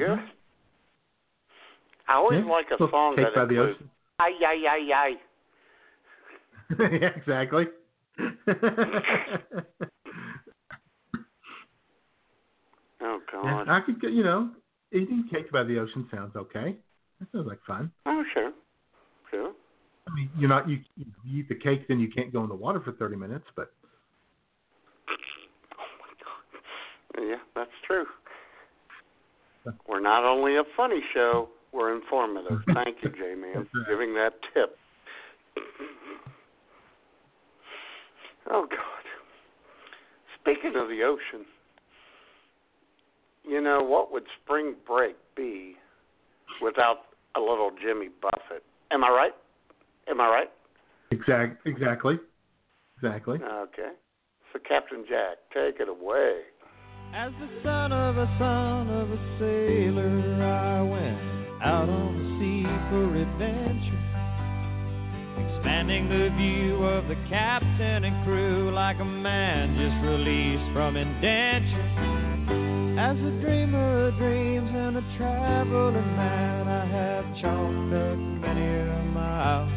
Mm-hmm. 0.00 0.26
I 2.08 2.14
always 2.14 2.40
Yeah, 2.44 2.50
like 2.52 2.66
a 2.70 2.90
song 2.90 3.16
Cake 3.16 3.24
that 3.26 3.34
by 3.34 3.44
the 3.46 3.54
includes 3.54 3.76
ocean. 3.76 3.90
ay 4.20 4.32
ay 4.44 4.66
ay 4.68 4.92
ay. 4.94 5.12
yeah, 7.00 7.10
exactly. 7.16 7.64
Oh 13.00 13.20
God. 13.30 13.68
I 13.68 13.80
could 13.84 14.00
get, 14.00 14.12
you 14.12 14.24
know, 14.24 14.50
eating 14.90 15.28
cake 15.30 15.52
by 15.52 15.62
the 15.62 15.78
ocean 15.78 16.08
sounds 16.10 16.34
okay. 16.36 16.74
That 17.20 17.28
sounds 17.32 17.46
like 17.46 17.58
fun. 17.66 17.90
Oh 18.06 18.24
sure, 18.32 18.52
sure. 19.30 19.52
I 20.08 20.14
mean, 20.14 20.30
you're 20.38 20.48
not 20.48 20.68
you, 20.68 20.78
you 20.96 21.06
eat 21.40 21.48
the 21.50 21.54
cake, 21.54 21.86
then 21.86 22.00
you 22.00 22.08
can't 22.10 22.32
go 22.32 22.42
in 22.42 22.48
the 22.48 22.54
water 22.54 22.80
for 22.80 22.92
30 22.92 23.16
minutes, 23.16 23.44
but 23.56 23.72
Oh 25.78 25.84
my 26.00 26.12
God. 26.24 27.28
Yeah, 27.28 27.36
that's 27.54 27.70
true. 27.86 28.06
We're 29.88 30.00
not 30.00 30.24
only 30.24 30.56
a 30.56 30.64
funny 30.76 31.00
show, 31.12 31.48
we're 31.72 31.94
informative. 31.94 32.60
Thank 32.74 32.98
you, 33.02 33.10
J 33.10 33.34
Man, 33.34 33.66
for 33.72 33.84
giving 33.90 34.14
that 34.14 34.32
tip. 34.52 34.76
Oh 38.46 38.66
God. 38.68 38.78
Speaking 40.38 40.74
of 40.78 40.88
the 40.88 41.02
ocean, 41.02 41.46
you 43.42 43.62
know 43.62 43.82
what 43.82 44.12
would 44.12 44.24
spring 44.42 44.74
break 44.86 45.16
be 45.34 45.76
without 46.60 47.06
a 47.36 47.40
little 47.40 47.70
Jimmy 47.82 48.10
Buffett? 48.20 48.62
Am 48.90 49.02
I 49.02 49.08
right? 49.08 49.32
Am 50.10 50.20
I 50.20 50.28
right? 50.28 50.50
exact 51.10 51.66
exactly, 51.66 52.18
exactly. 52.98 53.38
Okay. 53.42 53.92
So 54.52 54.58
Captain 54.68 55.04
Jack, 55.08 55.38
take 55.52 55.80
it 55.80 55.88
away. 55.88 56.40
As 57.14 57.30
the 57.38 57.46
son 57.62 57.92
of 57.92 58.18
a 58.18 58.26
son 58.40 58.90
of 58.90 59.08
a 59.08 59.16
sailor, 59.38 60.42
I 60.42 60.82
went 60.82 61.16
out 61.62 61.88
on 61.88 62.18
the 62.18 62.26
sea 62.42 62.66
for 62.90 63.14
adventure. 63.14 64.02
Expanding 65.38 66.10
the 66.10 66.34
view 66.34 66.82
of 66.82 67.06
the 67.06 67.14
captain 67.30 68.02
and 68.02 68.18
crew 68.26 68.74
like 68.74 68.98
a 68.98 69.04
man 69.04 69.78
just 69.78 69.94
released 70.02 70.66
from 70.74 70.98
indenture. 70.98 71.86
As 72.98 73.14
a 73.14 73.30
dreamer 73.46 74.08
of 74.08 74.16
dreams 74.18 74.74
and 74.74 74.96
a 74.98 75.04
traveling 75.16 76.16
man, 76.18 76.66
I 76.66 76.84
have 76.98 77.30
chalked 77.38 77.94
up 77.94 78.18
many 78.42 78.90
a 78.90 79.02
mile. 79.14 79.70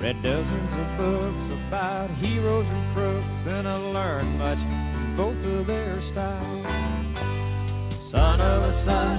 Read 0.00 0.16
dozens 0.24 0.72
of 0.80 0.96
books 0.96 1.60
about 1.68 2.08
heroes 2.24 2.64
and 2.64 2.88
crooks, 2.96 3.52
and 3.52 3.68
I 3.68 3.76
learned 3.76 4.38
much 4.38 4.89
both 5.20 5.36
of 5.36 5.66
their 5.66 6.00
styles. 6.12 6.64
Son 8.10 8.40
of 8.40 8.62
a 8.62 8.84
son, 8.88 9.18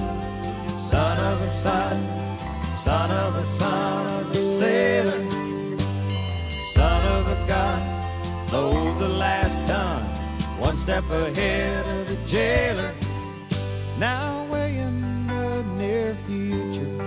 son 0.90 1.18
of 1.30 1.38
a 1.40 1.50
son, 1.62 1.96
son 2.84 3.10
of 3.12 3.34
a 3.36 3.44
son 3.60 4.06
of 4.10 4.30
a 4.30 4.42
sailor, 4.58 5.22
son 6.74 7.02
of 7.06 7.26
a 7.28 7.46
god, 7.46 7.82
load 8.52 8.98
the 9.00 9.06
last 9.06 9.54
ton, 9.70 10.58
one 10.58 10.82
step 10.82 11.04
ahead 11.04 11.86
of 11.86 12.06
the 12.08 12.18
jailer. 12.32 12.94
Now 14.00 14.50
way 14.50 14.78
in 14.78 15.28
the 15.28 15.62
near 15.78 16.18
future, 16.26 16.98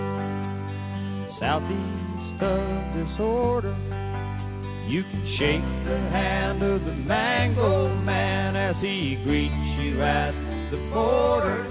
southeast 1.41 2.41
of 2.41 2.63
disorder. 2.95 3.84
You 4.87 5.01
can 5.01 5.25
shake 5.39 5.65
the 5.89 5.97
hand 6.13 6.61
of 6.61 6.85
the 6.85 6.93
mangled 6.93 8.03
man 8.03 8.55
as 8.55 8.75
he 8.81 9.17
greets 9.23 9.53
you 9.81 10.01
at 10.01 10.31
the 10.69 10.77
border. 10.93 11.65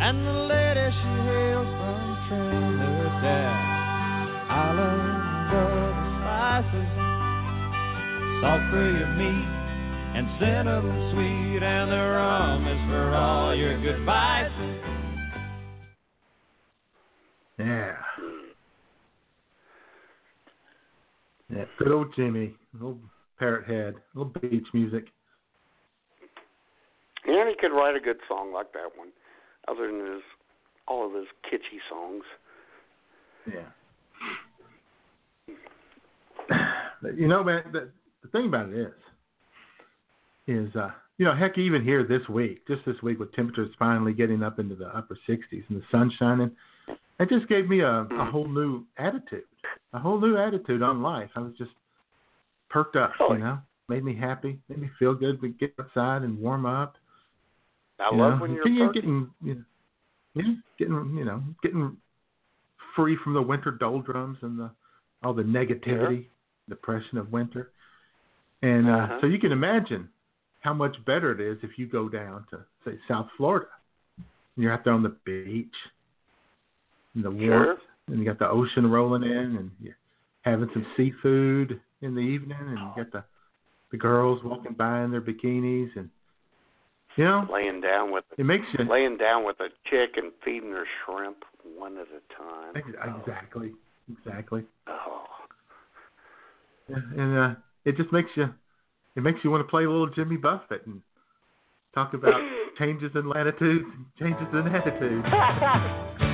And 0.00 0.26
the 0.26 0.32
lady 0.50 0.90
she 0.90 1.12
hails 1.30 1.70
from 1.78 2.18
Trinidad, 2.28 3.54
island 4.50 5.50
of 5.54 5.70
the 5.94 6.10
spices, 6.18 6.90
salt 8.42 8.62
for 8.70 8.82
your 8.82 9.12
meat 9.14 9.58
and 10.18 10.26
cinnamon 10.40 11.12
sweet, 11.14 11.62
and 11.62 11.92
the 11.92 11.96
rum 11.96 12.66
is 12.66 12.90
for 12.90 13.14
all 13.14 13.54
your 13.54 13.80
good 13.80 14.04
vices. 14.04 14.82
Yeah. 17.58 17.94
Yeah, 21.54 21.64
good 21.78 21.92
old 21.92 22.14
Jimmy, 22.14 22.54
little 22.74 22.98
parrot 23.38 23.66
head, 23.66 23.94
little 24.14 24.32
beach 24.40 24.66
music. 24.74 25.06
And 27.26 27.48
he 27.48 27.54
could 27.58 27.74
write 27.74 27.96
a 27.96 28.00
good 28.00 28.18
song 28.28 28.52
like 28.52 28.72
that 28.72 28.90
one, 28.96 29.08
other 29.66 29.86
than 29.86 30.14
his 30.14 30.22
all 30.86 31.06
of 31.06 31.12
his 31.14 31.26
kitschy 31.44 31.78
songs. 31.88 32.24
Yeah. 33.46 33.68
You 37.14 37.28
know, 37.28 37.44
man, 37.44 37.62
the, 37.72 37.90
the 38.22 38.28
thing 38.28 38.46
about 38.46 38.70
it 38.70 38.92
is, 40.48 40.68
is 40.68 40.76
uh, 40.76 40.90
you 41.18 41.24
know, 41.24 41.34
heck, 41.34 41.58
even 41.58 41.84
here 41.84 42.04
this 42.04 42.28
week, 42.28 42.66
just 42.66 42.84
this 42.86 42.96
week, 43.02 43.18
with 43.18 43.32
temperatures 43.34 43.72
finally 43.78 44.12
getting 44.12 44.42
up 44.42 44.58
into 44.58 44.74
the 44.74 44.86
upper 44.86 45.16
60s 45.28 45.62
and 45.68 45.80
the 45.80 45.82
sun 45.92 46.10
shining, 46.18 46.50
it 47.20 47.28
just 47.28 47.48
gave 47.48 47.68
me 47.68 47.80
a, 47.80 48.06
a 48.10 48.24
whole 48.30 48.48
new 48.48 48.84
attitude, 48.96 49.44
a 49.92 49.98
whole 49.98 50.20
new 50.20 50.36
attitude 50.36 50.82
on 50.82 51.02
life. 51.02 51.30
I 51.36 51.40
was 51.40 51.52
just 51.58 51.70
perked 52.70 52.96
up, 52.96 53.12
Oh. 53.20 53.32
you 53.32 53.38
know, 53.40 53.58
made 53.88 54.04
me 54.04 54.14
happy, 54.14 54.58
made 54.68 54.78
me 54.78 54.90
feel 54.98 55.14
good 55.14 55.40
to 55.40 55.48
get 55.48 55.74
outside 55.80 56.22
and 56.22 56.38
warm 56.38 56.66
up. 56.66 56.96
I 57.98 58.10
you 58.12 58.18
love 58.20 58.34
know, 58.34 58.42
when 58.42 58.52
you're 58.52 58.62
getting, 58.64 58.86
perky. 58.86 59.00
getting, 59.00 59.30
you 59.42 59.54
know, 59.54 59.64
yeah, 60.34 60.54
getting, 60.78 61.14
you 61.16 61.24
know, 61.24 61.42
getting 61.62 61.96
free 62.94 63.16
from 63.24 63.34
the 63.34 63.42
winter 63.42 63.70
doldrums 63.72 64.38
and 64.42 64.58
the 64.58 64.70
all 65.24 65.34
the 65.34 65.42
negativity, 65.42 66.26
depression 66.68 67.18
of 67.18 67.32
winter. 67.32 67.72
And 68.62 68.88
uh, 68.88 68.92
Uh-huh. 68.92 69.18
so 69.22 69.26
you 69.26 69.38
can 69.40 69.50
imagine 69.50 70.08
how 70.60 70.72
much 70.74 70.94
better 71.06 71.32
it 71.32 71.40
is 71.40 71.58
if 71.62 71.76
you 71.78 71.86
go 71.88 72.08
down 72.08 72.44
to 72.50 72.64
say 72.84 72.98
South 73.08 73.26
Florida. 73.36 73.66
And 74.16 74.62
you're 74.62 74.72
out 74.72 74.84
there 74.84 74.92
on 74.92 75.02
the 75.02 75.16
beach, 75.24 75.74
and 77.14 77.24
the 77.24 77.30
Sure. 77.30 77.66
warmth, 77.66 77.80
and 78.08 78.18
you 78.18 78.24
got 78.24 78.38
the 78.38 78.48
ocean 78.48 78.90
rolling 78.90 79.22
in, 79.22 79.56
and 79.56 79.70
you're 79.80 79.96
having 80.42 80.68
some 80.72 80.86
seafood 80.96 81.80
in 82.00 82.14
the 82.14 82.20
evening, 82.20 82.58
and 82.58 82.78
you 82.78 82.92
got 82.96 83.12
the 83.12 83.24
the 83.90 83.96
girls 83.96 84.42
walking 84.44 84.74
by 84.74 85.02
in 85.02 85.10
their 85.10 85.22
bikinis, 85.22 85.96
and 85.96 86.10
you 87.16 87.24
know, 87.24 87.48
laying 87.50 87.80
down 87.80 88.12
with 88.12 88.24
it 88.36 88.44
makes 88.44 88.66
you 88.78 88.84
laying 88.84 89.16
down 89.16 89.44
with 89.44 89.58
a 89.60 89.68
chick 89.90 90.16
and 90.16 90.32
feeding 90.44 90.70
her 90.72 90.84
shrimp 91.04 91.44
one 91.76 91.96
at 91.96 92.06
a 92.08 92.20
time. 92.36 92.76
Ex- 92.76 93.18
Exactly. 93.20 93.72
Exactly. 94.10 94.64
Oh. 94.86 95.24
And 96.88 97.38
uh, 97.38 97.54
it 97.84 97.96
just 97.96 98.12
makes 98.12 98.30
you 98.36 98.48
it 99.16 99.22
makes 99.22 99.40
you 99.42 99.50
want 99.50 99.66
to 99.66 99.70
play 99.70 99.84
a 99.84 99.90
little 99.90 100.08
Jimmy 100.08 100.36
Buffett 100.36 100.86
and 100.86 101.02
talk 101.94 102.14
about 102.14 102.40
changes 102.78 103.10
in 103.14 103.28
latitudes, 103.28 103.86
changes 104.18 104.46
in 104.52 104.68
attitudes. 104.68 105.26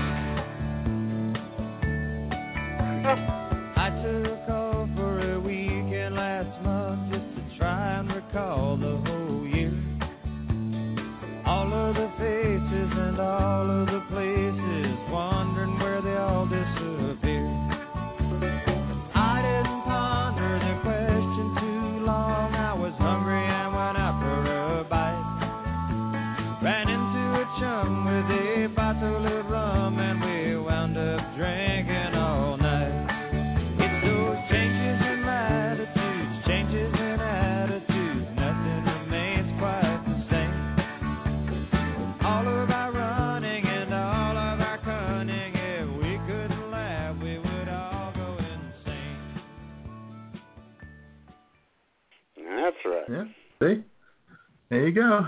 go. 54.95 55.27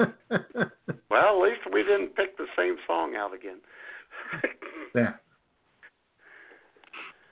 Well, 1.10 1.42
at 1.42 1.48
least 1.50 1.60
we 1.72 1.82
didn't 1.82 2.14
pick 2.14 2.36
the 2.38 2.46
same 2.56 2.76
song 2.86 3.16
out 3.16 3.34
again. 3.34 3.58
yeah. 4.94 5.14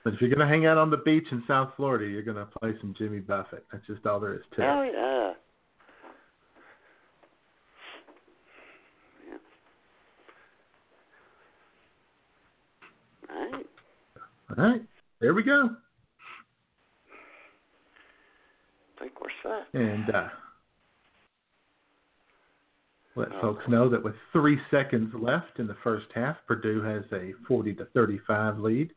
But 0.03 0.13
if 0.13 0.21
you're 0.21 0.29
gonna 0.29 0.47
hang 0.47 0.65
out 0.65 0.77
on 0.77 0.89
the 0.89 0.97
beach 0.97 1.25
in 1.31 1.43
South 1.47 1.71
Florida, 1.77 2.05
you're 2.05 2.21
gonna 2.23 2.45
play 2.59 2.73
some 2.81 2.93
Jimmy 2.97 3.19
Buffett. 3.19 3.65
That's 3.71 3.85
just 3.87 4.05
all 4.05 4.19
there 4.19 4.35
is 4.35 4.41
to 4.57 4.61
it. 4.61 4.65
Oh, 4.65 4.83
yeah. 4.83 5.33
right, 14.57 14.81
there 15.21 15.33
we 15.33 15.43
go. 15.43 15.69
I 18.97 18.99
think 18.99 19.13
we're 19.21 19.29
set. 19.41 19.79
And 19.79 20.09
uh, 20.13 20.27
let 23.15 23.31
Oh. 23.33 23.41
folks 23.41 23.58
know 23.69 23.89
that 23.89 24.03
with 24.03 24.15
three 24.33 24.57
seconds 24.71 25.13
left 25.13 25.59
in 25.59 25.67
the 25.67 25.77
first 25.83 26.07
half, 26.13 26.37
Purdue 26.47 26.81
has 26.81 27.03
a 27.11 27.31
40 27.47 27.73
to 27.75 27.85
35 27.93 28.57
lead 28.59 28.91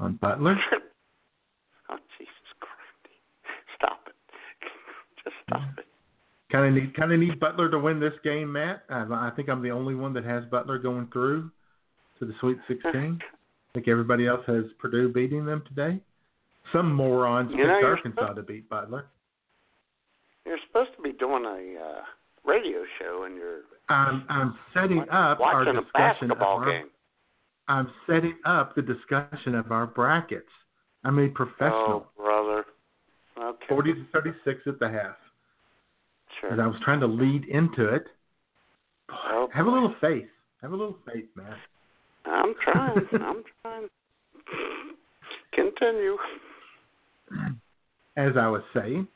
on 0.00 0.16
Butler. 0.20 0.56
oh, 1.90 1.96
Jesus 2.18 2.34
Christ. 2.60 3.16
Stop 3.76 4.00
it. 4.06 4.14
Just 5.24 5.36
stop 5.46 5.78
it. 5.78 5.84
Kind 6.50 6.66
of 6.76 6.82
need 6.82 6.94
kind 6.94 7.12
of 7.12 7.18
need 7.18 7.40
Butler 7.40 7.70
to 7.70 7.78
win 7.78 7.98
this 7.98 8.12
game, 8.22 8.52
Matt. 8.52 8.82
I, 8.90 9.04
I 9.10 9.30
think 9.34 9.48
I'm 9.48 9.62
the 9.62 9.70
only 9.70 9.94
one 9.94 10.12
that 10.14 10.24
has 10.24 10.44
Butler 10.50 10.78
going 10.78 11.08
through 11.12 11.50
to 12.18 12.26
the 12.26 12.34
Sweet 12.40 12.58
16. 12.68 12.92
I 12.94 13.72
think 13.74 13.88
everybody 13.88 14.26
else 14.26 14.42
has 14.46 14.64
Purdue 14.78 15.10
beating 15.12 15.46
them 15.46 15.62
today. 15.66 15.98
Some 16.72 16.92
morons 16.94 17.50
You 17.50 17.56
picked 17.56 17.68
know, 17.68 17.88
Arkansas 17.88 18.20
supposed- 18.20 18.36
to 18.36 18.42
beat 18.42 18.68
Butler. 18.68 19.06
You're 20.44 20.58
supposed 20.66 20.90
to 20.96 21.02
be 21.02 21.12
doing 21.12 21.44
a 21.44 21.80
uh, 21.80 22.02
radio 22.44 22.82
show 22.98 23.22
and 23.24 23.36
you're 23.36 23.60
I'm 23.88 24.24
I'm 24.28 24.58
setting 24.74 25.00
up 25.00 25.08
our 25.10 25.36
watching 25.38 25.76
a 25.76 25.82
discussion 25.82 26.30
of 26.30 26.40
our, 26.40 26.64
game. 26.66 26.90
I'm 27.68 27.90
setting 28.06 28.36
up 28.44 28.74
the 28.74 28.82
discussion 28.82 29.54
of 29.54 29.70
our 29.72 29.86
brackets. 29.86 30.48
I'm 31.04 31.18
a 31.18 31.28
professional. 31.28 32.06
Oh, 32.06 32.06
brother. 32.16 32.64
Okay. 33.38 33.66
40 33.68 33.94
to 33.94 34.06
36 34.12 34.60
at 34.66 34.78
the 34.78 34.88
half. 34.88 35.16
Sure. 36.40 36.52
As 36.52 36.60
I 36.60 36.66
was 36.66 36.76
trying 36.84 37.00
to 37.00 37.06
lead 37.06 37.44
into 37.46 37.94
it. 37.94 38.04
Oh, 39.10 39.48
Have 39.52 39.66
a 39.66 39.70
little 39.70 39.94
faith. 40.00 40.28
Have 40.62 40.72
a 40.72 40.76
little 40.76 40.96
faith, 41.06 41.26
man. 41.34 41.54
I'm 42.24 42.54
trying. 42.62 42.96
I'm 43.12 43.42
trying. 43.62 43.88
Continue. 45.54 46.16
As 48.16 48.32
I 48.38 48.46
was 48.48 48.62
saying, 48.74 49.08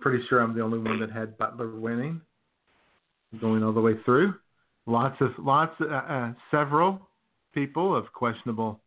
pretty 0.00 0.24
sure 0.28 0.40
I'm 0.40 0.54
the 0.54 0.62
only 0.62 0.78
one 0.78 1.00
that 1.00 1.10
had 1.10 1.36
Butler 1.38 1.70
winning, 1.74 2.20
going 3.40 3.62
all 3.62 3.72
the 3.72 3.80
way 3.80 3.94
through. 4.04 4.34
Lots 4.86 5.16
of 5.20 5.30
lots, 5.38 5.74
uh, 5.80 5.94
uh, 5.94 6.32
several 6.50 7.00
people 7.52 7.94
of 7.94 8.12
questionable 8.12 8.80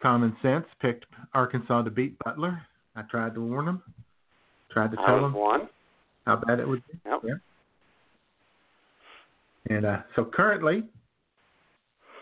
common 0.00 0.36
sense 0.42 0.64
picked 0.80 1.04
Arkansas 1.34 1.82
to 1.82 1.90
beat 1.90 2.18
Butler. 2.24 2.62
I 2.96 3.02
tried 3.02 3.34
to 3.34 3.40
warn 3.40 3.66
them, 3.66 3.82
tried 4.70 4.90
to 4.90 4.96
tell 5.06 5.20
them 5.20 5.32
one. 5.34 5.68
how 6.26 6.36
bad 6.46 6.60
it 6.60 6.68
would 6.68 6.82
be. 6.86 6.98
Yep. 7.06 7.20
Yeah. 7.24 7.34
And 9.76 9.86
uh, 9.86 9.98
so 10.16 10.24
currently, 10.24 10.84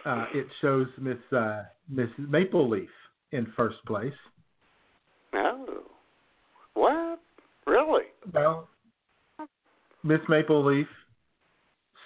uh, 0.04 0.26
it 0.34 0.46
shows 0.60 0.86
Miss 1.00 1.18
uh, 1.36 1.64
Miss 1.88 2.08
Mapleleaf 2.20 2.88
in 3.32 3.46
first 3.56 3.78
place. 3.86 4.12
Oh. 5.34 5.84
What? 6.74 7.20
Really? 7.66 8.04
Well, 8.32 8.68
Miss 10.02 10.20
Mapleleaf, 10.28 10.86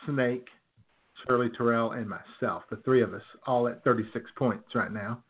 Snake, 0.06 0.46
Shirley 1.26 1.50
Terrell, 1.56 1.92
and 1.92 2.08
myself, 2.08 2.64
the 2.70 2.76
three 2.84 3.02
of 3.02 3.14
us, 3.14 3.22
all 3.46 3.68
at 3.68 3.82
36 3.84 4.30
points 4.36 4.64
right 4.74 4.92
now. 4.92 5.22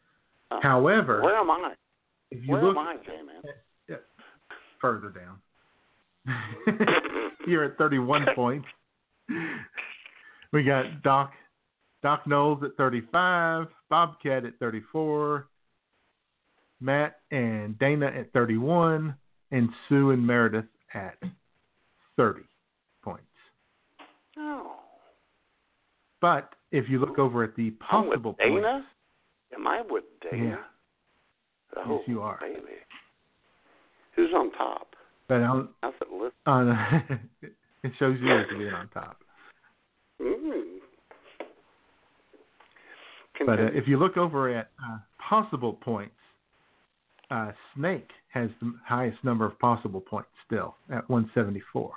Oh. 0.51 0.61
However, 0.63 1.23
Where 1.23 1.37
am 1.37 1.51
I? 1.51 1.75
if 2.31 2.43
you 2.45 2.53
Where 2.53 2.65
look 2.65 2.77
am 2.77 2.87
I, 2.87 2.97
J-Man? 3.05 3.43
further 4.81 5.09
down, 5.09 5.39
you're 7.47 7.65
at 7.65 7.79
31 7.79 8.27
points. 8.35 8.67
We 10.53 10.63
got 10.63 11.03
Doc 11.03 11.33
Doc 12.03 12.27
Knowles 12.27 12.63
at 12.63 12.77
35, 12.77 13.67
Bobcat 13.89 14.45
at 14.45 14.59
34, 14.59 15.47
Matt 16.81 17.21
and 17.31 17.79
Dana 17.79 18.07
at 18.07 18.31
31, 18.35 19.15
and 19.53 19.69
Sue 19.89 20.11
and 20.11 20.27
Meredith 20.27 20.67
at 20.93 21.17
30 22.19 22.43
points. 23.03 23.23
Oh. 24.37 24.73
But 26.25 26.55
if 26.73 26.89
you 26.89 27.01
look 27.01 27.19
over 27.19 27.45
at 27.45 27.55
the 27.55 27.71
I'm 27.91 28.09
with 28.09 28.23
possible 28.23 28.37
Dana? 28.39 28.63
points, 28.63 28.87
Am 29.55 29.67
I 29.67 29.83
with 29.91 30.05
Dana? 30.23 30.43
Yeah. 31.77 31.83
Oh, 31.87 31.97
Yes, 31.99 32.01
you 32.07 32.23
are. 32.23 32.39
Baby. 32.41 32.61
Who's 34.17 34.31
on 34.35 34.51
top? 34.53 34.87
but 35.29 35.43
on, 35.43 35.69
How's 35.83 35.93
it 36.01 36.09
look? 36.11 36.33
on 36.47 36.69
it 37.83 37.93
shows 37.99 38.17
you 38.23 38.39
as 38.39 38.47
being 38.49 38.73
on 38.73 38.89
top. 38.89 39.19
Mm. 40.19 40.79
But 43.45 43.61
uh, 43.61 43.67
if 43.75 43.87
you 43.87 43.99
look 43.99 44.17
over 44.17 44.49
at 44.49 44.71
uh, 44.83 44.97
possible 45.29 45.75
points, 45.75 46.15
uh, 47.31 47.53
Snake 47.77 48.09
has 48.33 48.49
the 48.63 48.73
highest 48.87 49.23
number 49.25 49.45
of 49.45 49.59
possible 49.59 50.01
points 50.01 50.31
still 50.47 50.75
at 50.89 51.07
174, 51.11 51.93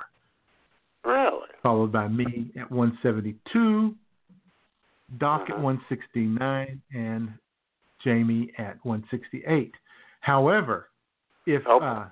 really? 1.05 1.39
followed 1.63 1.93
by 1.93 2.09
me 2.09 2.51
at 2.59 2.69
172, 2.69 3.95
Doc 5.17 5.43
at 5.49 5.51
Uh-huh. 5.55 5.61
169, 5.63 6.81
and 6.93 7.33
Jamie 8.03 8.51
at 8.57 8.83
168. 8.85 9.73
However, 10.21 10.89
if 11.45 11.63
Oh. 11.67 11.79
uh, 11.79 12.09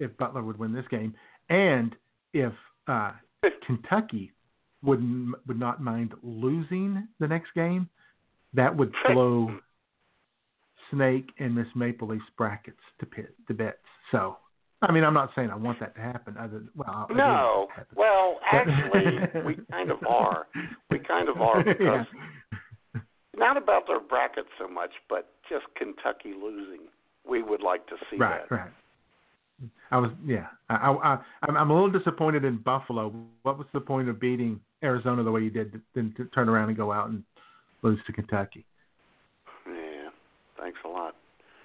if 0.00 0.16
Butler 0.16 0.42
would 0.42 0.58
win 0.58 0.72
this 0.72 0.86
game, 0.88 1.14
and 1.50 1.94
if 2.32 2.52
uh, 2.88 3.12
Kentucky 3.66 4.32
would 4.82 5.00
would 5.46 5.58
not 5.58 5.80
mind 5.82 6.14
losing 6.22 7.06
the 7.20 7.28
next 7.28 7.52
game, 7.54 7.88
that 8.54 8.74
would 8.74 8.92
blow 9.12 9.58
Snake 10.90 11.30
and 11.38 11.54
Miss 11.54 11.68
Mapleleaf's 11.74 12.28
brackets 12.36 12.80
to 12.98 13.06
pit 13.06 13.34
to 13.48 13.54
bits. 13.54 13.78
So, 14.10 14.38
I 14.88 14.92
mean, 14.92 15.04
I'm 15.04 15.14
not 15.14 15.30
saying 15.34 15.50
I 15.50 15.56
want 15.56 15.80
that 15.80 15.94
to 15.96 16.00
happen. 16.00 16.36
Other 16.38 16.62
well, 16.76 17.06
I 17.08 17.12
do 17.12 17.14
No. 17.14 17.24
want 17.24 17.70
that 17.70 17.74
to 17.74 17.80
happen. 17.80 17.96
Well, 17.96 18.40
actually, 18.52 19.42
we 19.44 19.54
kind 19.70 19.90
of 19.90 19.98
are. 20.06 20.46
We 20.90 20.98
kind 20.98 21.28
of 21.28 21.40
are 21.40 21.62
because 21.64 22.06
Yeah. 22.94 23.00
not 23.36 23.56
about 23.56 23.86
their 23.86 24.00
bracket 24.00 24.46
so 24.58 24.68
much, 24.68 24.90
but 25.08 25.30
just 25.48 25.64
Kentucky 25.76 26.32
losing. 26.40 26.80
We 27.28 27.42
would 27.42 27.62
like 27.62 27.86
to 27.88 27.96
see 28.10 28.16
Right, 28.18 28.42
that. 28.48 28.54
right. 28.54 28.70
I 29.90 29.98
was, 29.98 30.10
yeah. 30.26 30.46
I, 30.68 30.74
I, 30.92 31.18
I'm, 31.48 31.56
I'm 31.56 31.70
a 31.70 31.74
little 31.74 31.90
disappointed 31.90 32.44
in 32.44 32.56
Buffalo. 32.58 33.14
What 33.42 33.56
was 33.56 33.66
the 33.72 33.80
point 33.80 34.08
of 34.08 34.20
beating 34.20 34.60
Arizona 34.82 35.22
the 35.22 35.30
way 35.30 35.40
you 35.42 35.50
did, 35.50 35.80
then 35.94 36.12
to 36.16 36.24
turn 36.26 36.48
around 36.48 36.68
and 36.68 36.76
go 36.76 36.92
out 36.92 37.08
and 37.08 37.22
lose 37.82 37.98
to 38.06 38.12
Kentucky? 38.12 38.66
Yeah. 39.66 40.10
Thanks 40.58 40.78
a 40.84 40.88
lot. 40.88 41.14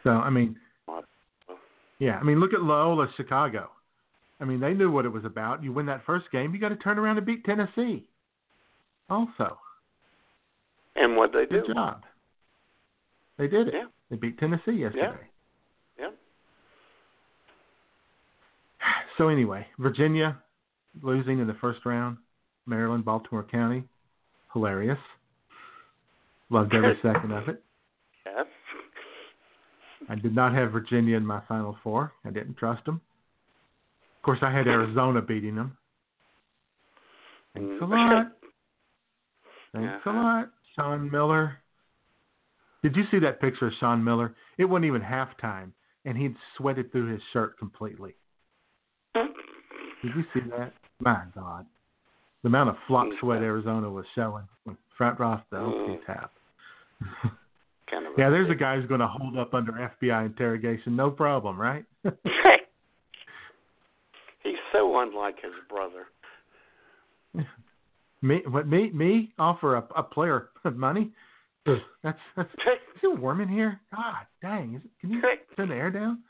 So, 0.04 0.12
I 0.12 0.30
mean. 0.30 0.56
Yeah. 2.00 2.18
I 2.18 2.24
mean, 2.24 2.40
look 2.40 2.54
at 2.54 2.62
Loyola 2.62 3.08
Chicago. 3.18 3.70
I 4.42 4.46
mean, 4.46 4.60
they 4.60 4.74
knew 4.74 4.90
what 4.90 5.06
it 5.06 5.10
was 5.10 5.26
about. 5.26 5.64
You 5.64 5.74
win 5.74 5.86
that 5.88 6.06
first 6.06 6.32
game, 6.32 6.54
you 6.54 6.60
got 6.60 6.70
to 6.70 6.76
turn 6.78 6.98
around 6.98 7.18
and 7.18 7.26
beat 7.26 7.44
Tennessee. 7.44 8.08
Also, 9.10 9.58
And 10.96 11.16
what 11.18 11.32
they 11.34 11.46
do? 11.46 11.62
good 11.62 11.74
job. 11.74 12.04
They 13.38 13.48
did 13.48 13.68
it. 13.70 13.74
Yeah. 13.74 13.86
They 14.10 14.16
beat 14.18 14.38
Tennessee 14.38 14.72
yesterday. 14.74 15.02
Yeah. 16.00 16.10
So 19.18 19.28
anyway, 19.28 19.68
Virginia 19.78 20.38
losing 21.02 21.40
in 21.40 21.48
the 21.48 21.56
first 21.56 21.86
round. 21.86 22.18
Maryland, 22.66 23.04
Baltimore 23.04 23.44
County, 23.44 23.84
hilarious. 24.54 25.00
Loved 26.50 26.74
every 26.74 26.98
second 27.04 27.32
of 27.32 27.50
it. 27.50 27.62
I 30.10 30.16
did 30.16 30.36
not 30.36 30.54
have 30.56 30.72
Virginia 30.72 31.16
in 31.16 31.26
my 31.26 31.42
Final 31.48 31.78
Four. 31.84 32.12
I 32.26 32.32
didn't 32.32 32.58
trust 32.58 32.84
them. 32.86 33.00
Of 34.18 34.24
course, 34.24 34.40
I 34.42 34.52
had 34.52 34.68
Arizona 34.68 35.22
beating 35.22 35.56
them. 35.56 35.78
Thanks 37.54 37.82
a 37.82 37.86
Mm. 37.86 37.90
lot. 37.90 38.32
Thanks 39.72 40.06
a 40.06 40.10
lot, 40.12 40.50
Sean 40.76 41.10
Miller. 41.12 41.58
Did 42.82 42.96
you 42.96 43.04
see 43.12 43.20
that 43.20 43.40
picture 43.40 43.68
of 43.68 43.74
Sean 43.80 44.04
Miller? 44.04 44.36
It 44.58 44.66
wasn't 44.66 44.86
even 44.86 45.02
halftime, 45.02 45.72
and 46.06 46.18
he'd 46.18 46.36
sweated 46.58 46.92
through 46.92 47.08
his 47.08 47.22
shirt 47.32 47.58
completely. 47.60 48.16
Did 49.14 50.16
you 50.16 50.24
see 50.34 50.40
that? 50.50 50.74
My 51.00 51.24
God. 51.36 51.66
The 52.42 52.48
amount 52.48 52.70
of 52.70 52.78
flop 52.88 53.08
sweat 53.20 53.42
Arizona 53.42 53.90
was 53.92 54.06
showing 54.16 54.48
when 54.64 54.78
front 54.98 55.20
off 55.20 55.44
the 55.52 55.58
OK 55.58 55.78
Mm. 55.78 56.06
tap. 56.06 56.32
Kind 57.90 58.06
of 58.06 58.14
yeah, 58.18 58.30
there's 58.30 58.50
a 58.50 58.56
guy 58.56 58.76
who's 58.76 58.88
going 58.88 59.00
to 59.00 59.08
hold 59.08 59.38
up 59.38 59.54
under 59.54 59.72
FBI 60.02 60.26
interrogation, 60.26 60.96
no 60.96 61.10
problem, 61.10 61.60
right? 61.60 61.86
He's 64.44 64.56
so 64.72 65.00
unlike 65.00 65.36
his 65.42 65.54
brother. 65.70 66.08
me, 68.22 68.42
what 68.48 68.68
me, 68.68 68.92
me 68.92 69.34
offer 69.38 69.76
a, 69.76 69.88
a 69.96 70.04
player 70.04 70.50
money? 70.76 71.12
That's 72.04 72.18
that's. 72.36 72.50
Is 72.96 73.02
it 73.04 73.20
warm 73.20 73.42
in 73.42 73.50
here? 73.50 73.80
God 73.94 74.26
dang! 74.42 74.76
Is 74.76 74.82
it, 74.84 74.92
can 75.02 75.10
you 75.12 75.22
turn 75.56 75.70
the 75.70 75.76
air 75.76 75.92
down? 75.92 76.24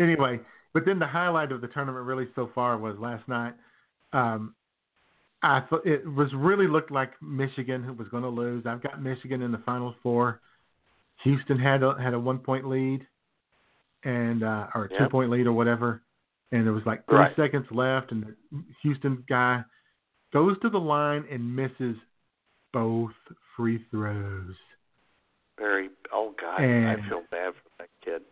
Anyway, 0.00 0.40
but 0.72 0.84
then 0.86 0.98
the 0.98 1.06
highlight 1.06 1.52
of 1.52 1.60
the 1.60 1.68
tournament 1.68 2.06
really 2.06 2.28
so 2.34 2.50
far 2.54 2.78
was 2.78 2.96
last 2.98 3.28
night. 3.28 3.54
Um, 4.12 4.54
I 5.44 5.60
thought 5.68 5.86
it 5.86 6.06
was 6.06 6.28
really 6.34 6.66
looked 6.66 6.90
like 6.90 7.10
Michigan 7.22 7.96
was 7.98 8.08
going 8.08 8.22
to 8.22 8.28
lose. 8.28 8.64
I've 8.66 8.82
got 8.82 9.02
Michigan 9.02 9.42
in 9.42 9.52
the 9.52 9.58
Final 9.58 9.94
Four. 10.02 10.40
Houston 11.22 11.58
had 11.58 11.82
a 11.82 11.94
had 12.00 12.14
a 12.14 12.18
one 12.18 12.38
point 12.38 12.66
lead, 12.66 13.06
and 14.04 14.42
uh, 14.42 14.66
or 14.74 14.84
a 14.86 14.88
two 14.88 15.08
point 15.10 15.30
lead 15.30 15.46
or 15.46 15.52
whatever, 15.52 16.02
and 16.52 16.64
there 16.66 16.72
was 16.72 16.82
like 16.86 17.04
three 17.06 17.18
Right. 17.18 17.36
seconds 17.36 17.66
left, 17.70 18.10
and 18.12 18.24
the 18.24 18.34
Houston 18.82 19.22
guy 19.28 19.62
goes 20.32 20.58
to 20.60 20.70
the 20.70 20.78
line 20.80 21.24
and 21.30 21.54
misses 21.54 21.96
both 22.72 23.12
free 23.56 23.84
throws. 23.90 24.54
Very. 25.58 25.90
Oh 26.12 26.34
God, 26.40 26.60
And- 26.62 26.88
I 27.02 27.08
feel 27.08 27.22
bad 27.30 27.52
for 27.54 27.70
that 27.78 27.88
kid. 28.04 28.22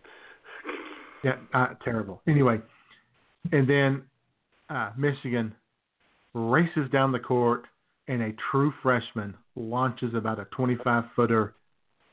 Yeah, 1.22 1.36
uh, 1.55 1.74
terrible. 1.84 2.20
Anyway, 2.26 2.60
and 3.52 3.68
then 3.68 4.02
uh, 4.68 4.90
Michigan 4.97 5.55
races 6.34 6.90
down 6.92 7.12
the 7.12 7.18
court, 7.18 7.64
and 8.09 8.22
a 8.22 8.32
true 8.50 8.72
freshman 8.82 9.34
launches 9.56 10.14
about 10.14 10.38
a 10.40 10.44
25 10.46 11.04
footer. 11.14 11.54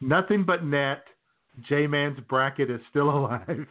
Nothing 0.01 0.43
but 0.45 0.63
net. 0.63 1.03
J 1.67 1.87
Man's 1.87 2.19
bracket 2.29 2.69
is 2.69 2.79
still 2.89 3.09
alive. 3.17 3.65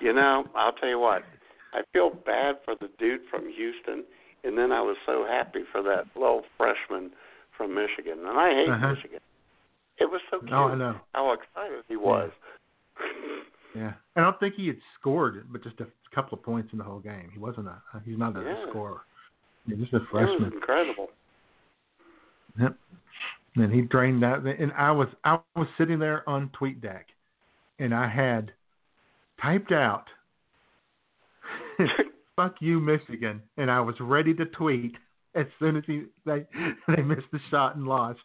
You 0.00 0.12
know, 0.12 0.44
I'll 0.54 0.72
tell 0.72 0.88
you 0.88 0.98
what. 0.98 1.22
I 1.72 1.82
feel 1.92 2.10
bad 2.10 2.56
for 2.64 2.74
the 2.80 2.88
dude 2.98 3.20
from 3.30 3.42
Houston, 3.52 4.04
and 4.44 4.56
then 4.56 4.72
I 4.72 4.80
was 4.80 4.96
so 5.04 5.26
happy 5.28 5.62
for 5.70 5.82
that 5.82 6.04
little 6.14 6.42
freshman 6.56 7.10
from 7.56 7.74
Michigan. 7.74 8.18
And 8.26 8.38
I 8.38 8.50
hate 8.50 8.68
Uh-huh. 8.70 8.94
Michigan. 8.94 9.20
It 9.98 10.10
was 10.10 10.20
so 10.30 10.40
cute 10.40 10.52
Oh, 10.52 10.68
I 10.68 10.74
know. 10.74 10.96
how 11.14 11.32
excited 11.32 11.84
he 11.88 11.96
was. 11.96 12.30
Yeah, 13.76 13.92
I 14.16 14.20
don't 14.22 14.38
think 14.40 14.54
he 14.54 14.66
had 14.68 14.78
scored, 14.98 15.46
but 15.52 15.62
just 15.62 15.80
a 15.80 15.86
couple 16.14 16.38
of 16.38 16.42
points 16.42 16.70
in 16.72 16.78
the 16.78 16.84
whole 16.84 16.98
game. 17.00 17.28
He 17.32 17.38
wasn't 17.38 17.66
a. 17.68 17.82
He's 18.06 18.16
not 18.16 18.34
a 18.36 18.42
Yeah. 18.42 18.68
scorer. 18.70 19.02
He's 19.66 19.76
just 19.78 19.92
a 19.92 19.96
It 19.96 20.00
was 20.00 20.08
freshman. 20.10 20.52
incredible. 20.54 21.10
Yep. 22.58 22.74
And 23.56 23.72
he 23.72 23.82
drained 23.82 24.22
that. 24.22 24.40
And 24.44 24.72
I 24.72 24.92
was 24.92 25.08
I 25.24 25.38
was 25.56 25.68
sitting 25.76 25.98
there 25.98 26.26
on 26.28 26.48
TweetDeck, 26.50 27.04
and 27.78 27.94
I 27.94 28.06
had 28.08 28.52
typed 29.42 29.72
out, 29.72 30.08
"Fuck 32.36 32.62
you, 32.62 32.80
Michigan," 32.80 33.42
and 33.58 33.70
I 33.70 33.80
was 33.80 33.98
ready 34.00 34.32
to 34.34 34.46
tweet 34.46 34.96
as 35.34 35.46
soon 35.58 35.76
as 35.76 35.84
he 35.86 36.06
they 36.24 36.46
they 36.88 37.02
missed 37.02 37.30
the 37.30 37.40
shot 37.50 37.76
and 37.76 37.86
lost. 37.86 38.20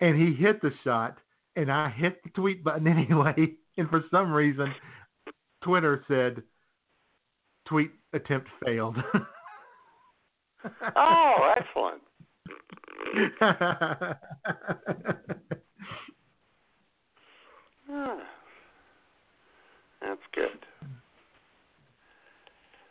And 0.00 0.16
he 0.16 0.34
hit 0.34 0.60
the 0.60 0.72
shot, 0.84 1.18
and 1.56 1.72
I 1.72 1.88
hit 1.88 2.22
the 2.22 2.30
tweet 2.30 2.62
button 2.62 2.86
anyway. 2.96 3.56
And 3.76 3.88
for 3.90 4.02
some 4.10 4.32
reason, 4.32 4.72
Twitter 5.62 6.04
said, 6.08 6.42
"Tweet 7.66 7.90
attempt 8.12 8.48
failed." 8.64 8.96
Oh, 10.96 11.54
excellent. 11.56 12.02
Ah. 17.88 18.18
That's 20.00 20.20
good. 20.34 20.58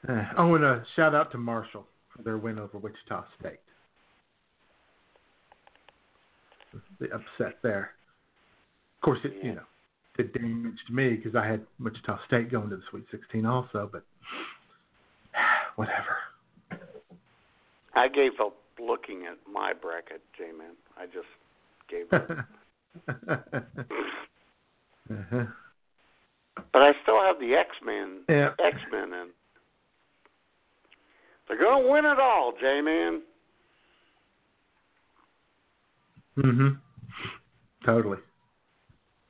Uh, 0.07 0.23
I 0.37 0.45
want 0.45 0.61
to 0.63 0.85
shout 0.95 1.13
out 1.13 1.31
to 1.31 1.37
Marshall 1.37 1.85
for 2.15 2.21
their 2.23 2.37
win 2.37 2.59
over 2.59 2.77
Wichita 2.77 3.25
State. 3.39 3.59
The 6.99 7.07
upset 7.07 7.57
there. 7.61 7.91
Of 8.97 9.01
course, 9.01 9.19
it 9.23 9.33
you 9.43 9.55
know 9.55 9.63
did 10.17 10.33
damage 10.33 10.77
to 10.87 10.93
me 10.93 11.15
because 11.15 11.35
I 11.35 11.45
had 11.45 11.65
Wichita 11.79 12.19
State 12.27 12.51
going 12.51 12.69
to 12.69 12.77
the 12.77 12.81
Sweet 12.89 13.05
16 13.11 13.45
also, 13.45 13.89
but 13.91 14.03
whatever. 15.75 16.17
I 17.93 18.07
gave 18.07 18.31
up 18.41 18.55
looking 18.79 19.25
at 19.25 19.37
my 19.51 19.73
bracket, 19.73 20.21
J 20.37 20.51
Man. 20.57 20.71
I 20.97 21.05
just 21.05 21.27
gave 21.89 22.11
up. 22.11 22.29
uh-huh. 25.09 25.45
but 26.73 26.81
I 26.81 26.91
still 27.03 27.21
have 27.21 27.39
the 27.39 27.53
X 27.53 27.69
Men 27.85 28.21
Yeah. 28.29 28.51
X 28.59 28.77
Men 28.91 29.13
in. 29.13 29.27
They're 31.47 31.59
gonna 31.59 31.87
win 31.87 32.05
it 32.05 32.19
all, 32.19 32.53
J 32.59 32.81
Man. 32.81 33.21
Mhm. 36.37 36.79
Totally. 37.85 38.17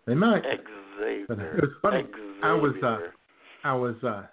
They 0.06 0.16
might. 0.16 0.44
But 0.44 0.66
Xavier. 0.99 1.57
it 1.57 1.61
was 1.61 1.72
funny. 1.81 2.03
I 2.43 2.53
was 2.53 2.76
uh, 2.84 2.97
I 3.63 3.73
was 3.73 3.95
uh, 4.03 4.23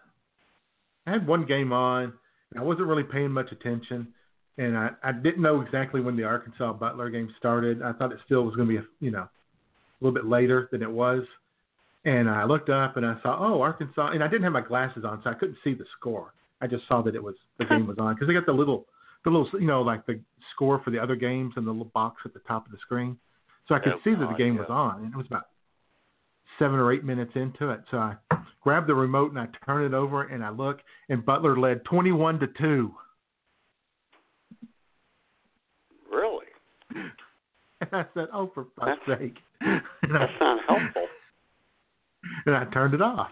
I 1.06 1.10
had 1.10 1.26
one 1.26 1.44
game 1.46 1.72
on. 1.72 2.12
And 2.52 2.60
I 2.60 2.64
wasn't 2.64 2.86
really 2.86 3.02
paying 3.02 3.30
much 3.30 3.50
attention, 3.50 4.08
and 4.58 4.76
I 4.76 4.90
I 5.02 5.12
didn't 5.12 5.40
know 5.40 5.62
exactly 5.62 6.02
when 6.02 6.16
the 6.18 6.24
Arkansas 6.24 6.74
Butler 6.74 7.08
game 7.08 7.32
started. 7.38 7.80
I 7.80 7.94
thought 7.94 8.12
it 8.12 8.18
still 8.26 8.42
was 8.42 8.54
going 8.56 8.68
to 8.68 8.74
be 8.74 8.78
a 8.78 8.84
you 9.00 9.10
know 9.10 9.22
a 9.22 9.30
little 10.02 10.12
bit 10.12 10.26
later 10.26 10.68
than 10.70 10.82
it 10.82 10.90
was, 10.90 11.22
and 12.04 12.28
I 12.28 12.44
looked 12.44 12.68
up 12.68 12.98
and 12.98 13.06
I 13.06 13.16
saw 13.22 13.38
oh 13.40 13.62
Arkansas, 13.62 14.08
and 14.10 14.22
I 14.22 14.28
didn't 14.28 14.42
have 14.42 14.52
my 14.52 14.60
glasses 14.60 15.02
on, 15.02 15.22
so 15.24 15.30
I 15.30 15.34
couldn't 15.34 15.56
see 15.64 15.72
the 15.72 15.86
score. 15.98 16.34
I 16.60 16.66
just 16.66 16.86
saw 16.88 17.00
that 17.00 17.14
it 17.14 17.22
was 17.22 17.36
the 17.58 17.64
game 17.64 17.86
was 17.86 17.96
on 17.98 18.14
because 18.14 18.28
they 18.28 18.34
got 18.34 18.44
the 18.44 18.52
little 18.52 18.84
the 19.24 19.30
little 19.30 19.48
you 19.58 19.66
know 19.66 19.80
like 19.80 20.04
the 20.04 20.20
score 20.54 20.78
for 20.84 20.90
the 20.90 20.98
other 20.98 21.16
games 21.16 21.54
in 21.56 21.64
the 21.64 21.70
little 21.70 21.90
box 21.94 22.20
at 22.26 22.34
the 22.34 22.40
top 22.40 22.66
of 22.66 22.72
the 22.72 22.78
screen, 22.82 23.16
so 23.66 23.74
I 23.74 23.78
could 23.78 23.94
Oh, 23.94 24.00
see 24.04 24.10
that 24.10 24.28
the 24.28 24.34
game 24.36 24.56
yeah. 24.56 24.60
was 24.60 24.68
on, 24.68 25.04
and 25.04 25.14
it 25.14 25.16
was 25.16 25.26
about 25.26 25.46
seven 26.62 26.78
or 26.78 26.92
eight 26.92 27.02
minutes 27.04 27.32
into 27.34 27.70
it. 27.70 27.80
So 27.90 27.96
I 27.98 28.14
grabbed 28.60 28.86
the 28.88 28.94
remote 28.94 29.30
and 29.32 29.40
I 29.40 29.48
turn 29.66 29.84
it 29.84 29.94
over 29.94 30.22
and 30.22 30.44
I 30.44 30.50
look, 30.50 30.78
and 31.08 31.24
Butler 31.26 31.58
led 31.58 31.84
twenty-one 31.84 32.38
to 32.40 32.46
two. 32.58 32.94
Really? 36.10 36.46
And 37.80 37.90
I 38.00 38.04
said, 38.14 38.28
"Oh, 38.32 38.48
for 38.54 38.66
fuck's 38.78 39.00
sake!" 39.08 39.36
And 39.60 39.82
I, 40.16 40.18
That's 40.20 40.32
not 40.40 40.60
helpful. 40.68 41.06
and 42.46 42.54
I 42.54 42.64
turned 42.66 42.94
it 42.94 43.02
off. 43.02 43.30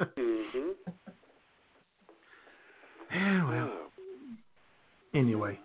Mhm. 0.00 0.72
yeah, 3.12 3.48
well, 3.48 3.72
anyway, 5.14 5.58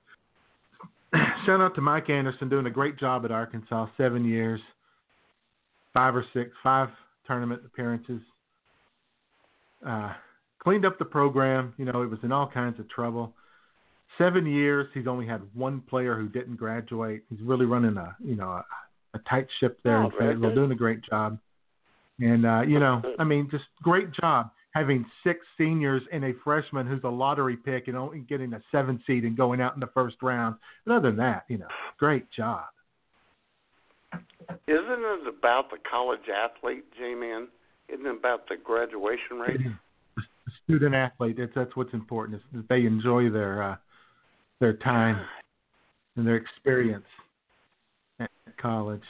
shout 1.46 1.62
out 1.62 1.76
to 1.76 1.82
Mike 1.82 2.10
Anderson 2.10 2.50
doing 2.50 2.66
a 2.66 2.72
great 2.72 2.98
job 2.98 3.24
at 3.24 3.32
Arkansas. 3.32 3.86
Seven 3.98 4.26
years, 4.26 4.60
five 5.94 6.16
or 6.16 6.26
six, 6.34 6.52
five 6.64 6.90
tournament 7.26 7.62
appearances. 7.66 8.22
Uh, 9.86 10.14
cleaned 10.60 10.86
up 10.86 10.98
the 10.98 11.06
program. 11.06 11.74
You 11.78 11.86
know, 11.86 12.02
it 12.02 12.10
was 12.10 12.20
in 12.24 12.32
all 12.32 12.48
kinds 12.48 12.80
of 12.80 12.90
trouble. 12.90 13.34
Seven 14.18 14.46
years, 14.46 14.88
he's 14.94 15.08
only 15.08 15.26
had 15.26 15.42
one 15.54 15.82
player 15.82 16.16
who 16.16 16.30
didn't 16.30 16.56
graduate. 16.56 17.24
He's 17.30 17.42
really 17.42 17.66
running 17.66 17.98
a 17.98 18.16
you 18.24 18.36
know 18.36 18.50
a, 18.50 18.66
a 19.14 19.20
tight 19.30 19.48
ship 19.60 19.80
there 19.84 20.02
Oh, 20.02 20.06
in 20.06 20.12
Fayetteville, 20.12 20.56
doing 20.56 20.72
a 20.72 20.76
great 20.76 21.02
job. 21.04 21.40
And 22.20 22.46
uh, 22.46 22.62
you 22.62 22.80
know, 22.80 23.02
I 23.18 23.24
mean, 23.24 23.48
just 23.52 23.66
great 23.82 24.12
job 24.12 24.52
having 24.74 25.06
six 25.24 25.40
seniors 25.58 26.02
and 26.12 26.26
a 26.26 26.34
freshman 26.44 26.88
who's 26.88 27.04
a 27.04 27.10
lottery 27.10 27.56
pick 27.56 27.88
and 27.88 27.96
only 27.96 28.20
getting 28.22 28.54
a 28.54 28.62
seven 28.72 29.02
seed 29.06 29.24
and 29.24 29.38
going 29.38 29.62
out 29.62 29.76
in 29.76 29.80
the 29.80 29.90
first 29.94 30.18
round. 30.22 30.56
But 30.86 30.96
other 30.96 31.10
than 31.10 31.18
that, 31.18 31.46
you 31.48 31.60
know, 31.60 31.68
great 32.00 32.30
job. 32.32 32.66
Isn't 34.68 35.04
it 35.04 35.28
about 35.28 35.70
the 35.72 35.78
college 35.90 36.28
athlete, 36.34 36.86
J 36.98 37.16
Man? 37.16 37.48
Isn't 37.90 38.06
it 38.06 38.16
about 38.16 38.48
the 38.48 38.56
graduation 38.64 39.38
rate? 39.40 39.60
The 40.16 40.52
student 40.64 40.96
athlete, 40.96 41.36
that's 41.38 41.52
that's 41.56 41.76
what's 41.76 41.94
important 41.94 42.38
is 42.38 42.44
that 42.54 42.70
they 42.70 42.86
enjoy 42.86 43.30
their 43.30 43.64
uh, 43.64 43.76
their 44.60 44.74
time 44.74 45.20
and 46.16 46.26
their 46.26 46.38
experience 46.38 47.06
at 48.20 48.30
college. 48.58 49.04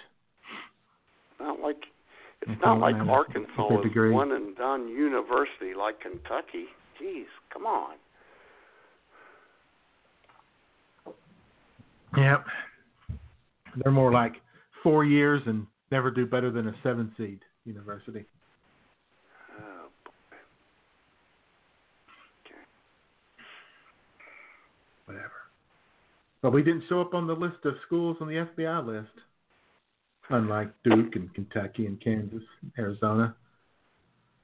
Not 1.39 1.59
like 1.59 1.77
it's 2.41 2.61
not 2.61 2.79
like 2.79 2.95
Arkansas 2.95 3.81
is 3.81 4.11
one 4.11 4.31
and 4.31 4.55
done 4.55 4.89
university 4.89 5.73
like 5.77 5.99
Kentucky. 6.01 6.65
Jeez, 7.01 7.25
come 7.51 7.65
on. 7.65 7.95
Yep. 12.17 12.45
They're 13.77 13.91
more 13.91 14.11
like 14.11 14.33
four 14.83 15.05
years 15.05 15.41
and 15.47 15.65
never 15.91 16.11
do 16.11 16.25
better 16.25 16.51
than 16.51 16.67
a 16.67 16.75
seven 16.83 17.11
seed 17.17 17.39
university. 17.65 18.25
Oh, 19.59 19.87
boy. 20.05 20.37
Whatever. 25.05 25.31
But 26.41 26.51
we 26.51 26.61
didn't 26.63 26.83
show 26.89 27.01
up 27.01 27.13
on 27.13 27.27
the 27.27 27.33
list 27.33 27.63
of 27.65 27.75
schools 27.85 28.17
on 28.21 28.27
the 28.27 28.45
FBI 28.57 28.85
list. 28.85 29.11
Unlike 30.29 30.71
Duke 30.83 31.15
and 31.15 31.33
Kentucky 31.33 31.85
and 31.85 32.01
Kansas, 32.01 32.43
and 32.61 32.71
Arizona. 32.79 33.35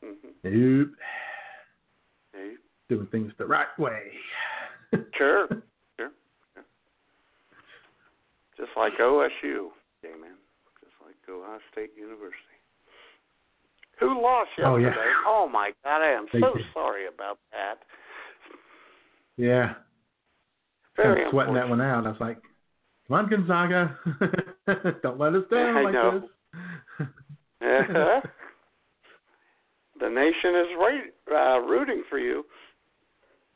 Mhm. 0.04 0.34
Nope. 0.44 0.96
Hey, 2.34 2.54
Doing 2.90 3.08
things 3.08 3.32
the 3.38 3.46
right 3.46 3.78
way. 3.80 4.12
Sure, 5.14 5.48
sure, 5.98 6.12
sure. 6.54 6.64
Just 8.58 8.72
like 8.76 8.94
OSU. 9.00 9.70
Just 11.30 11.42
Ohio 11.44 11.60
State 11.72 11.92
University. 11.96 12.36
Who 14.00 14.22
lost 14.22 14.50
yesterday? 14.58 14.68
Oh, 14.68 14.78
yeah. 14.78 14.94
Oh, 15.28 15.50
my 15.52 15.72
God, 15.84 16.02
I 16.02 16.12
am 16.14 16.26
so 16.32 16.54
sorry 16.74 17.08
about 17.08 17.40
that. 17.52 17.76
Yeah. 19.38 19.74
Very 20.96 21.22
kind 21.22 21.32
sweating 21.32 21.54
that 21.54 21.70
one 21.70 21.82
out. 21.82 22.06
I 22.06 22.10
was 22.10 22.20
like, 22.20 22.38
"Come 23.08 23.18
on, 23.18 23.30
Gonzaga, 23.30 23.98
don't 25.04 25.20
let 25.20 25.34
us 25.34 25.44
down 25.52 25.78
I 25.78 25.84
like 25.84 25.94
know. 25.94 26.22
this." 26.22 27.08
Uh-huh. 27.62 28.22
the 30.00 30.10
nation 30.10 30.56
is 30.56 30.68
right, 30.80 31.14
uh, 31.30 31.60
rooting 31.60 32.04
for 32.10 32.18
you. 32.18 32.46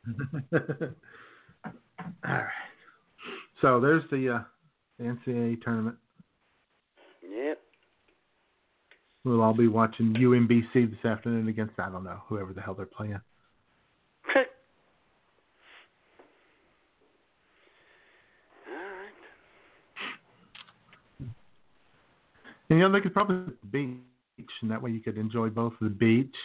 All 0.53 0.59
right. 2.25 2.47
So 3.61 3.79
there's 3.79 4.03
the 4.11 4.35
uh, 4.35 4.43
the 4.99 5.05
NCAA 5.05 5.61
tournament. 5.61 5.95
Yep. 7.21 7.59
We'll 9.25 9.41
all 9.41 9.53
be 9.53 9.67
watching 9.67 10.13
UMBC 10.13 10.73
this 10.91 11.05
afternoon 11.05 11.47
against 11.47 11.79
I 11.79 11.89
don't 11.89 12.03
know 12.03 12.21
whoever 12.27 12.51
the 12.51 12.61
hell 12.61 12.73
they're 12.73 12.85
playing. 12.85 13.13
All 13.13 13.21
right. 14.33 14.47
And 22.69 22.79
you 22.79 22.87
know 22.87 22.91
they 22.93 23.01
could 23.01 23.13
probably 23.13 23.53
the 23.61 23.67
beach, 23.69 24.49
and 24.61 24.71
that 24.71 24.81
way 24.81 24.89
you 24.91 24.99
could 24.99 25.17
enjoy 25.17 25.49
both 25.49 25.73
the 25.79 25.89
beach 25.89 26.35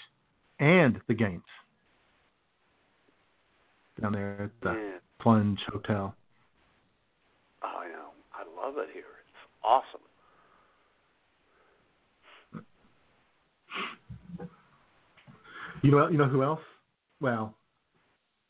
and 0.58 1.00
the 1.06 1.14
games 1.14 1.42
down 4.00 4.12
there 4.12 4.42
at 4.42 4.50
the 4.60 4.72
Yeah. 4.72 4.98
Plunge 5.20 5.60
Hotel. 5.68 6.14
Oh, 7.62 7.66
I 7.66 7.88
know. 7.88 8.10
I 8.32 8.44
love 8.60 8.78
it 8.78 8.88
here. 8.92 9.04
It's 9.26 9.50
awesome. 9.64 10.00
You 15.82 15.90
know, 15.90 16.08
you 16.08 16.18
know 16.18 16.26
who 16.26 16.42
else? 16.42 16.60
Well, 17.20 17.54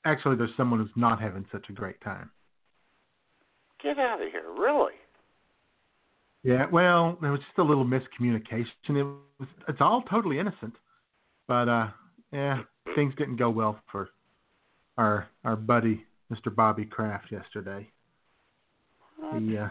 actually, 0.04 0.36
there's 0.36 0.50
someone 0.56 0.80
who's 0.80 0.90
not 0.96 1.20
having 1.20 1.44
such 1.52 1.66
a 1.68 1.72
great 1.72 2.00
time. 2.00 2.30
Get 3.82 3.98
out 3.98 4.20
of 4.22 4.30
here. 4.30 4.42
Really? 4.56 4.94
Yeah, 6.42 6.66
well, 6.70 7.18
there 7.20 7.30
was 7.30 7.40
just 7.40 7.58
a 7.58 7.62
little 7.62 7.84
miscommunication. 7.84 8.66
It 8.88 9.02
was, 9.02 9.48
it's 9.68 9.80
all 9.80 10.02
totally 10.02 10.38
innocent, 10.38 10.74
but 11.46 11.68
uh, 11.68 11.88
yeah, 12.32 12.62
things 12.94 13.14
didn't 13.16 13.36
go 13.36 13.50
well 13.50 13.80
for 13.90 14.10
our 14.96 15.28
our 15.44 15.56
buddy 15.56 16.04
Mr. 16.32 16.54
Bobby 16.54 16.84
Kraft 16.84 17.30
yesterday. 17.30 17.88
He 19.32 19.58
uh, 19.58 19.68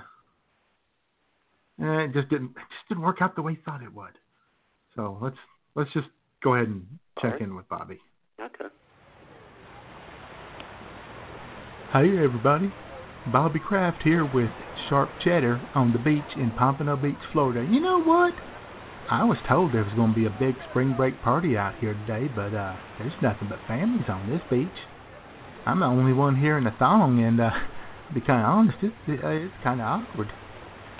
eh, 1.81 2.03
it 2.03 2.13
just 2.13 2.29
didn't 2.29 2.51
it 2.51 2.67
just 2.69 2.89
didn't 2.89 3.03
work 3.03 3.21
out 3.21 3.35
the 3.35 3.41
way 3.41 3.53
he 3.53 3.61
thought 3.63 3.81
it 3.81 3.93
would. 3.93 4.17
So 4.95 5.17
let's 5.21 5.38
let's 5.75 5.91
just 5.93 6.07
go 6.43 6.55
ahead 6.55 6.67
and 6.67 6.85
check 7.22 7.34
Alright. 7.34 7.41
in 7.41 7.56
with 7.56 7.68
Bobby. 7.69 7.99
Okay. 8.39 8.65
Hi 11.91 12.03
everybody, 12.03 12.72
Bobby 13.31 13.60
Kraft 13.60 14.03
here 14.03 14.23
with 14.26 14.49
Sharp 14.89 15.10
Cheddar 15.23 15.61
on 15.73 15.94
the 15.94 15.99
beach 15.99 16.35
in 16.35 16.52
Pompano 16.52 16.95
Beach, 16.98 17.15
Florida. 17.31 17.65
You 17.69 17.80
know 17.80 18.02
what? 18.02 18.34
I 19.10 19.23
was 19.23 19.38
told 19.48 19.73
there 19.73 19.84
was 19.84 19.94
going 19.95 20.14
to 20.14 20.19
be 20.19 20.26
a 20.26 20.35
big 20.38 20.56
spring 20.69 20.94
break 20.98 21.22
party 21.23 21.56
out 21.56 21.76
here 21.80 21.94
today, 21.94 22.27
but 22.35 22.53
uh, 22.53 22.76
there's 22.99 23.14
nothing 23.22 23.48
but 23.49 23.60
families 23.68 24.03
on 24.10 24.30
this 24.30 24.41
beach. 24.49 24.68
I'm 25.65 25.80
the 25.80 25.85
only 25.85 26.11
one 26.11 26.35
here 26.35 26.57
in 26.57 26.65
the 26.65 26.76
thong, 26.77 27.23
and 27.23 27.39
uh, 27.39 27.49
to 27.49 28.14
be 28.14 28.19
kind 28.19 28.44
of 28.44 28.49
honest, 28.49 28.77
it's, 28.84 28.95
it's 29.07 29.53
kind 29.64 29.80
of 29.80 29.88
awkward. 29.88 30.27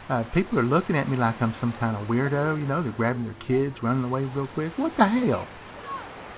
Uh, 0.10 0.24
people 0.34 0.58
are 0.58 0.64
looking 0.64 0.96
at 0.96 1.10
me 1.10 1.18
like 1.18 1.36
I'm 1.42 1.54
some 1.60 1.74
kind 1.82 1.98
of 1.98 2.08
weirdo. 2.08 2.60
You 2.60 2.66
know, 2.66 2.82
they're 2.82 2.96
grabbing 2.96 3.26
their 3.26 3.36
kids, 3.46 3.76
running 3.84 4.06
away 4.06 4.24
real 4.34 4.48
quick. 4.56 4.72
What 4.78 4.94
the 4.98 5.04
hell? 5.04 5.46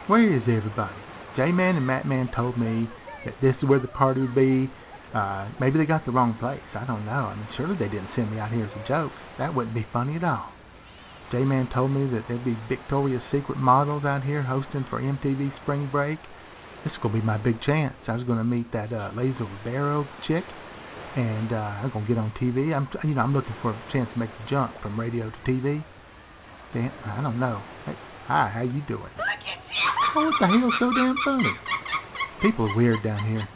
Where 0.09 0.25
is 0.25 0.41
everybody? 0.49 0.97
J-Man 1.37 1.75
and 1.75 1.85
Matt 1.85 2.07
Man 2.07 2.31
told 2.35 2.57
me 2.57 2.89
that 3.25 3.35
this 3.43 3.53
is 3.61 3.69
where 3.69 3.77
the 3.77 3.87
party 3.87 4.21
would 4.21 4.33
be. 4.33 4.65
Uh, 5.13 5.47
maybe 5.61 5.77
they 5.77 5.85
got 5.85 6.03
the 6.03 6.11
wrong 6.11 6.35
place. 6.39 6.65
I 6.73 6.83
don't 6.83 7.05
know. 7.05 7.29
I 7.29 7.35
mean, 7.35 7.45
surely 7.55 7.77
they 7.77 7.93
didn't 7.93 8.09
send 8.15 8.33
me 8.33 8.39
out 8.39 8.51
here 8.51 8.65
as 8.65 8.73
a 8.73 8.87
joke. 8.87 9.11
That 9.37 9.53
wouldn't 9.53 9.75
be 9.75 9.85
funny 9.93 10.15
at 10.15 10.23
all. 10.23 10.49
J-Man 11.31 11.69
told 11.71 11.91
me 11.91 12.09
that 12.09 12.25
there'd 12.27 12.43
be 12.43 12.57
Victoria's 12.67 13.21
Secret 13.31 13.59
models 13.59 14.03
out 14.03 14.23
here 14.23 14.41
hosting 14.41 14.83
for 14.89 14.99
MTV 14.99 15.53
Spring 15.61 15.87
Break. 15.91 16.17
This 16.83 16.89
is 16.89 16.97
gonna 17.03 17.13
be 17.13 17.21
my 17.21 17.37
big 17.37 17.61
chance. 17.61 17.93
I 18.07 18.15
was 18.15 18.25
gonna 18.25 18.43
meet 18.43 18.73
that 18.73 18.91
uh, 18.91 19.11
Laser 19.13 19.45
Rivero 19.45 20.07
chick, 20.27 20.43
and 21.17 21.53
uh, 21.53 21.85
I'm 21.85 21.91
gonna 21.93 22.07
get 22.07 22.17
on 22.17 22.33
TV. 22.41 22.73
I'm, 22.73 22.89
you 23.03 23.13
know, 23.13 23.21
I'm 23.21 23.33
looking 23.33 23.53
for 23.61 23.77
a 23.77 23.81
chance 23.93 24.09
to 24.13 24.17
make 24.17 24.31
the 24.41 24.49
jump 24.49 24.73
from 24.81 24.99
radio 24.99 25.29
to 25.29 25.37
TV. 25.45 25.85
Damn, 26.73 26.91
I 27.05 27.21
don't 27.21 27.39
know. 27.39 27.61
Hi, 28.29 28.47
how 28.53 28.61
you 28.61 28.85
doing? 28.87 29.09
Oh, 30.15 30.21
what 30.21 30.33
the 30.39 30.45
hell's 30.45 30.73
so 30.77 30.93
damn 30.93 31.15
funny? 31.25 31.49
People 32.43 32.69
are 32.69 32.77
weird 32.77 33.03
down 33.03 33.27
here. 33.27 33.49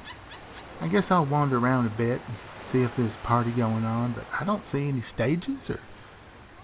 I 0.81 0.87
guess 0.87 1.03
I'll 1.11 1.27
wander 1.27 1.59
around 1.59 1.85
a 1.85 1.95
bit 1.95 2.19
and 2.25 2.37
see 2.73 2.79
if 2.79 2.89
there's 2.97 3.13
a 3.13 3.27
party 3.27 3.51
going 3.51 3.85
on, 3.85 4.15
but 4.17 4.25
I 4.33 4.43
don't 4.43 4.63
see 4.71 4.89
any 4.89 5.05
stages 5.13 5.61
or 5.69 5.77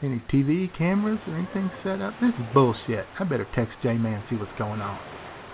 any 0.02 0.24
TV 0.34 0.76
cameras 0.76 1.20
or 1.28 1.38
anything 1.38 1.70
set 1.84 2.02
up. 2.02 2.16
This 2.20 2.34
is 2.34 2.46
bullshit. 2.52 3.06
I 3.20 3.24
better 3.26 3.46
text 3.56 3.78
J-Man 3.84 4.24
see 4.28 4.38
what's 4.38 4.58
going 4.58 4.82
on. 4.82 4.98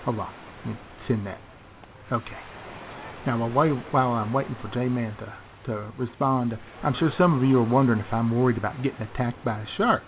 Hold 0.06 0.20
on. 0.20 0.34
Let 0.66 0.76
me 0.76 0.80
send 1.10 1.28
that. 1.28 1.42
Okay. 2.10 2.40
Now, 3.28 3.50
while, 3.50 3.84
while 3.92 4.12
I'm 4.12 4.32
waiting 4.32 4.56
for 4.62 4.72
J-Man 4.74 5.18
to, 5.20 5.34
to 5.66 5.92
respond, 6.00 6.54
I'm 6.84 6.96
sure 6.98 7.12
some 7.18 7.36
of 7.36 7.44
you 7.44 7.60
are 7.60 7.70
wondering 7.70 8.00
if 8.00 8.14
I'm 8.14 8.32
worried 8.32 8.58
about 8.58 8.82
getting 8.82 9.02
attacked 9.02 9.44
by 9.44 9.60
a 9.60 9.66
shark. 9.78 10.04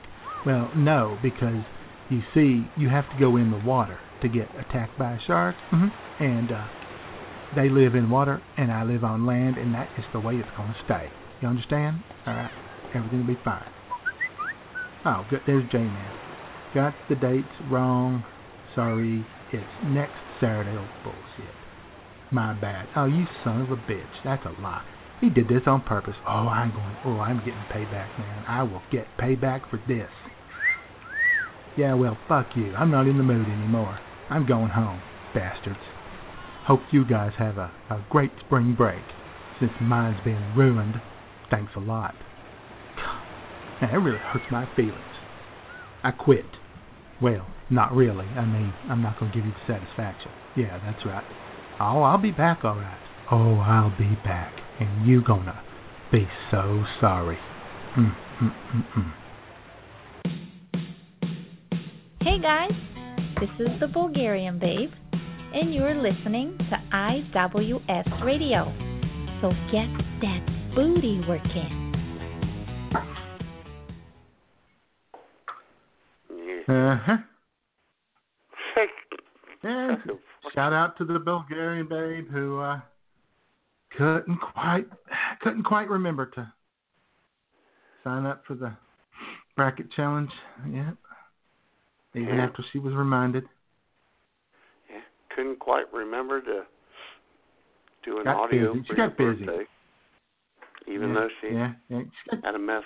Well, 0.45 0.71
no, 0.77 1.17
because 1.21 1.65
you 2.09 2.21
see, 2.33 2.63
you 2.77 2.89
have 2.89 3.09
to 3.11 3.19
go 3.19 3.37
in 3.37 3.51
the 3.51 3.61
water 3.65 3.99
to 4.21 4.29
get 4.29 4.47
attacked 4.59 4.97
by 4.97 5.13
a 5.13 5.19
shark. 5.27 5.55
hmm 5.69 5.87
And 6.19 6.51
uh, 6.51 6.65
they 7.55 7.69
live 7.69 7.95
in 7.95 8.09
water, 8.09 8.41
and 8.57 8.71
I 8.71 8.83
live 8.83 9.03
on 9.03 9.25
land, 9.25 9.57
and 9.57 9.73
that 9.73 9.89
is 9.97 10.05
the 10.13 10.19
way 10.19 10.35
it's 10.35 10.49
going 10.57 10.69
to 10.69 10.83
stay. 10.85 11.09
You 11.41 11.47
understand? 11.47 12.03
All 12.25 12.33
right. 12.33 12.51
Everything 12.95 13.19
will 13.19 13.35
be 13.35 13.39
fine. 13.43 13.69
Oh, 15.05 15.25
good. 15.29 15.41
There's 15.45 15.69
J-Man. 15.71 16.11
Got 16.73 16.93
the 17.09 17.15
dates 17.15 17.47
wrong. 17.69 18.23
Sorry. 18.75 19.25
It's 19.53 19.63
next 19.85 20.17
Saturday. 20.41 20.71
Oh, 20.71 20.87
bullshit. 21.03 21.55
My 22.31 22.53
bad. 22.53 22.87
Oh, 22.95 23.05
you 23.05 23.25
son 23.43 23.61
of 23.61 23.71
a 23.71 23.77
bitch. 23.89 24.03
That's 24.25 24.43
a 24.45 24.61
lie. 24.61 24.83
He 25.21 25.29
did 25.29 25.47
this 25.47 25.61
on 25.65 25.81
purpose. 25.81 26.15
Oh, 26.27 26.47
I'm 26.51 26.71
going. 26.71 26.97
Oh, 27.05 27.19
I'm 27.21 27.37
getting 27.37 27.63
payback, 27.71 28.19
man. 28.19 28.45
I 28.47 28.63
will 28.63 28.81
get 28.91 29.07
payback 29.19 29.69
for 29.69 29.81
this. 29.87 30.09
Yeah, 31.77 31.93
well, 31.93 32.17
fuck 32.27 32.47
you. 32.55 32.73
I'm 32.73 32.89
not 32.89 33.07
in 33.07 33.17
the 33.17 33.23
mood 33.23 33.45
anymore. 33.45 33.99
I'm 34.31 34.47
going 34.47 34.69
home, 34.69 34.99
bastards. 35.33 35.77
Hope 36.65 36.81
you 36.91 37.05
guys 37.05 37.33
have 37.37 37.57
a, 37.57 37.71
a 37.89 38.03
great 38.09 38.31
spring 38.45 38.73
break, 38.75 39.03
since 39.59 39.71
mine's 39.79 40.21
been 40.25 40.53
ruined. 40.55 40.95
Thanks 41.51 41.71
a 41.75 41.79
lot. 41.79 42.15
Man, 43.79 43.91
that 43.91 43.97
really 43.97 44.17
hurts 44.17 44.45
my 44.51 44.67
feelings. 44.75 44.97
I 46.03 46.11
quit. 46.11 46.45
Well, 47.21 47.47
not 47.69 47.95
really. 47.95 48.25
I 48.25 48.45
mean, 48.45 48.73
I'm 48.89 49.03
not 49.03 49.19
going 49.19 49.31
to 49.31 49.37
give 49.37 49.45
you 49.45 49.53
the 49.53 49.73
satisfaction. 49.73 50.31
Yeah, 50.55 50.79
that's 50.83 51.05
right. 51.05 51.25
Oh, 51.79 52.01
I'll 52.01 52.17
be 52.17 52.31
back, 52.31 52.65
all 52.65 52.75
right. 52.75 52.99
Oh, 53.31 53.59
I'll 53.59 53.95
be 53.97 54.17
back. 54.23 54.53
And 54.79 55.07
you 55.07 55.21
gonna 55.23 55.61
be 56.11 56.27
so 56.49 56.85
sorry. 57.01 57.37
Mm, 57.97 58.15
mm, 58.41 58.53
mm, 58.73 58.83
mm. 58.97 59.13
Hey 62.21 62.39
guys, 62.41 62.71
this 63.39 63.49
is 63.59 63.79
the 63.79 63.87
Bulgarian 63.87 64.59
Babe, 64.59 64.89
and 65.53 65.73
you're 65.73 65.95
listening 65.95 66.57
to 66.57 66.95
IWS 66.95 68.25
Radio. 68.25 68.73
So 69.41 69.51
get 69.71 69.87
that 70.21 70.73
booty 70.75 71.21
working. 71.27 71.87
Uh-huh. 76.67 77.17
Yeah, 79.63 79.95
shout 80.53 80.73
out 80.73 80.97
to 80.97 81.05
the 81.05 81.19
Bulgarian 81.19 81.87
babe 81.87 82.27
who 82.31 82.59
uh, 82.59 82.79
couldn't 83.97 84.39
quite 84.53 84.85
couldn't 85.41 85.63
quite 85.63 85.89
remember 85.89 86.25
to 86.25 86.51
sign 88.03 88.25
up 88.25 88.43
for 88.45 88.55
the 88.55 88.75
bracket 89.55 89.91
challenge. 89.95 90.31
Yeah, 90.71 90.91
even 92.17 92.35
Yeah. 92.35 92.45
after 92.45 92.63
she 92.71 92.79
was 92.79 92.93
reminded. 92.93 93.47
yeah. 94.89 95.01
Couldn't 95.35 95.59
quite 95.59 95.91
remember 95.93 96.41
to 96.41 96.65
do 98.03 98.17
an 98.19 98.25
Got 98.25 98.35
audio 98.35 98.73
busy. 98.73 98.83
She 98.83 98.87
for 98.89 98.95
got 98.95 99.19
your 99.19 99.33
busy. 99.33 99.45
birthday, 99.45 99.65
even 100.87 101.09
yeah, 101.09 101.15
though 101.15 101.29
she 101.41 101.47
yeah, 101.53 101.73
yeah, 101.89 102.01
she 102.01 102.29
got, 102.31 102.45
had 102.45 102.55
a 102.55 102.59
message. 102.59 102.85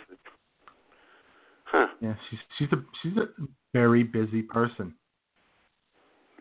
Huh. 1.65 1.87
yeah, 2.01 2.15
she's 2.29 2.39
she's 2.57 2.71
a 2.73 2.83
she's 3.01 3.17
a 3.17 3.27
very 3.73 4.03
busy 4.03 4.41
person. 4.41 4.93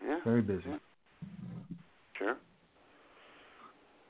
Yeah. 0.03 0.19
Very 0.25 0.41
busy. 0.41 0.63
Sure. 2.17 2.35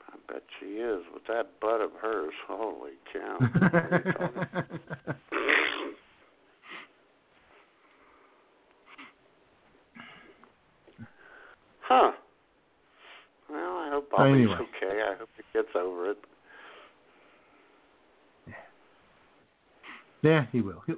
I 0.08 0.16
bet 0.32 0.44
she 0.60 0.66
is 0.78 1.04
with 1.14 1.24
that 1.28 1.60
butt 1.60 1.82
of 1.82 1.92
hers. 2.02 2.34
Holy 2.48 2.92
cow. 3.14 3.38
Bobby's 14.22 14.36
anyway. 14.36 14.56
okay. 14.56 15.02
I 15.02 15.16
hope 15.18 15.30
he 15.38 15.44
gets 15.54 15.70
over 15.76 16.12
it. 16.12 16.18
Yeah, 20.24 20.46
he 20.52 20.62
will. 20.62 20.84
He'll, 20.86 20.98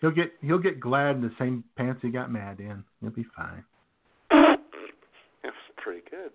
he'll 0.00 0.10
get 0.10 0.32
he'll 0.40 0.58
get 0.58 0.80
glad 0.80 1.16
in 1.16 1.22
the 1.22 1.30
same 1.38 1.62
pants 1.76 2.00
he 2.02 2.10
got 2.10 2.32
mad 2.32 2.58
in. 2.58 2.82
He'll 3.00 3.10
be 3.10 3.26
fine. 3.36 3.64
That's 4.30 5.54
pretty 5.76 6.02
good. 6.10 6.32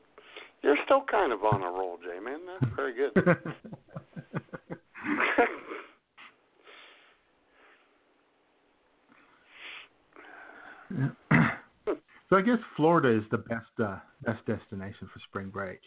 You're 0.62 0.78
still 0.86 1.04
kind 1.12 1.34
of 1.34 1.44
on 1.44 1.62
a 1.62 1.70
roll, 1.70 1.98
J 1.98 2.20
man. 2.24 2.40
That's 2.48 2.74
very 2.76 2.94
good. 2.94 3.14
so 12.34 12.38
I 12.38 12.42
guess 12.42 12.58
Florida 12.76 13.10
is 13.16 13.24
the 13.30 13.38
best 13.38 13.68
uh, 13.80 13.98
best 14.26 14.44
destination 14.48 15.08
for 15.14 15.20
spring 15.30 15.50
break. 15.50 15.80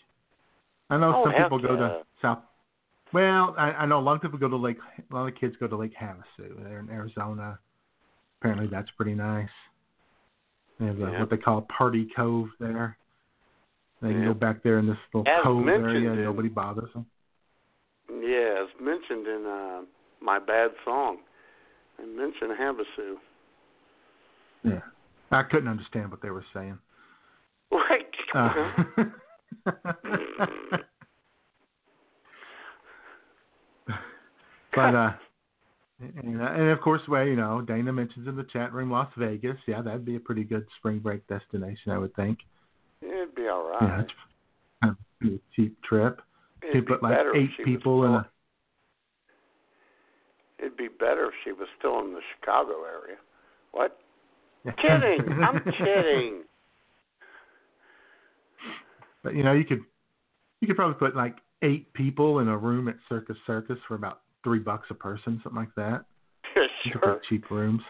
I 0.90 0.96
know 0.96 1.12
Oh, 1.16 1.24
some 1.24 1.42
people 1.42 1.58
go 1.58 1.72
yeah. 1.74 1.80
to 1.88 2.02
South. 2.22 2.38
Well, 3.12 3.54
I, 3.58 3.70
I 3.72 3.86
know 3.86 3.98
a 3.98 4.00
lot 4.00 4.14
of 4.14 4.22
people 4.22 4.38
go 4.38 4.48
to 4.48 4.56
Lake. 4.56 4.76
A 5.10 5.14
lot 5.14 5.26
of 5.26 5.34
kids 5.34 5.54
go 5.58 5.66
to 5.66 5.76
Lake 5.76 5.94
Havasu. 6.00 6.62
They're 6.62 6.78
in 6.78 6.88
Arizona. 6.90 7.58
Apparently, 8.40 8.68
that's 8.68 8.88
pretty 8.96 9.14
nice. 9.14 9.48
They 10.78 10.86
have 10.86 10.96
a, 10.98 11.00
Yeah. 11.00 11.20
what 11.20 11.30
they 11.30 11.36
call 11.36 11.62
Party 11.62 12.08
Cove 12.14 12.48
there. 12.60 12.96
They 14.02 14.10
can 14.10 14.20
Yeah. 14.22 14.28
go 14.28 14.34
back 14.34 14.62
there 14.62 14.78
in 14.78 14.86
this 14.86 14.98
little 15.12 15.28
As 15.32 15.42
cove 15.42 15.66
area. 15.66 16.12
in- 16.12 16.22
Nobody 16.22 16.48
bothers 16.48 16.92
them. 16.92 17.06
yeah, 18.08 18.62
as 18.62 18.68
mentioned 18.80 19.26
in 19.26 19.46
uh, 19.46 19.80
my 20.20 20.38
bad 20.38 20.70
song. 20.84 21.18
I 21.98 22.04
mentioned 22.04 22.52
Havasu. 22.60 23.14
Yeah, 24.64 24.80
I 25.30 25.42
couldn't 25.42 25.68
understand 25.68 26.10
what 26.10 26.22
they 26.22 26.30
were 26.30 26.44
saying. 26.54 26.78
Like, 27.72 28.14
Uh, 28.34 28.74
but 34.74 34.94
uh, 34.94 35.12
and, 36.00 36.40
and 36.40 36.70
of 36.70 36.80
course, 36.80 37.00
well, 37.08 37.24
you 37.24 37.36
know, 37.36 37.62
Dana 37.62 37.92
mentions 37.92 38.28
in 38.28 38.36
the 38.36 38.44
chat 38.44 38.72
room 38.72 38.90
Las 38.90 39.10
Vegas. 39.16 39.56
Yeah, 39.66 39.82
that'd 39.82 40.04
be 40.04 40.16
a 40.16 40.20
pretty 40.20 40.44
good 40.44 40.66
spring 40.78 40.98
break 40.98 41.26
destination, 41.26 41.92
I 41.92 41.98
would 41.98 42.14
think. 42.14 42.38
it'd 43.00 43.34
be 43.34 43.48
all 43.48 43.68
right. 43.68 43.82
Yeah, 43.82 44.00
it's 44.02 44.12
kind 44.82 44.96
of 45.22 45.28
a 45.28 45.40
cheap 45.54 45.82
trip. 45.82 46.20
It'd 46.62 46.86
put 46.86 47.02
like 47.02 47.18
eight 47.34 47.50
people 47.64 48.04
in 48.04 48.12
a. 48.12 48.28
It'd 50.58 50.76
be 50.76 50.88
better 50.88 51.26
if 51.26 51.34
she 51.44 51.52
was 51.52 51.68
still 51.78 52.00
in 52.00 52.12
the 52.12 52.20
Chicago 52.34 52.84
area. 52.84 53.16
What? 53.72 53.98
Kidding. 54.74 55.42
I'm 55.42 55.60
kidding. 55.78 56.42
But 59.22 59.34
you 59.34 59.44
know, 59.44 59.52
you 59.52 59.64
could 59.64 59.80
you 60.60 60.66
could 60.66 60.76
probably 60.76 60.98
put 60.98 61.16
like 61.16 61.36
eight 61.62 61.92
people 61.94 62.40
in 62.40 62.48
a 62.48 62.56
room 62.56 62.88
at 62.88 62.96
Circus 63.08 63.36
Circus 63.46 63.78
for 63.86 63.94
about 63.94 64.20
three 64.44 64.58
bucks 64.58 64.86
a 64.90 64.94
person, 64.94 65.40
something 65.42 65.60
like 65.60 65.74
that. 65.76 66.04
You 66.84 66.92
could 66.92 67.00
sure. 67.02 67.14
put 67.14 67.24
cheap 67.28 67.50
rooms. 67.50 67.82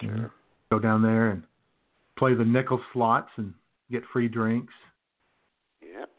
Sure. 0.00 0.16
Yeah. 0.16 0.26
Go 0.72 0.78
down 0.80 1.02
there 1.02 1.30
and 1.30 1.42
play 2.18 2.34
the 2.34 2.44
nickel 2.44 2.80
slots 2.92 3.30
and 3.36 3.54
get 3.90 4.02
free 4.12 4.28
drinks. 4.28 4.72
Yep. 5.80 6.10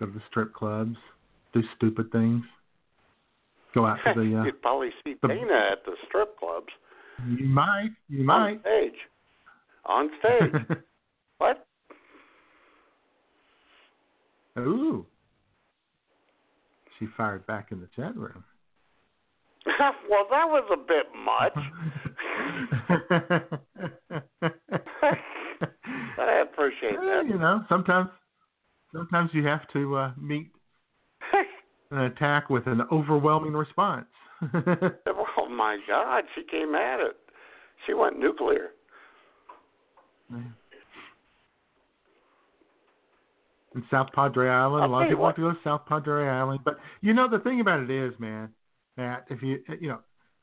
Go 0.00 0.06
to 0.06 0.12
the 0.12 0.22
strip 0.30 0.54
clubs, 0.54 0.96
do 1.52 1.62
stupid 1.76 2.10
things. 2.12 2.42
Go 3.76 3.84
out 3.86 3.98
to 4.06 4.14
the. 4.20 4.36
Uh, 4.40 4.44
You'd 4.44 4.62
probably 4.62 4.88
see 5.04 5.14
the- 5.22 5.28
Dana 5.28 5.68
at 5.72 5.84
the 5.84 5.92
strip 6.08 6.36
clubs. 6.38 6.72
you 7.28 7.46
might, 7.46 7.90
you 8.08 8.24
might. 8.24 8.54
On 8.54 8.60
stage. 8.60 8.98
On 9.84 10.10
stage. 10.18 10.78
what? 11.38 11.66
Ooh. 14.58 15.06
She 16.98 17.06
fired 17.16 17.46
back 17.46 17.68
in 17.72 17.80
the 17.80 17.88
chat 17.94 18.16
room. 18.16 18.42
well, 20.08 20.26
that 20.30 20.46
was 20.48 20.64
a 20.72 20.76
bit 20.76 21.06
much. 21.14 21.52
But 26.16 26.28
I 26.28 26.40
appreciate 26.42 26.98
Well, 26.98 27.22
that. 27.24 27.28
you 27.28 27.38
know, 27.38 27.64
sometimes, 27.68 28.08
sometimes 28.94 29.30
you 29.34 29.44
have 29.46 29.66
to 29.74 29.96
uh, 29.96 30.12
meet 30.18 30.50
an 31.90 31.98
attack 31.98 32.50
with 32.50 32.66
an 32.66 32.82
overwhelming 32.92 33.52
response. 33.52 34.06
oh 34.42 35.48
my 35.48 35.78
God, 35.86 36.24
she 36.34 36.42
came 36.44 36.74
at 36.74 37.00
it. 37.00 37.16
She 37.86 37.94
went 37.94 38.18
nuclear. 38.18 38.70
in 43.76 43.84
South 43.90 44.08
Padre 44.14 44.48
Island. 44.48 44.82
I'll 44.82 44.90
a 44.90 44.92
lot 44.92 45.02
of 45.02 45.08
people 45.10 45.22
want 45.22 45.36
to 45.36 45.42
go 45.42 45.50
to 45.50 45.58
South 45.62 45.82
Padre 45.86 46.26
Island, 46.26 46.60
but 46.64 46.78
you 47.02 47.12
know 47.12 47.28
the 47.30 47.38
thing 47.38 47.60
about 47.60 47.80
it 47.80 47.90
is, 47.90 48.12
man, 48.18 48.48
that 48.96 49.26
if 49.30 49.42
you 49.42 49.58
you 49.80 49.88
know 49.88 50.00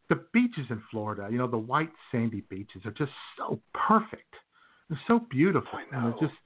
the 0.10 0.24
beaches 0.32 0.66
in 0.70 0.82
Florida, 0.92 1.28
you 1.30 1.38
know 1.38 1.48
the 1.48 1.58
white 1.58 1.92
sandy 2.12 2.42
beaches 2.50 2.84
are 2.86 2.92
just 2.92 3.12
so 3.38 3.60
perfect. 3.74 4.34
They're 4.90 5.02
so 5.08 5.20
beautiful, 5.30 5.80
and 5.92 6.06
they're 6.06 6.28
just 6.28 6.40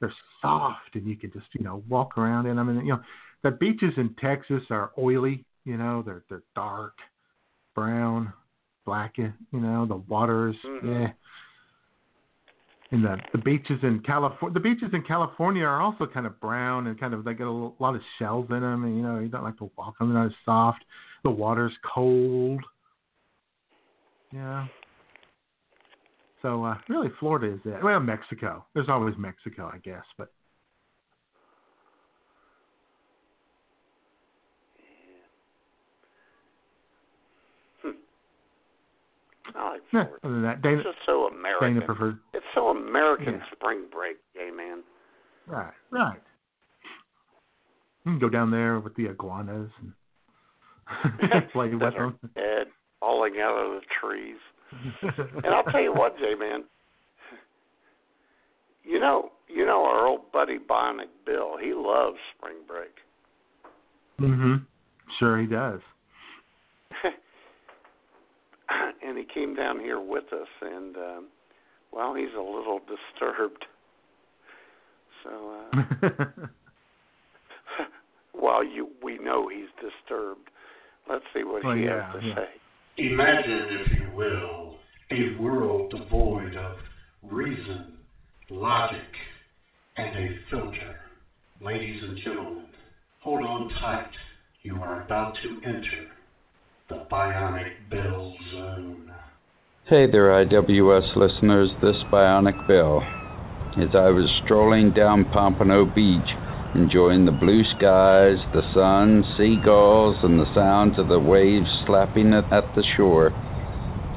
they're 0.00 0.14
soft, 0.40 0.94
and 0.94 1.06
you 1.06 1.16
can 1.16 1.30
just 1.32 1.46
you 1.52 1.62
know 1.62 1.84
walk 1.88 2.16
around 2.16 2.46
in 2.46 2.56
them. 2.56 2.68
And 2.70 2.86
you 2.86 2.94
know 2.94 3.00
the 3.42 3.50
beaches 3.52 3.92
in 3.96 4.14
Texas 4.20 4.62
are 4.70 4.90
oily. 4.98 5.44
You 5.64 5.76
know 5.76 6.02
they're 6.04 6.22
they're 6.28 6.42
dark, 6.54 6.94
brown, 7.74 8.32
black. 8.86 9.16
You 9.18 9.32
know 9.52 9.86
the 9.86 9.96
waters, 9.96 10.56
Mhm. 10.64 10.84
yeah. 10.84 11.12
And 12.92 13.04
the 13.04 13.18
the 13.32 13.38
beaches 13.38 13.78
in 13.84 14.00
California, 14.00 14.54
the 14.54 14.60
beaches 14.60 14.90
in 14.92 15.02
California 15.02 15.64
are 15.64 15.80
also 15.80 16.06
kind 16.06 16.26
of 16.26 16.40
brown 16.40 16.88
and 16.88 16.98
kind 16.98 17.14
of 17.14 17.22
they 17.24 17.34
get 17.34 17.46
a 17.46 17.50
lot 17.50 17.94
of 17.94 18.00
shells 18.18 18.46
in 18.50 18.60
them, 18.62 18.84
and 18.84 18.96
you 18.96 19.02
know 19.02 19.18
you 19.20 19.28
don't 19.28 19.44
like 19.44 19.58
to 19.58 19.70
walk 19.76 19.94
on 20.00 20.08
them. 20.08 20.14
They're 20.14 20.24
not 20.24 20.30
as 20.32 20.36
soft. 20.44 20.84
The 21.22 21.30
water's 21.30 21.76
cold. 21.94 22.60
Yeah. 24.32 24.66
So 26.42 26.64
uh, 26.64 26.78
really, 26.88 27.10
Florida 27.20 27.54
is 27.54 27.60
it. 27.64 27.82
Well, 27.84 28.00
Mexico. 28.00 28.64
There's 28.74 28.88
always 28.88 29.14
Mexico, 29.18 29.70
I 29.72 29.78
guess, 29.78 30.04
but 30.16 30.32
I 39.60 39.70
like 39.72 39.82
yeah, 39.92 40.04
other 40.24 40.34
than 40.34 40.42
that, 40.42 40.62
Dana 40.62 40.78
It's 40.78 40.84
just 40.86 40.98
so 41.06 41.26
American. 41.28 41.74
Dana 41.74 41.86
preferred. 41.86 42.18
It's 42.32 42.44
so 42.54 42.68
American 42.68 43.34
Yeah. 43.34 43.44
spring 43.52 43.84
break, 43.92 44.16
gay 44.34 44.50
man. 44.50 44.82
Right, 45.46 45.72
right. 45.90 46.20
You 48.04 48.12
can 48.12 48.18
go 48.18 48.28
down 48.30 48.50
there 48.50 48.80
with 48.80 48.94
the 48.96 49.06
iguanas 49.06 49.70
and 49.82 51.50
play 51.52 51.68
with 51.74 51.80
them. 51.94 52.18
dead, 52.34 52.68
falling 53.00 53.34
out 53.40 53.56
of 53.58 53.80
the 53.80 53.86
trees. 54.00 54.38
And 55.44 55.54
I'll 55.54 55.64
tell 55.64 55.82
you 55.82 55.92
what, 55.92 56.16
Jay 56.18 56.34
man. 56.38 56.64
You 58.84 58.98
know, 58.98 59.30
you 59.48 59.66
know 59.66 59.84
our 59.84 60.06
old 60.06 60.32
buddy 60.32 60.58
Bionic 60.58 61.08
Bill. 61.26 61.56
He 61.60 61.74
loves 61.74 62.16
spring 62.36 62.56
break. 62.66 62.92
mhm. 64.18 64.64
Sure, 65.18 65.38
he 65.38 65.46
does. 65.46 65.80
and 69.06 69.18
he 69.18 69.24
came 69.32 69.54
down 69.54 69.80
here 69.80 70.00
with 70.00 70.32
us, 70.32 70.48
and 70.62 70.96
um, 70.96 71.28
well, 71.92 72.14
he's 72.14 72.34
a 72.36 72.40
little 72.42 72.80
disturbed. 73.18 73.64
So, 75.24 75.54
uh, 75.72 76.46
while 78.32 78.64
you 78.64 78.88
we 79.02 79.18
know 79.18 79.48
he's 79.48 79.68
disturbed, 79.76 80.48
let's 81.08 81.24
see 81.34 81.44
what 81.44 81.64
Well, 81.64 81.76
he 81.76 81.84
yeah, 81.84 82.12
has 82.12 82.22
to 82.22 82.28
yeah. 82.28 82.34
say. 82.36 82.48
Imagine, 82.98 83.66
if 83.70 84.00
you 84.00 84.10
will, 84.14 84.76
a 85.10 85.40
world 85.42 85.90
devoid 85.90 86.54
of 86.56 86.76
reason, 87.22 87.98
logic, 88.50 89.00
and 89.96 90.16
a 90.18 90.28
filter. 90.50 90.96
Ladies 91.60 92.02
and 92.02 92.18
gentlemen, 92.24 92.66
hold 93.20 93.44
on 93.44 93.68
tight. 93.80 94.10
You 94.62 94.76
are 94.76 95.02
about 95.02 95.34
to 95.42 95.68
enter 95.68 96.08
the 96.90 97.06
Bionic 97.08 97.88
Bill 97.88 98.34
Zone. 98.50 99.12
Hey 99.86 100.10
there, 100.10 100.44
IWS 100.44 101.14
listeners. 101.14 101.70
This 101.80 101.94
Bionic 102.10 102.66
Bill. 102.66 103.00
As 103.80 103.94
I 103.94 104.10
was 104.10 104.28
strolling 104.44 104.92
down 104.92 105.24
Pompano 105.26 105.84
Beach, 105.84 106.28
enjoying 106.74 107.26
the 107.26 107.30
blue 107.30 107.62
skies, 107.76 108.38
the 108.52 108.62
sun, 108.74 109.24
seagulls, 109.36 110.16
and 110.24 110.40
the 110.40 110.52
sounds 110.52 110.98
of 110.98 111.06
the 111.06 111.20
waves 111.20 111.68
slapping 111.86 112.34
at 112.34 112.50
the 112.50 112.82
shore, 112.96 113.30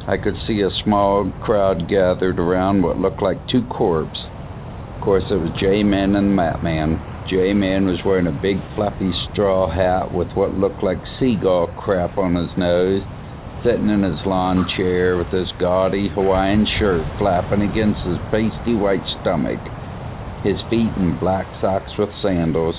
I 0.07 0.17
could 0.17 0.35
see 0.47 0.61
a 0.61 0.83
small 0.83 1.31
crowd 1.43 1.87
gathered 1.87 2.39
around 2.39 2.81
what 2.81 2.97
looked 2.97 3.21
like 3.21 3.47
two 3.47 3.63
corpses. 3.67 4.17
Of 4.95 5.03
course, 5.03 5.25
it 5.29 5.35
was 5.35 5.51
J-Man 5.59 6.15
and 6.15 6.35
Matt 6.35 6.63
Man. 6.63 7.12
J-Man 7.33 7.87
was 7.87 7.97
wearing 8.05 8.27
a 8.27 8.31
big 8.31 8.59
fluffy 8.75 9.11
straw 9.31 9.67
hat 9.67 10.13
with 10.13 10.27
what 10.35 10.53
looked 10.53 10.83
like 10.83 10.99
seagull 11.17 11.65
crap 11.65 12.15
on 12.19 12.35
his 12.35 12.55
nose, 12.55 13.01
sitting 13.63 13.89
in 13.89 14.03
his 14.03 14.23
lawn 14.23 14.67
chair 14.77 15.17
with 15.17 15.29
his 15.29 15.51
gaudy 15.59 16.09
Hawaiian 16.09 16.67
shirt 16.77 17.03
flapping 17.17 17.63
against 17.63 18.01
his 18.01 18.19
pasty 18.29 18.75
white 18.75 19.01
stomach, 19.19 19.57
his 20.43 20.61
feet 20.69 20.95
in 20.95 21.17
black 21.17 21.47
socks 21.59 21.97
with 21.97 22.11
sandals, 22.21 22.75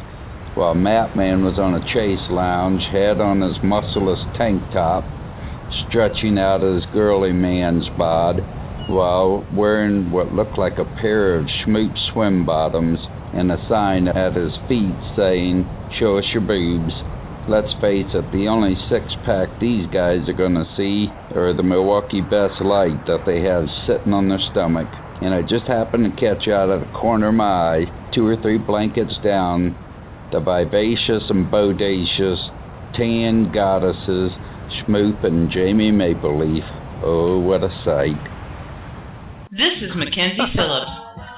while 0.55 0.77
Matt 0.77 1.17
Man 1.17 1.45
was 1.45 1.59
on 1.59 1.75
a 1.75 1.93
chase 1.93 2.31
lounge, 2.31 2.85
head 2.93 3.21
on 3.21 3.41
his 3.41 3.61
muscleless 3.65 4.21
tank 4.37 4.63
top, 4.73 5.05
stretching 5.89 6.39
out 6.39 6.63
his 6.63 6.85
girly 6.93 7.33
man's 7.33 7.89
bod, 7.99 8.41
while 8.87 9.45
wearing 9.53 10.13
what 10.13 10.33
looked 10.33 10.59
like 10.59 10.79
a 10.79 10.85
pair 11.03 11.35
of 11.35 11.49
schmoot 11.49 11.91
swim 12.13 12.47
bottoms 12.47 13.01
and 13.37 13.51
a 13.51 13.59
sign 13.69 14.09
at 14.09 14.35
his 14.35 14.53
feet 14.69 14.95
saying, 15.17 15.67
Show 15.99 16.19
us 16.19 16.25
your 16.33 16.43
boobs. 16.43 16.93
Let's 17.47 17.73
face 17.81 18.07
it, 18.15 18.33
the 18.33 18.49
only 18.49 18.75
six 18.89 19.05
pack 19.27 19.49
these 19.61 19.87
guys 19.93 20.29
are 20.29 20.33
gonna 20.33 20.65
see 20.77 21.09
are 21.35 21.53
the 21.53 21.63
Milwaukee 21.63 22.23
Best 22.23 22.61
Light 22.61 23.05
that 23.07 23.25
they 23.27 23.43
have 23.43 23.67
sitting 23.87 24.15
on 24.15 24.29
their 24.29 24.41
stomach. 24.51 24.89
And 25.21 25.35
I 25.35 25.43
just 25.43 25.67
happened 25.67 26.05
to 26.05 26.21
catch 26.21 26.49
out 26.49 26.71
of 26.71 26.81
the 26.81 26.99
corner 26.99 27.29
of 27.29 27.35
my 27.35 27.45
eye, 27.45 27.85
two 28.15 28.27
or 28.27 28.41
three 28.41 28.59
blankets 28.59 29.15
down, 29.23 29.77
the 30.33 30.41
vivacious 30.41 31.23
and 31.29 31.47
bodacious 31.53 32.39
tan 32.95 33.53
goddesses, 33.53 34.33
Schmoop 34.81 35.25
and 35.25 35.51
Jamie 35.51 35.93
Mapleleaf. 35.93 36.65
Oh, 37.05 37.39
what 37.41 37.63
a 37.63 37.69
sight. 37.85 38.17
This 39.51 39.83
is 39.83 39.91
Mackenzie 39.95 40.51
Phillips, 40.55 40.91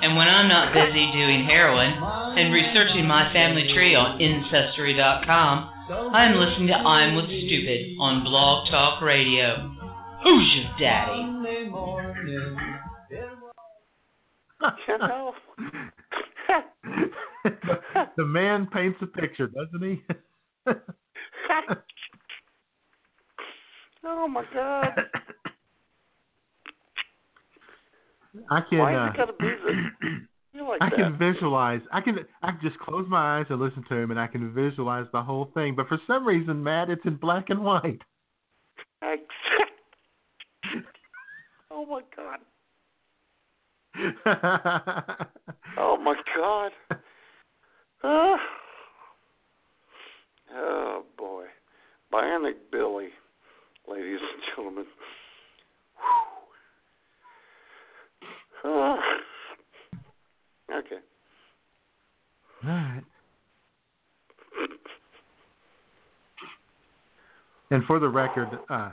and 0.06 0.16
when 0.16 0.28
I'm 0.28 0.46
not 0.46 0.72
busy 0.72 1.10
doing 1.10 1.44
heroin 1.44 1.90
and 2.38 2.54
researching 2.54 3.08
my 3.08 3.32
family 3.32 3.68
tree 3.74 3.96
on 3.96 4.22
Ancestry.com, 4.22 5.68
I'm 6.14 6.36
listening 6.36 6.68
to 6.68 6.74
I'm 6.74 7.16
with 7.16 7.24
Stupid 7.26 7.96
on 7.98 8.22
Blog 8.22 8.70
Talk 8.70 9.02
Radio. 9.02 9.74
Who's 10.22 10.54
your 10.54 10.70
daddy? 10.78 11.26
The 18.16 18.24
man 18.24 18.66
paints 18.72 18.98
a 19.02 19.06
picture, 19.06 19.46
doesn't 19.46 19.82
he? 19.82 20.02
oh 24.04 24.26
my 24.26 24.44
God. 24.52 24.88
I 28.50 28.60
can. 28.68 28.78
Why 28.78 28.94
uh, 28.94 29.06
is 29.06 29.14
it 29.14 29.16
gotta 29.16 29.32
be 29.38 29.46
like 30.62 30.82
I 30.82 30.90
that? 30.90 30.96
can 30.96 31.18
visualize. 31.18 31.80
I 31.92 32.00
can. 32.00 32.18
I 32.42 32.52
can 32.52 32.60
just 32.62 32.78
close 32.78 33.06
my 33.08 33.38
eyes 33.38 33.46
and 33.50 33.60
listen 33.60 33.84
to 33.88 33.94
him, 33.96 34.10
and 34.10 34.18
I 34.20 34.26
can 34.26 34.52
visualize 34.54 35.06
the 35.12 35.22
whole 35.22 35.50
thing. 35.54 35.74
But 35.76 35.88
for 35.88 35.98
some 36.06 36.26
reason, 36.26 36.62
Matt, 36.62 36.90
it's 36.90 37.04
in 37.04 37.16
black 37.16 37.50
and 37.50 37.62
white. 37.62 38.02
oh 41.70 41.86
my 41.86 42.00
God. 42.16 42.38
Oh 45.78 45.96
my 45.98 46.14
God. 46.34 46.72
Ah. 48.02 48.36
Oh 50.54 51.04
boy. 51.18 51.44
Bionic 52.12 52.54
Billy, 52.72 53.08
ladies 53.88 54.20
and 54.20 54.42
gentlemen. 54.54 54.86
Okay. 60.68 60.96
All 62.64 62.70
right. 62.70 63.02
And 67.70 67.84
for 67.84 67.98
the 68.00 68.08
record, 68.08 68.48
uh, 68.68 68.90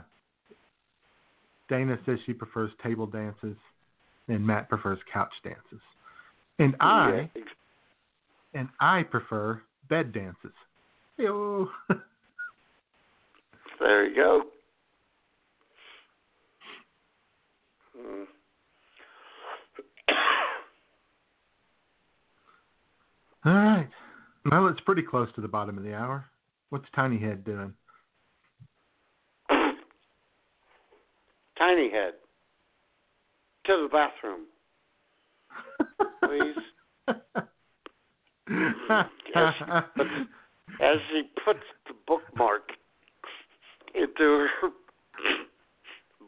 Dana 1.68 1.98
says 2.06 2.18
she 2.26 2.32
prefers 2.32 2.70
table 2.82 3.06
dances, 3.06 3.56
and 4.28 4.46
Matt 4.46 4.68
prefers 4.68 4.98
couch 5.12 5.32
dances, 5.42 5.80
and 6.58 6.76
I 6.80 7.28
Yeah, 7.34 7.42
and 8.54 8.68
I 8.80 9.02
prefer 9.02 9.60
bed 9.88 10.12
dances. 10.12 10.54
Yo. 11.18 11.68
There 13.80 14.06
you 14.06 14.14
go. 14.14 14.42
Mm. 17.98 18.24
All 23.44 23.52
right. 23.52 23.88
Well, 24.54 24.68
it's 24.68 24.78
pretty 24.82 25.02
close 25.02 25.28
to 25.34 25.40
the 25.40 25.48
bottom 25.48 25.76
of 25.76 25.82
the 25.82 25.94
hour. 25.94 26.26
What's 26.70 26.84
Tiny 26.94 27.18
Head 27.18 27.44
doing? 27.44 27.74
Tiny 31.58 31.90
head. 31.90 32.12
To 33.66 33.88
the 33.88 33.88
bathroom. 33.90 34.46
Please. 36.22 36.54
as, 39.34 39.54
she 39.58 39.64
puts, 39.96 40.10
as 40.80 40.98
she 41.10 41.22
puts 41.44 41.64
the 41.88 41.94
bookmark 42.06 42.68
into 43.92 44.46
her 44.60 44.70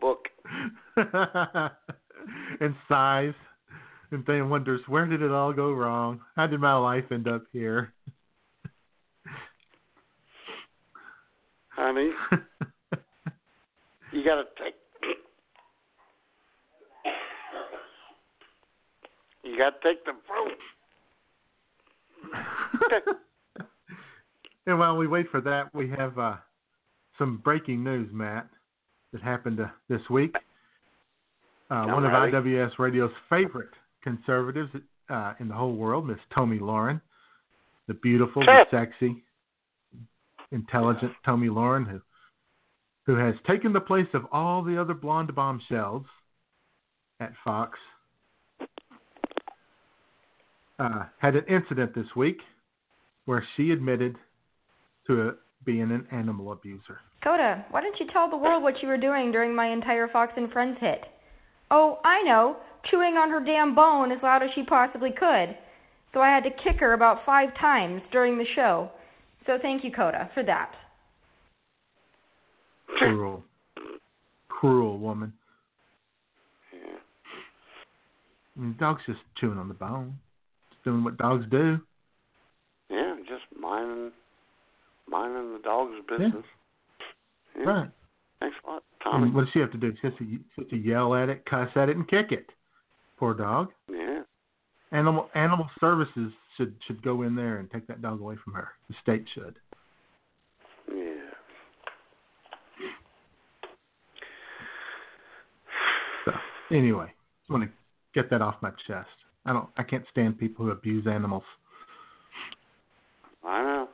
book. 0.00 0.26
and 2.60 2.74
sighs 2.88 3.34
and 4.10 4.24
then 4.26 4.48
wonders 4.48 4.80
where 4.88 5.06
did 5.06 5.22
it 5.22 5.30
all 5.30 5.52
go 5.52 5.72
wrong? 5.72 6.20
How 6.34 6.48
did 6.48 6.60
my 6.60 6.74
life 6.76 7.04
end 7.12 7.28
up 7.28 7.44
here? 7.52 7.92
Honey, 11.76 12.10
you 14.12 14.24
gotta 14.24 14.44
take 14.62 14.74
You 19.46 19.56
gotta 19.56 19.76
take 19.82 20.04
the 20.04 20.12
fruit. 20.26 20.58
and 24.66 24.78
while 24.78 24.96
we 24.96 25.06
wait 25.06 25.26
for 25.30 25.40
that, 25.40 25.72
we 25.72 25.88
have 25.90 26.18
uh, 26.18 26.34
some 27.16 27.40
breaking 27.44 27.84
news, 27.84 28.08
Matt, 28.12 28.48
that 29.12 29.22
happened 29.22 29.60
uh, 29.60 29.66
this 29.88 30.00
week. 30.10 30.34
Uh, 31.70 31.84
one 31.86 32.04
of 32.04 32.10
IWS 32.10 32.78
Radio's 32.78 33.12
favorite 33.30 33.70
conservatives 34.02 34.70
uh, 35.08 35.34
in 35.38 35.48
the 35.48 35.54
whole 35.54 35.74
world, 35.74 36.06
Miss 36.06 36.18
Tomi 36.34 36.58
Lahren, 36.58 37.00
the 37.86 37.94
beautiful, 37.94 38.42
the 38.44 38.66
sexy, 38.70 39.22
intelligent 40.52 41.12
Tomi 41.24 41.48
Lahren, 41.48 41.88
who 41.88 42.00
who 43.06 43.14
has 43.14 43.34
taken 43.46 43.72
the 43.72 43.80
place 43.80 44.08
of 44.14 44.22
all 44.32 44.64
the 44.64 44.80
other 44.80 44.94
blonde 44.94 45.32
bombshells 45.32 46.04
at 47.20 47.32
Fox, 47.44 47.78
uh, 50.80 51.04
had 51.18 51.36
an 51.36 51.44
incident 51.48 51.94
this 51.94 52.16
week 52.16 52.38
where 53.26 53.46
she 53.56 53.70
admitted 53.70 54.16
to 55.06 55.28
uh 55.28 55.32
being 55.64 55.82
an 55.82 56.06
animal 56.12 56.52
abuser. 56.52 57.00
Coda, 57.24 57.64
why 57.70 57.80
didn't 57.80 57.98
you 57.98 58.06
tell 58.12 58.30
the 58.30 58.36
world 58.36 58.62
what 58.62 58.80
you 58.82 58.88
were 58.88 58.96
doing 58.96 59.32
during 59.32 59.54
my 59.54 59.72
entire 59.72 60.06
Fox 60.06 60.32
and 60.36 60.52
Friends 60.52 60.76
hit? 60.80 61.00
Oh, 61.70 61.98
I 62.04 62.22
know, 62.22 62.56
chewing 62.88 63.14
on 63.16 63.30
her 63.30 63.40
damn 63.44 63.74
bone 63.74 64.12
as 64.12 64.22
loud 64.22 64.42
as 64.44 64.50
she 64.54 64.62
possibly 64.62 65.10
could. 65.10 65.56
So 66.14 66.20
I 66.20 66.28
had 66.28 66.44
to 66.44 66.50
kick 66.50 66.78
her 66.78 66.92
about 66.92 67.26
five 67.26 67.48
times 67.60 68.00
during 68.12 68.38
the 68.38 68.46
show. 68.54 68.90
So 69.46 69.58
thank 69.62 69.84
you, 69.84 69.92
Coda, 69.92 70.28
for 70.34 70.42
that. 70.42 70.72
Cruel, 72.98 73.44
cruel 74.48 74.98
woman. 74.98 75.32
And 78.56 78.74
the 78.74 78.78
dog's 78.78 79.02
just 79.06 79.18
chewing 79.38 79.58
on 79.58 79.68
the 79.68 79.74
bone, 79.74 80.18
just 80.70 80.82
doing 80.82 81.04
what 81.04 81.18
dogs 81.18 81.44
do. 81.50 81.78
Yeah, 82.88 83.16
just 83.28 83.44
minding 83.60 84.12
minding 85.08 85.52
the 85.52 85.60
dog's 85.62 85.94
business. 86.08 86.44
Yeah. 87.56 87.64
Right. 87.64 87.90
Thanks 88.40 88.56
a 88.66 88.70
lot, 88.70 88.82
Tomi. 89.02 89.24
And 89.24 89.34
what 89.34 89.44
does 89.44 89.50
she 89.52 89.60
have 89.60 89.72
to 89.72 89.78
do? 89.78 89.92
She 90.00 90.06
has 90.06 90.16
to, 90.18 90.24
she 90.24 90.40
has 90.58 90.68
to 90.70 90.76
yell 90.76 91.14
at 91.14 91.28
it, 91.28 91.44
cuss 91.46 91.68
at 91.76 91.88
it, 91.88 91.96
and 91.96 92.08
kick 92.08 92.32
it. 92.32 92.46
Poor 93.18 93.34
dog. 93.34 93.68
Yeah. 93.90 94.15
Animal 94.92 95.28
Animal 95.34 95.68
Services 95.80 96.32
should 96.56 96.74
should 96.86 97.02
go 97.02 97.22
in 97.22 97.34
there 97.34 97.58
and 97.58 97.70
take 97.70 97.86
that 97.88 98.02
dog 98.02 98.20
away 98.20 98.36
from 98.42 98.54
her. 98.54 98.68
The 98.88 98.94
state 99.02 99.24
should. 99.34 99.58
Yeah. 100.88 101.14
So 106.24 106.32
anyway, 106.70 107.12
just 107.40 107.50
want 107.50 107.64
to 107.64 107.70
get 108.14 108.30
that 108.30 108.42
off 108.42 108.56
my 108.62 108.70
chest. 108.86 109.08
I 109.44 109.52
don't. 109.52 109.68
I 109.76 109.82
can't 109.82 110.04
stand 110.10 110.38
people 110.38 110.64
who 110.64 110.70
abuse 110.70 111.06
animals. 111.06 111.44
I 113.44 113.62
know. 113.62 113.88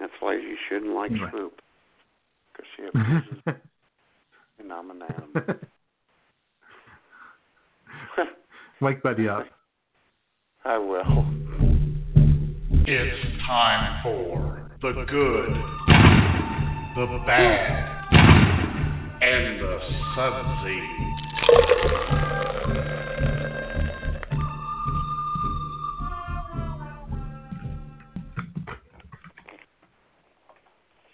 That's 0.00 0.12
why 0.20 0.34
you 0.34 0.56
shouldn't 0.68 0.94
like 0.94 1.10
Anyway. 1.10 1.28
Swoop. 1.30 1.60
Because 2.52 2.66
she 2.76 2.82
abuses 2.94 3.62
and 4.64 4.72
I'm 4.72 4.90
an 4.90 5.02
animal. 5.02 5.60
Wake 8.84 9.02
Buddy 9.02 9.26
up. 9.26 9.46
I 10.66 10.76
will. 10.76 11.24
It's 12.86 13.46
time 13.46 14.02
for 14.02 14.70
the 14.82 15.06
good, 15.08 15.48
the 16.94 17.22
bad, 17.24 18.12
and 19.22 19.58
the 19.58 19.78
sudsy. 20.14 20.80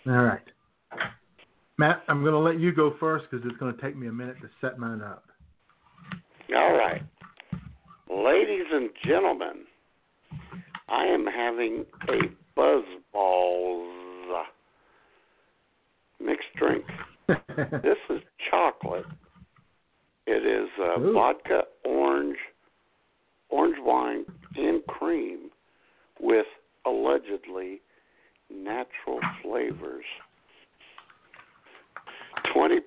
All 0.09 0.25
right. 0.25 0.41
Matt, 1.79 2.03
I'm 2.09 2.23
going 2.23 2.33
to 2.33 2.39
let 2.41 2.59
you 2.59 2.73
go 2.73 2.97
first 2.99 3.27
because 3.31 3.47
it's 3.49 3.57
going 3.59 3.73
to 3.73 3.81
take 3.81 3.97
me 3.97 4.09
a 4.09 4.13
minute 4.13 4.39
to 4.43 4.49
set 4.61 4.77
mine 4.77 5.03
up. 5.03 5.23
All 6.53 6.73
right. 6.73 7.03
Ladies 8.25 8.67
and 8.71 8.91
gentlemen, 9.07 9.65
I 10.91 11.07
am 11.07 11.25
having 11.25 11.87
a 12.07 12.19
Buzzballs 12.55 14.43
mixed 16.23 16.49
drink. 16.59 16.85
this 17.29 17.97
is 18.11 18.21
chocolate. 18.51 19.07
It 20.27 20.45
is 20.45 20.69
uh, 20.79 21.01
Ooh. 21.01 21.15
vodka, 21.15 21.63
orange, 21.87 22.37
orange 23.49 23.77
wine, 23.81 24.27
and 24.55 24.85
cream 24.87 25.49
with 26.21 26.47
allegedly 26.85 27.81
natural 28.53 29.21
flavors. 29.43 30.05
20% 32.55 32.81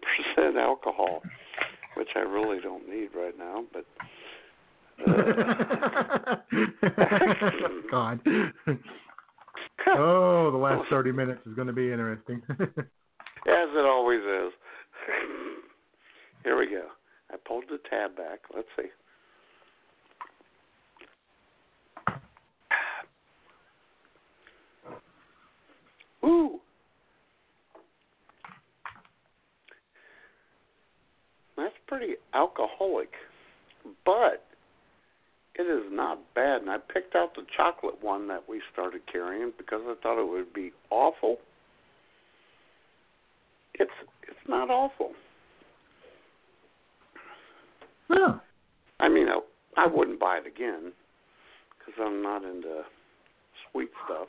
alcohol, 0.61 1.23
which 1.97 2.10
I 2.15 2.19
really 2.19 2.61
don't 2.61 2.88
need 2.88 3.10
right 3.15 3.35
now, 3.35 3.64
but 3.73 3.85
God. 7.91 8.19
oh, 9.87 10.51
the 10.51 10.57
last 10.57 10.89
30 10.89 11.11
minutes 11.11 11.41
is 11.45 11.53
going 11.55 11.67
to 11.67 11.73
be 11.73 11.91
interesting. 11.91 12.41
as 13.47 13.69
it 13.75 13.85
always 13.85 14.21
is. 14.21 14.53
Here 16.43 16.57
we 16.57 16.67
go. 16.67 16.87
I 17.31 17.35
pulled 17.45 17.65
the 17.69 17.79
tab 17.89 18.15
back. 18.15 18.39
Let's 18.53 18.67
see. 18.77 18.89
Ooh. 26.25 26.59
That's 31.57 31.73
pretty 31.87 32.15
alcoholic, 32.33 33.11
but 34.05 34.45
it 35.55 35.63
is 35.63 35.83
not 35.91 36.19
bad. 36.33 36.61
And 36.61 36.69
I 36.69 36.77
picked 36.77 37.15
out 37.15 37.35
the 37.35 37.42
chocolate 37.55 38.01
one 38.01 38.27
that 38.27 38.43
we 38.47 38.61
started 38.71 39.01
carrying 39.11 39.51
because 39.57 39.81
I 39.85 39.95
thought 40.01 40.21
it 40.21 40.30
would 40.30 40.53
be 40.53 40.71
awful. 40.89 41.38
It's 43.75 43.91
it's 44.23 44.47
not 44.47 44.69
awful. 44.69 45.11
oh, 48.11 48.39
I 48.99 49.09
mean, 49.09 49.27
I, 49.27 49.39
I 49.77 49.88
wouldn't 49.88 50.19
buy 50.19 50.38
it 50.38 50.47
again 50.47 50.91
because 51.77 51.99
I'm 51.99 52.21
not 52.21 52.43
into 52.43 52.84
sweet 53.71 53.89
stuff 54.05 54.27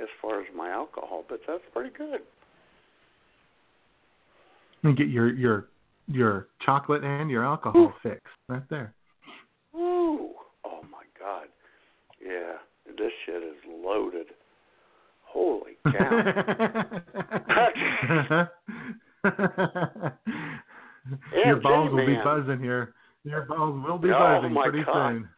as 0.00 0.08
far 0.22 0.40
as 0.40 0.46
my 0.56 0.70
alcohol, 0.70 1.24
but 1.28 1.40
that's 1.46 1.62
pretty 1.72 1.90
good. 1.96 2.20
and 4.82 4.96
get 4.96 5.08
your 5.08 5.32
your 5.34 5.66
your 6.08 6.48
chocolate 6.64 7.04
and 7.04 7.30
your 7.30 7.44
alcohol 7.44 7.92
hmm. 8.02 8.08
fix 8.08 8.20
right 8.48 8.62
there. 8.68 8.94
Ooh, 9.74 10.30
oh 10.64 10.82
my 10.90 11.04
God, 11.18 11.46
yeah, 12.24 12.54
this 12.86 13.12
shit 13.26 13.42
is 13.42 13.56
loaded. 13.68 14.26
Cow! 15.84 16.00
your 21.32 21.44
Yeah, 21.44 21.54
balls 21.62 21.90
will 21.92 22.06
be 22.06 22.16
buzzing 22.22 22.60
here. 22.62 22.94
Your 23.24 23.42
balls 23.42 23.82
will 23.86 23.98
be 23.98 24.10
Oh, 24.10 24.18
buzzing 24.18 24.52
my 24.52 24.68
pretty 24.68 24.84
God. 24.84 25.12
soon. 25.12 25.28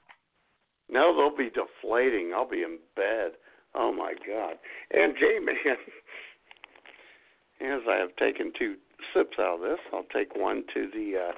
no, 0.89 1.15
they'll 1.17 1.37
be 1.37 1.51
deflating. 1.51 2.33
I'll 2.35 2.49
be 2.49 2.63
in 2.63 2.79
bed. 2.97 3.33
Oh 3.75 3.93
my 3.93 4.15
God! 4.27 4.57
And 4.93 5.15
J 5.19 5.39
Man, 5.41 5.57
as 7.73 7.81
I 7.89 7.97
have 7.97 8.15
taken 8.17 8.53
two 8.59 8.77
sips 9.15 9.39
out 9.39 9.57
of 9.57 9.61
this, 9.63 9.79
I'll 9.93 10.05
take 10.13 10.37
one 10.37 10.65
to 10.75 10.89
the 10.93 11.31
uh, 11.31 11.33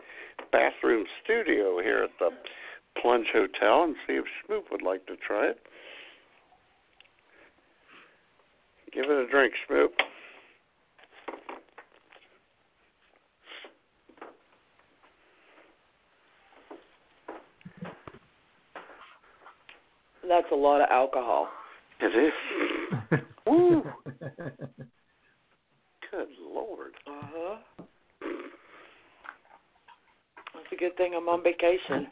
bathroom 0.51 1.05
studio 1.23 1.81
here 1.81 2.03
at 2.05 2.11
the 2.19 2.31
Plunge 3.01 3.29
Hotel 3.33 3.85
and 3.85 3.95
see 4.07 4.15
if 4.15 4.25
Schmoop 4.49 4.71
would 4.71 4.83
like 4.83 5.07
to 5.07 5.17
try 5.17 5.47
it. 5.49 5.61
Give 8.95 9.05
it 9.07 9.11
a 9.11 9.27
drink, 9.29 9.53
Schmoop. 9.69 9.89
That's 20.29 20.47
a 20.53 20.55
lot 20.55 20.81
of 20.81 20.89
alcohol. 20.91 21.49
It 22.01 22.07
is. 22.07 22.33
Woo! 23.47 23.83
Good 26.11 26.29
Lord. 26.41 26.93
Uh 27.07 27.23
huh. 27.23 27.57
That's 30.55 30.73
a 30.73 30.77
good 30.77 30.97
thing 30.97 31.15
I'm 31.17 31.29
on 31.29 31.43
vacation. 31.43 32.07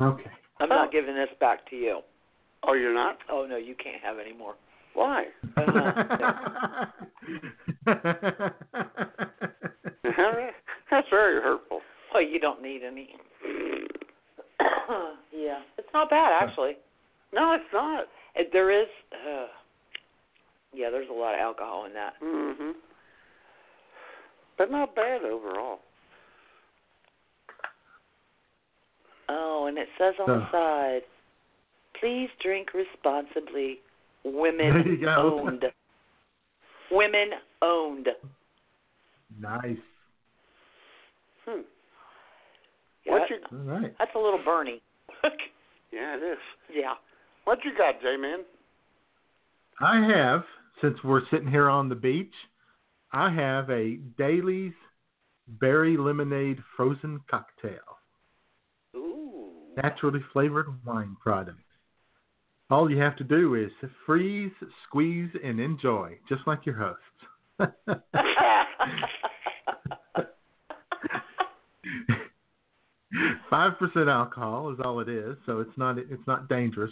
okay. 0.00 0.30
I'm 0.60 0.68
not 0.68 0.92
giving 0.92 1.14
this 1.14 1.28
back 1.40 1.68
to 1.70 1.76
you. 1.76 2.00
Oh, 2.66 2.74
you're 2.74 2.94
not? 2.94 3.18
Oh 3.30 3.46
no, 3.48 3.56
you 3.56 3.74
can't 3.74 4.02
have 4.02 4.18
any 4.18 4.32
more. 4.32 4.54
Why? 4.94 5.24
That's 10.90 11.08
very 11.10 11.42
hurtful. 11.42 11.80
Oh, 12.14 12.20
you 12.20 12.38
don't 12.38 12.62
need 12.62 12.82
any. 12.86 13.08
yeah, 15.32 15.58
it's 15.76 15.88
not 15.92 16.10
bad 16.10 16.32
actually. 16.40 16.76
No, 17.32 17.52
it's 17.54 17.64
not. 17.72 18.04
It, 18.36 18.50
there 18.52 18.70
is. 18.70 18.86
Uh, 19.12 19.46
yeah, 20.72 20.90
there's 20.90 21.08
a 21.10 21.12
lot 21.12 21.34
of 21.34 21.40
alcohol 21.40 21.86
in 21.86 21.94
that. 21.94 22.14
Mhm. 22.22 22.72
But 24.56 24.70
not 24.70 24.94
bad 24.94 25.22
overall. 25.22 25.80
Oh, 29.36 29.66
and 29.66 29.76
it 29.78 29.88
says 29.98 30.14
on 30.20 30.26
the 30.28 30.46
side, 30.52 31.00
please 32.00 32.28
drink 32.40 32.68
responsibly. 32.72 33.80
Women 34.24 35.04
owned. 35.08 35.64
Women 36.90 37.30
owned. 37.60 38.08
Nice. 39.40 39.76
Hmm. 41.44 41.60
Yeah, 43.04 43.12
What 43.12 43.22
you? 43.28 43.36
All 43.52 43.64
right. 43.64 43.94
That's 43.98 44.10
a 44.14 44.18
little 44.18 44.40
Bernie. 44.44 44.80
Yeah, 45.92 46.16
it 46.16 46.22
is. 46.24 46.38
yeah. 46.74 46.94
What 47.44 47.58
you 47.64 47.70
got, 47.78 48.00
J 48.02 48.16
Man? 48.16 48.40
I 49.80 50.04
have, 50.12 50.42
since 50.82 50.96
we're 51.04 51.22
sitting 51.30 51.48
here 51.48 51.70
on 51.70 51.88
the 51.88 51.94
beach, 51.94 52.32
I 53.12 53.30
have 53.32 53.70
a 53.70 53.98
Daily's 54.18 54.72
berry 55.46 55.96
lemonade 55.96 56.58
frozen 56.76 57.20
cocktail, 57.30 57.70
Ooh. 57.70 58.03
Naturally 59.76 60.20
flavored 60.32 60.68
wine 60.84 61.16
products. 61.22 61.58
All 62.70 62.90
you 62.90 62.98
have 62.98 63.16
to 63.16 63.24
do 63.24 63.54
is 63.54 63.70
freeze, 64.06 64.52
squeeze, 64.86 65.30
and 65.42 65.60
enjoy, 65.60 66.18
just 66.28 66.42
like 66.46 66.64
your 66.64 66.76
hosts. 66.76 67.02
Five 73.50 73.78
percent 73.78 74.08
alcohol 74.08 74.72
is 74.72 74.78
all 74.84 75.00
it 75.00 75.08
is, 75.08 75.36
so 75.46 75.60
it's 75.60 75.76
not 75.76 75.98
it's 75.98 76.26
not 76.26 76.48
dangerous. 76.48 76.90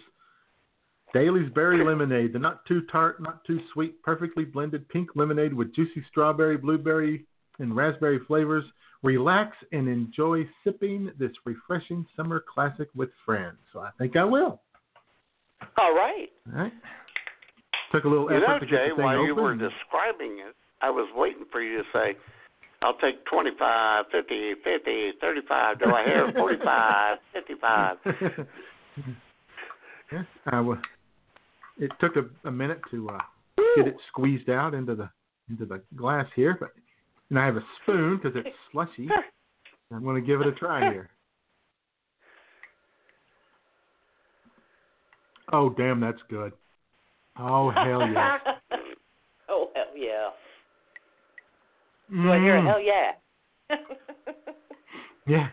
Daily's 1.13 1.51
Berry 1.53 1.85
Lemonade, 1.85 2.33
the 2.33 2.39
not 2.39 2.65
too 2.67 2.83
tart, 2.91 3.21
not 3.21 3.45
too 3.45 3.61
sweet, 3.73 4.03
perfectly 4.03 4.45
blended 4.45 4.89
pink 4.89 5.11
lemonade 5.15 5.53
with 5.53 5.75
juicy 5.75 6.05
strawberry, 6.09 6.57
blueberry, 6.57 7.27
and 7.59 7.77
raspberry 7.77 8.21
flavors. 8.27 8.65
Relax 9.03 9.57
and 9.73 9.89
enjoy 9.89 10.47
sipping 10.63 11.11
this 11.19 11.33
refreshing 11.45 12.07
summer 12.17 12.43
classic 12.53 12.89
with 12.95 13.11
friends. 13.27 13.57
So 13.73 13.81
I 13.81 13.91
think 13.99 14.17
I 14.17 14.25
will. 14.25 14.61
All 15.77 15.95
right. 15.95 16.29
All 16.55 16.63
right. 16.63 16.73
Took 17.93 18.05
a 18.05 18.09
little 18.09 18.31
You 18.31 18.37
effort 18.39 18.49
know, 18.49 18.59
to 18.61 18.67
get 18.67 18.71
Jay, 18.77 18.89
the 18.91 18.97
thing 18.97 19.05
while 19.05 19.17
open. 19.17 19.27
you 19.27 19.35
were 19.35 19.55
describing 19.55 20.39
it, 20.49 20.55
I 20.81 20.91
was 20.91 21.09
waiting 21.15 21.45
for 21.51 21.61
you 21.61 21.79
to 21.79 21.85
say, 21.93 22.17
I'll 22.83 22.97
take 22.99 23.25
25, 23.27 24.05
50, 24.11 24.55
50, 24.65 25.11
35. 25.21 25.79
Do 25.79 25.85
I 25.95 26.05
hear 26.05 26.33
45, 26.37 27.19
55? 27.33 27.97
yeah, 30.13 30.23
I 30.47 30.61
wa- 30.61 30.77
it 31.79 31.91
took 32.01 32.17
a, 32.17 32.25
a 32.49 32.51
minute 32.51 32.81
to 32.91 33.09
uh, 33.11 33.19
get 33.77 33.87
it 33.89 33.97
squeezed 34.09 34.49
out 34.51 34.75
into 34.75 34.95
the 34.95 35.09
into 35.51 35.65
the 35.67 35.83
glass 35.97 36.27
here, 36.37 36.57
but 36.59 36.71
and 37.33 37.39
I 37.39 37.47
have 37.47 37.57
a 37.57 37.65
spoon 37.83 38.21
because 38.23 38.37
it's 38.45 38.55
slushy. 38.71 39.09
I'm 39.91 40.05
going 40.05 40.21
to 40.21 40.27
give 40.27 40.43
it 40.43 40.47
a 40.47 40.53
try 40.53 40.81
here. 40.91 41.09
Oh, 45.51 45.71
damn, 45.71 45.99
that's 45.99 46.21
good. 46.29 46.53
Oh, 47.39 47.71
hell 47.71 48.07
yeah. 48.07 48.37
oh 49.49 49.71
hell 49.75 49.97
yeah! 49.97 50.29
Do 52.11 52.33
I 52.33 52.39
hear 52.39 52.57
a 52.59 52.61
Mm. 52.61 52.67
hell 52.67 52.81
yeah? 52.81 53.13
Yeah. 55.27 55.49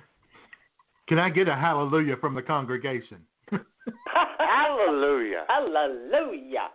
Can 1.07 1.19
I 1.19 1.29
get 1.29 1.47
a 1.47 1.55
hallelujah 1.55 2.17
from 2.19 2.35
the 2.35 2.41
congregation? 2.41 3.19
Hallelujah. 4.37 5.45
Hallelujah! 5.47 6.69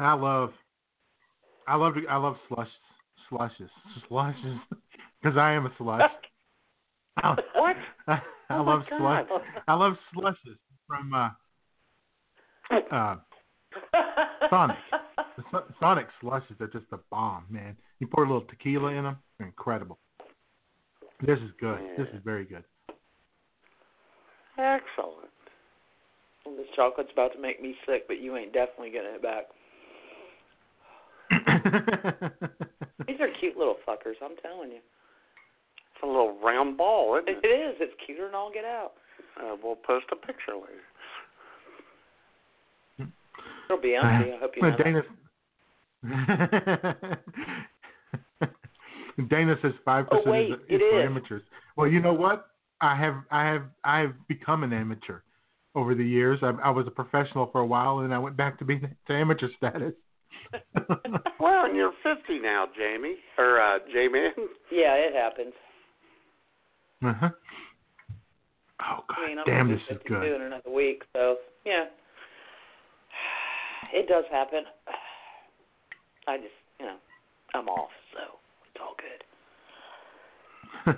I 0.00 0.14
love, 0.14 0.52
I 1.66 1.76
love, 1.76 1.94
I 2.08 2.16
love 2.16 2.36
slush, 2.48 2.68
slushes, 3.28 3.70
slushes, 4.08 4.58
because 5.22 5.36
I 5.38 5.52
am 5.52 5.66
a 5.66 5.72
slush. 5.78 6.10
I, 7.18 7.36
What? 7.54 7.76
I, 8.06 8.12
I 8.50 8.58
Oh 8.58 8.62
love 8.62 8.82
slush. 8.88 9.26
I 9.68 9.74
love 9.74 9.92
slushes 10.12 10.58
from 10.88 11.14
uh, 11.14 11.28
uh, 12.90 13.16
Sonic. 14.48 14.76
The 15.36 15.64
Sonic 15.78 16.06
slushes 16.20 16.56
are 16.60 16.66
just 16.66 16.86
a 16.92 16.98
bomb, 17.10 17.44
man. 17.50 17.76
You 18.00 18.06
pour 18.06 18.24
a 18.24 18.26
little 18.26 18.46
tequila 18.48 18.88
in 18.92 19.04
them, 19.04 19.18
incredible. 19.38 19.98
This 21.24 21.38
is 21.38 21.50
good. 21.60 21.78
This 21.98 22.08
is 22.14 22.20
very 22.24 22.44
good. 22.44 22.64
Excellent. 24.58 25.30
This 26.44 26.66
chocolate's 26.74 27.12
about 27.12 27.32
to 27.34 27.40
make 27.40 27.62
me 27.62 27.76
sick, 27.86 28.08
but 28.08 28.20
you 28.20 28.36
ain't 28.36 28.52
definitely 28.52 28.90
getting 28.90 29.14
it 29.14 29.22
back. 29.22 29.44
These 33.06 33.20
are 33.20 33.28
cute 33.40 33.56
little 33.56 33.76
fuckers, 33.86 34.14
I'm 34.22 34.36
telling 34.42 34.70
you. 34.70 34.78
It's 34.78 36.02
a 36.02 36.06
little 36.06 36.38
round 36.42 36.76
ball, 36.76 37.16
isn't 37.16 37.28
It 37.28 37.44
it? 37.44 37.48
is. 37.48 37.76
It's 37.80 37.92
cuter 38.06 38.26
than 38.26 38.34
all 38.34 38.50
get 38.52 38.64
out. 38.64 38.92
Uh, 39.40 39.56
we'll 39.62 39.76
post 39.76 40.06
a 40.12 40.16
picture 40.16 40.54
later. 40.54 40.84
It'll 43.68 43.80
be 43.80 43.96
on 43.96 44.14
empty. 44.14 44.32
I 44.32 44.38
hope 44.38 44.52
you 44.56 44.62
Well, 44.62 44.70
know 44.72 44.76
that. 44.78 45.04
Dana, 48.42 48.56
Dana 49.28 49.54
says 49.62 49.72
five 49.84 50.08
percent 50.08 50.26
Oh, 50.26 50.30
wait, 50.30 50.50
is, 50.50 50.58
it 50.68 50.74
is 50.76 50.80
for 50.90 51.00
amateurs. 51.02 51.42
Well, 51.76 51.86
you 51.86 52.00
know 52.00 52.12
what? 52.14 52.46
I 52.80 52.96
have 52.96 53.14
I 53.30 53.44
have 53.46 53.62
I 53.84 54.00
have 54.00 54.12
become 54.28 54.64
an 54.64 54.72
amateur 54.72 55.20
over 55.74 55.94
the 55.94 56.04
years. 56.04 56.40
I, 56.42 56.50
I 56.64 56.70
was 56.70 56.86
a 56.86 56.90
professional 56.90 57.48
for 57.52 57.60
a 57.60 57.66
while, 57.66 58.00
and 58.00 58.12
I 58.12 58.18
went 58.18 58.36
back 58.36 58.58
to 58.58 58.64
being 58.64 58.80
to 59.06 59.12
amateur 59.12 59.48
status. 59.56 59.92
Well, 61.40 61.64
and 61.64 61.74
you're 61.76 61.92
50 62.02 62.38
now, 62.40 62.66
Jamie. 62.76 63.16
Or, 63.38 63.60
uh, 63.60 63.78
J-Man. 63.92 64.32
Yeah, 64.70 64.94
it 64.94 65.14
happens. 65.14 65.54
uh-huh. 67.02 67.30
Oh 68.82 69.04
God, 69.08 69.16
I 69.18 69.28
mean, 69.28 69.38
I'm 69.38 69.44
damn, 69.46 69.66
gonna 69.66 69.78
this 69.78 69.88
be 69.88 69.94
is 69.94 69.98
52 70.02 70.14
good. 70.14 70.36
in 70.36 70.42
another 70.42 70.70
week, 70.70 71.02
so 71.14 71.36
yeah, 71.66 71.84
it 73.92 74.08
does 74.08 74.24
happen. 74.30 74.64
I 76.26 76.36
just, 76.38 76.48
you 76.78 76.86
know, 76.86 76.96
I'm 77.54 77.68
off, 77.68 77.90
so 78.14 78.20
it's 78.72 78.80
all 78.80 78.94
good. 78.96 79.22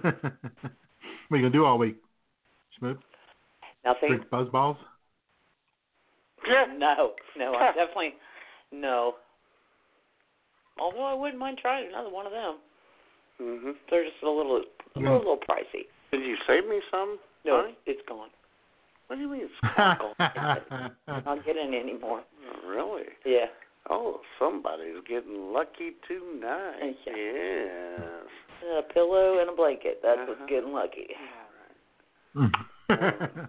what 1.28 1.36
are 1.36 1.36
you 1.36 1.42
gonna 1.42 1.50
do 1.50 1.64
all 1.64 1.78
week? 1.78 1.96
Smoot? 2.78 3.00
Nothing. 3.84 4.08
Drink 4.10 4.30
buzz 4.30 4.48
balls? 4.50 4.76
No, 6.78 7.12
no, 7.38 7.54
I 7.54 7.68
definitely 7.68 8.14
no. 8.72 9.14
Although 10.80 11.04
I 11.04 11.14
wouldn't 11.14 11.38
mind 11.38 11.58
trying 11.60 11.88
another 11.88 12.10
one 12.10 12.26
of 12.26 12.32
them. 12.32 12.56
hmm 13.38 13.70
They're 13.90 14.04
just 14.04 14.22
a 14.22 14.30
little, 14.30 14.56
a 14.56 14.60
Yeah. 15.00 15.02
little, 15.02 15.18
little 15.18 15.36
pricey. 15.38 15.86
Did 16.12 16.22
you 16.24 16.36
save 16.46 16.66
me 16.68 16.80
some? 16.90 17.18
No, 17.44 17.56
Honey? 17.62 17.76
it's, 17.86 17.98
it's 17.98 18.08
gone. 18.08 18.28
What 19.06 19.16
do 19.16 19.22
you 19.22 19.28
mean 19.28 19.42
it's 19.42 19.52
not 19.78 19.98
gone? 19.98 20.14
I'm 21.08 21.24
not 21.24 21.44
getting 21.44 21.74
any 21.74 21.94
more. 21.98 22.22
really? 22.66 23.04
Yeah. 23.24 23.46
Oh, 23.90 24.20
somebody's 24.38 25.02
getting 25.08 25.52
lucky 25.52 25.92
tonight. 26.08 26.94
Yeah. 27.06 27.12
Yes. 27.14 28.78
A 28.78 28.92
pillow 28.92 29.40
and 29.40 29.50
a 29.50 29.52
blanket. 29.54 29.98
That's 30.02 30.18
Uh-huh. 30.20 30.34
what's 30.38 30.48
getting 30.50 30.72
lucky. 30.72 31.08
All 32.36 32.48
right. 32.48 32.50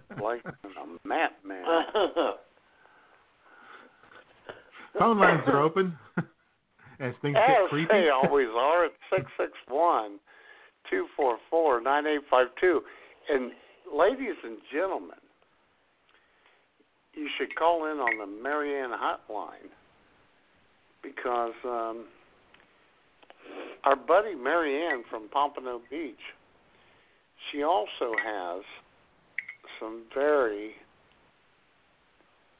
Like 0.22 0.42
a 0.64 1.08
Matt 1.08 1.32
Man. 1.44 1.64
Phone 4.98 5.18
lines 5.18 5.42
are 5.46 5.62
open. 5.62 5.96
As 7.00 7.12
things 7.22 7.36
As 7.36 7.48
get 7.48 7.70
creepy. 7.70 7.88
they 7.92 8.08
always 8.24 8.48
are 8.56 8.86
at 8.86 8.92
six 9.10 9.24
six 9.38 9.52
one 9.68 10.18
two 10.90 11.06
four 11.16 11.38
four 11.50 11.80
nine 11.80 12.06
eight 12.06 12.20
five 12.30 12.48
two. 12.60 12.80
And 13.28 13.50
ladies 13.92 14.36
and 14.44 14.58
gentlemen, 14.72 15.18
you 17.14 17.28
should 17.38 17.54
call 17.56 17.86
in 17.90 17.98
on 17.98 18.18
the 18.18 18.42
Marianne 18.42 18.90
hotline 18.90 19.70
because 21.02 21.52
um, 21.64 22.04
our 23.84 23.96
buddy 23.96 24.34
Marianne 24.34 25.04
from 25.10 25.28
Pompano 25.28 25.80
Beach, 25.90 26.14
she 27.50 27.62
also 27.62 28.12
has 28.24 28.62
some 29.80 30.04
very 30.14 30.72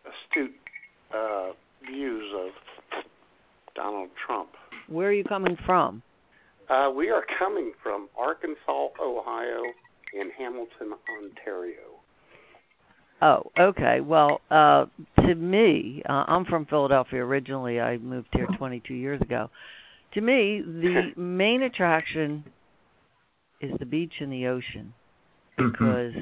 astute 0.05 0.55
uh, 1.15 1.51
views 1.91 2.25
of 2.35 2.51
Donald 3.75 4.11
Trump. 4.27 4.51
Where 4.89 5.09
are 5.09 5.13
you 5.13 5.25
coming 5.25 5.57
from? 5.65 6.03
Uh, 6.69 6.91
we 6.95 7.11
are 7.11 7.25
coming 7.39 7.73
from 7.83 8.09
Arkansas, 8.19 8.89
Ohio, 9.03 9.63
and 10.19 10.31
Hamilton, 10.39 10.95
Ontario. 11.23 12.01
Oh, 13.23 13.51
okay. 13.59 14.01
Well, 14.01 14.41
uh 14.51 14.87
to 15.27 15.35
me, 15.35 16.03
uh, 16.09 16.25
I'm 16.27 16.45
from 16.45 16.67
Philadelphia 16.67 17.25
originally. 17.25 17.81
I 17.81 17.97
moved 17.97 18.29
here 18.33 18.47
22 18.59 18.93
years 18.95 19.21
ago. 19.23 19.49
To 20.15 20.21
me, 20.21 20.63
the 20.65 21.13
main 21.21 21.63
attraction 21.63 22.45
is 23.61 23.71
the 23.79 23.87
beach 23.87 24.13
and 24.21 24.31
the 24.31 24.47
ocean 24.47 24.93
because 25.57 26.13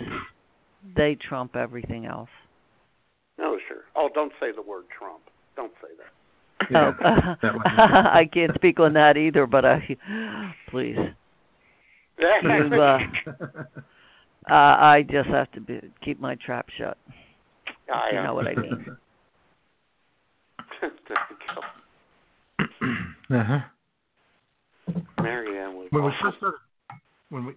they 0.97 1.16
trump 1.28 1.56
everything 1.56 2.06
else. 2.06 2.28
No, 3.39 3.59
sure. 3.66 3.82
Oh, 3.97 4.09
don't 4.14 4.32
say 4.39 4.52
the 4.55 4.62
word 4.62 4.84
Trump. 4.97 5.22
Don't 5.56 5.72
say 5.80 5.88
that. 5.98 6.12
Yeah, 6.70 6.92
oh, 7.04 7.36
that. 7.42 7.54
I 7.66 8.28
can't 8.32 8.54
speak 8.54 8.80
on 8.80 8.92
that 8.94 9.16
either, 9.16 9.46
but 9.46 9.64
I 9.64 9.96
please. 10.68 10.96
You, 12.22 12.80
uh, 12.80 12.98
uh, 14.48 14.54
I 14.54 15.04
just 15.10 15.28
have 15.28 15.50
to 15.52 15.60
be, 15.60 15.80
keep 16.04 16.20
my 16.20 16.36
trap 16.36 16.66
shut. 16.78 16.96
I, 17.92 18.10
You 18.12 18.22
know 18.22 18.34
what 18.34 18.46
I 18.46 18.54
mean. 18.54 18.96
uh-huh. 23.30 23.58
Marianne 25.20 25.74
was 25.74 25.88
When 25.90 26.04
we 26.04 26.12
first 26.22 26.36
started, 26.38 26.58
when 27.30 27.46
we, 27.46 27.52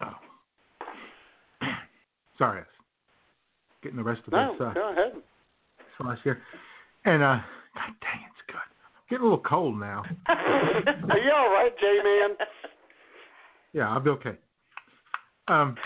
oh, 0.00 0.14
sorry, 2.38 2.58
I 2.58 2.62
was 2.62 2.66
getting 3.82 3.96
the 3.96 4.04
rest 4.04 4.22
of 4.26 4.32
No, 4.32 4.52
this 4.52 4.60
uh, 4.60 4.72
go 4.74 4.92
ahead. 4.92 5.12
slash 5.98 6.18
here, 6.24 6.42
and 7.04 7.22
uh, 7.22 7.38
God 7.74 7.94
dang, 8.00 8.20
it's 8.30 8.42
good. 8.46 8.56
Getting 9.10 9.22
a 9.22 9.28
little 9.28 9.44
cold 9.44 9.78
now. 9.78 10.02
Are 10.28 11.18
you 11.18 11.32
all 11.34 11.50
right, 11.50 11.72
J-Man? 11.78 12.36
Yeah, 13.72 13.90
I'll 13.90 14.00
be 14.00 14.10
okay. 14.10 14.36
Um. 15.48 15.76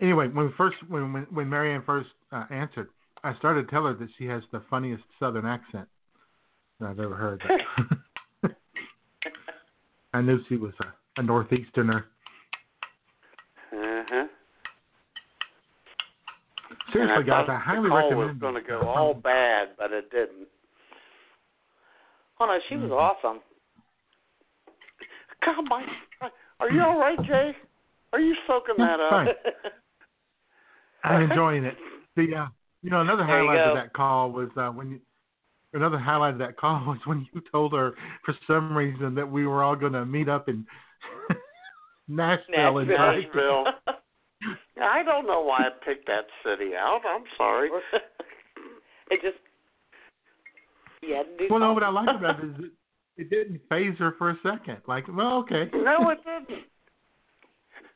Anyway, 0.00 0.28
when 0.28 0.46
we 0.46 0.52
first 0.58 0.76
when 0.88 1.12
when, 1.12 1.22
when 1.30 1.48
Marianne 1.48 1.82
first 1.86 2.08
uh, 2.32 2.44
answered, 2.50 2.88
I 3.24 3.36
started 3.38 3.66
to 3.66 3.70
tell 3.70 3.84
her 3.84 3.94
that 3.94 4.08
she 4.18 4.26
has 4.26 4.42
the 4.50 4.62
funniest 4.68 5.04
Southern 5.20 5.46
accent 5.46 5.88
that 6.80 6.88
I've 6.88 6.98
ever 6.98 7.14
heard. 7.14 7.42
I 10.14 10.20
knew 10.20 10.40
she 10.48 10.56
was 10.56 10.72
a, 10.80 11.20
a 11.20 11.24
northeasterner. 11.24 12.04
Uh-huh. 13.72 14.26
Seriously, 16.92 17.14
and 17.22 17.32
I 17.32 17.44
guys, 17.44 17.46
I 17.48 17.58
highly 17.58 17.84
the 17.84 17.88
call 17.88 17.98
recommend. 18.10 18.28
was 18.28 18.36
going 18.40 18.54
to 18.54 18.68
go 18.68 18.80
all 18.88 19.14
bad, 19.14 19.68
but 19.78 19.92
it 19.92 20.10
didn't. 20.10 20.48
Oh 22.40 22.46
no, 22.46 22.58
she 22.68 22.76
was 22.76 22.90
awesome. 22.90 23.40
Come 25.44 25.66
on. 25.72 25.84
Are 26.60 26.70
you 26.70 26.82
all 26.82 26.98
right, 26.98 27.18
Jay? 27.26 27.52
Are 28.12 28.20
you 28.20 28.34
soaking 28.46 28.74
that 28.78 29.00
up? 29.00 29.26
I'm 31.04 31.30
enjoying 31.30 31.64
it. 31.64 31.76
The 32.16 32.34
uh, 32.36 32.46
you 32.82 32.90
know 32.90 33.00
another 33.00 33.24
There 33.26 33.38
highlight 33.38 33.58
of 33.68 33.74
that 33.76 33.92
call 33.92 34.30
was 34.30 34.48
uh, 34.56 34.68
when 34.68 34.90
you 34.90 35.00
another 35.72 35.98
highlight 35.98 36.34
of 36.34 36.38
that 36.40 36.56
call 36.56 36.84
was 36.86 36.98
when 37.06 37.26
you 37.32 37.40
told 37.50 37.72
her 37.72 37.92
for 38.24 38.34
some 38.46 38.76
reason 38.76 39.14
that 39.14 39.30
we 39.30 39.46
were 39.46 39.62
all 39.62 39.76
going 39.76 39.94
to 39.94 40.04
meet 40.04 40.28
up 40.28 40.48
in 40.48 40.66
Nashville, 42.08 42.78
and 42.78 42.88
try- 42.88 43.20
Nashville. 43.20 43.64
I 44.82 45.02
don't 45.04 45.26
know 45.26 45.42
why 45.42 45.58
I 45.66 45.70
picked 45.84 46.06
that 46.06 46.26
city 46.44 46.72
out. 46.76 47.00
I'm 47.08 47.24
sorry. 47.36 47.70
it 49.10 49.20
just 49.22 49.38
you 51.02 51.14
had 51.14 51.26
to 51.26 51.36
do 51.38 51.46
Well, 51.50 51.60
no, 51.60 51.66
something. 51.66 51.74
what 51.74 51.82
I 51.82 51.88
like 51.90 52.16
about 52.18 52.44
it 52.44 52.48
is 52.50 52.56
it, 52.64 53.22
it 53.22 53.30
didn't 53.30 53.60
phase 53.68 53.98
her 53.98 54.14
for 54.18 54.30
a 54.30 54.36
second. 54.42 54.78
Like, 54.86 55.04
well, 55.08 55.38
okay. 55.38 55.68
No, 55.74 56.10
it 56.10 56.18
didn't. 56.24 56.64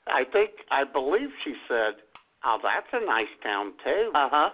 I 0.08 0.22
think 0.32 0.50
I 0.70 0.84
believe 0.84 1.28
she 1.44 1.54
said, 1.68 1.94
"Oh, 2.44 2.58
that's 2.62 2.86
a 2.92 3.04
nice 3.04 3.26
town 3.42 3.72
too." 3.84 4.10
Uh 4.14 4.28
huh. 4.30 4.50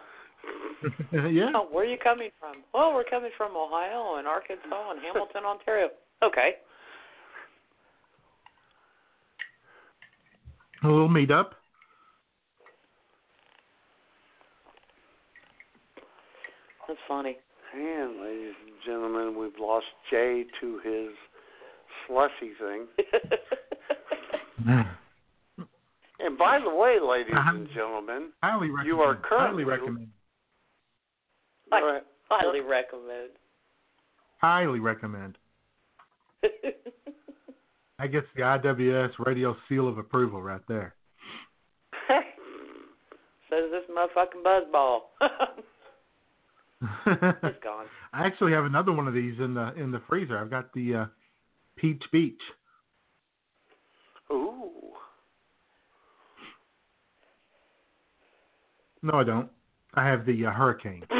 yeah. 1.30 1.50
Oh, 1.54 1.68
where 1.70 1.84
are 1.84 1.88
you 1.88 1.98
coming 2.02 2.30
from? 2.40 2.62
Well, 2.74 2.92
we're 2.94 3.04
coming 3.04 3.30
from 3.36 3.52
Ohio 3.56 4.16
and 4.18 4.26
Arkansas 4.26 4.90
and 4.90 5.00
Hamilton, 5.00 5.44
Ontario. 5.44 5.88
Okay. 6.22 6.52
A 10.84 10.88
little 10.88 11.09
meetup. 11.09 11.52
That's 16.88 17.00
funny. 17.09 17.36
And 17.74 18.20
ladies 18.20 18.54
and 18.66 18.74
gentlemen, 18.84 19.38
we've 19.38 19.59
lost 19.59 19.86
Jay 20.10 20.44
to 20.60 20.80
his 20.84 21.10
slushy 22.06 22.52
thing. 22.59 22.86
And 26.24 26.38
by 26.38 26.60
the 26.60 26.70
way, 26.72 26.98
ladies 27.02 27.34
and 27.36 27.66
gentlemen, 27.74 28.30
Highly 28.44 28.68
recommend. 28.70 28.86
you 28.86 29.00
are 29.00 29.16
currently 29.16 29.64
Highly 29.64 29.64
currently 29.64 29.64
recommend. 29.64 30.09
Go. 31.70 32.00
Highly 32.30 32.60
recommend. 32.60 33.30
Highly 34.40 34.78
recommend. 34.78 35.38
I 37.98 38.06
guess 38.06 38.22
the 38.36 38.42
IWS 38.42 39.10
radio 39.18 39.56
seal 39.68 39.88
of 39.88 39.98
approval 39.98 40.40
right 40.40 40.60
there. 40.68 40.94
Says 42.09 43.70
this 43.72 43.82
motherfucking 43.90 44.44
buzzball. 44.46 45.00
It's 47.06 47.62
gone. 47.62 47.86
I 48.12 48.26
actually 48.26 48.52
have 48.52 48.64
another 48.64 48.92
one 48.92 49.09
of 49.09 49.14
these 49.14 49.38
in 49.38 49.54
the 49.54 49.72
in 49.74 49.90
the 49.90 50.00
freezer. 50.09 50.38
I've 50.38 50.50
got 50.50 50.72
the 50.74 50.94
uh, 50.94 51.06
Peach 51.76 52.02
Beach. 52.12 52.40
Ooh. 54.30 54.70
No, 59.02 59.14
I 59.14 59.24
don't. 59.24 59.50
I 59.94 60.06
have 60.06 60.24
the 60.26 60.46
uh, 60.46 60.50
Hurricane. 60.52 61.02
no, 61.10 61.16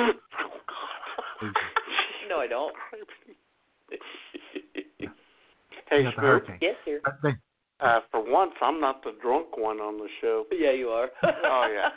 I 2.39 2.47
don't. 2.49 2.75
Hey, 5.91 6.05
got 6.05 6.15
the 6.17 6.23
Hurricane. 6.23 6.59
Yes, 6.61 6.77
sir. 6.85 7.01
Think- 7.23 7.39
Uh, 7.81 7.99
for 8.13 8.23
once, 8.25 8.53
I'm 8.63 8.81
not 8.81 9.03
the 9.03 9.11
drunk 9.21 9.57
one 9.59 9.79
on 9.79 9.99
the 9.99 10.07
show. 10.21 10.45
Yeah, 10.53 10.71
you 10.73 10.89
are. 10.89 11.09
Oh 11.25 11.67
yeah. 11.75 11.89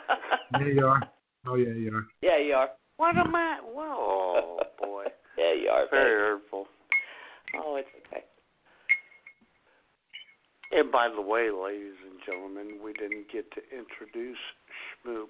Yeah, 0.60 0.66
you 0.66 0.84
are. 0.86 1.00
Oh 1.46 1.54
yeah, 1.54 1.72
you 1.74 1.94
are. 1.94 2.04
Yeah, 2.20 2.38
you 2.38 2.54
are. 2.54 2.68
What 2.96 3.16
am 3.16 3.34
I? 3.34 3.58
Whoa, 3.62 4.58
boy. 4.78 5.04
Yeah, 5.38 5.52
you 5.52 5.68
are. 5.68 5.84
Very 5.90 6.16
babe. 6.16 6.40
hurtful. 6.40 6.66
Oh, 7.62 7.76
it's 7.76 7.88
okay. 8.06 8.24
And 10.72 10.90
by 10.90 11.10
the 11.14 11.20
way, 11.20 11.50
ladies 11.50 11.92
and 12.10 12.18
gentlemen, 12.24 12.78
we 12.82 12.94
didn't 12.94 13.30
get 13.30 13.44
to 13.52 13.60
introduce 13.70 14.38
Schmoop. 15.04 15.28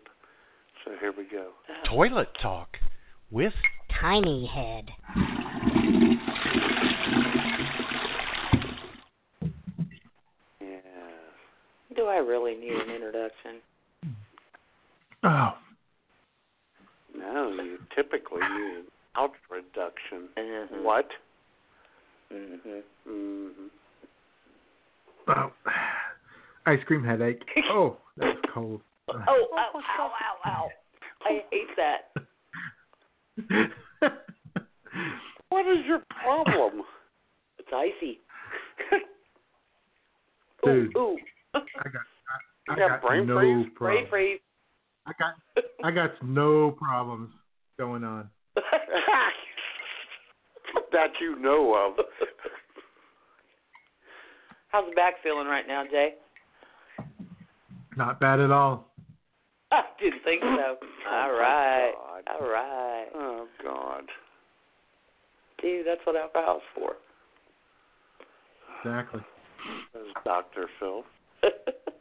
So 0.84 0.92
here 1.00 1.12
we 1.16 1.24
go. 1.24 1.50
Toilet 1.90 2.28
talk 2.40 2.68
with 3.32 3.52
Tiny 4.00 4.46
Head. 4.46 4.90
Yeah. 10.60 10.76
Do 11.96 12.04
I 12.06 12.18
really 12.18 12.54
need 12.54 12.72
an 12.72 12.90
introduction? 12.94 13.60
Oh, 15.24 15.54
No, 17.18 17.50
you 17.62 17.78
typically 17.94 18.40
need 18.40 18.76
an 18.78 18.84
out 19.16 19.32
reduction. 19.50 20.28
Mhm. 20.36 20.82
What? 20.82 21.08
Mhm. 22.32 22.82
Mm-hmm. 23.08 23.66
oh. 25.28 25.52
Ice 26.66 26.82
cream 26.84 27.04
headache. 27.04 27.42
Oh, 27.70 27.96
that's 28.16 28.38
cold. 28.52 28.80
Oh, 29.08 29.14
ow, 29.18 29.46
ow, 29.54 29.82
ow, 29.98 30.36
ow. 30.46 30.68
I 31.24 31.44
hate 31.50 31.76
that. 31.76 32.12
What 35.48 35.66
is 35.66 35.84
your 35.86 36.02
problem? 36.22 36.84
It's 37.58 37.68
icy. 37.72 38.20
Dude, 40.64 40.96
Ooh, 40.96 40.98
ooh. 40.98 41.18
I 41.54 41.58
got 41.88 42.02
I, 42.68 42.72
I 42.72 42.76
got 42.76 42.88
got 42.88 43.02
brain 43.02 43.26
no 43.26 43.38
freeze? 43.38 43.66
Brain 43.78 44.06
freeze. 44.10 44.40
I 45.06 45.12
got 45.18 45.34
I 45.84 45.90
got 45.90 46.10
no 46.22 46.72
problems 46.72 47.30
going 47.78 48.04
on. 48.04 48.28
that 50.92 51.10
you 51.20 51.38
know 51.38 51.74
of. 51.74 52.04
How's 54.68 54.88
the 54.90 54.96
back 54.96 55.14
feeling 55.22 55.46
right 55.46 55.66
now, 55.66 55.84
Jay? 55.90 56.14
Not 57.96 58.20
bad 58.20 58.40
at 58.40 58.50
all. 58.50 58.90
I 59.70 59.82
didn't 60.00 60.22
think 60.24 60.42
so. 60.42 60.76
All 61.10 61.30
oh, 61.30 61.38
right. 61.38 61.92
God. 61.94 62.40
All 62.40 62.48
right. 62.48 63.06
Oh 63.14 63.46
God. 63.62 64.04
Dude, 65.62 65.86
that's 65.86 66.00
what 66.04 66.16
alcohol's 66.16 66.62
for. 66.74 66.96
Exactly. 68.84 69.20
Says 69.92 70.02
Doctor 70.24 70.68
Phil. 70.78 71.04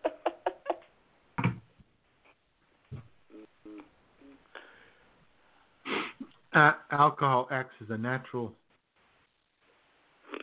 Uh, 6.55 6.71
alcohol 6.91 7.49
acts 7.51 7.73
as 7.83 7.89
a 7.89 7.97
natural 7.97 8.53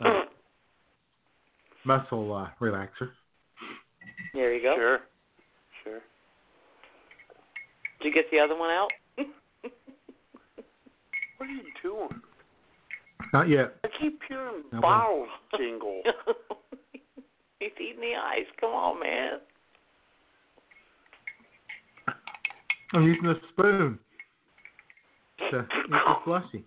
uh, 0.05 0.21
muscle 1.85 2.31
uh, 2.31 2.49
relaxer. 2.63 3.09
there 4.35 4.53
you 4.53 4.61
go. 4.61 4.75
Sure. 4.77 4.99
Sure. 5.83 5.99
Did 7.99 8.09
you 8.09 8.13
get 8.13 8.25
the 8.31 8.39
other 8.39 8.55
one 8.55 8.69
out? 8.69 8.89
What 11.37 11.49
are 11.49 11.53
you 11.55 11.63
doing? 11.81 12.21
Not 13.33 13.49
yet. 13.49 13.75
I 13.83 13.89
keep 13.99 14.17
hearing 14.29 14.63
No, 14.71 14.79
bottles 14.79 15.27
jingle. 15.57 16.01
He's 17.59 17.71
eating 17.81 17.99
the 17.99 18.13
ice. 18.15 18.45
Come 18.61 18.69
on, 18.69 18.99
man. 19.01 19.39
I'm 22.93 23.03
using 23.03 23.25
a 23.25 23.33
spoon 23.51 23.99
to 25.51 25.59
eat 25.59 25.89
the 25.89 26.15
slushy. 26.25 26.63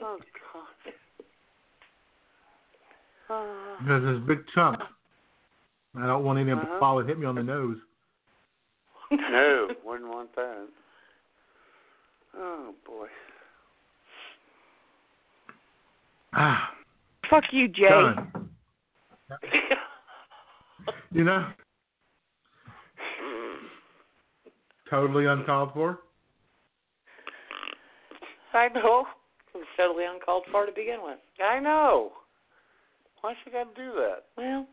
Oh 0.00 0.18
God. 0.52 0.92
Uh, 3.30 3.78
Because 3.82 4.02
there's 4.02 4.20
big 4.26 4.38
chunks. 4.54 4.84
I 5.96 6.06
don't 6.06 6.24
want 6.24 6.38
any 6.38 6.50
of 6.50 6.58
them 6.58 6.66
Uh-huh. 6.66 6.74
to 6.74 6.80
fall 6.80 6.98
and 6.98 7.08
hit 7.08 7.18
me 7.18 7.26
on 7.26 7.34
the 7.36 7.42
nose. 7.42 7.78
no, 9.10 9.68
wouldn't 9.84 10.10
want 10.10 10.34
that. 10.36 10.66
Oh 12.36 12.74
boy. 12.84 13.06
Ah, 16.34 16.70
Fuck 17.30 17.44
you, 17.52 17.68
Jay. 17.68 17.88
done. 17.88 18.50
You 21.12 21.22
know, 21.22 21.46
totally 24.90 25.26
uncalled 25.26 25.70
for. 25.72 26.00
I 28.54 28.68
know. 28.68 29.04
It 29.54 29.58
was 29.58 29.66
totally 29.76 30.04
uncalled 30.04 30.42
for 30.50 30.66
to 30.66 30.72
begin 30.72 30.98
with. 31.04 31.18
I 31.40 31.60
know. 31.60 32.10
Why 33.20 33.34
she 33.44 33.52
got 33.52 33.72
to 33.72 33.80
do 33.80 33.92
that? 33.94 34.24
Well, 34.36 34.66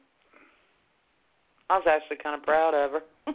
I 1.70 1.78
was 1.78 1.86
actually 1.88 2.18
kind 2.24 2.36
of 2.36 2.42
proud 2.42 2.74
of 2.74 2.92
her. 2.94 3.02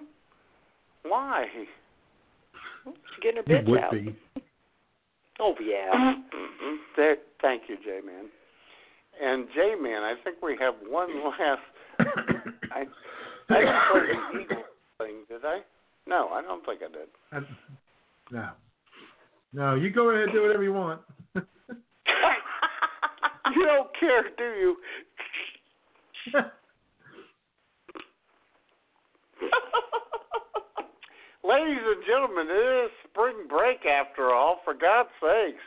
Why? 1.08 1.44
She's 1.54 3.22
getting 3.22 3.36
her 3.36 3.44
You 3.46 3.62
bitch 3.64 3.80
out. 3.80 3.92
be. 3.92 4.16
Oh 5.38 5.54
yeah. 5.60 5.92
Mm-hmm. 5.94 6.76
there. 6.96 7.16
Thank 7.42 7.62
you, 7.68 7.76
J 7.76 8.00
Man. 8.04 8.24
And 9.22 9.46
J 9.54 9.74
Man, 9.80 10.02
I 10.02 10.14
think 10.24 10.38
we 10.42 10.56
have 10.58 10.74
one 10.88 11.10
last. 11.24 11.60
I, 12.72 12.84
I 13.50 13.58
didn't 13.60 13.82
play 13.92 14.00
the 14.32 14.40
Eagle 14.40 14.64
thing, 14.98 15.14
did 15.28 15.44
I? 15.44 15.60
No, 16.08 16.30
I 16.30 16.42
don't 16.42 16.64
think 16.66 16.80
I 16.82 16.90
did. 16.90 17.08
I, 17.30 17.40
no. 18.32 18.48
No, 19.52 19.74
you 19.74 19.90
go 19.90 20.10
ahead 20.10 20.24
and 20.24 20.32
do 20.32 20.42
whatever 20.42 20.62
you 20.62 20.72
want. 20.72 21.00
You 23.54 23.64
don't 23.64 23.88
care, 23.98 24.22
do 24.36 24.44
you? 24.44 24.76
Ladies 31.48 31.82
and 31.86 32.04
gentlemen, 32.06 32.48
it 32.50 32.84
is 32.84 32.90
spring 33.08 33.46
break 33.48 33.86
after 33.86 34.34
all. 34.34 34.60
For 34.64 34.74
God's 34.74 35.08
sakes, 35.20 35.62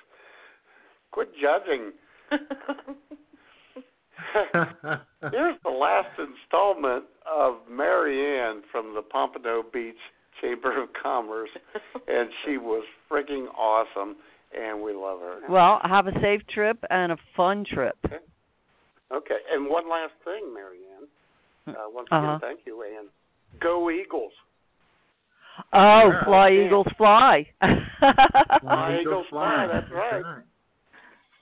quit 1.11 1.31
judging. 1.41 1.93
Here's 5.31 5.57
the 5.63 5.69
last 5.69 6.19
installment 6.19 7.05
of 7.25 7.65
Marianne 7.71 8.61
from 8.71 8.93
the 8.93 9.01
Pompano 9.01 9.63
Beach 9.63 9.95
Chamber 10.41 10.81
of 10.81 10.89
Commerce, 11.01 11.49
and 12.07 12.29
she 12.45 12.57
was 12.57 12.83
freaking 13.11 13.47
awesome, 13.57 14.15
and 14.57 14.81
we 14.81 14.93
love 14.93 15.19
her. 15.19 15.39
Well, 15.49 15.79
have 15.83 16.07
a 16.07 16.13
safe 16.21 16.41
trip 16.53 16.83
and 16.89 17.11
a 17.11 17.17
fun 17.35 17.65
trip. 17.71 17.97
Okay, 19.11 19.37
and 19.51 19.69
one 19.69 19.89
last 19.89 20.13
thing, 20.23 20.53
Mary 20.53 20.79
Ann. 20.97 21.75
uh, 21.75 21.89
once 21.89 22.07
Uh-huh. 22.11 22.25
again, 22.27 22.39
thank 22.39 22.59
you, 22.65 22.83
and 22.83 23.09
go 23.59 23.89
Eagles. 23.89 24.31
Oh, 25.73 26.09
Yeah, 26.09 26.23
fly 26.25 26.49
yeah. 26.49 26.65
Eagles 26.65 26.87
fly. 26.97 27.47
Fly, 28.61 28.99
Eagles, 29.01 29.25
fly. 29.29 29.67
That's 29.67 29.91
right. 29.91 30.23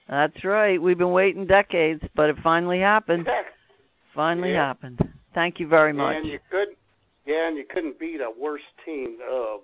That's 0.10 0.44
right. 0.44 0.82
We've 0.82 0.98
been 0.98 1.12
waiting 1.12 1.46
decades, 1.46 2.02
but 2.16 2.30
it 2.30 2.38
finally 2.44 2.80
happened. 2.80 3.28
Finally 4.16 4.54
Yeah. 4.54 4.66
happened. 4.66 5.00
Thank 5.36 5.60
you 5.60 5.68
very 5.68 5.94
much. 5.94 6.16
And 6.16 6.26
you 6.28 6.40
couldn't, 6.50 6.77
yeah, 7.28 7.48
and 7.48 7.58
you 7.58 7.66
couldn't 7.70 8.00
beat 8.00 8.20
a 8.22 8.32
worse 8.40 8.62
team. 8.86 9.18
Uh, 9.22 9.58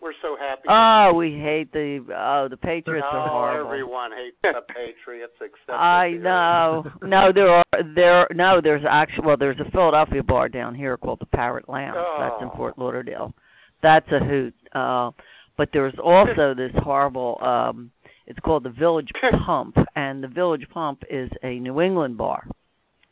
we're 0.00 0.12
so 0.22 0.36
happy. 0.38 0.62
Oh, 0.68 1.12
we 1.14 1.32
hate 1.32 1.72
the 1.72 2.04
oh 2.16 2.46
the 2.48 2.56
Patriots 2.56 3.06
oh, 3.12 3.16
are 3.16 3.28
horrible. 3.28 3.66
everyone 3.72 4.10
hates 4.12 4.36
the 4.42 4.60
Patriots 4.74 5.32
except 5.40 5.70
I 5.70 6.10
know. 6.12 6.84
No, 7.02 7.32
there 7.32 7.48
are 7.50 7.64
there 7.96 8.28
no. 8.32 8.60
There's 8.62 8.84
actually 8.88 9.26
well, 9.26 9.36
there's 9.36 9.58
a 9.58 9.68
Philadelphia 9.72 10.22
bar 10.22 10.48
down 10.48 10.74
here 10.74 10.96
called 10.96 11.18
the 11.20 11.26
Parrot 11.26 11.68
Lounge. 11.68 11.96
That's 12.20 12.40
in 12.42 12.48
Oh. 12.52 12.56
Fort 12.56 12.78
Lauderdale. 12.78 13.34
That's 13.82 14.06
a 14.12 14.20
hoot. 14.24 14.54
Uh, 14.72 15.10
but 15.56 15.70
there's 15.72 15.94
also 16.02 16.54
this 16.56 16.70
horrible. 16.76 17.38
um 17.42 17.90
It's 18.28 18.38
called 18.40 18.62
the 18.62 18.70
Village 18.70 19.10
Pump, 19.46 19.76
and 19.96 20.22
the 20.22 20.28
Village 20.28 20.66
Pump 20.72 21.02
is 21.10 21.28
a 21.42 21.58
New 21.58 21.80
England 21.80 22.16
bar. 22.16 22.46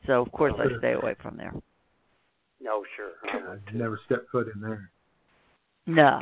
So 0.06 0.22
of 0.22 0.30
course 0.30 0.54
I 0.56 0.66
stay 0.78 0.92
away 0.92 1.16
from 1.20 1.36
there. 1.36 1.52
No, 2.60 2.82
sure. 2.96 3.12
I 3.32 3.50
would 3.50 3.60
I 3.68 3.72
never 3.72 4.00
stepped 4.06 4.30
foot 4.30 4.48
in 4.54 4.60
there. 4.60 4.90
No. 5.86 6.20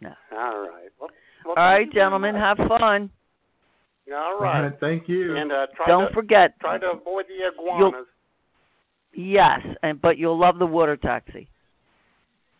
No. 0.00 0.12
All 0.32 0.60
right. 0.60 0.88
Well, 1.00 1.10
well, 1.44 1.54
All 1.56 1.64
right, 1.64 1.78
thank 1.78 1.88
you 1.88 1.92
very 1.92 2.04
gentlemen, 2.04 2.34
have 2.34 2.56
fun. 2.68 3.10
All 4.14 4.38
right. 4.40 4.72
Thank 4.80 5.08
you. 5.08 5.36
And 5.36 5.52
uh, 5.52 5.66
try 5.76 5.86
Don't 5.86 6.08
to, 6.08 6.14
forget. 6.14 6.58
Try 6.60 6.78
to 6.78 6.92
avoid 6.92 7.26
the 7.28 7.48
iguanas. 7.52 8.06
Yes, 9.14 9.60
and 9.82 10.00
but 10.00 10.18
you'll 10.18 10.38
love 10.38 10.58
the 10.58 10.66
water 10.66 10.96
taxi. 10.96 11.48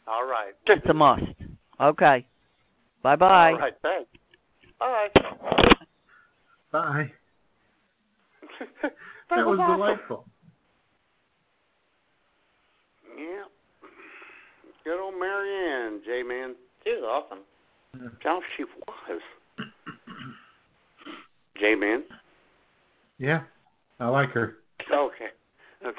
All 0.07 0.27
right. 0.27 0.53
It's 0.67 0.87
a 0.89 0.95
must. 0.95 1.23
Okay. 1.81 2.27
Bye 3.03 3.17
bye. 3.17 3.53
All 3.53 3.59
right. 3.59 3.75
Thanks. 3.83 4.11
All 4.81 4.89
right. 4.91 5.13
Bye. 6.71 7.13
that, 8.83 8.93
That 9.31 9.47
was 9.47 9.59
awesome. 9.61 9.77
delightful. 9.77 10.25
Yeah. 13.17 13.45
Good 14.85 15.01
old 15.01 15.15
Marianne, 15.19 16.01
J 16.05 16.23
man. 16.23 16.55
She 16.83 16.91
was 16.91 17.05
awesome. 17.05 17.45
How 18.23 18.41
she 18.57 18.65
was. 18.65 19.21
J 21.61 21.75
man. 21.75 22.03
Yeah, 23.19 23.43
I 24.01 24.09
like 24.09 24.31
her. 24.31 24.57
Okay. 24.93 25.29
Okay. 25.87 25.99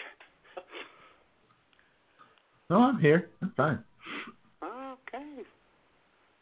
Oh, 2.69 2.81
I'm 2.81 2.99
here. 2.99 3.30
I'm 3.41 3.53
fine. 3.55 3.80
Okay. 4.64 5.43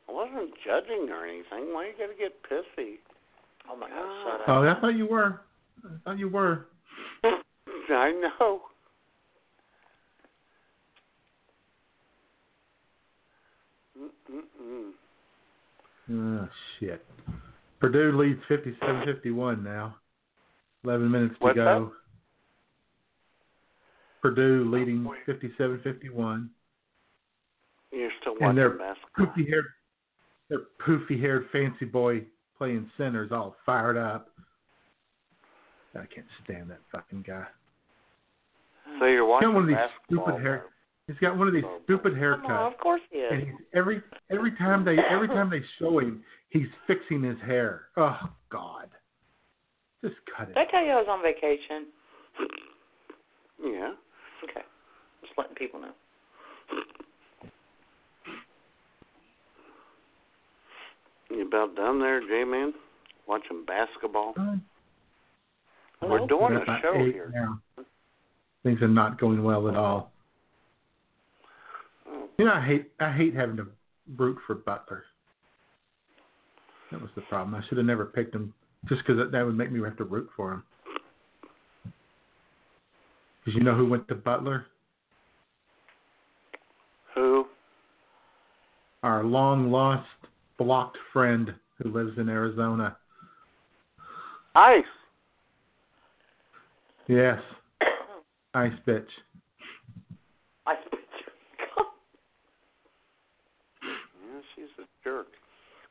I 0.07 0.11
wasn't 0.11 0.51
judging 0.65 1.09
or 1.09 1.25
anything. 1.25 1.73
Why 1.73 1.87
you 1.87 1.93
gotta 1.97 2.17
get 2.17 2.41
pissy? 2.43 2.95
Oh 3.69 3.75
my 3.75 3.89
gosh, 3.89 3.97
ah. 3.97 4.43
Oh, 4.47 4.67
I 4.67 4.79
thought 4.79 4.95
you 4.95 5.07
were. 5.07 5.41
I 5.85 5.89
thought 6.03 6.19
you 6.19 6.29
were. 6.29 6.65
I 7.23 8.11
know. 8.11 8.61
Mm-mm-mm. 14.31 14.91
Oh 16.09 16.39
ah, 16.43 16.49
shit. 16.79 17.05
Purdue 17.79 18.11
leads 18.17 18.39
57-51 18.49 19.63
now. 19.63 19.95
11 20.83 21.09
minutes 21.11 21.35
to 21.39 21.43
What's 21.45 21.55
go. 21.55 21.65
that? 21.85 21.91
Purdue 24.21 24.69
leading 24.71 25.07
57-51. 25.27 26.49
You're 27.91 28.09
still 28.21 28.33
And 28.33 28.41
watching 28.41 28.55
they're 28.55 28.69
basketball. 28.69 29.25
poofy 29.25 29.49
haired, 29.49 29.65
their 30.49 30.59
poofy 30.85 31.19
haired 31.19 31.47
fancy 31.51 31.85
boy 31.85 32.23
playing 32.57 32.89
center 32.97 33.23
is 33.23 33.31
all 33.31 33.55
fired 33.65 33.97
up. 33.97 34.29
I 35.95 36.05
can't 36.13 36.25
stand 36.43 36.69
that 36.69 36.79
fucking 36.91 37.23
guy. 37.27 37.45
So 38.99 39.05
you're 39.05 39.25
watching 39.25 39.49
got 39.49 39.55
one 39.55 39.63
of 39.63 39.67
these 39.67 39.75
basketball. 39.75 40.25
stupid 40.27 40.41
hair. 40.41 40.63
He's 41.11 41.19
got 41.19 41.37
one 41.37 41.47
of 41.47 41.53
these 41.53 41.63
oh, 41.65 41.79
stupid 41.83 42.13
Come 42.13 42.21
on, 42.23 42.39
haircuts. 42.41 42.71
of 42.73 42.79
course 42.79 43.01
he 43.11 43.19
And 43.29 43.41
is. 43.41 43.47
he's, 43.49 43.55
every 43.73 44.01
every 44.31 44.55
time 44.57 44.85
they 44.85 44.95
every 45.09 45.27
time 45.27 45.49
they 45.49 45.61
show 45.79 45.99
him, 45.99 46.23
he's 46.49 46.67
fixing 46.87 47.21
his 47.23 47.37
hair. 47.45 47.83
Oh 47.97 48.17
God, 48.49 48.87
just 50.03 50.15
cut 50.37 50.49
it. 50.49 50.53
Did 50.55 50.67
I 50.67 50.71
tell 50.71 50.83
you 50.83 50.91
I 50.91 50.95
was 50.95 51.07
on 51.09 51.21
vacation? 51.21 51.87
Yeah. 53.63 53.91
Okay. 54.43 54.61
Just 55.21 55.33
letting 55.37 55.55
people 55.55 55.81
know. 55.81 55.91
You 61.29 61.47
about 61.47 61.75
done 61.75 61.99
there, 61.99 62.21
J 62.21 62.43
man? 62.43 62.73
Watching 63.27 63.63
basketball? 63.65 64.33
We're 66.01 66.25
doing 66.27 66.55
a 66.55 66.79
show 66.81 66.93
here. 66.95 67.31
now. 67.33 67.59
Things 68.63 68.81
are 68.81 68.87
not 68.87 69.19
going 69.19 69.43
well 69.43 69.67
at 69.69 69.75
all. 69.75 70.10
You 72.41 72.47
know, 72.47 72.53
I 72.53 72.65
hate 72.65 72.91
I 72.99 73.11
hate 73.11 73.35
having 73.35 73.55
to 73.57 73.67
root 74.17 74.35
for 74.47 74.55
Butler. 74.55 75.03
That 76.91 76.99
was 76.99 77.11
the 77.13 77.21
problem. 77.21 77.53
I 77.53 77.61
should 77.67 77.77
have 77.77 77.85
never 77.85 78.03
picked 78.03 78.33
him 78.33 78.51
just 78.89 79.01
because 79.05 79.19
that, 79.19 79.31
that 79.31 79.45
would 79.45 79.55
make 79.55 79.71
me 79.71 79.79
have 79.83 79.95
to 79.97 80.05
root 80.05 80.27
for 80.35 80.53
him. 80.53 80.63
Because 83.45 83.55
you 83.55 83.63
know 83.63 83.75
who 83.75 83.87
went 83.87 84.07
to 84.07 84.15
Butler? 84.15 84.65
Who? 87.13 87.45
Our 89.03 89.23
long 89.23 89.69
lost 89.69 90.09
blocked 90.57 90.97
friend 91.13 91.53
who 91.77 91.91
lives 91.91 92.17
in 92.17 92.27
Arizona. 92.27 92.97
Ice. 94.55 94.83
Yes. 97.07 97.39
Ice 98.55 98.73
bitch. 98.87 99.05
I 100.65 100.73
Yeah, 104.31 104.39
she's 104.55 104.71
a 104.79 104.85
jerk. 105.03 105.27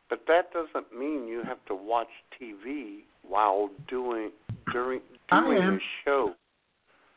But 0.09 0.21
that 0.27 0.53
doesn't 0.53 0.93
mean 0.97 1.29
you 1.29 1.43
have 1.45 1.65
to 1.67 1.75
watch 1.75 2.09
TV 2.41 3.01
while 3.23 3.71
doing 3.89 4.31
during 4.73 5.01
I 5.31 5.41
doing 5.45 5.59
am. 5.63 5.75
the 5.75 5.81
show. 6.05 6.35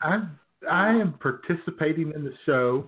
I 0.01 0.19
I 0.69 0.89
am 0.89 1.13
participating 1.21 2.11
in 2.13 2.23
the 2.23 2.33
show 2.45 2.87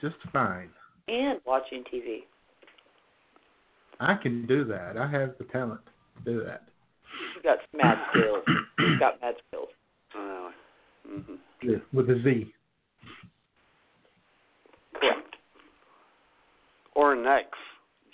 just 0.00 0.16
fine. 0.32 0.68
and 1.08 1.40
watching 1.46 1.82
TV. 1.92 2.18
I 4.00 4.14
can 4.14 4.46
do 4.46 4.64
that. 4.64 4.96
I 4.96 5.08
have 5.10 5.34
the 5.38 5.44
talent 5.44 5.80
to 6.18 6.32
do 6.32 6.44
that. 6.44 6.62
You 7.36 7.42
got 7.42 7.58
mad 7.72 7.98
skills. 8.10 8.44
You 8.78 8.98
got 8.98 9.20
mad 9.20 9.34
skills. 9.48 9.68
Uh, 10.18 10.50
hmm 11.06 11.34
Yeah, 11.62 11.76
with 11.92 12.10
a 12.10 12.20
Z. 12.22 12.52
Correct. 14.94 15.36
Or 16.94 17.14
next, 17.16 17.54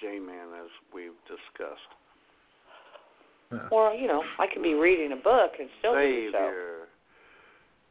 J 0.00 0.18
Man, 0.18 0.48
as 0.58 0.70
we've 0.94 1.16
discussed. 1.28 1.90
Uh, 3.52 3.68
Or 3.74 3.92
you 3.92 4.06
know, 4.06 4.22
I 4.38 4.46
could 4.52 4.62
be 4.62 4.74
reading 4.74 5.12
a 5.12 5.16
book 5.16 5.52
and 5.58 5.68
still 5.78 5.94
do 5.94 6.00
the 6.00 6.30
show. 6.32 6.38
Savior. 6.38 6.76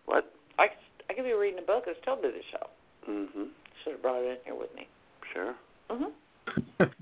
What? 0.06 0.34
I 0.58 0.68
I 1.10 1.14
could 1.14 1.24
be 1.26 1.34
reading 1.34 1.60
a 1.60 1.66
book 1.66 1.84
and 1.88 1.96
still 2.02 2.16
do 2.22 2.32
the 2.32 2.44
show. 2.52 2.70
Mhm. 3.10 3.50
Should 3.84 3.94
have 3.94 4.02
brought 4.02 4.24
it 4.24 4.40
in 4.40 4.46
here 4.46 4.56
with 4.56 4.74
me. 4.76 4.88
Sure. 5.34 5.56
Mhm. 5.90 6.12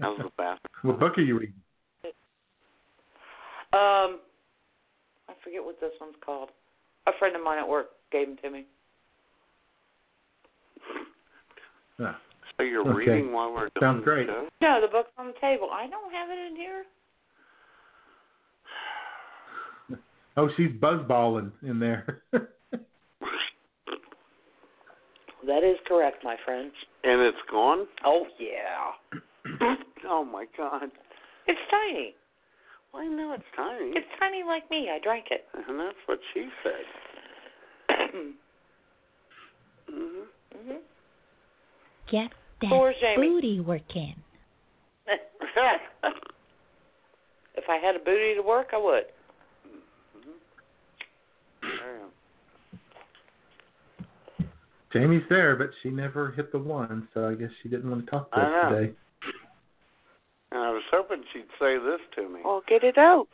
How's 0.01 0.17
the 0.17 0.31
bathroom? 0.37 0.57
what 0.83 0.99
book 0.99 1.17
are 1.17 1.21
you 1.21 1.37
reading? 1.39 1.55
Um, 3.73 4.19
I 5.29 5.33
forget 5.43 5.63
what 5.63 5.79
this 5.79 5.91
one's 5.99 6.15
called. 6.25 6.49
A 7.05 7.11
friend 7.19 7.35
of 7.35 7.43
mine 7.43 7.59
at 7.59 7.67
work 7.67 7.89
gave 8.11 8.27
them 8.27 8.37
to 8.37 8.49
me. 8.49 8.65
Ah, 11.99 12.19
So 12.57 12.63
you're 12.63 12.81
Okay. 12.81 13.11
reading 13.11 13.31
while 13.31 13.51
we're 13.51 13.69
doing 13.69 13.81
Sounds 13.81 13.99
the 13.99 14.05
great. 14.05 14.27
show? 14.27 14.47
No, 14.61 14.81
the 14.81 14.87
book's 14.87 15.11
on 15.17 15.27
the 15.27 15.39
table. 15.39 15.69
I 15.71 15.87
don't 15.87 16.11
have 16.11 16.29
it 16.29 16.39
in 16.39 16.55
here. 16.55 16.85
oh, 20.37 20.49
she's 20.57 20.71
buzzballing 20.71 21.51
in 21.63 21.79
there. 21.79 22.23
That 25.45 25.63
is 25.63 25.77
correct, 25.87 26.23
my 26.25 26.35
friends. 26.43 26.73
And 27.05 27.21
it's 27.21 27.37
gone? 27.49 27.87
Oh 28.03 28.25
yeah. 28.37 29.75
oh 30.09 30.25
my 30.25 30.45
God. 30.57 30.91
It's 31.47 31.59
tiny. 31.71 32.15
Well, 32.93 33.03
I 33.03 33.07
know 33.07 33.33
it's 33.33 33.43
tiny. 33.55 33.91
It's 33.95 34.07
tiny 34.19 34.43
like 34.45 34.69
me. 34.69 34.89
I 34.93 34.99
drank 35.01 35.27
it. 35.31 35.45
And 35.53 35.79
that's 35.79 35.95
what 36.05 36.19
she 36.33 36.49
said. 36.63 37.97
Mhm. 39.89 40.25
mhm. 40.53 40.77
Get 42.11 42.31
that 42.61 42.69
Poor 42.69 42.93
Jamie. 42.99 43.29
booty 43.29 43.59
working. 43.59 44.15
if 47.55 47.63
I 47.69 47.77
had 47.77 47.95
a 47.95 47.99
booty 47.99 48.35
to 48.35 48.41
work, 48.41 48.67
I 48.73 48.77
would. 48.77 49.03
There. 51.61 51.99
Jamie's 54.93 55.23
there, 55.29 55.55
but 55.55 55.69
she 55.83 55.89
never 55.89 56.31
hit 56.31 56.51
the 56.51 56.59
one, 56.59 57.07
so 57.13 57.27
I 57.27 57.33
guess 57.35 57.49
she 57.61 57.69
didn't 57.69 57.89
want 57.89 58.05
to 58.05 58.11
talk 58.11 58.31
to 58.31 58.37
I 58.37 58.41
us 58.41 58.71
today. 58.73 58.93
And 60.51 60.61
I 60.61 60.71
was 60.71 60.83
hoping 60.91 61.23
she'd 61.33 61.43
say 61.59 61.77
this 61.77 61.99
to 62.15 62.29
me. 62.29 62.39
Well, 62.43 62.63
get 62.67 62.83
it 62.83 62.97
out. 62.97 63.27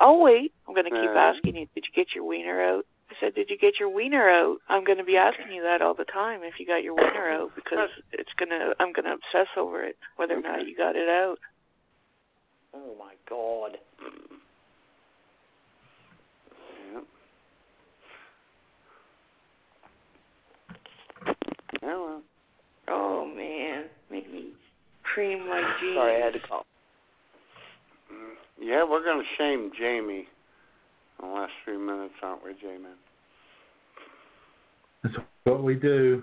I'll 0.00 0.20
wait. 0.20 0.52
I'm 0.66 0.74
going 0.74 0.84
to 0.86 0.90
keep 0.90 1.10
Uh. 1.10 1.18
asking 1.18 1.54
you, 1.56 1.66
did 1.74 1.84
you 1.86 1.92
get 1.94 2.14
your 2.14 2.24
wiener 2.24 2.60
out? 2.62 2.84
I 3.10 3.14
said, 3.20 3.34
did 3.34 3.48
you 3.50 3.56
get 3.58 3.80
your 3.80 3.88
wiener 3.88 4.28
out? 4.28 4.58
I'm 4.68 4.84
going 4.84 4.98
to 4.98 5.04
be 5.04 5.16
asking 5.16 5.52
you 5.52 5.62
that 5.62 5.80
all 5.80 5.94
the 5.94 6.04
time 6.04 6.40
if 6.42 6.54
you 6.60 6.66
got 6.66 6.82
your 6.82 6.94
wiener 6.94 7.30
out 7.30 7.50
because 7.54 7.88
it's 8.12 8.32
going 8.38 8.50
to, 8.50 8.74
I'm 8.78 8.92
going 8.92 9.06
to 9.06 9.12
obsess 9.16 9.48
over 9.56 9.82
it, 9.84 9.96
whether 10.16 10.34
or 10.36 10.42
not 10.42 10.66
you 10.66 10.76
got 10.76 10.94
it 10.96 11.08
out. 11.08 11.36
Oh 12.74 12.94
my 12.98 13.14
god. 13.28 13.78
Yeah, 21.82 21.96
well. 21.96 22.22
Oh, 22.88 23.26
man. 23.26 23.84
Make 24.10 24.30
me 24.32 24.48
cream 25.02 25.48
my 25.48 25.60
jeans. 25.80 25.96
Sorry, 25.96 26.22
I 26.22 26.24
had 26.24 26.32
to 26.34 26.40
call. 26.40 26.66
Mm, 28.12 28.34
Yeah, 28.60 28.84
we're 28.88 29.04
going 29.04 29.22
to 29.22 29.26
shame 29.36 29.70
Jamie 29.78 30.26
the 31.20 31.26
last 31.26 31.52
few 31.64 31.78
minutes, 31.78 32.14
aren't 32.22 32.44
we, 32.44 32.52
Jamie? 32.60 32.84
That's 35.02 35.16
what 35.44 35.62
we 35.62 35.74
do. 35.74 36.22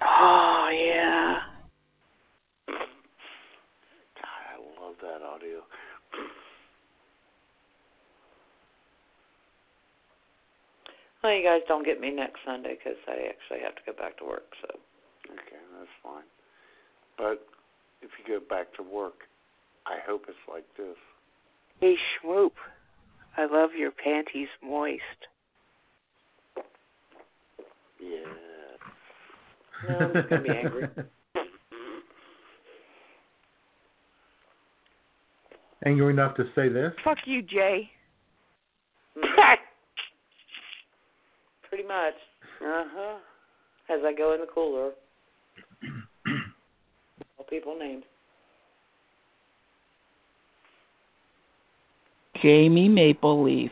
Oh, 0.00 0.70
yeah. 0.72 1.38
God, 2.66 4.42
I 4.54 4.82
love 4.82 4.94
that 5.02 5.22
audio. 5.24 5.60
Well, 11.22 11.34
you 11.34 11.42
guys 11.42 11.60
don't 11.66 11.84
get 11.84 12.00
me 12.00 12.10
next 12.10 12.40
Sunday 12.46 12.76
because 12.78 12.98
I 13.08 13.28
actually 13.28 13.64
have 13.64 13.74
to 13.74 13.82
go 13.84 13.92
back 13.98 14.16
to 14.18 14.24
work. 14.24 14.44
So 14.62 14.78
Okay, 15.30 15.62
that's 15.78 15.90
fine. 16.02 16.26
But 17.18 17.46
if 18.02 18.10
you 18.18 18.38
go 18.38 18.44
back 18.44 18.72
to 18.74 18.82
work, 18.82 19.26
I 19.86 19.98
hope 20.06 20.24
it's 20.28 20.36
like 20.50 20.64
this. 20.76 20.96
Hey, 21.80 21.94
Schmoop. 22.24 22.52
I 23.36 23.46
love 23.46 23.70
your 23.78 23.90
panties 23.92 24.48
moist. 24.62 25.00
Yeah. 28.00 28.32
no, 29.88 29.98
I'm 29.98 30.12
just 30.12 30.28
gonna 30.28 30.42
be 30.42 30.50
angry. 30.50 30.88
Angry 35.84 36.12
enough 36.12 36.34
to 36.36 36.44
say 36.54 36.68
this? 36.68 36.92
Fuck 37.04 37.18
you, 37.26 37.42
Jay. 37.42 37.88
Pretty 41.68 41.84
much. 41.84 42.14
Uh 42.60 42.84
huh. 42.92 43.18
As 43.88 44.00
I 44.04 44.12
go 44.12 44.34
in 44.34 44.40
the 44.40 44.46
cooler. 44.52 44.90
All 47.38 47.44
people 47.48 47.78
named. 47.78 48.02
Jamie 52.42 52.88
Mapleleaf. 52.88 53.70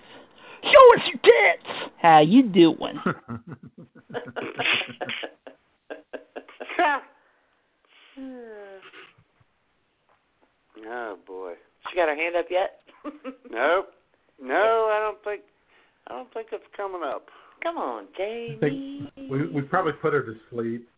Show 0.62 0.95
us 0.97 1.03
your 1.07 1.20
tits. 1.23 1.91
How 2.01 2.20
you 2.20 2.43
doing? 2.45 2.99
oh 10.86 11.19
boy. 11.27 11.55
She 11.91 11.97
got 11.97 12.09
her 12.09 12.16
hand 12.16 12.36
up 12.36 12.47
yet? 12.51 12.81
Nope. 13.51 13.91
No, 14.43 14.91
I 14.91 14.99
don't 15.01 15.23
think. 15.23 15.43
I 16.09 16.15
don't 16.15 16.32
think 16.35 16.49
it's 16.51 16.65
coming 16.77 17.03
up. 17.05 17.27
Come 17.62 17.77
on, 17.78 18.05
I 18.05 18.19
Jamie. 18.19 18.59
think 19.15 19.31
we 19.31 19.47
we 19.47 19.62
probably 19.62 19.93
put 19.93 20.12
her 20.12 20.23
to 20.24 20.35
sleep. 20.51 20.89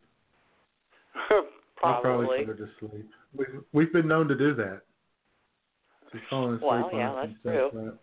We 1.76 1.82
probably 1.82 2.26
Probably. 2.26 2.38
put 2.38 2.47
her 2.47 2.55
to 2.55 2.68
sleep. 2.80 3.10
We've 3.36 3.62
we've 3.74 3.93
been 3.93 4.09
known 4.09 4.28
to 4.28 4.34
do 4.34 4.55
that. 4.55 4.80
She's 6.12 6.20
Well, 6.31 6.91
yeah, 6.93 7.12
that's 7.15 7.27
and 7.28 7.37
stuff, 7.41 7.53
true. 7.53 7.70
but- 7.73 7.99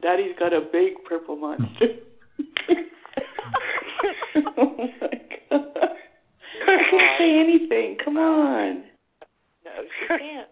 Daddy's 0.00 0.36
got 0.38 0.52
a 0.52 0.60
big 0.60 1.02
purple 1.04 1.34
monster. 1.36 1.66
oh 4.56 4.76
my 4.76 4.84
god. 5.50 5.66
I 6.68 6.76
can't 6.90 7.18
say 7.18 7.38
anything. 7.40 7.96
Come 8.04 8.16
on. 8.16 8.84
No, 9.64 9.72
she 9.82 10.06
can't. 10.06 10.48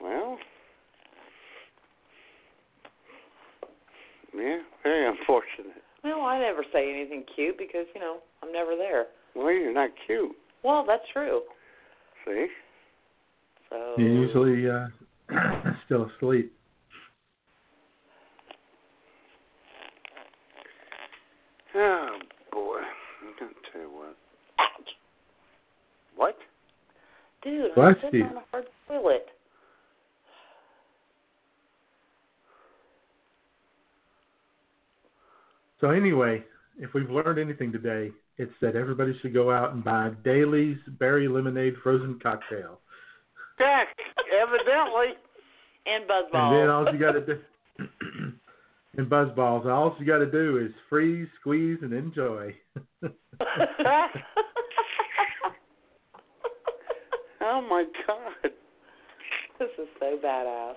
Well. 0.00 0.38
Yeah, 4.36 4.58
very 4.84 5.08
unfortunate. 5.08 5.82
Well, 6.04 6.20
I 6.20 6.38
never 6.38 6.64
say 6.72 6.88
anything 6.92 7.24
cute 7.34 7.58
because, 7.58 7.86
you 7.94 8.00
know, 8.00 8.18
I'm 8.42 8.52
never 8.52 8.76
there. 8.76 9.06
Well, 9.34 9.50
you're 9.50 9.72
not 9.74 9.90
cute. 10.06 10.30
Well, 10.62 10.84
that's 10.86 11.02
true. 11.12 11.40
See? 12.24 12.46
So 13.70 13.94
You're 13.98 14.08
usually 14.08 14.70
uh, 14.70 14.86
still 15.86 16.10
asleep. 16.16 16.52
Oh 21.74 22.18
boy. 22.52 22.78
I'm 23.22 23.34
gonna 23.38 23.52
tell 23.72 23.80
you 23.82 23.90
what. 23.90 24.16
What? 26.16 26.36
Dude, 27.42 27.74
Bless 27.74 27.88
I'm 27.88 27.96
sitting 28.02 28.20
you. 28.20 28.26
on 28.26 28.36
a 28.36 28.42
hard 28.50 28.64
toilet. 28.88 29.26
So 35.80 35.90
anyway, 35.90 36.42
if 36.78 36.94
we've 36.94 37.10
learned 37.10 37.38
anything 37.38 37.70
today, 37.70 38.10
it's 38.38 38.52
that 38.62 38.76
everybody 38.76 39.18
should 39.20 39.34
go 39.34 39.50
out 39.50 39.74
and 39.74 39.84
buy 39.84 40.10
Daily's 40.24 40.78
Berry 40.98 41.28
Lemonade 41.28 41.74
Frozen 41.82 42.18
Cocktail. 42.22 42.80
Heck, 43.58 43.88
evidently. 44.42 45.14
And 45.86 46.04
And 46.50 46.56
then 46.56 46.68
all 46.68 46.92
you 46.92 46.98
got 46.98 47.12
to 47.12 47.24
do, 47.24 47.38
and 48.98 49.08
buzzballs, 49.08 49.66
all 49.66 49.94
you 49.98 50.06
got 50.06 50.18
to 50.18 50.30
do 50.30 50.58
is 50.58 50.72
freeze, 50.88 51.28
squeeze, 51.40 51.78
and 51.82 51.92
enjoy. 51.92 52.54
oh 57.40 57.60
my 57.68 57.84
god. 58.06 58.52
This 59.58 59.70
is 59.78 59.88
so 60.00 60.18
badass. 60.22 60.74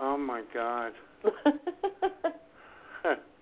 Oh 0.00 0.18
my 0.18 0.42
god. 0.52 0.92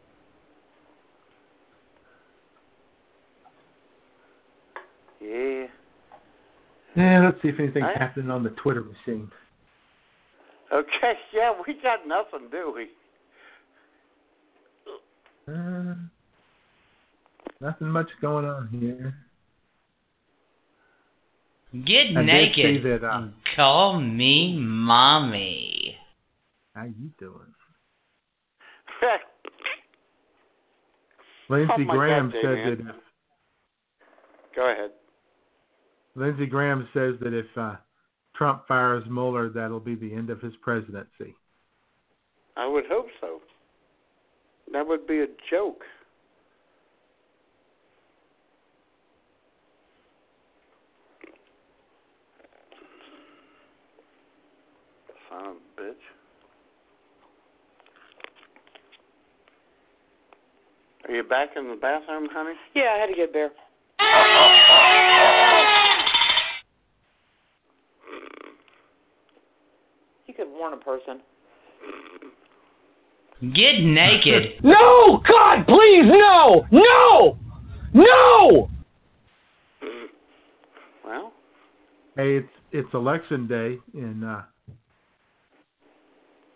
yeah. 5.22 5.66
Yeah, 6.94 7.24
let's 7.24 7.40
see 7.42 7.48
if 7.48 7.58
anything's 7.58 7.84
Alright. 7.84 7.98
happening 8.00 8.30
on 8.30 8.42
the 8.42 8.50
Twitter 8.50 8.82
machine. 8.82 9.30
Okay, 10.72 11.12
yeah, 11.34 11.52
we 11.66 11.74
got 11.82 12.06
nothing, 12.06 12.48
do 12.50 12.72
we? 12.74 12.88
Uh, 15.52 15.94
nothing 17.60 17.88
much 17.88 18.08
going 18.20 18.44
on 18.44 18.68
here. 18.68 19.14
Get 21.86 22.16
I 22.16 22.22
naked. 22.22 22.84
that, 22.84 23.02
uh, 23.06 23.16
and 23.18 23.32
Call 23.56 23.98
me 24.00 24.58
mommy. 24.58 25.96
How 26.74 26.84
you 26.84 27.10
doing? 27.18 27.34
Oh 31.50 31.54
Lindsey 31.58 31.84
my 31.84 31.94
Graham 31.94 32.30
God, 32.30 32.38
said 32.40 32.54
Damian. 32.54 32.84
that 32.86 32.94
if 32.94 32.96
Go 34.56 34.72
ahead. 34.72 34.90
Lindsey 36.14 36.46
Graham 36.46 36.88
says 36.92 37.14
that 37.20 37.32
if 37.32 37.46
uh, 37.56 37.76
Trump 38.36 38.66
fires 38.68 39.04
Mueller, 39.08 39.48
that'll 39.48 39.80
be 39.80 39.94
the 39.94 40.12
end 40.12 40.30
of 40.30 40.40
his 40.40 40.52
presidency. 40.60 41.34
I 42.56 42.66
would 42.66 42.84
hope 42.86 43.06
so. 43.20 43.40
That 44.72 44.86
would 44.86 45.06
be 45.06 45.20
a 45.20 45.26
joke. 45.50 45.82
Son 55.30 55.46
of 55.46 55.56
a 55.56 55.80
bitch. 55.80 55.94
Are 61.08 61.14
you 61.14 61.22
back 61.22 61.50
in 61.56 61.68
the 61.68 61.76
bathroom, 61.76 62.28
honey? 62.32 62.54
yeah, 62.74 62.94
I 62.96 63.00
had 63.00 63.06
to 63.06 63.14
get 63.14 63.32
bear. 63.32 63.50
You 70.32 70.41
could 70.41 70.41
warn 70.52 70.72
a 70.72 70.76
person. 70.76 71.20
Get 73.54 73.80
naked. 73.80 74.54
No! 74.62 75.20
God, 75.28 75.66
please, 75.66 76.02
no! 76.04 76.64
No! 76.70 77.36
No! 77.92 78.68
Well, 81.04 81.32
Hey, 82.16 82.36
it's 82.36 82.48
it's 82.70 82.88
election 82.94 83.48
day 83.48 83.78
in 83.94 84.22
uh, 84.22 84.42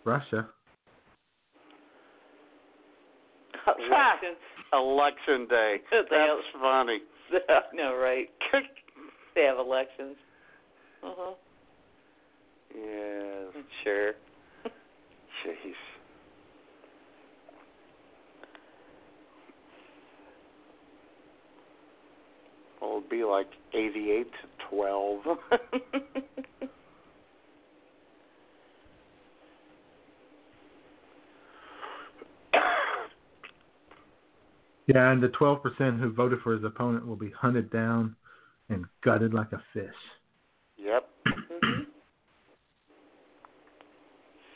Russia. 0.05 0.47
Elections. 3.67 4.37
Election 4.73 5.47
day. 5.49 5.75
They 5.91 6.05
That's 6.09 6.61
funny. 6.61 6.99
no, 7.73 7.95
right. 7.95 8.29
they 9.35 9.43
have 9.43 9.57
elections. 9.59 10.15
Uh 11.03 11.13
huh. 11.17 11.33
Yes. 12.75 13.63
Sure. 13.83 14.11
Jeez. 14.65 15.73
Well, 22.81 22.97
it'd 22.97 23.09
be 23.09 23.23
like 23.23 23.47
88 23.73 24.27
to 24.31 24.65
12. 24.69 25.21
Yeah, 34.87 35.11
and 35.11 35.21
the 35.21 35.27
12% 35.27 35.99
who 35.99 36.13
voted 36.13 36.39
for 36.41 36.53
his 36.53 36.63
opponent 36.63 37.05
will 37.05 37.17
be 37.17 37.29
hunted 37.31 37.69
down 37.69 38.15
and 38.69 38.85
gutted 39.03 39.33
like 39.33 39.51
a 39.51 39.61
fish. 39.73 39.93
yep. 40.77 41.09
hmm 41.25 41.81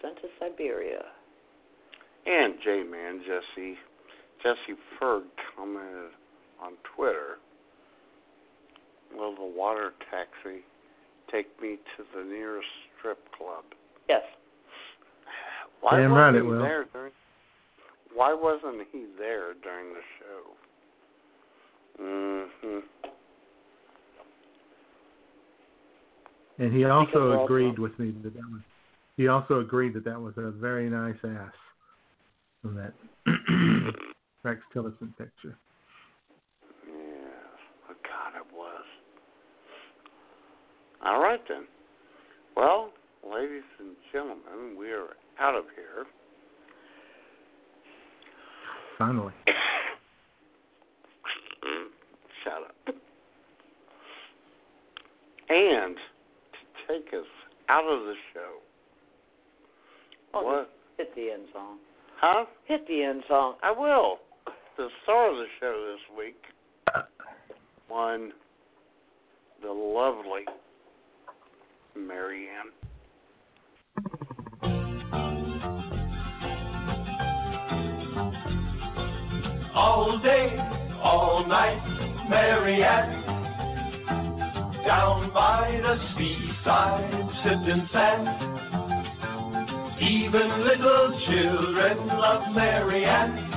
Sent 0.01 0.10
to 0.21 0.27
Siberia. 0.39 1.03
And 2.25 2.55
J 2.63 2.83
Man 2.83 3.21
Jesse 3.25 3.75
Jesse 4.43 4.79
Ferg 4.99 5.23
commented 5.55 6.11
on 6.61 6.73
Twitter. 6.95 7.37
Will 9.15 9.35
the 9.35 9.43
water 9.57 9.93
taxi 10.09 10.61
take 11.31 11.47
me 11.61 11.77
to 11.97 12.03
the 12.15 12.23
nearest 12.23 12.67
strip 12.97 13.19
club? 13.37 13.63
Yes. 14.07 14.21
Why 15.81 15.97
Damn 15.97 16.11
wasn't 16.11 16.19
right 16.21 16.35
it 16.35 16.41
he 16.43 16.47
will. 16.47 16.61
there 16.61 16.85
during 16.93 17.11
why 18.13 18.33
wasn't 18.33 18.87
he 18.91 19.05
there 19.17 19.53
during 19.63 19.93
the 19.93 20.01
show? 20.19 20.57
Mhm. 22.03 22.83
And 26.59 26.73
he 26.73 26.85
also 26.85 27.43
agreed 27.43 27.79
with 27.79 27.97
me 27.97 28.11
that 28.23 28.33
that 28.33 28.51
was. 28.51 28.61
He 29.21 29.27
also 29.27 29.59
agreed 29.59 29.93
that 29.93 30.03
that 30.05 30.19
was 30.19 30.33
a 30.37 30.49
very 30.49 30.89
nice 30.89 31.13
ass 31.23 31.53
from 32.59 32.73
that 32.73 32.91
Rex 34.43 34.59
Tillerson 34.73 35.15
picture. 35.15 35.59
Yes. 36.87 36.95
Oh 37.87 37.93
God, 38.01 38.35
it 38.35 38.51
was. 38.51 38.83
All 41.05 41.21
right 41.21 41.39
then. 41.47 41.67
Well, 42.57 42.89
ladies 43.23 43.61
and 43.79 43.95
gentlemen, 44.11 44.75
we 44.75 44.89
are 44.89 45.09
out 45.39 45.53
of 45.53 45.65
here. 45.75 46.07
Finally. 48.97 49.33
Shut 52.43 52.53
up. 52.53 52.95
And 55.47 55.95
to 55.95 56.59
take 56.87 57.13
us 57.13 57.27
out 57.69 57.83
of 57.83 57.99
the 58.05 58.15
show. 58.33 58.61
Oh, 60.33 60.43
what? 60.43 60.69
Hit 60.97 61.13
the 61.15 61.31
end 61.31 61.43
song. 61.53 61.77
Huh? 62.17 62.45
Hit 62.65 62.87
the 62.87 63.03
end 63.03 63.23
song. 63.27 63.55
I 63.63 63.71
will. 63.71 64.19
The 64.77 64.87
star 65.03 65.31
of 65.31 65.35
the 65.35 65.45
show 65.59 65.93
this 65.93 66.17
week, 66.17 66.41
one, 67.87 68.31
the 69.61 69.71
lovely 69.71 70.45
Marianne. 71.95 72.71
All 79.75 80.19
day, 80.23 80.55
all 81.03 81.45
night, 81.47 82.27
Marianne. 82.29 83.23
Down 84.85 85.31
by 85.33 85.79
the 85.81 85.97
seaside, 86.17 87.29
sipping 87.43 87.89
sand. 87.91 88.70
Even 90.01 90.65
little 90.65 91.21
children 91.27 92.07
love 92.07 92.55
Marianne. 92.55 93.51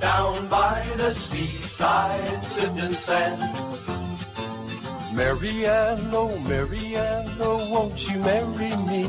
Down 0.00 0.50
by 0.50 0.84
the 0.96 1.14
seaside, 1.30 2.42
sipping 2.56 2.96
sand. 3.06 3.40
Marianne, 5.14 6.12
oh 6.12 6.36
Marianne, 6.40 7.38
oh 7.40 7.68
won't 7.68 7.96
you 8.00 8.18
marry 8.18 8.76
me? 8.76 9.06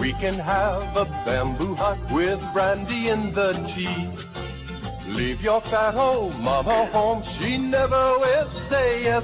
We 0.00 0.12
can 0.20 0.38
have 0.38 0.96
a 0.96 1.04
bamboo 1.26 1.74
hut 1.74 1.98
with 2.12 2.38
brandy 2.54 3.08
in 3.10 3.34
the 3.34 3.52
tea. 3.74 5.12
Leave 5.16 5.40
your 5.42 5.60
fat 5.62 5.96
old 5.96 6.34
mama 6.40 6.88
home, 6.92 7.22
she 7.38 7.58
never 7.58 8.18
will 8.18 8.68
say 8.70 9.02
yes. 9.04 9.22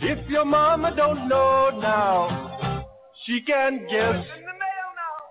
If 0.00 0.28
your 0.30 0.46
mama 0.46 0.94
don't 0.96 1.28
know 1.28 1.70
now, 1.80 2.43
she 3.26 3.40
can 3.46 3.86
guess. 3.90 4.24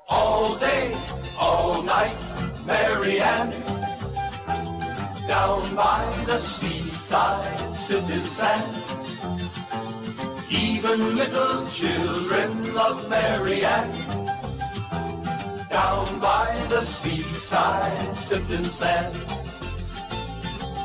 All 0.09 0.59
day, 0.59 0.91
all 1.39 1.83
night, 1.83 2.65
Marianne. 2.65 3.51
Down 5.27 5.75
by 5.75 6.23
the 6.25 6.39
seaside, 6.59 7.87
sitting 7.87 8.35
sand. 8.37 8.73
Even 10.51 11.17
little 11.17 11.71
children 11.79 12.73
love 12.73 13.09
Marianne. 13.09 13.91
Down 15.69 16.19
by 16.19 16.67
the 16.69 16.81
seaside, 17.03 18.15
sitting 18.29 18.69
sand. 18.79 19.15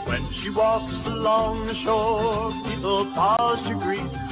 When 0.07 0.29
she 0.43 0.51
walks 0.51 1.07
along 1.07 1.67
the 1.67 1.75
shore, 1.85 2.53
people 2.71 3.13
pause 3.15 3.59
to 3.67 3.75
greet. 3.85 4.28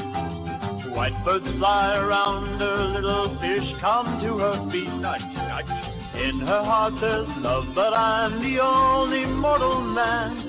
White 0.97 1.25
birds 1.27 1.45
fly 1.59 1.95
around 1.95 2.59
her, 2.59 2.87
little 2.97 3.37
fish 3.39 3.69
come 3.83 4.19
to 4.23 4.39
her 4.39 4.57
feet. 4.73 4.89
In 4.89 6.41
her 6.41 6.65
heart 6.65 6.95
there's 7.03 7.29
love, 7.45 7.65
but 7.75 7.93
I'm 7.93 8.41
the 8.41 8.59
only 8.63 9.27
mortal 9.27 9.83
man 9.83 10.49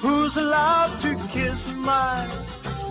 who's 0.00 0.30
allowed 0.36 1.00
to 1.02 1.16
kiss 1.34 1.58
my 1.82 2.28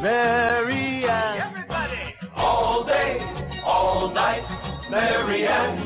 Marianne. 0.02 1.40
Everybody! 1.48 2.14
All 2.36 2.84
day, 2.84 3.20
all 3.64 4.14
night, 4.14 4.44
Marianne. 4.92 5.80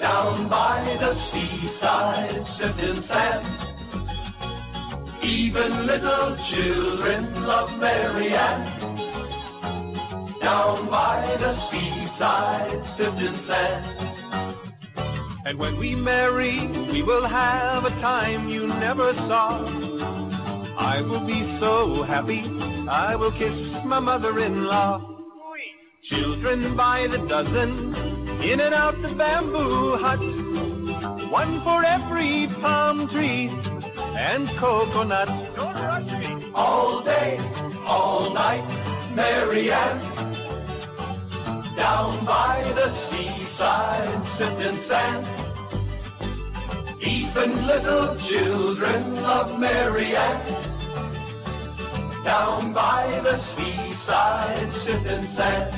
Down 0.00 0.48
by 0.50 0.96
the 0.98 1.14
seaside, 1.30 2.44
sipping 2.58 3.04
sand. 3.06 3.46
Even 5.22 5.86
little 5.86 6.36
children 6.50 7.46
love 7.46 7.70
Mary 7.78 8.34
Ann. 8.34 9.11
Down 10.42 10.90
by 10.90 11.36
the 11.38 11.54
seaside, 11.70 12.82
sipping 12.98 13.46
sand. 13.46 14.12
And 15.46 15.58
when 15.58 15.78
we 15.78 15.94
marry, 15.94 16.58
we 16.92 17.02
will 17.02 17.28
have 17.28 17.84
a 17.84 17.90
time 18.00 18.48
you 18.48 18.66
never 18.66 19.12
saw. 19.28 19.64
I 20.78 21.00
will 21.00 21.24
be 21.26 21.58
so 21.60 22.04
happy, 22.08 22.42
I 22.90 23.14
will 23.14 23.32
kiss 23.32 23.84
my 23.86 24.00
mother-in-law. 24.00 25.10
Children 26.10 26.76
by 26.76 27.06
the 27.10 27.18
dozen, 27.28 27.94
in 28.42 28.60
and 28.60 28.74
out 28.74 29.00
the 29.00 29.14
bamboo 29.16 29.96
hut. 30.00 30.18
One 31.30 31.62
for 31.62 31.84
every 31.84 32.48
palm 32.60 33.08
tree 33.12 33.48
and 33.48 34.48
coconut. 34.58 35.28
Don't 35.54 35.74
rush 35.74 36.04
me. 36.04 36.52
All 36.54 37.02
day, 37.04 37.38
all 37.86 38.34
night, 38.34 39.14
Marianne. 39.14 40.11
Down 41.76 42.26
by 42.26 42.70
the 42.76 42.86
seaside, 43.08 44.22
sipping 44.38 44.84
sand. 44.90 45.26
Even 47.00 47.66
little 47.66 48.16
children 48.28 49.22
love 49.22 49.58
Marianne. 49.58 50.70
Down 52.24 52.74
by 52.74 53.20
the 53.24 53.38
seaside, 53.56 54.70
sipping 54.84 55.34
sand. 55.34 55.72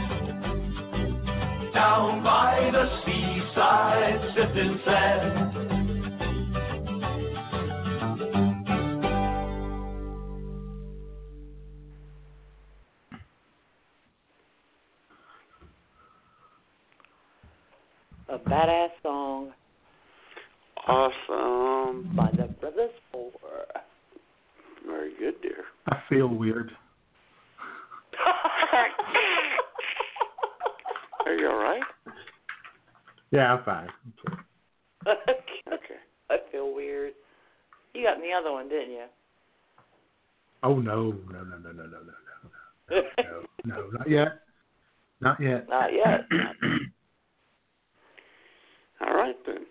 Down 1.73 2.23
by 2.25 2.71
the 2.73 2.87
seaside, 3.05 4.21
sipping 4.35 4.81
sand. 4.85 5.54
a 18.35 18.39
badass 18.39 18.89
song. 19.03 19.53
Awesome. 20.89 22.15
By 22.17 22.31
the 22.33 22.49
Brothers 22.61 22.91
Four. 23.13 23.31
Very 24.87 25.13
good, 25.19 25.41
dear. 25.41 25.65
I 25.87 25.99
feel 26.09 26.27
weird. 26.29 26.73
Are 31.27 31.35
you 31.35 31.49
all 31.49 31.57
right? 31.57 31.83
Yeah, 33.31 33.55
I'm 33.55 33.65
fine. 33.65 33.89
Okay. 35.07 35.23
okay. 35.73 36.01
I 36.31 36.37
feel 36.51 36.75
weird. 36.75 37.13
You 37.95 38.05
got 38.05 38.19
me 38.19 38.29
the 38.33 38.39
other 38.39 38.53
one, 38.53 38.69
didn't 38.69 38.91
you? 38.91 39.05
Oh 40.63 40.79
no, 40.79 41.13
no, 41.31 41.45
no, 41.45 41.59
no, 41.59 41.73
no, 41.73 41.73
no, 41.73 41.85
no, 41.87 42.01
no, 42.91 43.03
no, 43.25 43.43
no, 43.65 43.91
not 43.93 44.09
yet, 44.11 44.41
not 45.21 45.41
yet, 45.41 45.69
not 45.69 45.93
yet. 45.93 46.27
All 49.01 49.15
right 49.15 49.37
then. 49.47 49.67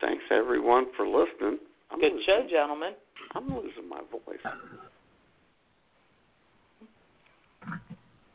Thanks 0.00 0.24
everyone 0.30 0.86
for 0.96 1.06
listening. 1.06 1.58
I'm 1.90 2.00
Good 2.00 2.12
losing, 2.12 2.26
show, 2.26 2.46
gentlemen. 2.50 2.92
I'm 3.34 3.48
losing 3.48 3.88
my 3.88 4.00
voice. 4.10 4.38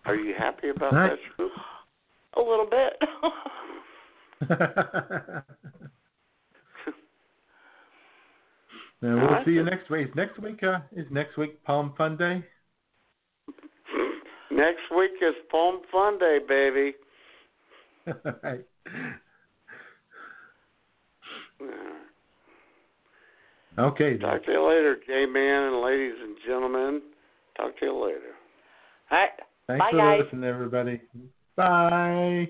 Are 0.05 0.15
you 0.15 0.35
happy 0.37 0.69
about 0.69 0.93
All 0.93 0.99
right. 0.99 1.11
that, 1.11 1.19
Scoop? 1.33 1.51
A 2.37 2.41
little 2.41 2.67
bit. 2.69 2.93
And 9.01 9.15
we'll 9.15 9.25
All 9.25 9.33
right, 9.35 9.45
see 9.45 9.51
you 9.51 9.63
next 9.63 9.89
week. 9.91 10.15
Next 10.15 10.39
week 10.39 10.63
uh, 10.63 10.79
is 10.95 11.05
next 11.11 11.37
week 11.37 11.63
Palm 11.63 11.93
Fun 11.95 12.17
Day. 12.17 12.43
Next 14.49 14.81
week 14.97 15.11
is 15.21 15.35
Palm 15.51 15.81
Fun 15.91 16.17
Day, 16.17 16.39
baby. 16.47 16.95
right. 18.43 18.65
Okay. 23.77 24.11
then. 24.11 24.19
Talk 24.19 24.45
to 24.45 24.51
you 24.51 24.67
later, 24.67 24.97
gay 25.07 25.25
man 25.25 25.73
and 25.73 25.81
ladies 25.81 26.15
and 26.21 26.37
gentlemen. 26.47 27.01
Talk 27.57 27.77
to 27.79 27.85
you 27.85 28.05
later. 28.05 28.33
All 29.11 29.17
right. 29.17 29.29
Thanks 29.67 29.85
Bye, 29.85 29.91
for 29.91 29.97
guys. 29.97 30.21
listening, 30.23 30.43
everybody. 30.49 31.01
Bye. 31.55 32.47